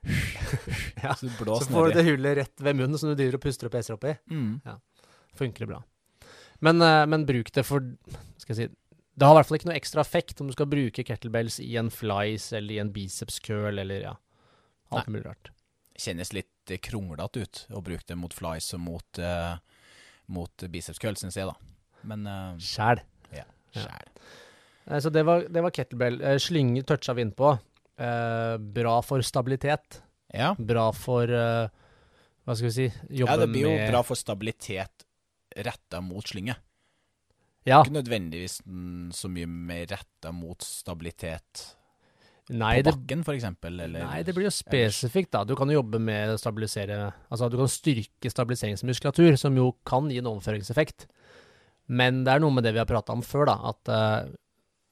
ja. 1.03 1.13
Så 1.15 1.29
Så 1.29 1.69
får 1.69 1.93
du 1.93 1.99
det 1.99 2.03
hullet 2.09 2.37
rett 2.41 2.59
ved 2.65 2.75
munnen 2.75 2.97
som 2.99 3.13
du 3.13 3.15
driver 3.15 3.37
og 3.37 3.45
puster 3.45 3.69
og 3.69 3.75
peser 3.75 3.95
opp 3.95 4.03
i. 4.09 4.17
Mm. 4.33 4.57
Funker 5.37 5.65
det 5.65 5.71
bra. 5.73 5.81
Men, 6.63 6.81
eh, 6.81 7.05
men 7.09 7.25
bruk 7.27 7.51
det 7.55 7.65
for 7.67 7.83
Skal 8.39 8.55
jeg 8.55 8.57
si 8.57 8.75
Det 9.19 9.27
har 9.27 9.35
i 9.35 9.39
hvert 9.39 9.49
fall 9.49 9.59
ikke 9.59 9.69
noe 9.69 9.79
ekstra 9.79 10.03
effekt 10.05 10.39
om 10.41 10.47
du 10.49 10.55
skal 10.55 10.69
bruke 10.71 11.05
kettlebells 11.05 11.59
i 11.63 11.75
en 11.81 11.91
flies 11.93 12.51
eller 12.53 12.77
i 12.77 12.79
en 12.81 12.93
biceps 12.93 13.39
curl 13.43 13.77
eller 13.77 14.07
ja, 14.07 14.13
alt 14.89 15.09
mulig 15.11 15.27
rart. 15.27 15.51
Kjennes 15.99 16.33
litt 16.33 16.73
eh, 16.73 16.81
kronglete 16.81 17.43
ut 17.43 17.61
å 17.77 17.83
bruke 17.85 18.07
det 18.09 18.17
mot 18.17 18.33
flies 18.33 18.71
og 18.73 18.81
mot, 18.81 19.21
uh, 19.21 19.59
mot 20.33 20.65
biceps 20.73 20.97
curl, 20.97 21.19
syns 21.19 21.37
jeg, 21.37 21.45
da. 21.45 21.53
Men 22.09 22.25
uh, 22.25 22.57
Sjæl. 22.57 23.03
Ja. 23.37 23.45
sjæl. 23.75 24.09
Ja. 24.09 24.99
Så 24.99 25.13
det 25.13 25.23
var, 25.23 25.45
det 25.49 25.61
var 25.61 25.71
kettlebell. 25.77 26.19
Eh, 26.21 26.37
Slynge 26.41 26.83
toucha 26.83 27.13
vi 27.13 27.27
inn 27.27 27.31
på. 27.37 27.53
Eh, 28.01 28.57
bra 28.57 28.97
for 29.05 29.21
stabilitet. 29.21 30.01
Ja. 30.33 30.55
Bra 30.57 30.89
for 30.97 31.29
uh, 31.29 31.69
Hva 32.43 32.55
skal 32.57 32.65
vi 32.65 32.73
si 32.73 32.85
Jobbe 33.19 33.35
ja, 33.35 33.37
det 33.37 33.47
blir 33.51 33.67
jo 33.67 33.73
bra 33.91 33.99
for 34.01 34.17
stabilitet 34.17 35.03
retta 35.55 36.01
mot 36.03 36.27
slynge. 36.27 36.55
Ja. 37.63 37.79
Ikke 37.79 37.95
nødvendigvis 37.95 38.59
så 39.15 39.31
mye 39.31 39.47
mer 39.47 39.87
retta 39.93 40.33
mot 40.35 40.63
stabilitet 40.65 41.69
Nei, 42.51 42.81
på 42.81 42.91
bakken, 42.91 43.21
eksempel, 43.31 43.77
nei, 43.93 44.17
det 44.27 44.33
blir 44.35 44.49
jo 44.49 44.51
spesifikt, 44.51 45.29
da. 45.31 45.45
Du 45.47 45.53
kan 45.55 45.69
jo 45.71 45.77
jobbe 45.77 46.01
med 46.03 46.33
å 46.33 46.39
stabilisere 46.39 46.97
Altså, 47.31 47.47
du 47.47 47.55
kan 47.55 47.71
styrke 47.71 48.31
stabiliseringsmuskulatur, 48.31 49.37
som 49.39 49.55
jo 49.55 49.69
kan 49.87 50.09
gi 50.11 50.19
en 50.19 50.27
overføringseffekt. 50.27 51.07
Men 51.87 52.25
det 52.27 52.33
er 52.33 52.43
noe 52.43 52.51
med 52.51 52.67
det 52.67 52.73
vi 52.75 52.81
har 52.81 52.89
prata 52.89 53.15
om 53.15 53.23
før, 53.23 53.47
da. 53.47 53.55
At 53.71 53.91
uh, 53.91 54.33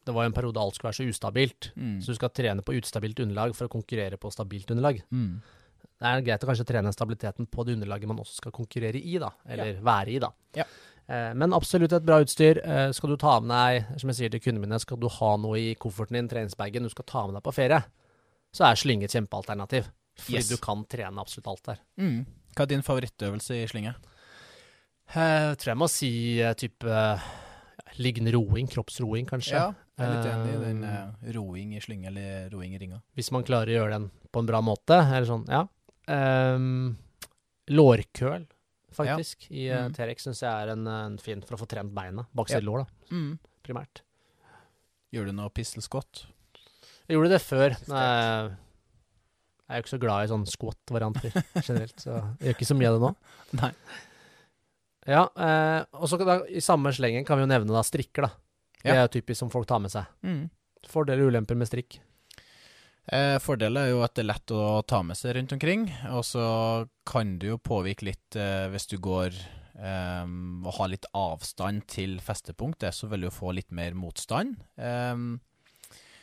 det 0.08 0.16
var 0.16 0.26
jo 0.26 0.32
en 0.32 0.38
periode 0.38 0.64
alt 0.64 0.78
skulle 0.78 0.94
være 0.94 1.00
så 1.02 1.10
ustabilt. 1.12 1.72
Mm. 1.76 1.98
Så 2.00 2.16
du 2.16 2.20
skal 2.22 2.32
trene 2.36 2.64
på 2.64 2.78
ustabilt 2.80 3.20
underlag 3.24 3.56
for 3.58 3.68
å 3.68 3.74
konkurrere 3.74 4.20
på 4.22 4.32
stabilt 4.32 4.72
underlag. 4.72 5.04
Mm. 5.12 5.42
Det 6.02 6.10
er 6.10 6.24
greit 6.26 6.44
å 6.44 6.48
kanskje 6.50 6.66
trene 6.66 6.92
stabiliteten 6.96 7.46
på 7.46 7.64
det 7.68 7.76
underlaget 7.78 8.10
man 8.10 8.22
også 8.24 8.40
skal 8.40 8.54
konkurrere 8.56 8.98
i, 8.98 9.20
da. 9.22 9.30
Eller 9.46 9.78
være 9.86 10.16
i, 10.16 10.18
da. 10.24 10.32
Ja. 10.58 10.66
Eh, 11.06 11.32
men 11.38 11.54
absolutt 11.54 11.94
et 11.94 12.06
bra 12.08 12.18
utstyr. 12.24 12.58
Eh, 12.66 12.88
skal 12.98 13.14
du 13.14 13.18
ta 13.22 13.36
med 13.44 13.52
deg, 13.54 14.00
som 14.02 14.10
jeg 14.10 14.18
sier 14.18 14.34
til 14.34 14.42
kundene 14.42 14.66
mine, 14.66 14.80
skal 14.82 14.98
du 15.02 15.06
ha 15.20 15.32
noe 15.38 15.60
i 15.62 15.76
kofferten 15.78 16.18
din, 16.18 16.30
treningsbagen, 16.32 16.88
du 16.88 16.94
skal 16.94 17.06
ta 17.06 17.26
med 17.28 17.38
deg 17.38 17.46
på 17.46 17.54
ferie, 17.54 17.84
så 18.52 18.66
er 18.72 18.80
slynge 18.82 19.06
et 19.06 19.14
kjempealternativ. 19.14 19.92
Fordi 20.22 20.38
Yes. 20.42 20.50
du 20.50 20.58
kan 20.58 20.82
trene 20.90 21.22
absolutt 21.22 21.48
alt 21.54 21.64
der. 21.70 21.78
Mm. 22.02 22.26
Hva 22.56 22.66
er 22.66 22.72
din 22.74 22.82
favorittøvelse 22.84 23.62
i 23.62 23.68
slynge? 23.70 23.94
Eh, 25.14 25.54
tror 25.60 25.72
jeg 25.74 25.80
må 25.80 25.88
si 25.92 26.12
eh, 26.42 26.54
type 26.60 26.98
liggende 28.00 28.32
roing, 28.34 28.68
kroppsroing 28.72 29.28
kanskje. 29.28 29.54
Ja, 29.60 29.74
jeg 30.00 30.08
er 30.08 30.16
litt 30.16 30.32
enig 30.32 30.54
i 30.56 30.62
den 30.66 31.36
roing 31.36 31.74
i 31.76 31.82
slynge 31.84 32.08
eller 32.12 32.50
roing 32.54 32.74
i 32.74 32.80
ringa. 32.82 33.02
Hvis 33.18 33.32
man 33.36 33.44
klarer 33.44 33.68
å 33.74 33.78
gjøre 33.82 33.98
den 33.98 34.10
på 34.32 34.40
en 34.40 34.48
bra 34.48 34.62
måte, 34.64 34.96
eller 34.98 35.28
sånn, 35.28 35.44
ja. 35.52 35.66
Ehm, 36.12 36.98
lårkøl, 37.72 38.46
faktisk, 38.92 39.48
i 39.52 39.70
uh, 39.72 39.86
Mm. 39.88 39.94
T-rex 39.96 40.26
syns 40.28 40.42
jeg 40.44 40.52
er 40.52 40.74
en, 40.74 40.86
en 40.88 41.18
fin 41.22 41.42
for 41.46 41.56
å 41.56 41.62
få 41.62 41.68
trent 41.72 41.94
beina. 41.96 42.26
Bakside 42.36 42.60
Ja. 42.62 42.68
lår, 42.68 42.84
da, 42.86 43.16
Mm. 43.16 43.40
primært. 43.64 44.02
Gjør 45.14 45.26
du 45.28 45.32
noe 45.38 45.50
pistol 45.50 45.82
squat? 45.84 46.26
Jeg 47.08 47.18
gjorde 47.18 47.30
det 47.34 47.42
før. 47.42 47.76
Nei, 47.88 48.04
jeg 49.68 49.70
er 49.70 49.76
jo 49.80 49.84
ikke 49.84 49.96
så 49.96 50.00
glad 50.00 50.24
i 50.24 50.32
sånne 50.32 50.48
squat-varianter 50.52 51.32
generelt, 51.64 51.96
så 52.00 52.38
jeg 52.40 52.48
gjør 52.52 52.56
ikke 52.58 52.68
så 52.72 52.78
mye 52.78 52.88
av 52.92 52.96
det 53.00 53.04
nå. 53.08 53.16
Nei. 53.62 53.72
Ja, 55.08 55.24
eh, 55.36 55.86
og 55.98 56.08
så 56.12 56.20
i 56.52 56.62
samme 56.62 56.92
slengen 56.94 57.26
kan 57.26 57.38
vi 57.40 57.44
jo 57.46 57.50
nevne 57.52 57.74
da 57.74 57.82
strikker, 57.82 58.28
da. 58.28 58.32
Det 58.84 58.90
Ja. 58.92 58.94
er 59.04 59.08
jo 59.08 59.20
typisk 59.22 59.38
som 59.38 59.50
folk 59.50 59.68
tar 59.68 59.80
med 59.80 59.92
seg. 59.92 60.06
Mm. 60.24 60.50
Fordeler 60.88 61.24
og 61.26 61.32
ulemper 61.34 61.56
med 61.58 61.68
strikk. 61.68 62.00
Eh, 63.10 63.38
fordelen 63.42 63.82
er 63.82 63.90
jo 63.90 64.04
at 64.06 64.14
det 64.14 64.24
er 64.24 64.30
lett 64.30 64.54
å 64.54 64.82
ta 64.86 65.02
med 65.02 65.18
seg 65.18 65.34
rundt 65.36 65.56
omkring, 65.56 65.88
og 66.14 66.22
så 66.28 66.46
kan 67.08 67.38
du 67.42 67.48
jo 67.54 67.58
påvirke 67.58 68.06
litt 68.12 68.38
eh, 68.38 68.68
hvis 68.70 68.86
du 68.92 69.00
går 69.02 69.34
eh, 69.34 70.26
og 70.62 70.74
har 70.78 70.92
litt 70.92 71.08
avstand 71.18 71.88
til 71.90 72.20
festepunktet, 72.22 72.94
så 72.94 73.10
vil 73.12 73.26
du 73.26 73.32
få 73.34 73.56
litt 73.58 73.74
mer 73.74 73.98
motstand. 73.98 74.62
Eh, 74.78 75.18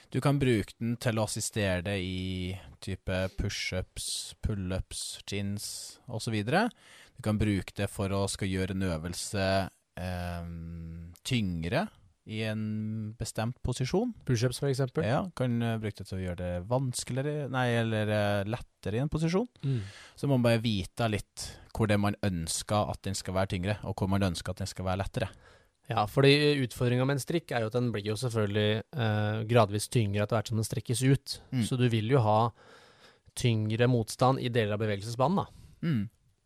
du 0.08 0.20
kan 0.24 0.38
bruke 0.40 0.72
den 0.78 0.94
til 1.02 1.18
å 1.18 1.26
assistere 1.28 1.82
det 1.84 1.98
i 2.00 2.54
type 2.80 3.16
pushups, 3.36 4.38
pullups, 4.40 5.18
chins 5.28 5.98
osv. 6.06 6.38
Du 6.46 7.20
kan 7.26 7.40
bruke 7.40 7.74
det 7.76 7.90
for 7.92 8.14
å 8.14 8.22
skal 8.30 8.48
gjøre 8.48 8.78
en 8.78 8.86
øvelse 8.88 9.48
eh, 9.98 10.52
tyngre 11.26 11.88
i 12.28 12.42
en 12.44 12.62
bestemt 13.16 13.56
posisjon. 13.64 14.10
Pushups, 14.28 14.60
eksempel. 14.68 15.06
Ja, 15.08 15.22
kan 15.36 15.56
uh, 15.64 15.76
bruke 15.80 16.02
det 16.02 16.08
til 16.10 16.18
å 16.18 16.22
gjøre 16.22 16.40
det 16.42 16.50
vanskeligere, 16.68 17.46
nei, 17.52 17.66
eller 17.80 18.12
eh, 18.12 18.48
lettere 18.52 18.98
i 18.98 19.02
en 19.02 19.10
posisjon. 19.12 19.48
Mm. 19.64 19.78
Så 20.18 20.28
må 20.28 20.36
man 20.36 20.44
bare 20.50 20.62
vite 20.62 21.08
litt 21.08 21.46
hvor 21.72 21.88
det 21.88 21.96
man 22.00 22.18
ønsker 22.26 22.92
at 22.92 23.00
den 23.06 23.16
skal 23.16 23.36
være 23.38 23.54
tyngre, 23.54 23.78
og 23.88 23.96
hvor 23.96 24.10
man 24.12 24.26
ønsker 24.28 24.52
at 24.52 24.60
den 24.60 24.68
skal 24.68 24.90
være 24.90 25.00
lettere. 25.04 25.30
Ja, 25.88 26.04
fordi 26.04 26.34
utfordringa 26.66 27.06
med 27.08 27.16
en 27.16 27.22
strikk 27.22 27.54
er 27.56 27.64
jo 27.64 27.70
at 27.70 27.78
den 27.78 27.88
blir 27.94 28.10
jo 28.10 28.18
selvfølgelig 28.20 28.82
eh, 28.84 29.40
gradvis 29.48 29.88
tyngre 29.88 30.26
etter 30.26 30.36
hvert 30.36 30.50
som 30.52 30.60
den 30.60 30.68
strekkes 30.68 31.00
ut. 31.08 31.38
Mm. 31.48 31.64
Så 31.64 31.80
du 31.80 31.86
vil 31.88 32.12
jo 32.12 32.20
ha 32.26 32.50
tyngre 33.38 33.88
motstand 33.88 34.42
i 34.42 34.52
deler 34.52 34.76
av 34.76 34.82
bevegelsesbanen, 34.82 35.40
da. 35.40 35.86
Mm. 35.86 36.02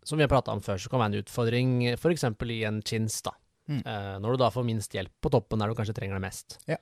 Som 0.07 0.19
vi 0.19 0.27
har 0.27 0.31
prata 0.31 0.55
om 0.55 0.63
før, 0.63 0.79
så 0.79 0.91
kan 0.91 1.01
det 1.01 1.03
være 1.03 1.13
en 1.13 1.25
utfordring 1.25 1.75
f.eks. 1.97 2.29
i 2.55 2.63
en 2.71 2.83
chins, 2.87 3.19
da. 3.27 3.35
Mm. 3.69 3.83
Eh, 3.87 4.19
når 4.21 4.33
du 4.33 4.37
da 4.43 4.49
får 4.51 4.65
minst 4.67 4.93
hjelp 4.97 5.13
på 5.23 5.31
toppen 5.31 5.59
der 5.63 5.69
du 5.69 5.75
kanskje 5.79 5.95
trenger 5.95 6.19
det 6.19 6.25
mest. 6.25 6.59
Ja. 6.67 6.77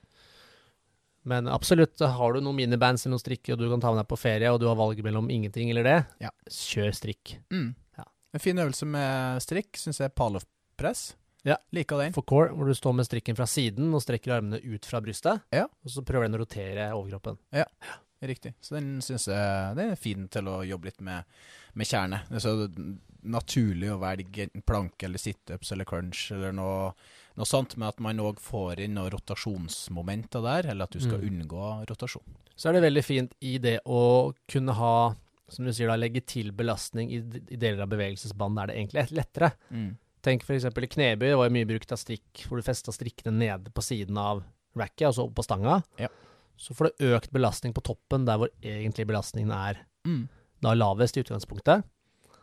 Men 1.23 1.45
absolutt, 1.47 1.99
har 2.01 2.33
du 2.33 2.41
noen 2.41 2.55
minibands 2.57 3.05
eller 3.05 3.13
noen 3.13 3.21
strikker, 3.21 3.53
og 3.53 3.59
du 3.61 3.67
kan 3.69 3.81
ta 3.83 3.91
med 3.93 4.01
deg 4.01 4.09
på 4.09 4.17
ferie, 4.17 4.49
og 4.49 4.59
du 4.59 4.65
har 4.65 4.75
valget 4.79 5.05
mellom 5.05 5.29
ingenting 5.29 5.69
eller 5.69 5.83
det, 5.85 6.05
Ja. 6.23 6.31
kjør 6.49 6.89
strikk. 6.97 7.35
Mm. 7.53 7.75
Ja. 7.97 8.05
En 8.33 8.39
fin 8.39 8.57
øvelse 8.57 8.85
med 8.89 9.41
strikk 9.45 9.77
syns 9.77 9.99
jeg 10.01 10.09
er 10.09 10.15
pallopress. 10.17 11.13
Ja. 11.45 11.57
Liker 11.73 11.97
den. 11.97 12.13
For 12.13 12.21
core, 12.23 12.49
hvor 12.53 12.65
du 12.65 12.73
står 12.73 12.93
med 12.95 13.05
strikken 13.05 13.35
fra 13.37 13.45
siden 13.45 13.93
og 13.93 14.01
strekker 14.01 14.33
armene 14.39 14.59
ut 14.63 14.85
fra 14.85 14.99
brystet, 15.01 15.41
Ja. 15.53 15.65
og 15.65 15.89
så 15.89 16.01
prøver 16.03 16.25
den 16.29 16.39
å 16.39 16.43
rotere 16.43 16.89
overkroppen. 16.93 17.37
Riktig. 18.21 18.53
Så 18.61 18.75
den 18.77 18.99
syns 19.01 19.25
jeg 19.31 19.75
den 19.77 19.91
er 19.95 19.97
fin 19.99 20.27
til 20.29 20.47
å 20.51 20.59
jobbe 20.67 20.91
litt 20.91 21.01
med, 21.01 21.23
med 21.73 21.87
kjerne. 21.89 22.19
Det 22.29 22.37
er 22.37 22.43
så 22.45 22.53
naturlig 23.23 23.89
å 23.93 23.99
velge 24.01 24.43
enten 24.47 24.63
planke 24.65 25.05
eller 25.07 25.21
situps 25.21 25.71
eller 25.73 25.85
crunch 25.89 26.27
eller 26.33 26.53
noe, 26.57 26.91
noe 27.37 27.45
sånt, 27.49 27.75
med 27.81 27.87
at 27.91 27.99
man 28.01 28.21
òg 28.21 28.39
får 28.41 28.79
inn 28.85 28.95
noen 28.97 29.11
rotasjonsmomenter 29.13 30.41
der, 30.45 30.69
eller 30.71 30.85
at 30.89 30.91
du 30.95 30.99
skal 31.01 31.19
Mm. 31.21 31.41
unngå 31.41 31.65
rotasjon. 31.89 32.37
Så 32.55 32.69
er 32.69 32.73
det 32.73 32.83
veldig 32.83 33.03
fint 33.05 33.33
i 33.41 33.57
det 33.57 33.79
å 33.85 34.33
kunne 34.47 34.73
ha, 34.73 35.15
som 35.49 35.65
du 35.65 35.73
sier 35.73 35.87
da, 35.87 35.95
legge 35.95 36.21
til 36.25 36.51
belastning 36.51 37.09
i, 37.11 37.17
i 37.49 37.57
deler 37.57 37.81
av 37.83 37.89
bevegelsesbanen 37.89 38.55
der 38.55 38.67
det 38.67 38.75
egentlig 38.77 39.01
er 39.01 39.15
lettere. 39.15 39.51
Mm. 39.69 39.97
Tenk 40.21 40.43
eksempel 40.45 40.83
i 40.85 40.87
knebøy, 40.87 41.27
det 41.31 41.37
var 41.37 41.47
jo 41.49 41.55
mye 41.57 41.65
brukt 41.65 41.91
av 41.91 41.97
strikk, 41.97 42.45
hvor 42.47 42.57
du 42.57 42.63
festa 42.63 42.91
strikkene 42.93 43.33
nede 43.37 43.71
på 43.73 43.81
siden 43.81 44.17
av 44.17 44.43
racket, 44.77 45.07
altså 45.09 45.25
opp 45.25 45.33
på 45.35 45.43
stanga. 45.43 45.81
Ja. 45.97 46.07
Så 46.57 46.75
får 46.77 46.91
du 46.97 47.05
økt 47.15 47.31
belastning 47.31 47.73
på 47.73 47.83
toppen, 47.83 48.25
der 48.25 48.37
hvor 48.37 48.49
egentlig 48.61 49.07
belastningen 49.07 49.51
er 49.51 49.81
Mm. 50.05 50.27
da 50.61 50.73
lavest 50.73 51.17
i 51.17 51.21
utgangspunktet. 51.23 51.83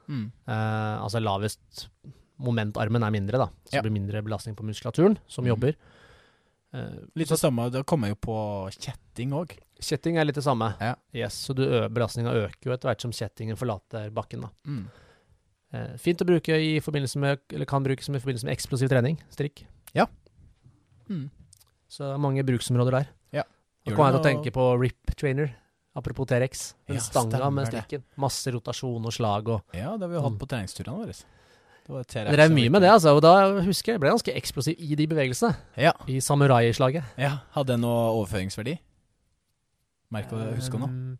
Mm. 0.08 0.32
Eh, 0.46 1.02
altså 1.02 1.20
lavest 1.20 1.88
momentarmen 2.38 3.02
er 3.02 3.10
mindre, 3.10 3.38
da. 3.38 3.46
Så 3.66 3.74
Ja. 3.74 3.82
det 3.82 3.90
blir 3.90 4.00
mindre 4.00 4.22
belastning 4.22 4.54
på 4.56 4.64
muskulaturen 4.64 5.18
som 5.26 5.44
mm. 5.44 5.48
jobber. 5.48 5.74
Eh, 6.72 6.98
Litt 7.16 7.28
det 7.28 7.38
samme, 7.38 7.70
da 7.70 7.82
kommer 7.82 8.08
jo 8.08 8.14
på 8.14 8.70
kjetting 8.70 9.32
òg. 9.32 9.58
kjetting 9.80 10.16
er 10.18 10.24
litt 10.24 10.34
det 10.34 10.44
samme. 10.44 10.74
Ja. 10.80 10.94
Yes, 11.14 11.34
så 11.34 11.54
du 11.54 11.64
belastninga 11.88 12.32
øker 12.32 12.62
jo 12.66 12.72
etter 12.72 12.88
hvert 12.90 13.00
som 13.00 13.10
kjettingen 13.12 13.56
forlater 13.56 14.10
bakken, 14.10 14.40
da. 14.42 14.48
Mm. 14.66 14.86
Eh, 15.72 15.96
fint 15.98 16.18
å 16.20 16.26
bruke 16.26 16.48
i 16.48 16.80
forbindelse 16.80 17.16
med, 17.18 17.40
eller 17.52 17.66
kan 17.66 17.84
brukes 17.84 18.08
i 18.08 18.12
forbindelse 18.12 18.44
med 18.44 18.56
eksplosiv 18.56 18.88
trening, 18.88 19.18
strikk. 19.30 19.64
Mm. 21.08 21.30
Så 21.88 22.04
det 22.04 22.14
er 22.14 22.18
mange 22.20 22.44
bruksområder 22.44 22.90
der. 22.90 23.06
Ja. 23.88 23.94
Nå 23.94 23.96
kommer 23.96 24.12
jeg 24.12 24.18
til 24.18 24.20
å 24.20 24.28
tenke 24.28 24.52
på 24.54 24.66
RIP 24.80 25.14
Trainer, 25.16 25.50
apropos 25.96 26.26
T-rex. 26.30 26.74
Den 26.86 26.96
Ja, 26.98 27.02
stanga 27.02 27.50
med 27.52 27.66
strikken. 27.70 28.02
Masse 28.16 28.52
rotasjon 28.54 29.04
og 29.08 29.12
slag 29.12 29.48
og 29.48 29.62
Ja, 29.74 29.96
det 29.96 30.02
har 30.06 30.08
vi 30.08 30.14
jo 30.18 30.22
hatt 30.22 30.32
Mm. 30.36 30.38
på 30.38 30.46
treningsturene 30.48 30.98
våre. 30.98 31.14
Det 31.88 32.36
drev 32.36 32.50
mye 32.52 32.68
med 32.70 32.82
det, 32.82 32.90
altså, 32.92 33.14
og 33.16 33.22
da 33.24 33.62
husker 33.64 33.92
jeg 33.92 33.94
jeg 33.96 34.00
ble 34.02 34.10
ganske 34.12 34.34
eksplosiv 34.36 34.76
i 34.78 34.94
de 34.94 35.06
bevegelsene. 35.08 35.56
Ja. 35.80 35.92
I 36.06 36.18
samuraislaget. 36.20 37.02
ja. 37.16 37.38
Hadde 37.54 37.66
det 37.72 37.80
noe 37.80 38.12
overføringsverdi? 38.26 38.78
Merk 40.12 40.28
å 40.32 40.36
huske 40.54 40.78
noe? 40.78 40.88
Um, 40.88 41.18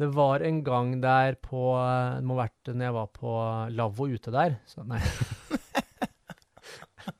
Det 0.00 0.08
var 0.14 0.40
en 0.40 0.62
gang 0.64 1.00
der 1.02 1.34
på 1.34 1.76
Det 2.16 2.24
må 2.24 2.34
ha 2.38 2.46
vært 2.48 2.72
når 2.74 2.84
jeg 2.86 2.92
var 2.96 3.06
på 3.08 3.70
lavvo 3.76 4.06
ute 4.08 4.30
der. 4.32 4.56
Så 4.66 4.82
nei. 4.88 5.00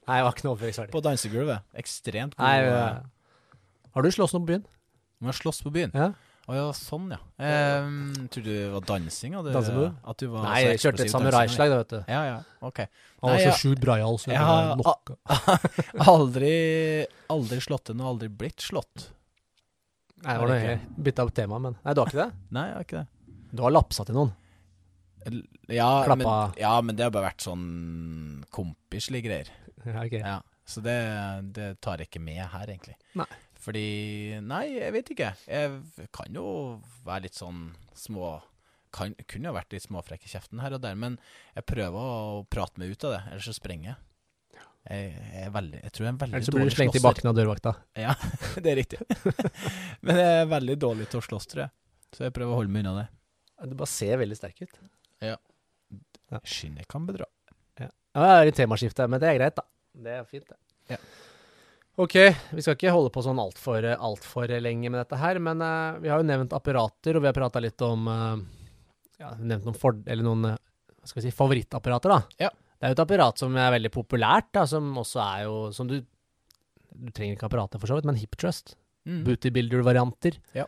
nei, 0.09 0.17
det 0.17 0.25
var 0.25 0.35
ikke 0.35 0.47
noe 0.47 0.55
overføringsverdi. 0.57 0.93
På 0.95 1.03
dansegulvet. 1.05 1.67
Ekstremt 1.81 2.37
god. 2.37 2.45
Nei, 2.47 2.57
ja, 2.65 2.89
øh, 2.89 3.01
har 3.95 4.07
du 4.07 4.11
slåss 4.15 4.35
noe 4.37 4.45
på 4.45 4.53
byen? 4.55 4.67
Om 5.21 5.29
jeg 5.29 5.33
har 5.35 5.39
slåss 5.41 5.63
på 5.67 5.73
byen? 5.75 5.95
Ja. 5.95 6.11
Å 6.51 6.57
ja, 6.57 6.65
sånn 6.75 7.13
ja. 7.13 7.19
Um, 7.39 8.27
tror 8.33 8.43
du 8.43 8.49
det 8.51 8.71
var 8.73 8.87
dansing? 8.89 9.37
At 9.39 9.47
du, 9.47 9.53
At 9.55 10.19
du 10.19 10.27
var 10.33 10.49
Nei, 10.49 10.57
jeg 10.65 10.81
kjørte 10.83 11.05
et 11.05 11.13
samuraislag, 11.13 11.71
da, 11.71 11.79
vet 11.83 11.93
du. 11.93 11.99
Ja, 12.11 12.21
ja, 12.27 12.39
ok. 12.67 12.81
Han 13.21 13.35
var 13.35 13.43
så 13.45 13.53
sjukt 13.61 13.83
braial, 13.85 14.19
så 14.19 14.33
jeg 14.33 14.41
har 14.41 14.73
aldri, 16.11 16.55
aldri 17.31 17.61
slått 17.63 17.87
til 17.91 17.99
noe, 18.01 18.15
aldri 18.17 18.31
blitt 18.33 18.65
slått. 18.65 19.11
Nei, 20.25 20.35
det 20.35 20.41
var 20.43 20.51
noe 20.51 20.61
helt 20.65 20.89
bytta 21.07 21.27
opp 21.29 21.35
tema, 21.37 21.61
men 21.63 21.77
Nei, 21.85 21.95
du 21.95 22.03
har 22.03 22.11
ikke 22.11 22.23
det? 22.25 22.29
Nei, 22.57 22.65
jeg 22.67 22.77
har 22.79 22.89
ikke 22.89 23.03
det. 23.05 23.37
Du 23.51 23.63
har 23.67 23.75
lapsa 23.75 24.07
til 24.09 24.19
noen? 24.19 24.35
Ja, 25.71 25.91
men, 26.09 26.25
ja, 26.59 26.73
men 26.81 26.97
det 26.97 27.05
har 27.07 27.13
bare 27.15 27.29
vært 27.29 27.45
sånn 27.45 28.43
kompislige 28.51 29.29
greier. 29.29 29.53
Ja, 29.85 30.03
ok. 30.03 30.17
Ja. 30.19 30.39
Så 30.71 30.83
det, 30.83 30.97
det 31.55 31.71
tar 31.85 32.01
jeg 32.01 32.11
ikke 32.11 32.23
med 32.25 32.43
her, 32.43 32.67
egentlig. 32.67 32.97
Nei. 33.19 33.29
Fordi 33.61 34.41
Nei, 34.45 34.65
jeg 34.79 34.95
vet 34.97 35.11
ikke. 35.15 35.33
Jeg 35.47 36.07
kan 36.17 36.37
jo 36.37 36.47
være 37.07 37.27
litt 37.29 37.39
sånn 37.39 37.71
små 37.97 38.39
kan, 38.95 39.15
Kunne 39.31 39.51
jo 39.51 39.55
vært 39.55 39.75
litt 39.75 39.85
småfrekk 39.87 40.25
i 40.27 40.31
kjeften 40.33 40.63
her 40.65 40.75
og 40.75 40.83
der, 40.83 40.97
men 40.99 41.19
jeg 41.55 41.67
prøver 41.69 41.95
å 41.95 42.41
prate 42.51 42.81
meg 42.83 42.95
ut 42.95 43.05
av 43.07 43.15
det, 43.15 43.21
ellers 43.31 43.47
så 43.47 43.55
sprenger 43.55 43.93
jeg. 43.93 44.01
Jeg, 44.91 45.11
jeg, 45.13 45.45
er 45.45 45.53
veldig, 45.55 45.81
jeg 45.85 45.93
tror 45.93 46.05
jeg 46.05 46.09
er 46.09 46.15
en 46.15 46.21
veldig 46.23 46.37
Ellers 46.39 46.49
så 46.49 46.55
blir 46.57 46.71
du 46.71 46.75
slengt 46.75 46.97
i 46.99 47.03
bakken 47.05 47.31
av 47.31 47.37
dørvakta. 47.37 47.75
Ja, 48.01 48.17
det 48.65 48.73
er 48.73 48.81
riktig. 48.81 48.99
men 50.09 50.19
jeg 50.19 50.41
er 50.41 50.51
veldig 50.51 50.77
dårlig 50.83 51.07
til 51.13 51.21
å 51.21 51.27
slåss, 51.29 51.47
tror 51.53 51.67
jeg. 51.67 51.75
Så 52.17 52.27
jeg 52.27 52.35
prøver 52.35 52.57
å 52.57 52.63
holde 52.63 52.75
meg 52.75 52.83
unna 52.83 52.97
det. 53.03 53.07
Du 53.71 53.77
bare 53.77 53.93
ser 53.93 54.19
veldig 54.19 54.39
sterk 54.41 54.65
ut. 54.65 54.81
Ja. 55.23 55.37
Skinnet 56.49 56.89
kan 56.91 57.07
bedra. 57.07 57.29
Ja, 57.79 57.91
det 58.25 58.31
er 58.35 58.49
litt 58.49 58.59
temaskifte, 58.59 59.07
men 59.07 59.23
det 59.23 59.29
er 59.31 59.37
greit, 59.39 59.59
da. 59.61 59.67
Det 60.01 60.15
er 60.17 60.25
fint, 60.27 60.49
det. 60.49 60.59
Ja. 60.97 60.99
Ok, 61.99 62.15
vi 62.55 62.63
skal 62.63 62.77
ikke 62.77 62.93
holde 62.95 63.11
på 63.13 63.23
sånn 63.25 63.41
altfor 63.43 63.85
alt 63.93 64.25
for 64.25 64.51
lenge 64.63 64.89
med 64.89 65.01
dette 65.01 65.19
her, 65.19 65.41
men 65.43 65.61
uh, 65.65 65.99
vi 66.01 66.11
har 66.13 66.23
jo 66.23 66.29
nevnt 66.29 66.55
apparater, 66.57 67.17
og 67.17 67.25
vi 67.25 67.29
har 67.29 67.37
prata 67.37 67.63
litt 67.63 67.83
om 67.85 68.07
uh, 68.09 68.37
Ja, 69.21 69.35
nevnt 69.37 69.67
noen, 69.67 69.77
for, 69.77 69.99
eller 70.07 70.25
noen 70.25 70.53
eh, 70.53 70.61
hva 71.01 71.11
skal 71.11 71.21
vi 71.21 71.27
si, 71.27 71.37
favorittapparater, 71.37 72.15
da. 72.15 72.47
Ja. 72.47 72.53
Det 72.81 72.87
er 72.87 72.93
jo 72.93 72.97
et 72.97 73.03
apparat 73.05 73.43
som 73.43 73.59
er 73.59 73.75
veldig 73.75 73.91
populært, 73.93 74.49
da, 74.57 74.65
som 74.69 74.87
også 74.97 75.21
er 75.21 75.43
jo 75.45 75.57
Som 75.77 75.91
du 75.91 75.99
Du 76.01 77.11
trenger 77.13 77.37
ikke 77.37 77.51
apparatet 77.51 77.83
for 77.83 77.91
så 77.91 77.99
vidt, 77.99 78.09
men 78.09 78.17
HipTrust. 78.19 78.75
Mm. 79.09 79.21
Bootybuilder-varianter. 79.27 80.41
Ja. 80.57 80.65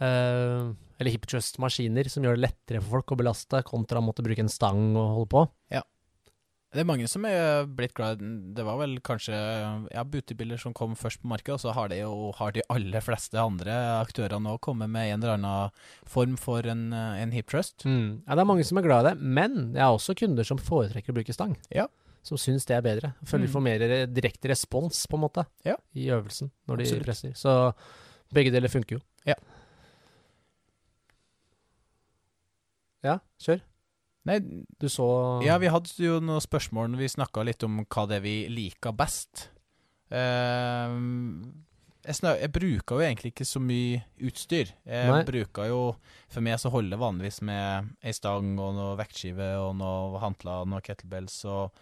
Uh, 0.00 0.72
eller 1.00 1.14
hip 1.14 1.24
trust-maskiner 1.28 2.08
som 2.12 2.24
gjør 2.24 2.36
det 2.36 2.44
lettere 2.44 2.80
for 2.84 2.98
folk 2.98 3.14
å 3.14 3.18
belaste, 3.22 3.62
kontra 3.64 4.00
å 4.00 4.04
måtte 4.04 4.24
bruke 4.24 4.44
en 4.44 4.52
stang 4.52 4.92
og 4.92 5.16
holde 5.16 5.30
på. 5.32 5.42
Det 6.70 6.78
er 6.78 6.86
mange 6.86 7.08
som 7.10 7.24
er 7.26 7.64
blitt 7.66 7.96
glad 7.98 8.20
Det 8.54 8.62
var 8.62 8.76
vel 8.78 8.92
kanskje 9.02 9.34
ja, 9.90 10.04
Bootybilder 10.06 10.60
som 10.62 10.70
kom 10.76 10.92
først 10.94 11.18
på 11.22 11.26
markedet, 11.32 11.56
og 11.56 11.60
så 11.64 11.72
har, 11.74 11.90
jo, 11.98 12.30
har 12.38 12.52
de 12.54 12.62
aller 12.70 13.02
fleste 13.02 13.34
andre 13.42 13.74
aktørene 13.98 14.52
òg 14.54 14.60
kommet 14.62 14.88
med 14.92 15.10
en 15.10 15.18
eller 15.24 15.34
annen 15.34 15.72
form 16.06 16.36
for 16.38 16.62
en, 16.70 16.92
en 16.94 17.32
hip 17.34 17.48
trust. 17.50 17.82
Mm. 17.84 18.22
Ja, 18.22 18.36
det 18.38 18.44
er 18.44 18.50
mange 18.52 18.64
som 18.68 18.78
er 18.78 18.86
glad 18.86 19.02
i 19.02 19.08
det, 19.10 19.16
men 19.40 19.58
jeg 19.74 19.82
har 19.82 19.96
også 19.98 20.14
kunder 20.20 20.46
som 20.46 20.62
foretrekker 20.62 21.10
å 21.10 21.18
bruke 21.18 21.34
stang. 21.34 21.56
Ja. 21.74 21.88
Som 22.22 22.38
syns 22.38 22.66
det 22.68 22.76
er 22.76 22.84
bedre. 22.86 23.14
Føler 23.26 23.46
de 23.46 23.50
Mm. 23.50 23.54
får 23.56 23.62
mer 23.66 23.84
direkte 24.14 24.48
respons, 24.52 25.06
på 25.10 25.16
en 25.18 25.24
måte, 25.26 25.46
Ja. 25.66 25.74
i 25.96 26.06
øvelsen 26.12 26.50
når 26.68 26.76
de 26.76 26.84
Absolutt. 26.86 27.04
presser. 27.06 27.32
Så 27.34 27.74
begge 28.32 28.52
deler 28.54 28.68
funker 28.70 28.98
jo. 28.98 29.00
Ja. 29.26 29.34
Ja, 33.02 33.18
kjør. 33.40 33.62
Nei, 34.28 34.36
Du 34.78 34.88
så 34.92 35.06
ja, 35.44 35.56
vi 35.62 35.70
hadde 35.72 35.94
jo 35.96 36.18
noen 36.20 36.42
spørsmål 36.44 36.90
når 36.92 37.00
vi 37.06 37.12
snakka 37.14 37.44
litt 37.46 37.64
om 37.64 37.80
hva 37.86 38.06
det 38.10 38.18
er 38.20 38.24
vi 38.26 38.34
liker 38.52 38.92
best. 38.96 39.46
Eh, 40.12 40.96
jeg, 42.00 42.16
jeg 42.40 42.52
bruker 42.52 42.96
jo 42.96 43.04
egentlig 43.04 43.32
ikke 43.34 43.46
så 43.48 43.60
mye 43.62 44.02
utstyr. 44.28 44.72
Jeg 44.88 45.10
Nei. 45.12 45.22
bruker 45.28 45.68
jo 45.70 45.80
For 46.32 46.44
meg 46.44 46.60
så 46.60 46.72
holder 46.72 46.96
det 46.96 47.00
vanligvis 47.02 47.40
med 47.46 47.90
ei 48.04 48.12
stang 48.16 48.54
og 48.58 48.74
noe 48.76 48.96
vektskive 49.00 49.50
og 49.60 49.74
noe 49.80 50.20
hantler 50.22 50.64
og 50.64 50.70
noe 50.72 50.84
kettlebells 50.84 51.42
og 51.50 51.74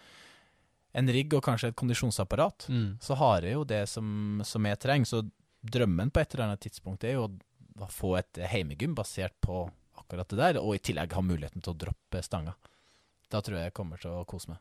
en 0.98 1.10
rigg 1.14 1.34
og 1.36 1.44
kanskje 1.44 1.70
et 1.70 1.78
kondisjonsapparat. 1.78 2.66
mm. 2.72 2.88
Så 3.04 3.14
har 3.20 3.44
jeg 3.46 3.54
jo 3.58 3.66
det 3.68 3.84
som, 3.90 4.40
som 4.44 4.64
jeg 4.66 4.80
trenger. 4.82 5.06
Så 5.06 5.22
drømmen 5.62 6.10
på 6.10 6.22
et 6.22 6.34
eller 6.34 6.48
annet 6.48 6.64
tidspunkt 6.64 7.04
er 7.06 7.18
jo 7.18 7.28
å 7.78 7.90
få 7.92 8.16
et 8.18 8.40
heimegym 8.50 8.96
basert 8.98 9.36
på 9.44 9.68
akkurat 10.08 10.28
det 10.32 10.38
der, 10.40 10.58
og 10.62 10.72
i 10.74 10.80
tillegg 10.80 11.12
ha 11.12 11.20
muligheten 11.22 11.60
til 11.62 11.74
å 11.74 11.78
droppe 11.84 12.22
stanga. 12.24 12.54
Da 13.28 13.42
tror 13.44 13.58
jeg 13.60 13.68
jeg 13.68 13.74
kommer 13.76 14.00
til 14.00 14.10
å 14.16 14.24
kose 14.28 14.48
meg. 14.48 14.58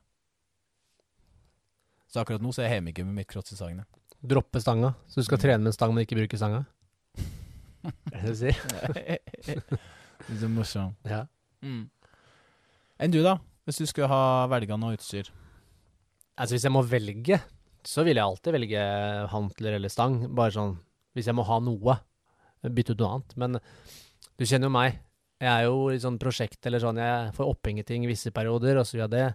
Så 2.11 2.19
akkurat 2.21 2.43
nå 2.43 2.51
så 2.55 2.63
er 2.65 2.73
hjemmegymmet 2.77 3.15
mitt 3.15 3.27
krotts 3.31 3.51
i 3.51 3.57
stangene 3.59 3.83
Droppe 4.27 4.59
stanga. 4.63 4.93
Så 5.07 5.21
du 5.21 5.23
skal 5.27 5.37
Mm. 5.37 5.41
trene 5.43 5.59
med 5.61 5.67
en 5.67 5.73
stang, 5.75 5.93
men 5.93 6.03
ikke 6.05 6.17
bruke 6.17 6.37
stanga? 6.39 6.65
Er 8.11 8.21
det 8.21 8.23
det 8.23 8.31
du 8.31 8.35
sier? 8.35 8.57
det 10.27 10.39
så 10.41 10.49
morsom. 10.49 10.95
Ja. 11.05 11.27
Mm. 11.61 11.89
Enn 12.99 13.11
du, 13.13 13.21
da? 13.23 13.37
Hvis 13.67 13.77
du 13.77 13.85
skulle 13.85 14.09
ha 14.09 14.47
velga 14.49 14.75
noe 14.79 14.95
utstyr? 14.97 15.29
Altså 16.37 16.55
Hvis 16.55 16.65
jeg 16.65 16.73
må 16.73 16.81
velge, 16.83 17.39
så 17.85 18.03
vil 18.03 18.17
jeg 18.17 18.25
alltid 18.25 18.53
velge 18.57 18.81
hantler 19.31 19.77
eller 19.77 19.89
stang. 19.89 20.19
Bare 20.35 20.51
sånn 20.51 20.77
hvis 21.15 21.29
jeg 21.29 21.35
må 21.37 21.45
ha 21.47 21.59
noe. 21.63 21.99
Bytte 22.65 22.93
ut 22.97 22.99
noe 22.99 23.13
annet. 23.15 23.37
Men 23.37 23.59
du 24.37 24.45
kjenner 24.45 24.67
jo 24.67 24.73
meg. 24.73 24.97
Jeg 25.37 25.49
er 25.51 25.67
jo 25.67 25.87
i 25.93 25.99
sånn 26.01 26.17
prosjekt 26.17 26.65
eller 26.65 26.81
sånn 26.81 26.97
Jeg 26.97 27.33
får 27.37 27.51
opphenge 27.51 27.85
ting 27.85 28.05
i 28.05 28.09
visse 28.09 28.31
perioder, 28.33 28.79
og 28.79 28.87
så 28.89 28.97
gjør 28.97 29.05
jeg 29.05 29.13
det. 29.13 29.27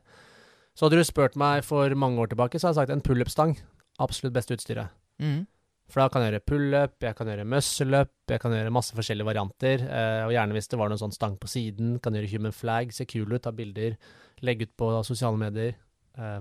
Så 0.75 0.87
hadde 0.87 0.99
du 0.99 1.07
spurt 1.07 1.37
meg 1.39 1.63
for 1.67 1.93
mange 1.99 2.19
år 2.23 2.33
tilbake, 2.33 2.59
så 2.59 2.69
hadde 2.69 2.81
jeg 2.81 2.89
sagt 2.89 2.95
en 2.97 3.05
pullup-stang. 3.07 3.57
Absolutt 4.03 4.35
beste 4.35 4.57
utstyret. 4.57 4.95
Mm. 5.23 5.45
For 5.93 6.01
da 6.01 6.09
kan 6.09 6.25
jeg 6.25 6.33
gjøre 6.33 6.47
pullup, 6.49 6.95
jeg 7.05 7.17
kan 7.19 7.29
gjøre 7.29 7.45
muscle-up, 7.53 8.13
jeg 8.33 8.41
kan 8.41 8.55
gjøre 8.57 8.73
masse 8.73 8.97
forskjellige 8.97 9.29
varianter. 9.29 9.83
Eh, 9.85 10.23
og 10.25 10.33
gjerne 10.33 10.57
hvis 10.57 10.71
det 10.73 10.79
var 10.81 10.89
noen 10.89 11.03
sånn 11.03 11.15
stang 11.15 11.37
på 11.41 11.51
siden, 11.53 11.99
kan 12.03 12.17
gjøre 12.17 12.31
human 12.33 12.57
flag, 12.57 12.95
se 12.97 13.05
kul 13.09 13.29
ut, 13.35 13.43
ta 13.45 13.53
bilder, 13.55 13.99
legge 14.47 14.71
ut 14.71 14.75
på 14.81 14.89
sosiale 15.05 15.37
medier. 15.41 15.77
Eh, 16.17 16.41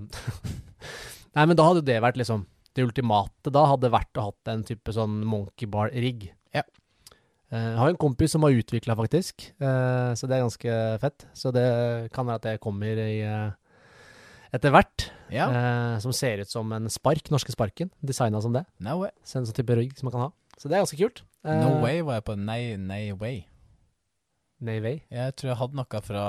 Nei, 1.36 1.43
men 1.43 1.57
da 1.59 1.68
hadde 1.68 1.84
det 1.88 2.01
vært 2.03 2.18
liksom 2.20 2.41
Det 2.76 2.84
ultimate 2.84 3.51
da 3.55 3.62
hadde 3.70 3.91
vært 3.93 4.18
å 4.20 4.26
hatt 4.26 4.49
en 4.51 4.64
type 4.68 4.93
sånn 4.95 5.20
monkey 5.28 5.68
bar-rigg. 5.68 6.30
Ja. 6.55 6.64
Eh, 7.52 7.66
jeg 7.74 7.80
har 7.82 7.91
en 7.91 7.99
kompis 7.99 8.32
som 8.32 8.45
har 8.47 8.56
utvikla, 8.56 8.95
faktisk, 8.95 9.49
eh, 9.60 10.12
så 10.16 10.28
det 10.28 10.38
er 10.38 10.45
ganske 10.45 10.76
fett. 11.04 11.26
Så 11.36 11.52
det 11.52 12.12
kan 12.16 12.28
være 12.28 12.39
at 12.39 12.47
det 12.47 12.62
kommer 12.64 13.02
i 13.04 13.20
eh, 13.28 13.52
etter 14.56 14.72
hvert. 14.72 15.10
Ja. 15.32 15.47
Som 16.04 16.16
ser 16.16 16.43
ut 16.43 16.52
som 16.52 16.72
en 16.76 16.89
spark, 16.91 17.30
norske 17.32 17.52
sparken. 17.52 17.91
Designa 18.04 18.41
som 18.43 18.56
det. 18.56 18.66
No 18.80 19.02
way. 19.04 19.12
Så 19.24 19.39
en 19.39 19.47
sånn 19.47 19.56
type 19.56 19.76
rygg 19.76 19.95
som 19.99 20.08
man 20.08 20.16
kan 20.16 20.26
ha. 20.28 20.32
Så 20.58 20.68
det 20.68 20.76
er 20.76 20.84
ganske 20.84 20.99
kult. 20.99 21.24
No 21.47 21.80
way 21.82 22.04
var 22.06 22.20
jeg 22.20 22.28
på 22.28 22.36
Nei, 22.38 22.76
nei 22.78 23.06
way. 23.16 23.45
Nei 24.62 24.76
way? 24.84 24.99
Jeg 25.10 25.34
tror 25.39 25.49
jeg 25.49 25.58
hadde 25.58 25.78
noe 25.80 26.02
fra 26.06 26.26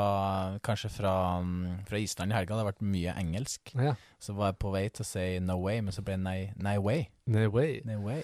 Kanskje 0.64 0.88
fra, 0.94 1.14
mm, 1.42 1.82
fra 1.90 1.98
Island 2.00 2.32
i 2.32 2.36
helga. 2.38 2.54
Det 2.54 2.62
har 2.62 2.70
vært 2.70 2.86
mye 2.94 3.16
engelsk. 3.20 3.74
Ja. 3.74 3.92
Så 4.22 4.32
var 4.38 4.52
jeg 4.52 4.60
på 4.62 4.72
vei 4.72 4.86
til 4.88 5.04
å 5.04 5.10
si 5.10 5.26
no 5.44 5.58
way, 5.60 5.82
men 5.84 5.92
så 5.92 6.04
ble 6.06 6.16
det 6.16 6.24
nei, 6.24 6.38
nei 6.56 6.78
way. 6.78 7.08
Nei 7.26 7.44
way. 7.52 7.82
Nei 7.84 7.98
way. 8.00 8.22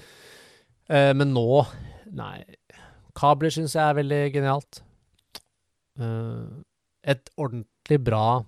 Eh, 0.88 1.12
men 1.12 1.34
nå 1.36 1.66
Nei. 2.08 2.40
Kabler 3.18 3.50
syns 3.54 3.74
jeg 3.74 3.82
er 3.82 3.96
veldig 3.98 4.20
genialt. 4.36 4.80
Uh, 5.98 6.62
et 7.02 7.30
ordentlig 7.36 7.98
bra 8.06 8.44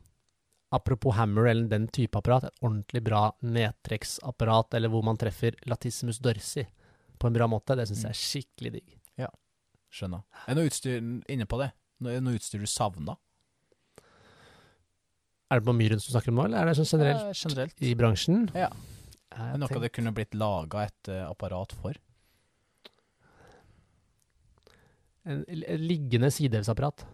Apropos 0.71 1.17
hammer 1.19 1.49
eller 1.51 1.67
den 1.67 1.89
type 1.91 2.15
apparat, 2.15 2.45
et 2.47 2.61
ordentlig 2.63 3.01
bra 3.03 3.25
nedtrekksapparat, 3.43 4.77
eller 4.79 4.93
hvor 4.93 5.03
man 5.03 5.17
treffer 5.19 5.57
latissimus 5.67 6.21
dorsi 6.23 6.63
på 7.19 7.27
en 7.27 7.35
bra 7.35 7.49
måte, 7.51 7.75
det 7.75 7.89
syns 7.91 8.05
jeg 8.07 8.15
er 8.15 8.21
skikkelig 8.21 8.71
digg. 8.77 8.93
Ja, 9.19 9.33
Skjønner. 9.91 10.23
Er 10.47 10.55
noe 10.55 10.71
utstyr 10.71 11.01
inne 11.03 11.49
på 11.51 11.59
det? 11.59 11.73
Er 12.07 12.23
noe 12.23 12.39
utstyr 12.39 12.63
du 12.63 12.69
savna? 12.71 13.17
Er 15.51 15.59
det 15.59 15.67
på 15.67 15.75
Myren 15.75 15.99
som 15.99 16.15
snakker 16.15 16.31
om 16.31 16.39
nå, 16.39 16.45
eller 16.47 16.63
er 16.63 16.71
det 16.71 16.77
sånn 16.79 16.93
generelt 16.93 17.27
Eh, 17.27 17.41
generelt. 17.43 17.83
i 17.83 17.91
bransjen? 17.99 18.47
Ja. 18.55 18.71
Er 19.35 19.59
noe 19.59 19.83
det 19.83 19.91
kunne 19.91 20.15
blitt 20.15 20.39
laga 20.39 20.87
et 20.87 21.11
eh, 21.11 21.27
apparat 21.27 21.75
for? 21.75 21.99
En, 25.29 25.43
en 25.49 25.83
liggende 25.85 26.31
sidehevsapparat. 26.33 27.05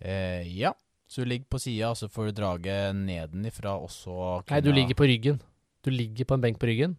Eh, 0.00 0.58
ja. 0.58 0.74
Så 1.06 1.22
du 1.22 1.30
ligger 1.30 1.46
på 1.52 1.60
sida, 1.62 1.92
og 1.92 1.96
så 1.96 2.08
får 2.10 2.30
du 2.30 2.38
draget 2.40 2.96
nedenifra, 2.96 3.76
og 3.78 3.90
så 3.92 4.40
Nei, 4.50 4.60
du 4.64 4.72
ligger 4.72 4.96
på 4.98 5.06
ryggen. 5.08 5.40
Du 5.84 5.92
ligger 5.92 6.26
på 6.26 6.36
en 6.36 6.42
benk 6.42 6.58
på 6.58 6.66
ryggen, 6.66 6.96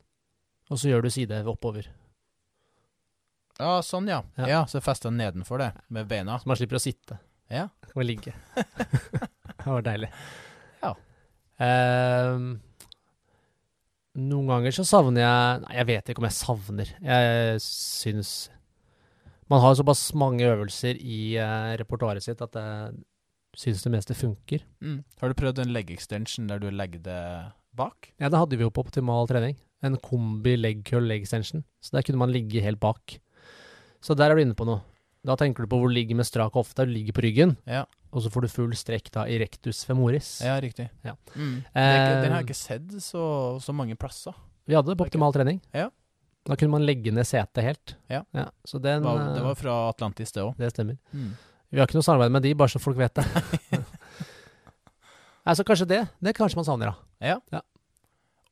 og 0.70 0.80
så 0.80 0.92
gjør 0.92 1.06
du 1.06 1.10
sidehev 1.12 1.50
oppover. 1.52 1.90
Ja, 3.60 3.80
sånn, 3.86 4.08
ja. 4.12 4.22
Ja. 4.38 4.48
Ja, 4.52 4.62
så 4.70 4.82
fester 4.84 5.10
den 5.12 5.20
nedenfor 5.24 5.62
det, 5.62 5.72
med 5.88 6.08
beina. 6.12 6.38
Så 6.40 6.50
man 6.52 6.60
slipper 6.60 6.80
å 6.80 6.84
sitte. 6.84 7.18
Ja. 7.52 7.70
Og 7.94 8.04
ligge. 8.04 8.34
det 8.56 9.66
var 9.66 9.86
deilig. 9.86 10.10
Ja. 10.84 10.92
Ehm, 11.64 12.50
noen 14.16 14.50
ganger 14.52 14.76
så 14.76 14.84
savner 14.88 15.24
jeg 15.24 15.62
Nei, 15.64 15.76
jeg 15.80 15.88
vet 15.92 16.12
ikke 16.12 16.24
om 16.24 16.28
jeg 16.28 16.38
savner. 16.40 16.92
Jeg 17.04 17.64
syns 17.64 18.34
Man 19.52 19.62
har 19.62 19.76
såpass 19.78 20.08
mange 20.18 20.42
øvelser 20.48 20.98
i 20.98 21.36
uh, 21.38 21.76
repertoaret 21.78 22.24
sitt 22.26 22.42
at 22.42 22.56
jeg 22.58 22.96
syns 23.56 23.84
det 23.86 23.92
meste 23.94 24.16
funker. 24.18 24.64
Mm. 24.82 25.04
Har 25.22 25.30
du 25.32 25.38
prøvd 25.38 25.62
en 25.64 25.74
leg 25.76 25.92
extension 25.94 26.48
der 26.50 26.60
du 26.60 26.72
legger 26.74 27.04
det 27.06 27.20
bak? 27.78 28.10
Ja, 28.20 28.30
det 28.30 28.40
hadde 28.42 28.58
vi 28.58 28.66
jo 28.66 28.72
på 28.74 28.84
optimal 28.84 29.28
trening. 29.30 29.56
En 29.86 29.98
kombi 30.02 30.56
leg 30.58 30.82
curl 30.88 31.06
leg 31.06 31.22
extension. 31.22 31.64
Så 31.84 31.94
der 31.96 32.02
kunne 32.08 32.18
man 32.24 32.34
ligge 32.34 32.64
helt 32.66 32.80
bak. 32.82 33.20
Så 34.02 34.16
der 34.18 34.32
er 34.32 34.36
du 34.36 34.42
inne 34.42 34.58
på 34.58 34.66
noe. 34.68 34.82
Da 35.26 35.36
tenker 35.40 35.66
du 35.66 35.70
på 35.72 35.78
hvor 35.82 35.90
du 35.90 35.96
ligger 35.96 36.18
med 36.20 36.26
strak 36.28 36.54
hofte. 36.58 36.86
Du 36.86 36.92
ligger 36.94 37.14
på 37.18 37.24
ryggen, 37.26 37.56
Ja, 37.66 37.86
og 38.14 38.22
så 38.22 38.30
får 38.32 38.46
du 38.46 38.48
full 38.54 38.74
strekk 38.78 39.10
da 39.12 39.24
i 39.30 39.40
rectus 39.42 39.84
femoris. 39.86 40.40
ja 40.46 40.58
riktig. 40.62 40.86
Ja. 41.04 41.16
Mm. 41.36 41.64
Er 41.74 41.96
ikke, 41.98 42.22
den 42.22 42.32
har 42.32 42.40
Eh, 42.40 42.42
jeg 42.42 42.46
ikke 42.50 42.58
sett 42.60 42.92
så, 43.04 43.24
så 43.62 43.74
mange 43.74 43.96
plasser. 43.98 44.34
Vi 44.70 44.74
hadde 44.78 44.90
det 44.94 44.98
på 44.98 45.06
optimal 45.08 45.34
trening. 45.34 45.62
Ja. 45.74 45.90
Da 46.46 46.56
kunne 46.56 46.76
man 46.76 46.86
legge 46.86 47.12
ned 47.14 47.26
setet 47.26 47.64
helt. 47.66 47.96
Ja. 48.12 48.22
så 48.64 48.78
den, 48.78 49.02
Det 49.02 49.10
var, 49.10 49.24
det 49.34 49.42
eh, 49.42 49.48
var 49.48 49.56
fra 49.58 49.76
Atlantis, 49.90 50.32
det 50.36 50.44
òg. 50.44 50.54
det 50.62 50.70
stemmer. 50.76 50.98
Mm. 51.12 51.32
Vi 51.74 51.80
har 51.82 51.88
ikke 51.90 51.98
noe 51.98 52.06
samarbeid 52.06 52.36
med 52.36 52.46
de, 52.46 52.54
bare 52.56 52.70
så 52.70 52.82
folk 52.82 53.00
vet 53.02 53.18
det. 53.18 53.26
Altså 55.46 55.62
kanskje 55.62 55.86
det. 55.86 56.00
Det 56.26 56.32
kanskje 56.34 56.58
man 56.58 56.66
savner, 56.66 56.90
da. 56.90 57.28
Ja. 57.30 57.36
Ja. 57.54 57.60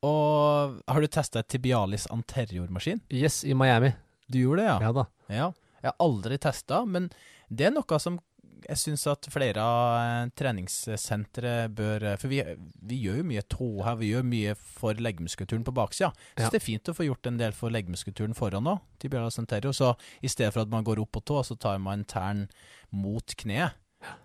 Og 0.06 0.76
har 0.86 1.02
du 1.02 1.08
testa 1.10 1.42
tibialis 1.42 2.04
anterior-maskin? 2.12 3.00
Yes, 3.10 3.40
i 3.44 3.54
Miami. 3.54 3.90
Du 4.30 4.38
gjorde 4.38 4.62
det, 4.62 4.68
ja? 4.68 4.76
Ja 4.84 4.92
da. 4.94 5.04
Ja. 5.26 5.48
Jeg 5.82 5.90
har 5.90 5.96
aldri 6.04 6.38
testa, 6.38 6.84
men 6.86 7.08
det 7.50 7.66
er 7.66 7.74
noe 7.74 7.98
som 7.98 8.20
jeg 8.68 8.80
syns 8.80 9.06
at 9.10 9.26
flere 9.32 9.62
av 9.62 9.94
eh, 9.98 10.30
treningssentre 10.38 11.54
bør 11.74 12.04
eh, 12.10 12.16
For 12.20 12.30
vi, 12.32 12.40
vi 12.88 12.98
gjør 13.04 13.20
jo 13.20 13.26
mye 13.28 13.42
tå 13.50 13.68
her, 13.86 13.96
vi 14.00 14.10
gjør 14.12 14.26
mye 14.28 14.54
for 14.58 14.94
leggmuskulaturen 15.06 15.64
på 15.66 15.74
baksida. 15.76 16.10
Så 16.36 16.44
Ja. 16.46 16.50
det 16.52 16.60
er 16.60 16.64
fint 16.66 16.90
å 16.90 16.94
få 16.96 17.06
gjort 17.08 17.26
en 17.30 17.38
del 17.40 17.52
for 17.56 17.70
leggmuskulaturen 17.74 18.36
foran 18.38 18.68
òg, 18.70 18.80
tibialis 19.02 19.38
anterior. 19.42 19.72
Så 19.76 19.94
i 20.22 20.28
stedet 20.28 20.52
for 20.54 20.62
at 20.64 20.72
man 20.72 20.84
går 20.84 21.00
opp 21.02 21.12
på 21.16 21.24
tå, 21.24 21.42
så 21.44 21.58
tar 21.58 21.78
man 21.82 22.04
tærne 22.04 22.48
mot 22.92 23.34
kneet. 23.36 23.72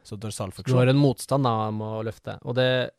Så 0.04 0.18
Du 0.20 0.76
har 0.76 0.88
en 0.92 0.98
motstand 1.00 1.44
da 1.48 1.72
med 1.72 1.88
å 1.88 2.04
løfte. 2.04 2.38
Og 2.44 2.56
det 2.56 2.90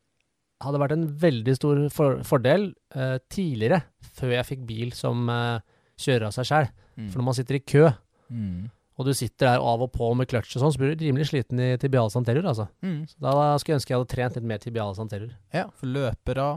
hadde 0.62 0.78
vært 0.80 0.92
en 0.92 1.06
veldig 1.20 1.54
stor 1.56 1.88
for 1.92 2.22
fordel 2.24 2.70
eh, 2.94 3.18
tidligere, 3.28 3.82
før 4.16 4.32
jeg 4.38 4.46
fikk 4.48 4.66
bil 4.68 4.92
som 4.96 5.28
eh, 5.28 5.60
kjører 6.00 6.26
av 6.30 6.32
seg 6.36 6.48
sjøl. 6.48 6.70
Mm. 6.96 7.10
For 7.10 7.20
når 7.20 7.24
man 7.24 7.34
sitter 7.40 7.54
i 7.60 7.64
kø, 7.64 7.90
Mm. 8.30 8.70
Og 9.00 9.06
du 9.08 9.14
sitter 9.16 9.46
der 9.54 9.62
av 9.64 9.80
og 9.86 9.92
på 9.94 10.10
med 10.18 10.28
clutch 10.28 10.52
og 10.58 10.60
sånn, 10.60 10.72
så 10.74 10.80
blir 10.82 10.92
du 10.92 11.04
rimelig 11.06 11.30
sliten 11.30 11.60
i 11.64 11.70
tibialis 11.80 12.18
anterior, 12.20 12.44
altså. 12.50 12.66
Mm. 12.84 12.98
Så 13.08 13.16
da 13.24 13.32
skulle 13.56 13.72
jeg 13.72 13.80
ønske 13.80 13.94
jeg 13.94 13.96
hadde 14.02 14.10
trent 14.12 14.36
litt 14.36 14.48
mer 14.50 14.60
tibialis 14.60 15.00
anterior. 15.00 15.30
Ja, 15.56 15.62
for 15.72 15.88
løpere 15.88 16.48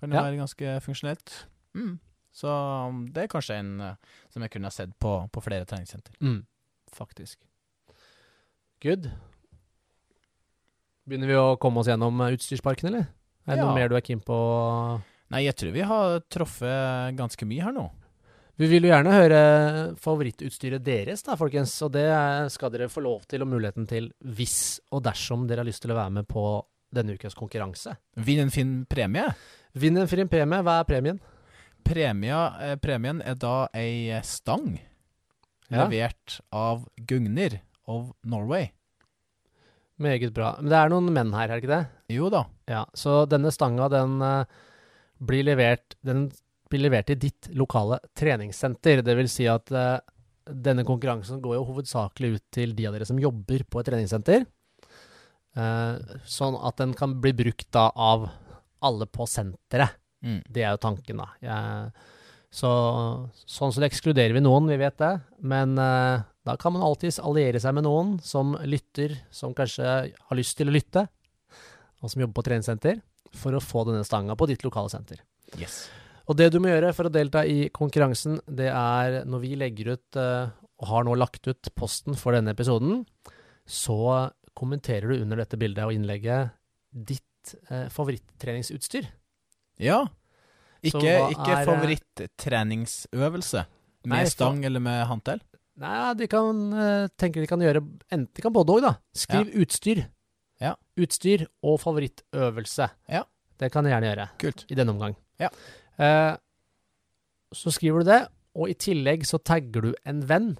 kan 0.00 0.10
det 0.10 0.18
Ja. 0.18 0.24
være 0.26 0.40
ganske 0.40 0.72
funksjonelt. 0.82 1.36
Mm. 1.78 1.92
Så 2.36 2.50
um, 2.52 3.04
det 3.14 3.22
er 3.22 3.30
kanskje 3.32 3.54
en 3.62 3.70
eh, 3.80 3.94
som 4.34 4.42
jeg 4.42 4.50
kunne 4.52 4.66
ha 4.68 4.74
sett 4.74 4.90
på, 5.00 5.12
på 5.32 5.40
flere 5.46 5.64
treningssenter. 5.64 6.12
Mm, 6.20 6.42
faktisk. 6.92 7.38
Good. 8.82 9.06
Begynner 11.06 11.30
vi 11.30 11.38
å 11.38 11.56
komme 11.62 11.80
oss 11.80 11.88
gjennom 11.88 12.18
eh, 12.26 12.34
utstyrsparken, 12.36 12.90
eller? 12.90 13.06
Er 13.46 13.54
det 13.54 13.60
Ja. 13.62 13.64
noe 13.68 13.76
mer 13.78 13.88
du 13.88 13.94
er 13.96 14.02
keen 14.02 14.20
på? 14.20 14.36
Nei, 15.30 15.44
jeg 15.46 15.54
tror 15.58 15.72
vi 15.74 15.80
har 15.86 16.20
truffet 16.30 17.16
ganske 17.16 17.46
mye 17.46 17.62
her 17.62 17.72
nå. 17.74 17.86
Vi 18.56 18.66
vil 18.70 18.86
jo 18.86 18.92
gjerne 18.92 19.12
høre 19.12 19.40
favorittutstyret 20.00 20.84
deres, 20.84 21.22
da, 21.26 21.34
folkens. 21.36 21.74
Og 21.84 21.92
det 21.92 22.06
skal 22.54 22.72
dere 22.72 22.88
få 22.92 23.02
lov 23.04 23.26
til 23.28 23.44
og 23.44 23.50
muligheten 23.50 23.84
til 23.90 24.08
hvis 24.24 24.78
og 24.96 25.02
dersom 25.04 25.44
dere 25.48 25.60
har 25.64 25.68
lyst 25.68 25.84
til 25.84 25.92
å 25.92 25.98
være 25.98 26.14
med 26.20 26.28
på 26.30 26.44
denne 26.96 27.16
ukas 27.18 27.36
konkurranse. 27.36 27.96
Vinn 28.24 28.40
en 28.46 28.52
fin 28.54 28.70
premie. 28.88 29.26
Vinn 29.76 29.98
en 30.00 30.08
fin 30.08 30.28
premie. 30.32 30.62
Hva 30.64 30.78
er 30.80 30.88
premien? 30.88 31.20
Premia, 31.86 32.38
eh, 32.64 32.76
premien 32.82 33.20
er 33.22 33.36
da 33.38 33.68
ei 33.76 34.16
stang 34.24 34.78
Ja. 35.68 35.84
levert 35.84 36.40
av 36.52 36.86
Gugner 37.06 37.60
of 37.86 38.12
Norway. 38.24 38.70
Meget 39.98 40.32
bra. 40.32 40.56
Men 40.60 40.70
det 40.70 40.78
er 40.78 40.88
noen 40.92 41.12
menn 41.12 41.32
her, 41.32 41.48
er 41.50 41.60
det 41.60 41.64
ikke 41.64 41.74
det? 41.76 41.86
Jo 42.16 42.28
da. 42.30 42.44
Ja, 42.68 42.84
så 42.94 43.26
denne 43.28 43.50
stanga, 43.52 43.88
den 43.90 44.20
eh, 44.22 44.44
blir 45.24 45.44
levert 45.44 45.94
Den 46.04 46.30
blir 46.70 46.82
levert 46.86 47.08
til 47.10 47.18
ditt 47.20 47.50
lokale 47.56 47.98
treningssenter. 48.16 49.02
Det 49.06 49.16
vil 49.18 49.30
si 49.30 49.46
at 49.50 49.70
uh, 49.74 49.98
denne 50.46 50.84
konkurransen 50.86 51.40
går 51.42 51.58
jo 51.58 51.66
hovedsakelig 51.70 52.36
ut 52.36 52.44
til 52.54 52.74
de 52.76 52.88
av 52.88 52.96
dere 52.96 53.08
som 53.08 53.20
jobber 53.20 53.64
på 53.68 53.80
et 53.80 53.90
treningssenter. 53.90 54.46
Uh, 55.56 55.96
sånn 56.28 56.58
at 56.60 56.78
den 56.82 56.92
kan 56.96 57.16
bli 57.22 57.32
brukt 57.36 57.70
da 57.74 57.88
av 57.90 58.28
alle 58.84 59.08
på 59.08 59.26
senteret. 59.30 59.96
Mm. 60.24 60.40
Det 60.48 60.62
er 60.64 60.74
jo 60.74 60.82
tanken, 60.82 61.22
da. 61.22 61.28
Jeg, 61.44 62.14
så 62.56 62.70
sånn 63.48 63.74
så 63.74 63.84
ekskluderer 63.84 64.34
vi 64.36 64.42
noen, 64.44 64.68
vi 64.70 64.78
vet 64.80 64.96
det. 65.02 65.12
Men 65.44 65.76
uh, 65.80 66.24
da 66.46 66.56
kan 66.60 66.76
man 66.76 66.84
alltids 66.86 67.18
alliere 67.18 67.60
seg 67.62 67.76
med 67.76 67.86
noen 67.88 68.16
som 68.24 68.54
lytter, 68.68 69.16
som 69.34 69.54
kanskje 69.56 69.84
har 70.14 70.38
lyst 70.38 70.56
til 70.58 70.70
å 70.70 70.76
lytte, 70.76 71.06
og 72.02 72.12
som 72.12 72.22
jobber 72.22 72.38
på 72.38 72.48
treningssenter, 72.50 73.00
for 73.36 73.56
å 73.56 73.62
få 73.62 73.84
denne 73.88 74.06
stanga 74.06 74.36
på 74.38 74.48
ditt 74.48 74.64
lokale 74.64 74.92
senter. 74.92 75.22
Yes. 75.60 75.86
Og 76.26 76.38
det 76.38 76.48
du 76.50 76.58
må 76.62 76.72
gjøre 76.72 76.92
for 76.96 77.06
å 77.06 77.12
delta 77.12 77.44
i 77.46 77.68
konkurransen, 77.74 78.40
det 78.50 78.68
er 78.72 79.20
når 79.30 79.42
vi 79.44 79.52
legger 79.58 79.92
ut, 79.94 80.18
eh, 80.18 80.50
og 80.82 80.88
har 80.90 81.06
nå 81.06 81.14
lagt 81.18 81.46
ut 81.46 81.70
posten 81.78 82.18
for 82.18 82.34
denne 82.34 82.52
episoden, 82.54 83.04
så 83.66 84.30
kommenterer 84.56 85.12
du 85.12 85.22
under 85.22 85.42
dette 85.42 85.58
bildet 85.60 85.86
og 85.86 85.94
innlegget 85.94 86.54
ditt 86.90 87.54
eh, 87.70 87.86
favorittreningsutstyr. 87.94 89.06
Ja. 89.82 90.02
Ikke, 90.82 91.14
ikke 91.30 91.52
eh, 91.52 91.64
favorittreningsøvelse 91.68 93.62
med 94.06 94.16
Nei, 94.16 94.26
stang 94.30 94.60
eller 94.66 94.82
med 94.82 95.04
håndtell? 95.10 95.40
Nei, 95.82 95.94
de 96.16 96.28
kan 96.30 96.60
tenke 96.72 97.16
tenker 97.20 97.44
de 97.44 97.48
kan 97.50 97.62
gjøre 97.62 97.82
enten 98.08 98.30
De 98.32 98.42
kan 98.44 98.54
både 98.54 98.76
òg, 98.76 98.84
da. 98.86 98.92
Skriv 99.14 99.50
utstyr. 99.60 100.06
Ja. 100.62 100.72
Utstyr 100.96 101.44
og 101.66 101.78
favorittøvelse. 101.82 102.88
Ja. 103.12 103.26
Det 103.60 103.70
kan 103.72 103.84
de 103.84 103.92
gjerne 103.92 104.08
gjøre 104.10 104.28
Kult. 104.40 104.64
i 104.72 104.78
denne 104.78 104.94
omgang. 104.94 105.16
Ja. 105.40 105.50
Eh, 105.98 106.34
så 107.56 107.72
skriver 107.72 108.02
du 108.02 108.10
det, 108.10 108.20
og 108.56 108.70
i 108.72 108.76
tillegg 108.78 109.26
så 109.28 109.40
tagger 109.40 109.88
du 109.88 109.90
en 110.08 110.22
venn 110.28 110.54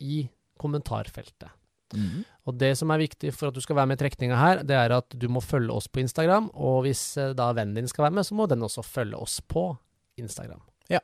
i 0.00 0.24
kommentarfeltet. 0.60 1.50
Mm. 1.90 2.22
Og 2.46 2.54
det 2.54 2.76
som 2.78 2.92
er 2.94 3.02
viktig 3.02 3.32
for 3.34 3.50
at 3.50 3.56
du 3.56 3.62
skal 3.62 3.80
være 3.80 3.90
med 3.90 3.98
i 3.98 4.02
trekninga 4.04 4.38
her, 4.38 4.60
det 4.66 4.76
er 4.78 4.94
at 4.94 5.10
du 5.10 5.26
må 5.32 5.42
følge 5.42 5.74
oss 5.74 5.88
på 5.90 6.02
Instagram, 6.04 6.50
og 6.54 6.84
hvis 6.86 7.02
eh, 7.18 7.32
da 7.38 7.50
vennen 7.56 7.80
din 7.80 7.90
skal 7.90 8.08
være 8.08 8.18
med, 8.20 8.28
så 8.28 8.38
må 8.38 8.46
den 8.50 8.62
også 8.66 8.84
følge 8.86 9.18
oss 9.18 9.40
på 9.42 9.72
Instagram. 10.20 10.62
Ja 10.90 11.00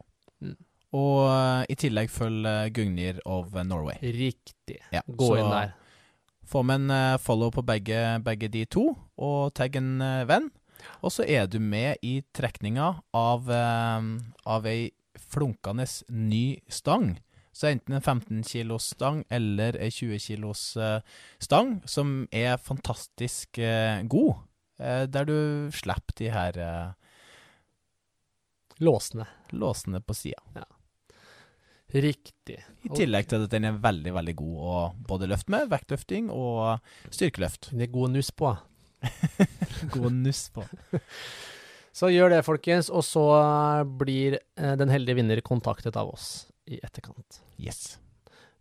Og 0.94 1.26
eh, 1.30 1.64
i 1.74 1.78
tillegg 1.78 2.12
følg 2.12 2.46
Gugnir 2.74 3.18
of 3.26 3.50
Norway. 3.66 3.98
Riktig. 4.02 4.78
Ja, 4.94 5.02
Gå 5.06 5.32
så 5.34 5.40
inn 5.42 5.50
der. 5.50 5.74
Få 6.46 6.62
med 6.62 6.86
en 6.86 7.18
follow 7.18 7.50
på 7.50 7.64
begge, 7.66 8.20
begge 8.22 8.46
de 8.48 8.62
to, 8.70 8.92
og 9.18 9.50
tagg 9.58 9.74
en 9.80 9.98
venn. 10.30 10.46
Og 11.02 11.12
så 11.14 11.26
er 11.28 11.46
du 11.50 11.58
med 11.62 12.02
i 12.02 12.20
trekninga 12.34 12.92
av, 13.14 13.50
eh, 13.50 14.10
av 14.46 14.66
ei 14.66 14.90
flunkende 15.16 15.86
ny 16.08 16.60
stang. 16.68 17.16
Så 17.56 17.70
enten 17.70 17.94
en 17.96 18.02
15 18.02 18.42
kilos 18.44 18.90
stang 18.92 19.22
eller 19.32 19.78
ei 19.80 19.88
20 19.90 20.20
kilos 20.20 20.76
eh, 20.76 21.00
stang, 21.40 21.78
som 21.88 22.26
er 22.32 22.58
fantastisk 22.60 23.58
eh, 23.58 24.02
god. 24.04 24.42
Eh, 24.78 25.06
der 25.08 25.24
du 25.24 25.38
slipper 25.72 26.18
de 26.18 26.30
her 26.34 26.62
Låsene. 28.76 29.24
låsene 29.56 30.02
på 30.04 30.14
sida. 30.14 30.66
Riktig. 31.88 32.58
I 32.82 32.90
tillegg 32.92 33.28
til 33.30 33.46
at 33.46 33.52
den 33.54 33.64
er 33.64 33.78
veldig, 33.80 34.12
veldig 34.12 34.34
god 34.36 34.56
å 34.60 34.78
både 35.08 35.28
løfte 35.30 35.54
med, 35.54 35.70
vektløfting 35.70 36.28
og 36.34 36.82
styrkeløft. 37.08 37.70
Det 37.72 37.86
er 37.86 37.94
god 37.94 38.12
nuss 38.18 38.32
på. 38.36 38.50
God 39.94 40.12
nuss 40.12 40.48
på. 40.54 40.64
Så 41.96 42.10
gjør 42.12 42.34
det, 42.34 42.42
folkens, 42.44 42.90
og 42.92 43.00
så 43.08 43.22
blir 43.88 44.34
eh, 44.36 44.74
den 44.76 44.90
heldige 44.92 45.16
vinner 45.16 45.40
kontaktet 45.40 45.96
av 45.96 46.10
oss 46.12 46.26
i 46.68 46.76
etterkant. 46.84 47.38
Yes. 47.56 47.96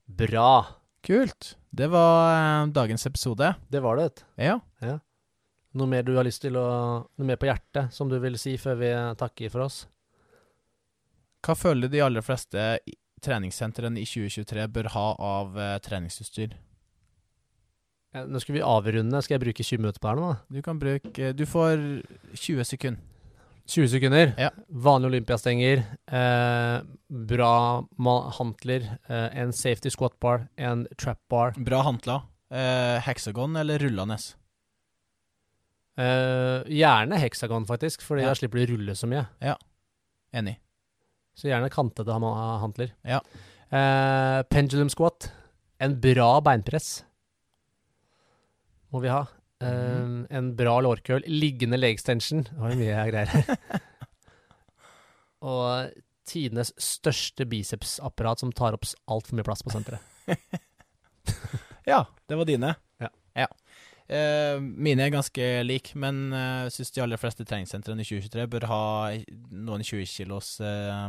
Bra. 0.08 0.64
Kult. 1.04 1.58
Det 1.68 1.90
var 1.92 2.30
eh, 2.32 2.70
dagens 2.72 3.04
episode. 3.10 3.50
Det 3.68 3.82
var 3.84 4.00
det. 4.00 4.24
Ja. 4.40 4.62
Ja. 4.80 5.02
Noe 5.76 5.92
mer 5.92 6.08
du 6.08 6.14
har 6.16 6.24
lyst 6.24 6.46
til 6.46 6.56
å 6.56 6.68
Noe 7.04 7.28
mer 7.28 7.36
på 7.36 7.50
hjertet 7.50 7.92
som 7.92 8.08
du 8.08 8.16
vil 8.24 8.40
si 8.40 8.56
før 8.56 8.80
vi 8.80 8.94
takker 9.20 9.52
for 9.52 9.66
oss? 9.66 9.82
Hva 11.44 11.58
føler 11.60 11.92
de 11.92 12.06
aller 12.06 12.24
fleste 12.24 12.64
treningssentrene 13.26 14.00
i 14.00 14.08
2023 14.08 14.70
bør 14.72 14.94
ha 14.96 15.08
av 15.20 15.60
eh, 15.60 15.76
treningsutstyr? 15.84 16.56
Eh, 18.16 18.26
Nå 18.32 18.40
skal 18.42 18.56
vi 18.58 18.64
avrunde. 18.64 19.22
Skal 19.26 19.36
jeg 19.38 19.44
bruke 19.46 19.66
20 19.66 19.82
minutter 19.84 20.00
på 20.04 20.12
her 20.12 20.20
nå? 20.20 20.30
da? 20.32 20.38
Du 20.56 20.62
kan 20.66 20.80
bruke 20.80 21.34
Du 21.36 21.44
får 21.50 21.84
20 22.38 22.64
sekunder. 22.72 23.02
20 23.66 23.88
sekunder. 23.96 24.34
Ja. 24.38 24.52
Vanlige 24.70 25.10
olympiastenger. 25.10 25.80
Eh, 26.08 26.76
bra 27.10 27.54
hantler. 28.38 28.86
Eh, 29.10 29.30
en 29.42 29.52
safety 29.52 29.90
squat 29.90 30.20
bar. 30.22 30.48
En 30.58 30.86
trap 31.02 31.20
bar. 31.34 31.56
Bra 31.58 31.82
hantler. 31.88 32.22
Eh, 32.54 33.00
hexagon 33.08 33.56
eller 33.58 33.80
rullende? 33.82 34.20
Eh, 35.98 36.62
gjerne 36.76 37.18
heksagon, 37.18 37.66
faktisk, 37.66 38.02
fordi 38.04 38.22
Ja. 38.22 38.28
da 38.28 38.36
slipper 38.36 38.66
du 38.66 38.74
rulle 38.76 38.92
så 38.96 39.08
mye. 39.08 39.28
Ja, 39.42 39.56
Enig. 40.34 40.58
Så 41.36 41.48
gjerne 41.48 41.70
kantede 41.72 42.12
hantler. 42.12 42.92
Ja. 43.04 43.22
Eh, 43.72 44.44
pendulum 44.44 44.90
squat. 44.90 45.32
En 45.80 46.00
bra 46.00 46.40
beinpress 46.42 47.04
må 48.96 49.04
vi 49.04 49.12
ha. 49.14 49.26
Mhm. 49.64 50.18
En 50.36 50.50
bra 50.58 50.80
lårkøl. 50.84 51.24
Liggende 51.32 51.78
leg 51.80 51.96
extension. 51.96 52.44
Det 52.48 52.58
var 52.60 52.76
mye 52.80 53.06
greier 53.12 53.32
her. 53.32 53.56
Og 55.46 55.94
tidenes 56.26 56.72
største 56.82 57.46
bicepsapparat 57.46 58.42
som 58.42 58.52
tar 58.56 58.76
opp 58.78 58.88
altfor 59.12 59.38
mye 59.38 59.46
plass 59.48 59.64
på 59.66 59.74
senteret. 59.76 60.02
Ja, 61.86 62.00
det 62.26 62.34
var 62.40 62.48
dine. 62.50 62.72
Ja. 63.38 63.46
Eh, 64.06 64.60
mine 64.62 65.02
er 65.02 65.14
ganske 65.14 65.46
like, 65.66 65.96
men 65.98 66.30
jeg 66.30 66.74
syns 66.76 66.94
de 66.94 67.02
aller 67.02 67.18
fleste 67.18 67.46
treningssentrene 67.48 68.04
i 68.04 68.06
2023 68.06 68.46
bør 68.54 68.68
ha 68.70 68.82
noen 69.50 69.82
20 69.82 70.06
kilos 70.12 70.60
eh, 70.62 71.08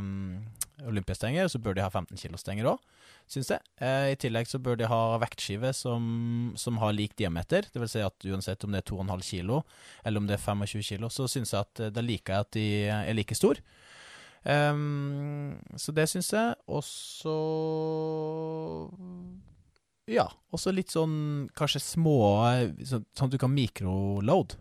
olympiastenger, 0.89 1.45
og 1.45 1.53
så 1.53 1.61
bør 1.61 1.77
de 1.77 1.85
ha 1.85 1.91
15 1.93 2.17
kilos 2.23 2.45
stenger 2.45 2.71
òg, 2.73 2.81
syns 3.29 3.53
jeg. 3.53 3.61
Eh, 3.85 4.13
I 4.15 4.21
tillegg 4.23 4.49
så 4.49 4.63
bør 4.65 4.81
de 4.81 4.89
ha 4.89 5.01
vektskive 5.21 5.75
som, 5.77 6.55
som 6.57 6.81
har 6.81 6.97
lik 6.97 7.19
diameter, 7.21 7.69
vil 7.77 7.91
si 7.93 8.01
at 8.05 8.29
uansett 8.31 8.65
om 8.65 8.73
det 8.73 8.81
er 8.81 8.89
2,5 8.95 9.27
kilo 9.29 9.61
eller 10.03 10.23
om 10.23 10.31
det 10.31 10.39
er 10.39 10.47
25 10.47 10.89
kilo, 10.95 11.13
så 11.13 11.29
syns 11.29 11.53
jeg 11.53 11.69
at 11.69 11.85
eh, 11.85 11.93
da 11.93 12.05
liker 12.05 12.33
jeg 12.33 12.49
at 12.49 12.57
de 12.57 12.69
er 12.97 13.19
like 13.19 13.37
store. 13.37 13.61
Ehm, 14.47 15.59
så 15.77 15.93
det 15.93 16.09
syns 16.09 16.33
jeg. 16.33 16.55
Og 16.71 16.85
så 16.85 17.37
Ja. 20.11 20.29
Også 20.55 20.73
litt 20.75 20.93
sånn 20.95 21.49
kanskje 21.59 21.83
små 21.83 22.17
Sånn, 22.87 23.07
sånn 23.17 23.29
at 23.29 23.35
du 23.35 23.41
kan 23.43 23.55
mikroload. 23.55 24.57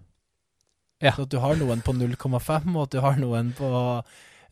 Ja. 1.04 1.14
Så 1.14 1.26
at 1.26 1.34
du 1.34 1.38
har 1.44 1.58
noen 1.60 1.84
på 1.86 1.94
0,5, 1.94 2.72
og 2.74 2.82
at 2.86 2.96
du 2.96 3.02
har 3.04 3.20
noen 3.20 3.52
på 3.58 3.70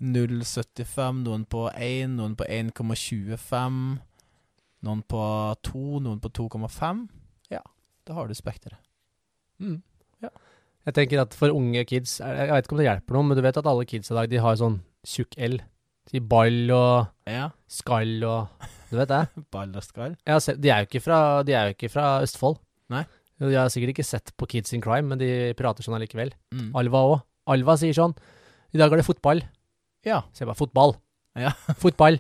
0,75, 0.04 1.24
noen 1.24 1.46
på 1.50 1.66
1, 1.72 2.18
noen 2.18 2.36
på 2.38 2.46
1,25, 2.46 3.80
noen 4.84 5.04
på 5.08 5.24
2, 5.70 5.84
noen 6.04 6.20
på 6.22 6.34
2,5. 6.44 7.06
Ja, 7.54 7.64
da 8.06 8.18
har 8.18 8.28
du 8.28 8.36
spekteret. 8.38 8.80
Mm. 9.64 9.80
Ja. 10.24 10.34
Jeg 10.84 10.98
tenker 10.98 11.24
at 11.24 11.36
for 11.38 11.54
unge 11.56 11.86
kids 11.88 12.18
jeg 12.20 12.50
vet 12.52 12.66
ikke 12.66 12.76
om 12.76 12.82
det 12.82 12.90
hjelper 12.90 13.16
noe, 13.16 13.28
men 13.30 13.40
du 13.40 13.44
vet 13.46 13.60
at 13.60 13.70
alle 13.70 13.88
kids 13.88 14.12
i 14.12 14.18
dag 14.18 14.28
de 14.32 14.42
har 14.44 14.60
sånn 14.60 14.82
tjukk 15.08 15.38
L. 15.40 15.62
De 16.12 16.20
ball 16.20 16.70
og 16.76 17.08
Ja. 17.30 17.50
skall 17.72 18.24
og 18.28 18.48
Du 18.92 18.98
vet 19.00 19.10
det? 19.10 19.22
Ball 19.54 19.72
og 19.76 19.84
skall. 19.86 20.16
Ja, 20.28 20.38
de, 20.38 20.70
er 20.70 20.86
fra, 21.02 21.20
de 21.44 21.54
er 21.58 21.70
jo 21.72 21.74
ikke 21.78 21.90
fra 21.90 22.20
Østfold. 22.22 22.60
Nei. 22.94 23.04
De 23.42 23.50
har 23.56 23.72
sikkert 23.74 23.96
ikke 23.96 24.06
sett 24.06 24.30
på 24.38 24.46
Kids 24.48 24.74
in 24.76 24.82
Crime, 24.84 25.08
men 25.10 25.18
de 25.18 25.54
prater 25.58 25.82
sånn 25.84 25.96
allikevel. 25.98 26.30
Mm. 26.54 26.70
Alva 26.78 27.02
òg. 27.10 27.24
Alva 27.50 27.74
sier 27.80 27.96
sånn 27.98 28.14
I 28.74 28.78
dag 28.80 28.94
er 28.94 29.02
det 29.02 29.08
fotball. 29.08 29.42
Ja. 30.06 30.22
Så 30.32 30.44
jeg 30.44 30.52
bare 30.52 30.60
fotball. 30.60 30.94
Ja. 31.40 31.56
fotball. 31.84 32.20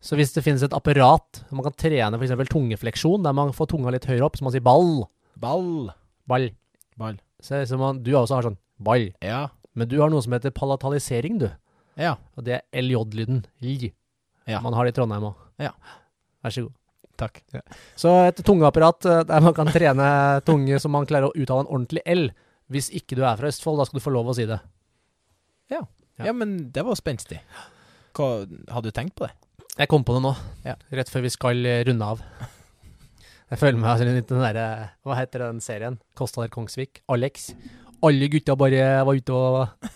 Så 0.00 0.16
hvis 0.16 0.32
det 0.32 0.42
finnes 0.46 0.62
et 0.64 0.72
apparat 0.72 1.42
man 1.52 1.66
kan 1.66 1.74
trene 1.76 2.16
f.eks. 2.16 2.48
tungefleksjon, 2.54 3.22
der 3.26 3.36
man 3.36 3.52
får 3.52 3.68
tunga 3.74 3.92
litt 3.92 4.06
høyere 4.08 4.24
opp, 4.30 4.38
så 4.40 4.46
man 4.46 4.54
sier 4.54 4.64
ball, 4.64 5.04
Ball. 5.36 5.90
ball, 6.30 6.48
Ball. 6.96 7.18
så 7.42 7.60
så 7.68 7.76
man, 7.76 8.00
du 8.02 8.14
også 8.16 8.38
har 8.38 8.46
sånn 8.48 8.56
ball. 8.80 9.10
Ja. 9.20 9.48
Men 9.76 9.90
du 9.90 9.98
har 10.00 10.08
noe 10.08 10.22
som 10.24 10.32
heter 10.32 10.54
palatalisering, 10.56 11.36
du. 11.42 11.50
Ja. 12.00 12.14
Og 12.36 12.46
det 12.46 12.58
er 12.60 12.82
LJ-lyden. 12.82 13.44
Lj. 13.62 13.92
Ja. 14.50 14.60
Man 14.64 14.74
har 14.76 14.84
det 14.86 14.94
i 14.94 14.96
Trondheim 14.98 15.28
òg. 15.30 15.44
Ja. 15.62 15.72
Vær 16.44 16.54
så 16.54 16.66
god. 16.66 16.74
Takk. 17.20 17.42
Så 18.00 18.10
et 18.26 18.40
tungeapparat 18.44 19.06
eh, 19.06 19.20
der 19.28 19.44
man 19.44 19.54
kan 19.54 19.70
trene 19.70 20.08
tunge 20.46 20.80
så 20.82 20.90
man 20.90 21.06
klarer 21.06 21.30
å 21.30 21.36
uttale 21.38 21.62
en 21.64 21.70
ordentlig 21.70 22.02
L. 22.10 22.24
Hvis 22.74 22.88
ikke 22.96 23.14
du 23.18 23.22
er 23.22 23.38
fra 23.38 23.50
Østfold, 23.52 23.78
da 23.78 23.86
skal 23.86 24.00
du 24.00 24.04
få 24.04 24.12
lov 24.14 24.32
å 24.32 24.34
si 24.36 24.48
det. 24.50 24.58
Ja. 25.70 25.84
Ja, 26.18 26.32
men 26.34 26.56
det 26.74 26.82
var 26.86 26.98
spenstig. 26.98 27.38
Hva, 28.14 28.44
hadde 28.70 28.90
du 28.90 28.94
tenkt 28.94 29.16
på 29.18 29.26
det? 29.28 29.32
Jeg 29.74 29.90
kom 29.90 30.04
på 30.06 30.14
det 30.14 30.22
nå, 30.22 30.34
Ja. 30.66 30.76
rett 30.94 31.10
før 31.10 31.24
vi 31.24 31.32
skal 31.34 31.64
eh, 31.66 31.82
runde 31.86 32.06
av. 32.14 32.20
Jeg 33.50 33.60
føler 33.60 33.78
meg 33.78 33.98
som 34.00 34.08
den 34.08 34.40
derre 34.42 34.66
Hva 35.04 35.16
heter 35.18 35.44
den 35.44 35.60
serien? 35.62 35.98
Kåssdal 36.18 36.48
Kongsvik? 36.50 37.02
Alex. 37.12 37.52
Alle 38.02 38.28
gutta 38.32 38.56
bare 38.58 39.04
var 39.06 39.18
ute 39.18 39.34
og 39.34 39.90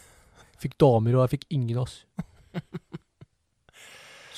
fikk 0.62 0.76
damer, 0.80 1.14
og 1.18 1.24
jeg 1.26 1.32
fikk 1.38 1.46
ingen, 1.54 1.78
ass. 1.82 2.04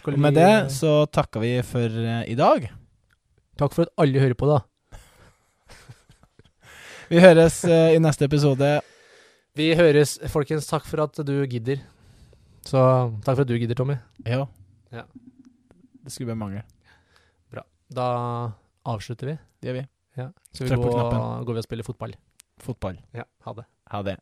Skal 0.01 0.14
Og 0.16 0.21
med 0.25 0.33
vi- 0.35 0.41
det 0.41 0.73
så 0.73 0.93
takker 1.12 1.41
vi 1.45 1.53
for 1.66 1.89
eh, 1.89 2.25
i 2.33 2.37
dag. 2.39 2.71
Takk 3.61 3.73
for 3.77 3.83
at 3.89 3.93
alle 4.01 4.21
hører 4.23 4.35
på, 4.41 4.47
da. 4.49 4.61
Vi 7.11 7.18
høres 7.21 7.59
eh, 7.66 7.97
i 7.97 7.99
neste 8.01 8.25
episode. 8.25 8.68
Vi 9.59 9.66
høres, 9.77 10.14
folkens. 10.31 10.68
Takk 10.71 10.87
for 10.89 11.03
at 11.05 11.18
du 11.27 11.35
gidder. 11.51 11.81
Så 12.64 12.79
takk 13.27 13.35
for 13.35 13.43
at 13.45 13.51
du 13.51 13.57
gidder, 13.59 13.75
Tommy. 13.77 13.97
Ja. 14.25 14.45
Ja. 14.95 15.03
Det 16.05 16.12
skulle 16.14 16.31
bare 16.33 16.41
mangle. 16.45 16.62
Da 17.91 18.05
avslutter 18.87 19.27
vi. 19.33 19.35
Det 19.59 19.66
gjør 19.73 19.77
vi. 19.81 19.85
Ja. 20.21 20.29
Så 20.55 20.62
vi 20.62 20.68
Trykk 20.71 20.79
på 20.85 20.93
går, 20.93 21.01
knappen. 21.11 21.45
går 21.49 21.57
vi 21.57 21.59
og 21.59 21.64
spiller 21.66 21.83
fotball. 21.89 22.12
Fotball. 22.62 23.01
Ja, 23.18 23.25
ha 23.49 23.53
det. 23.59 23.64
Ha 23.91 24.03
det. 24.07 24.14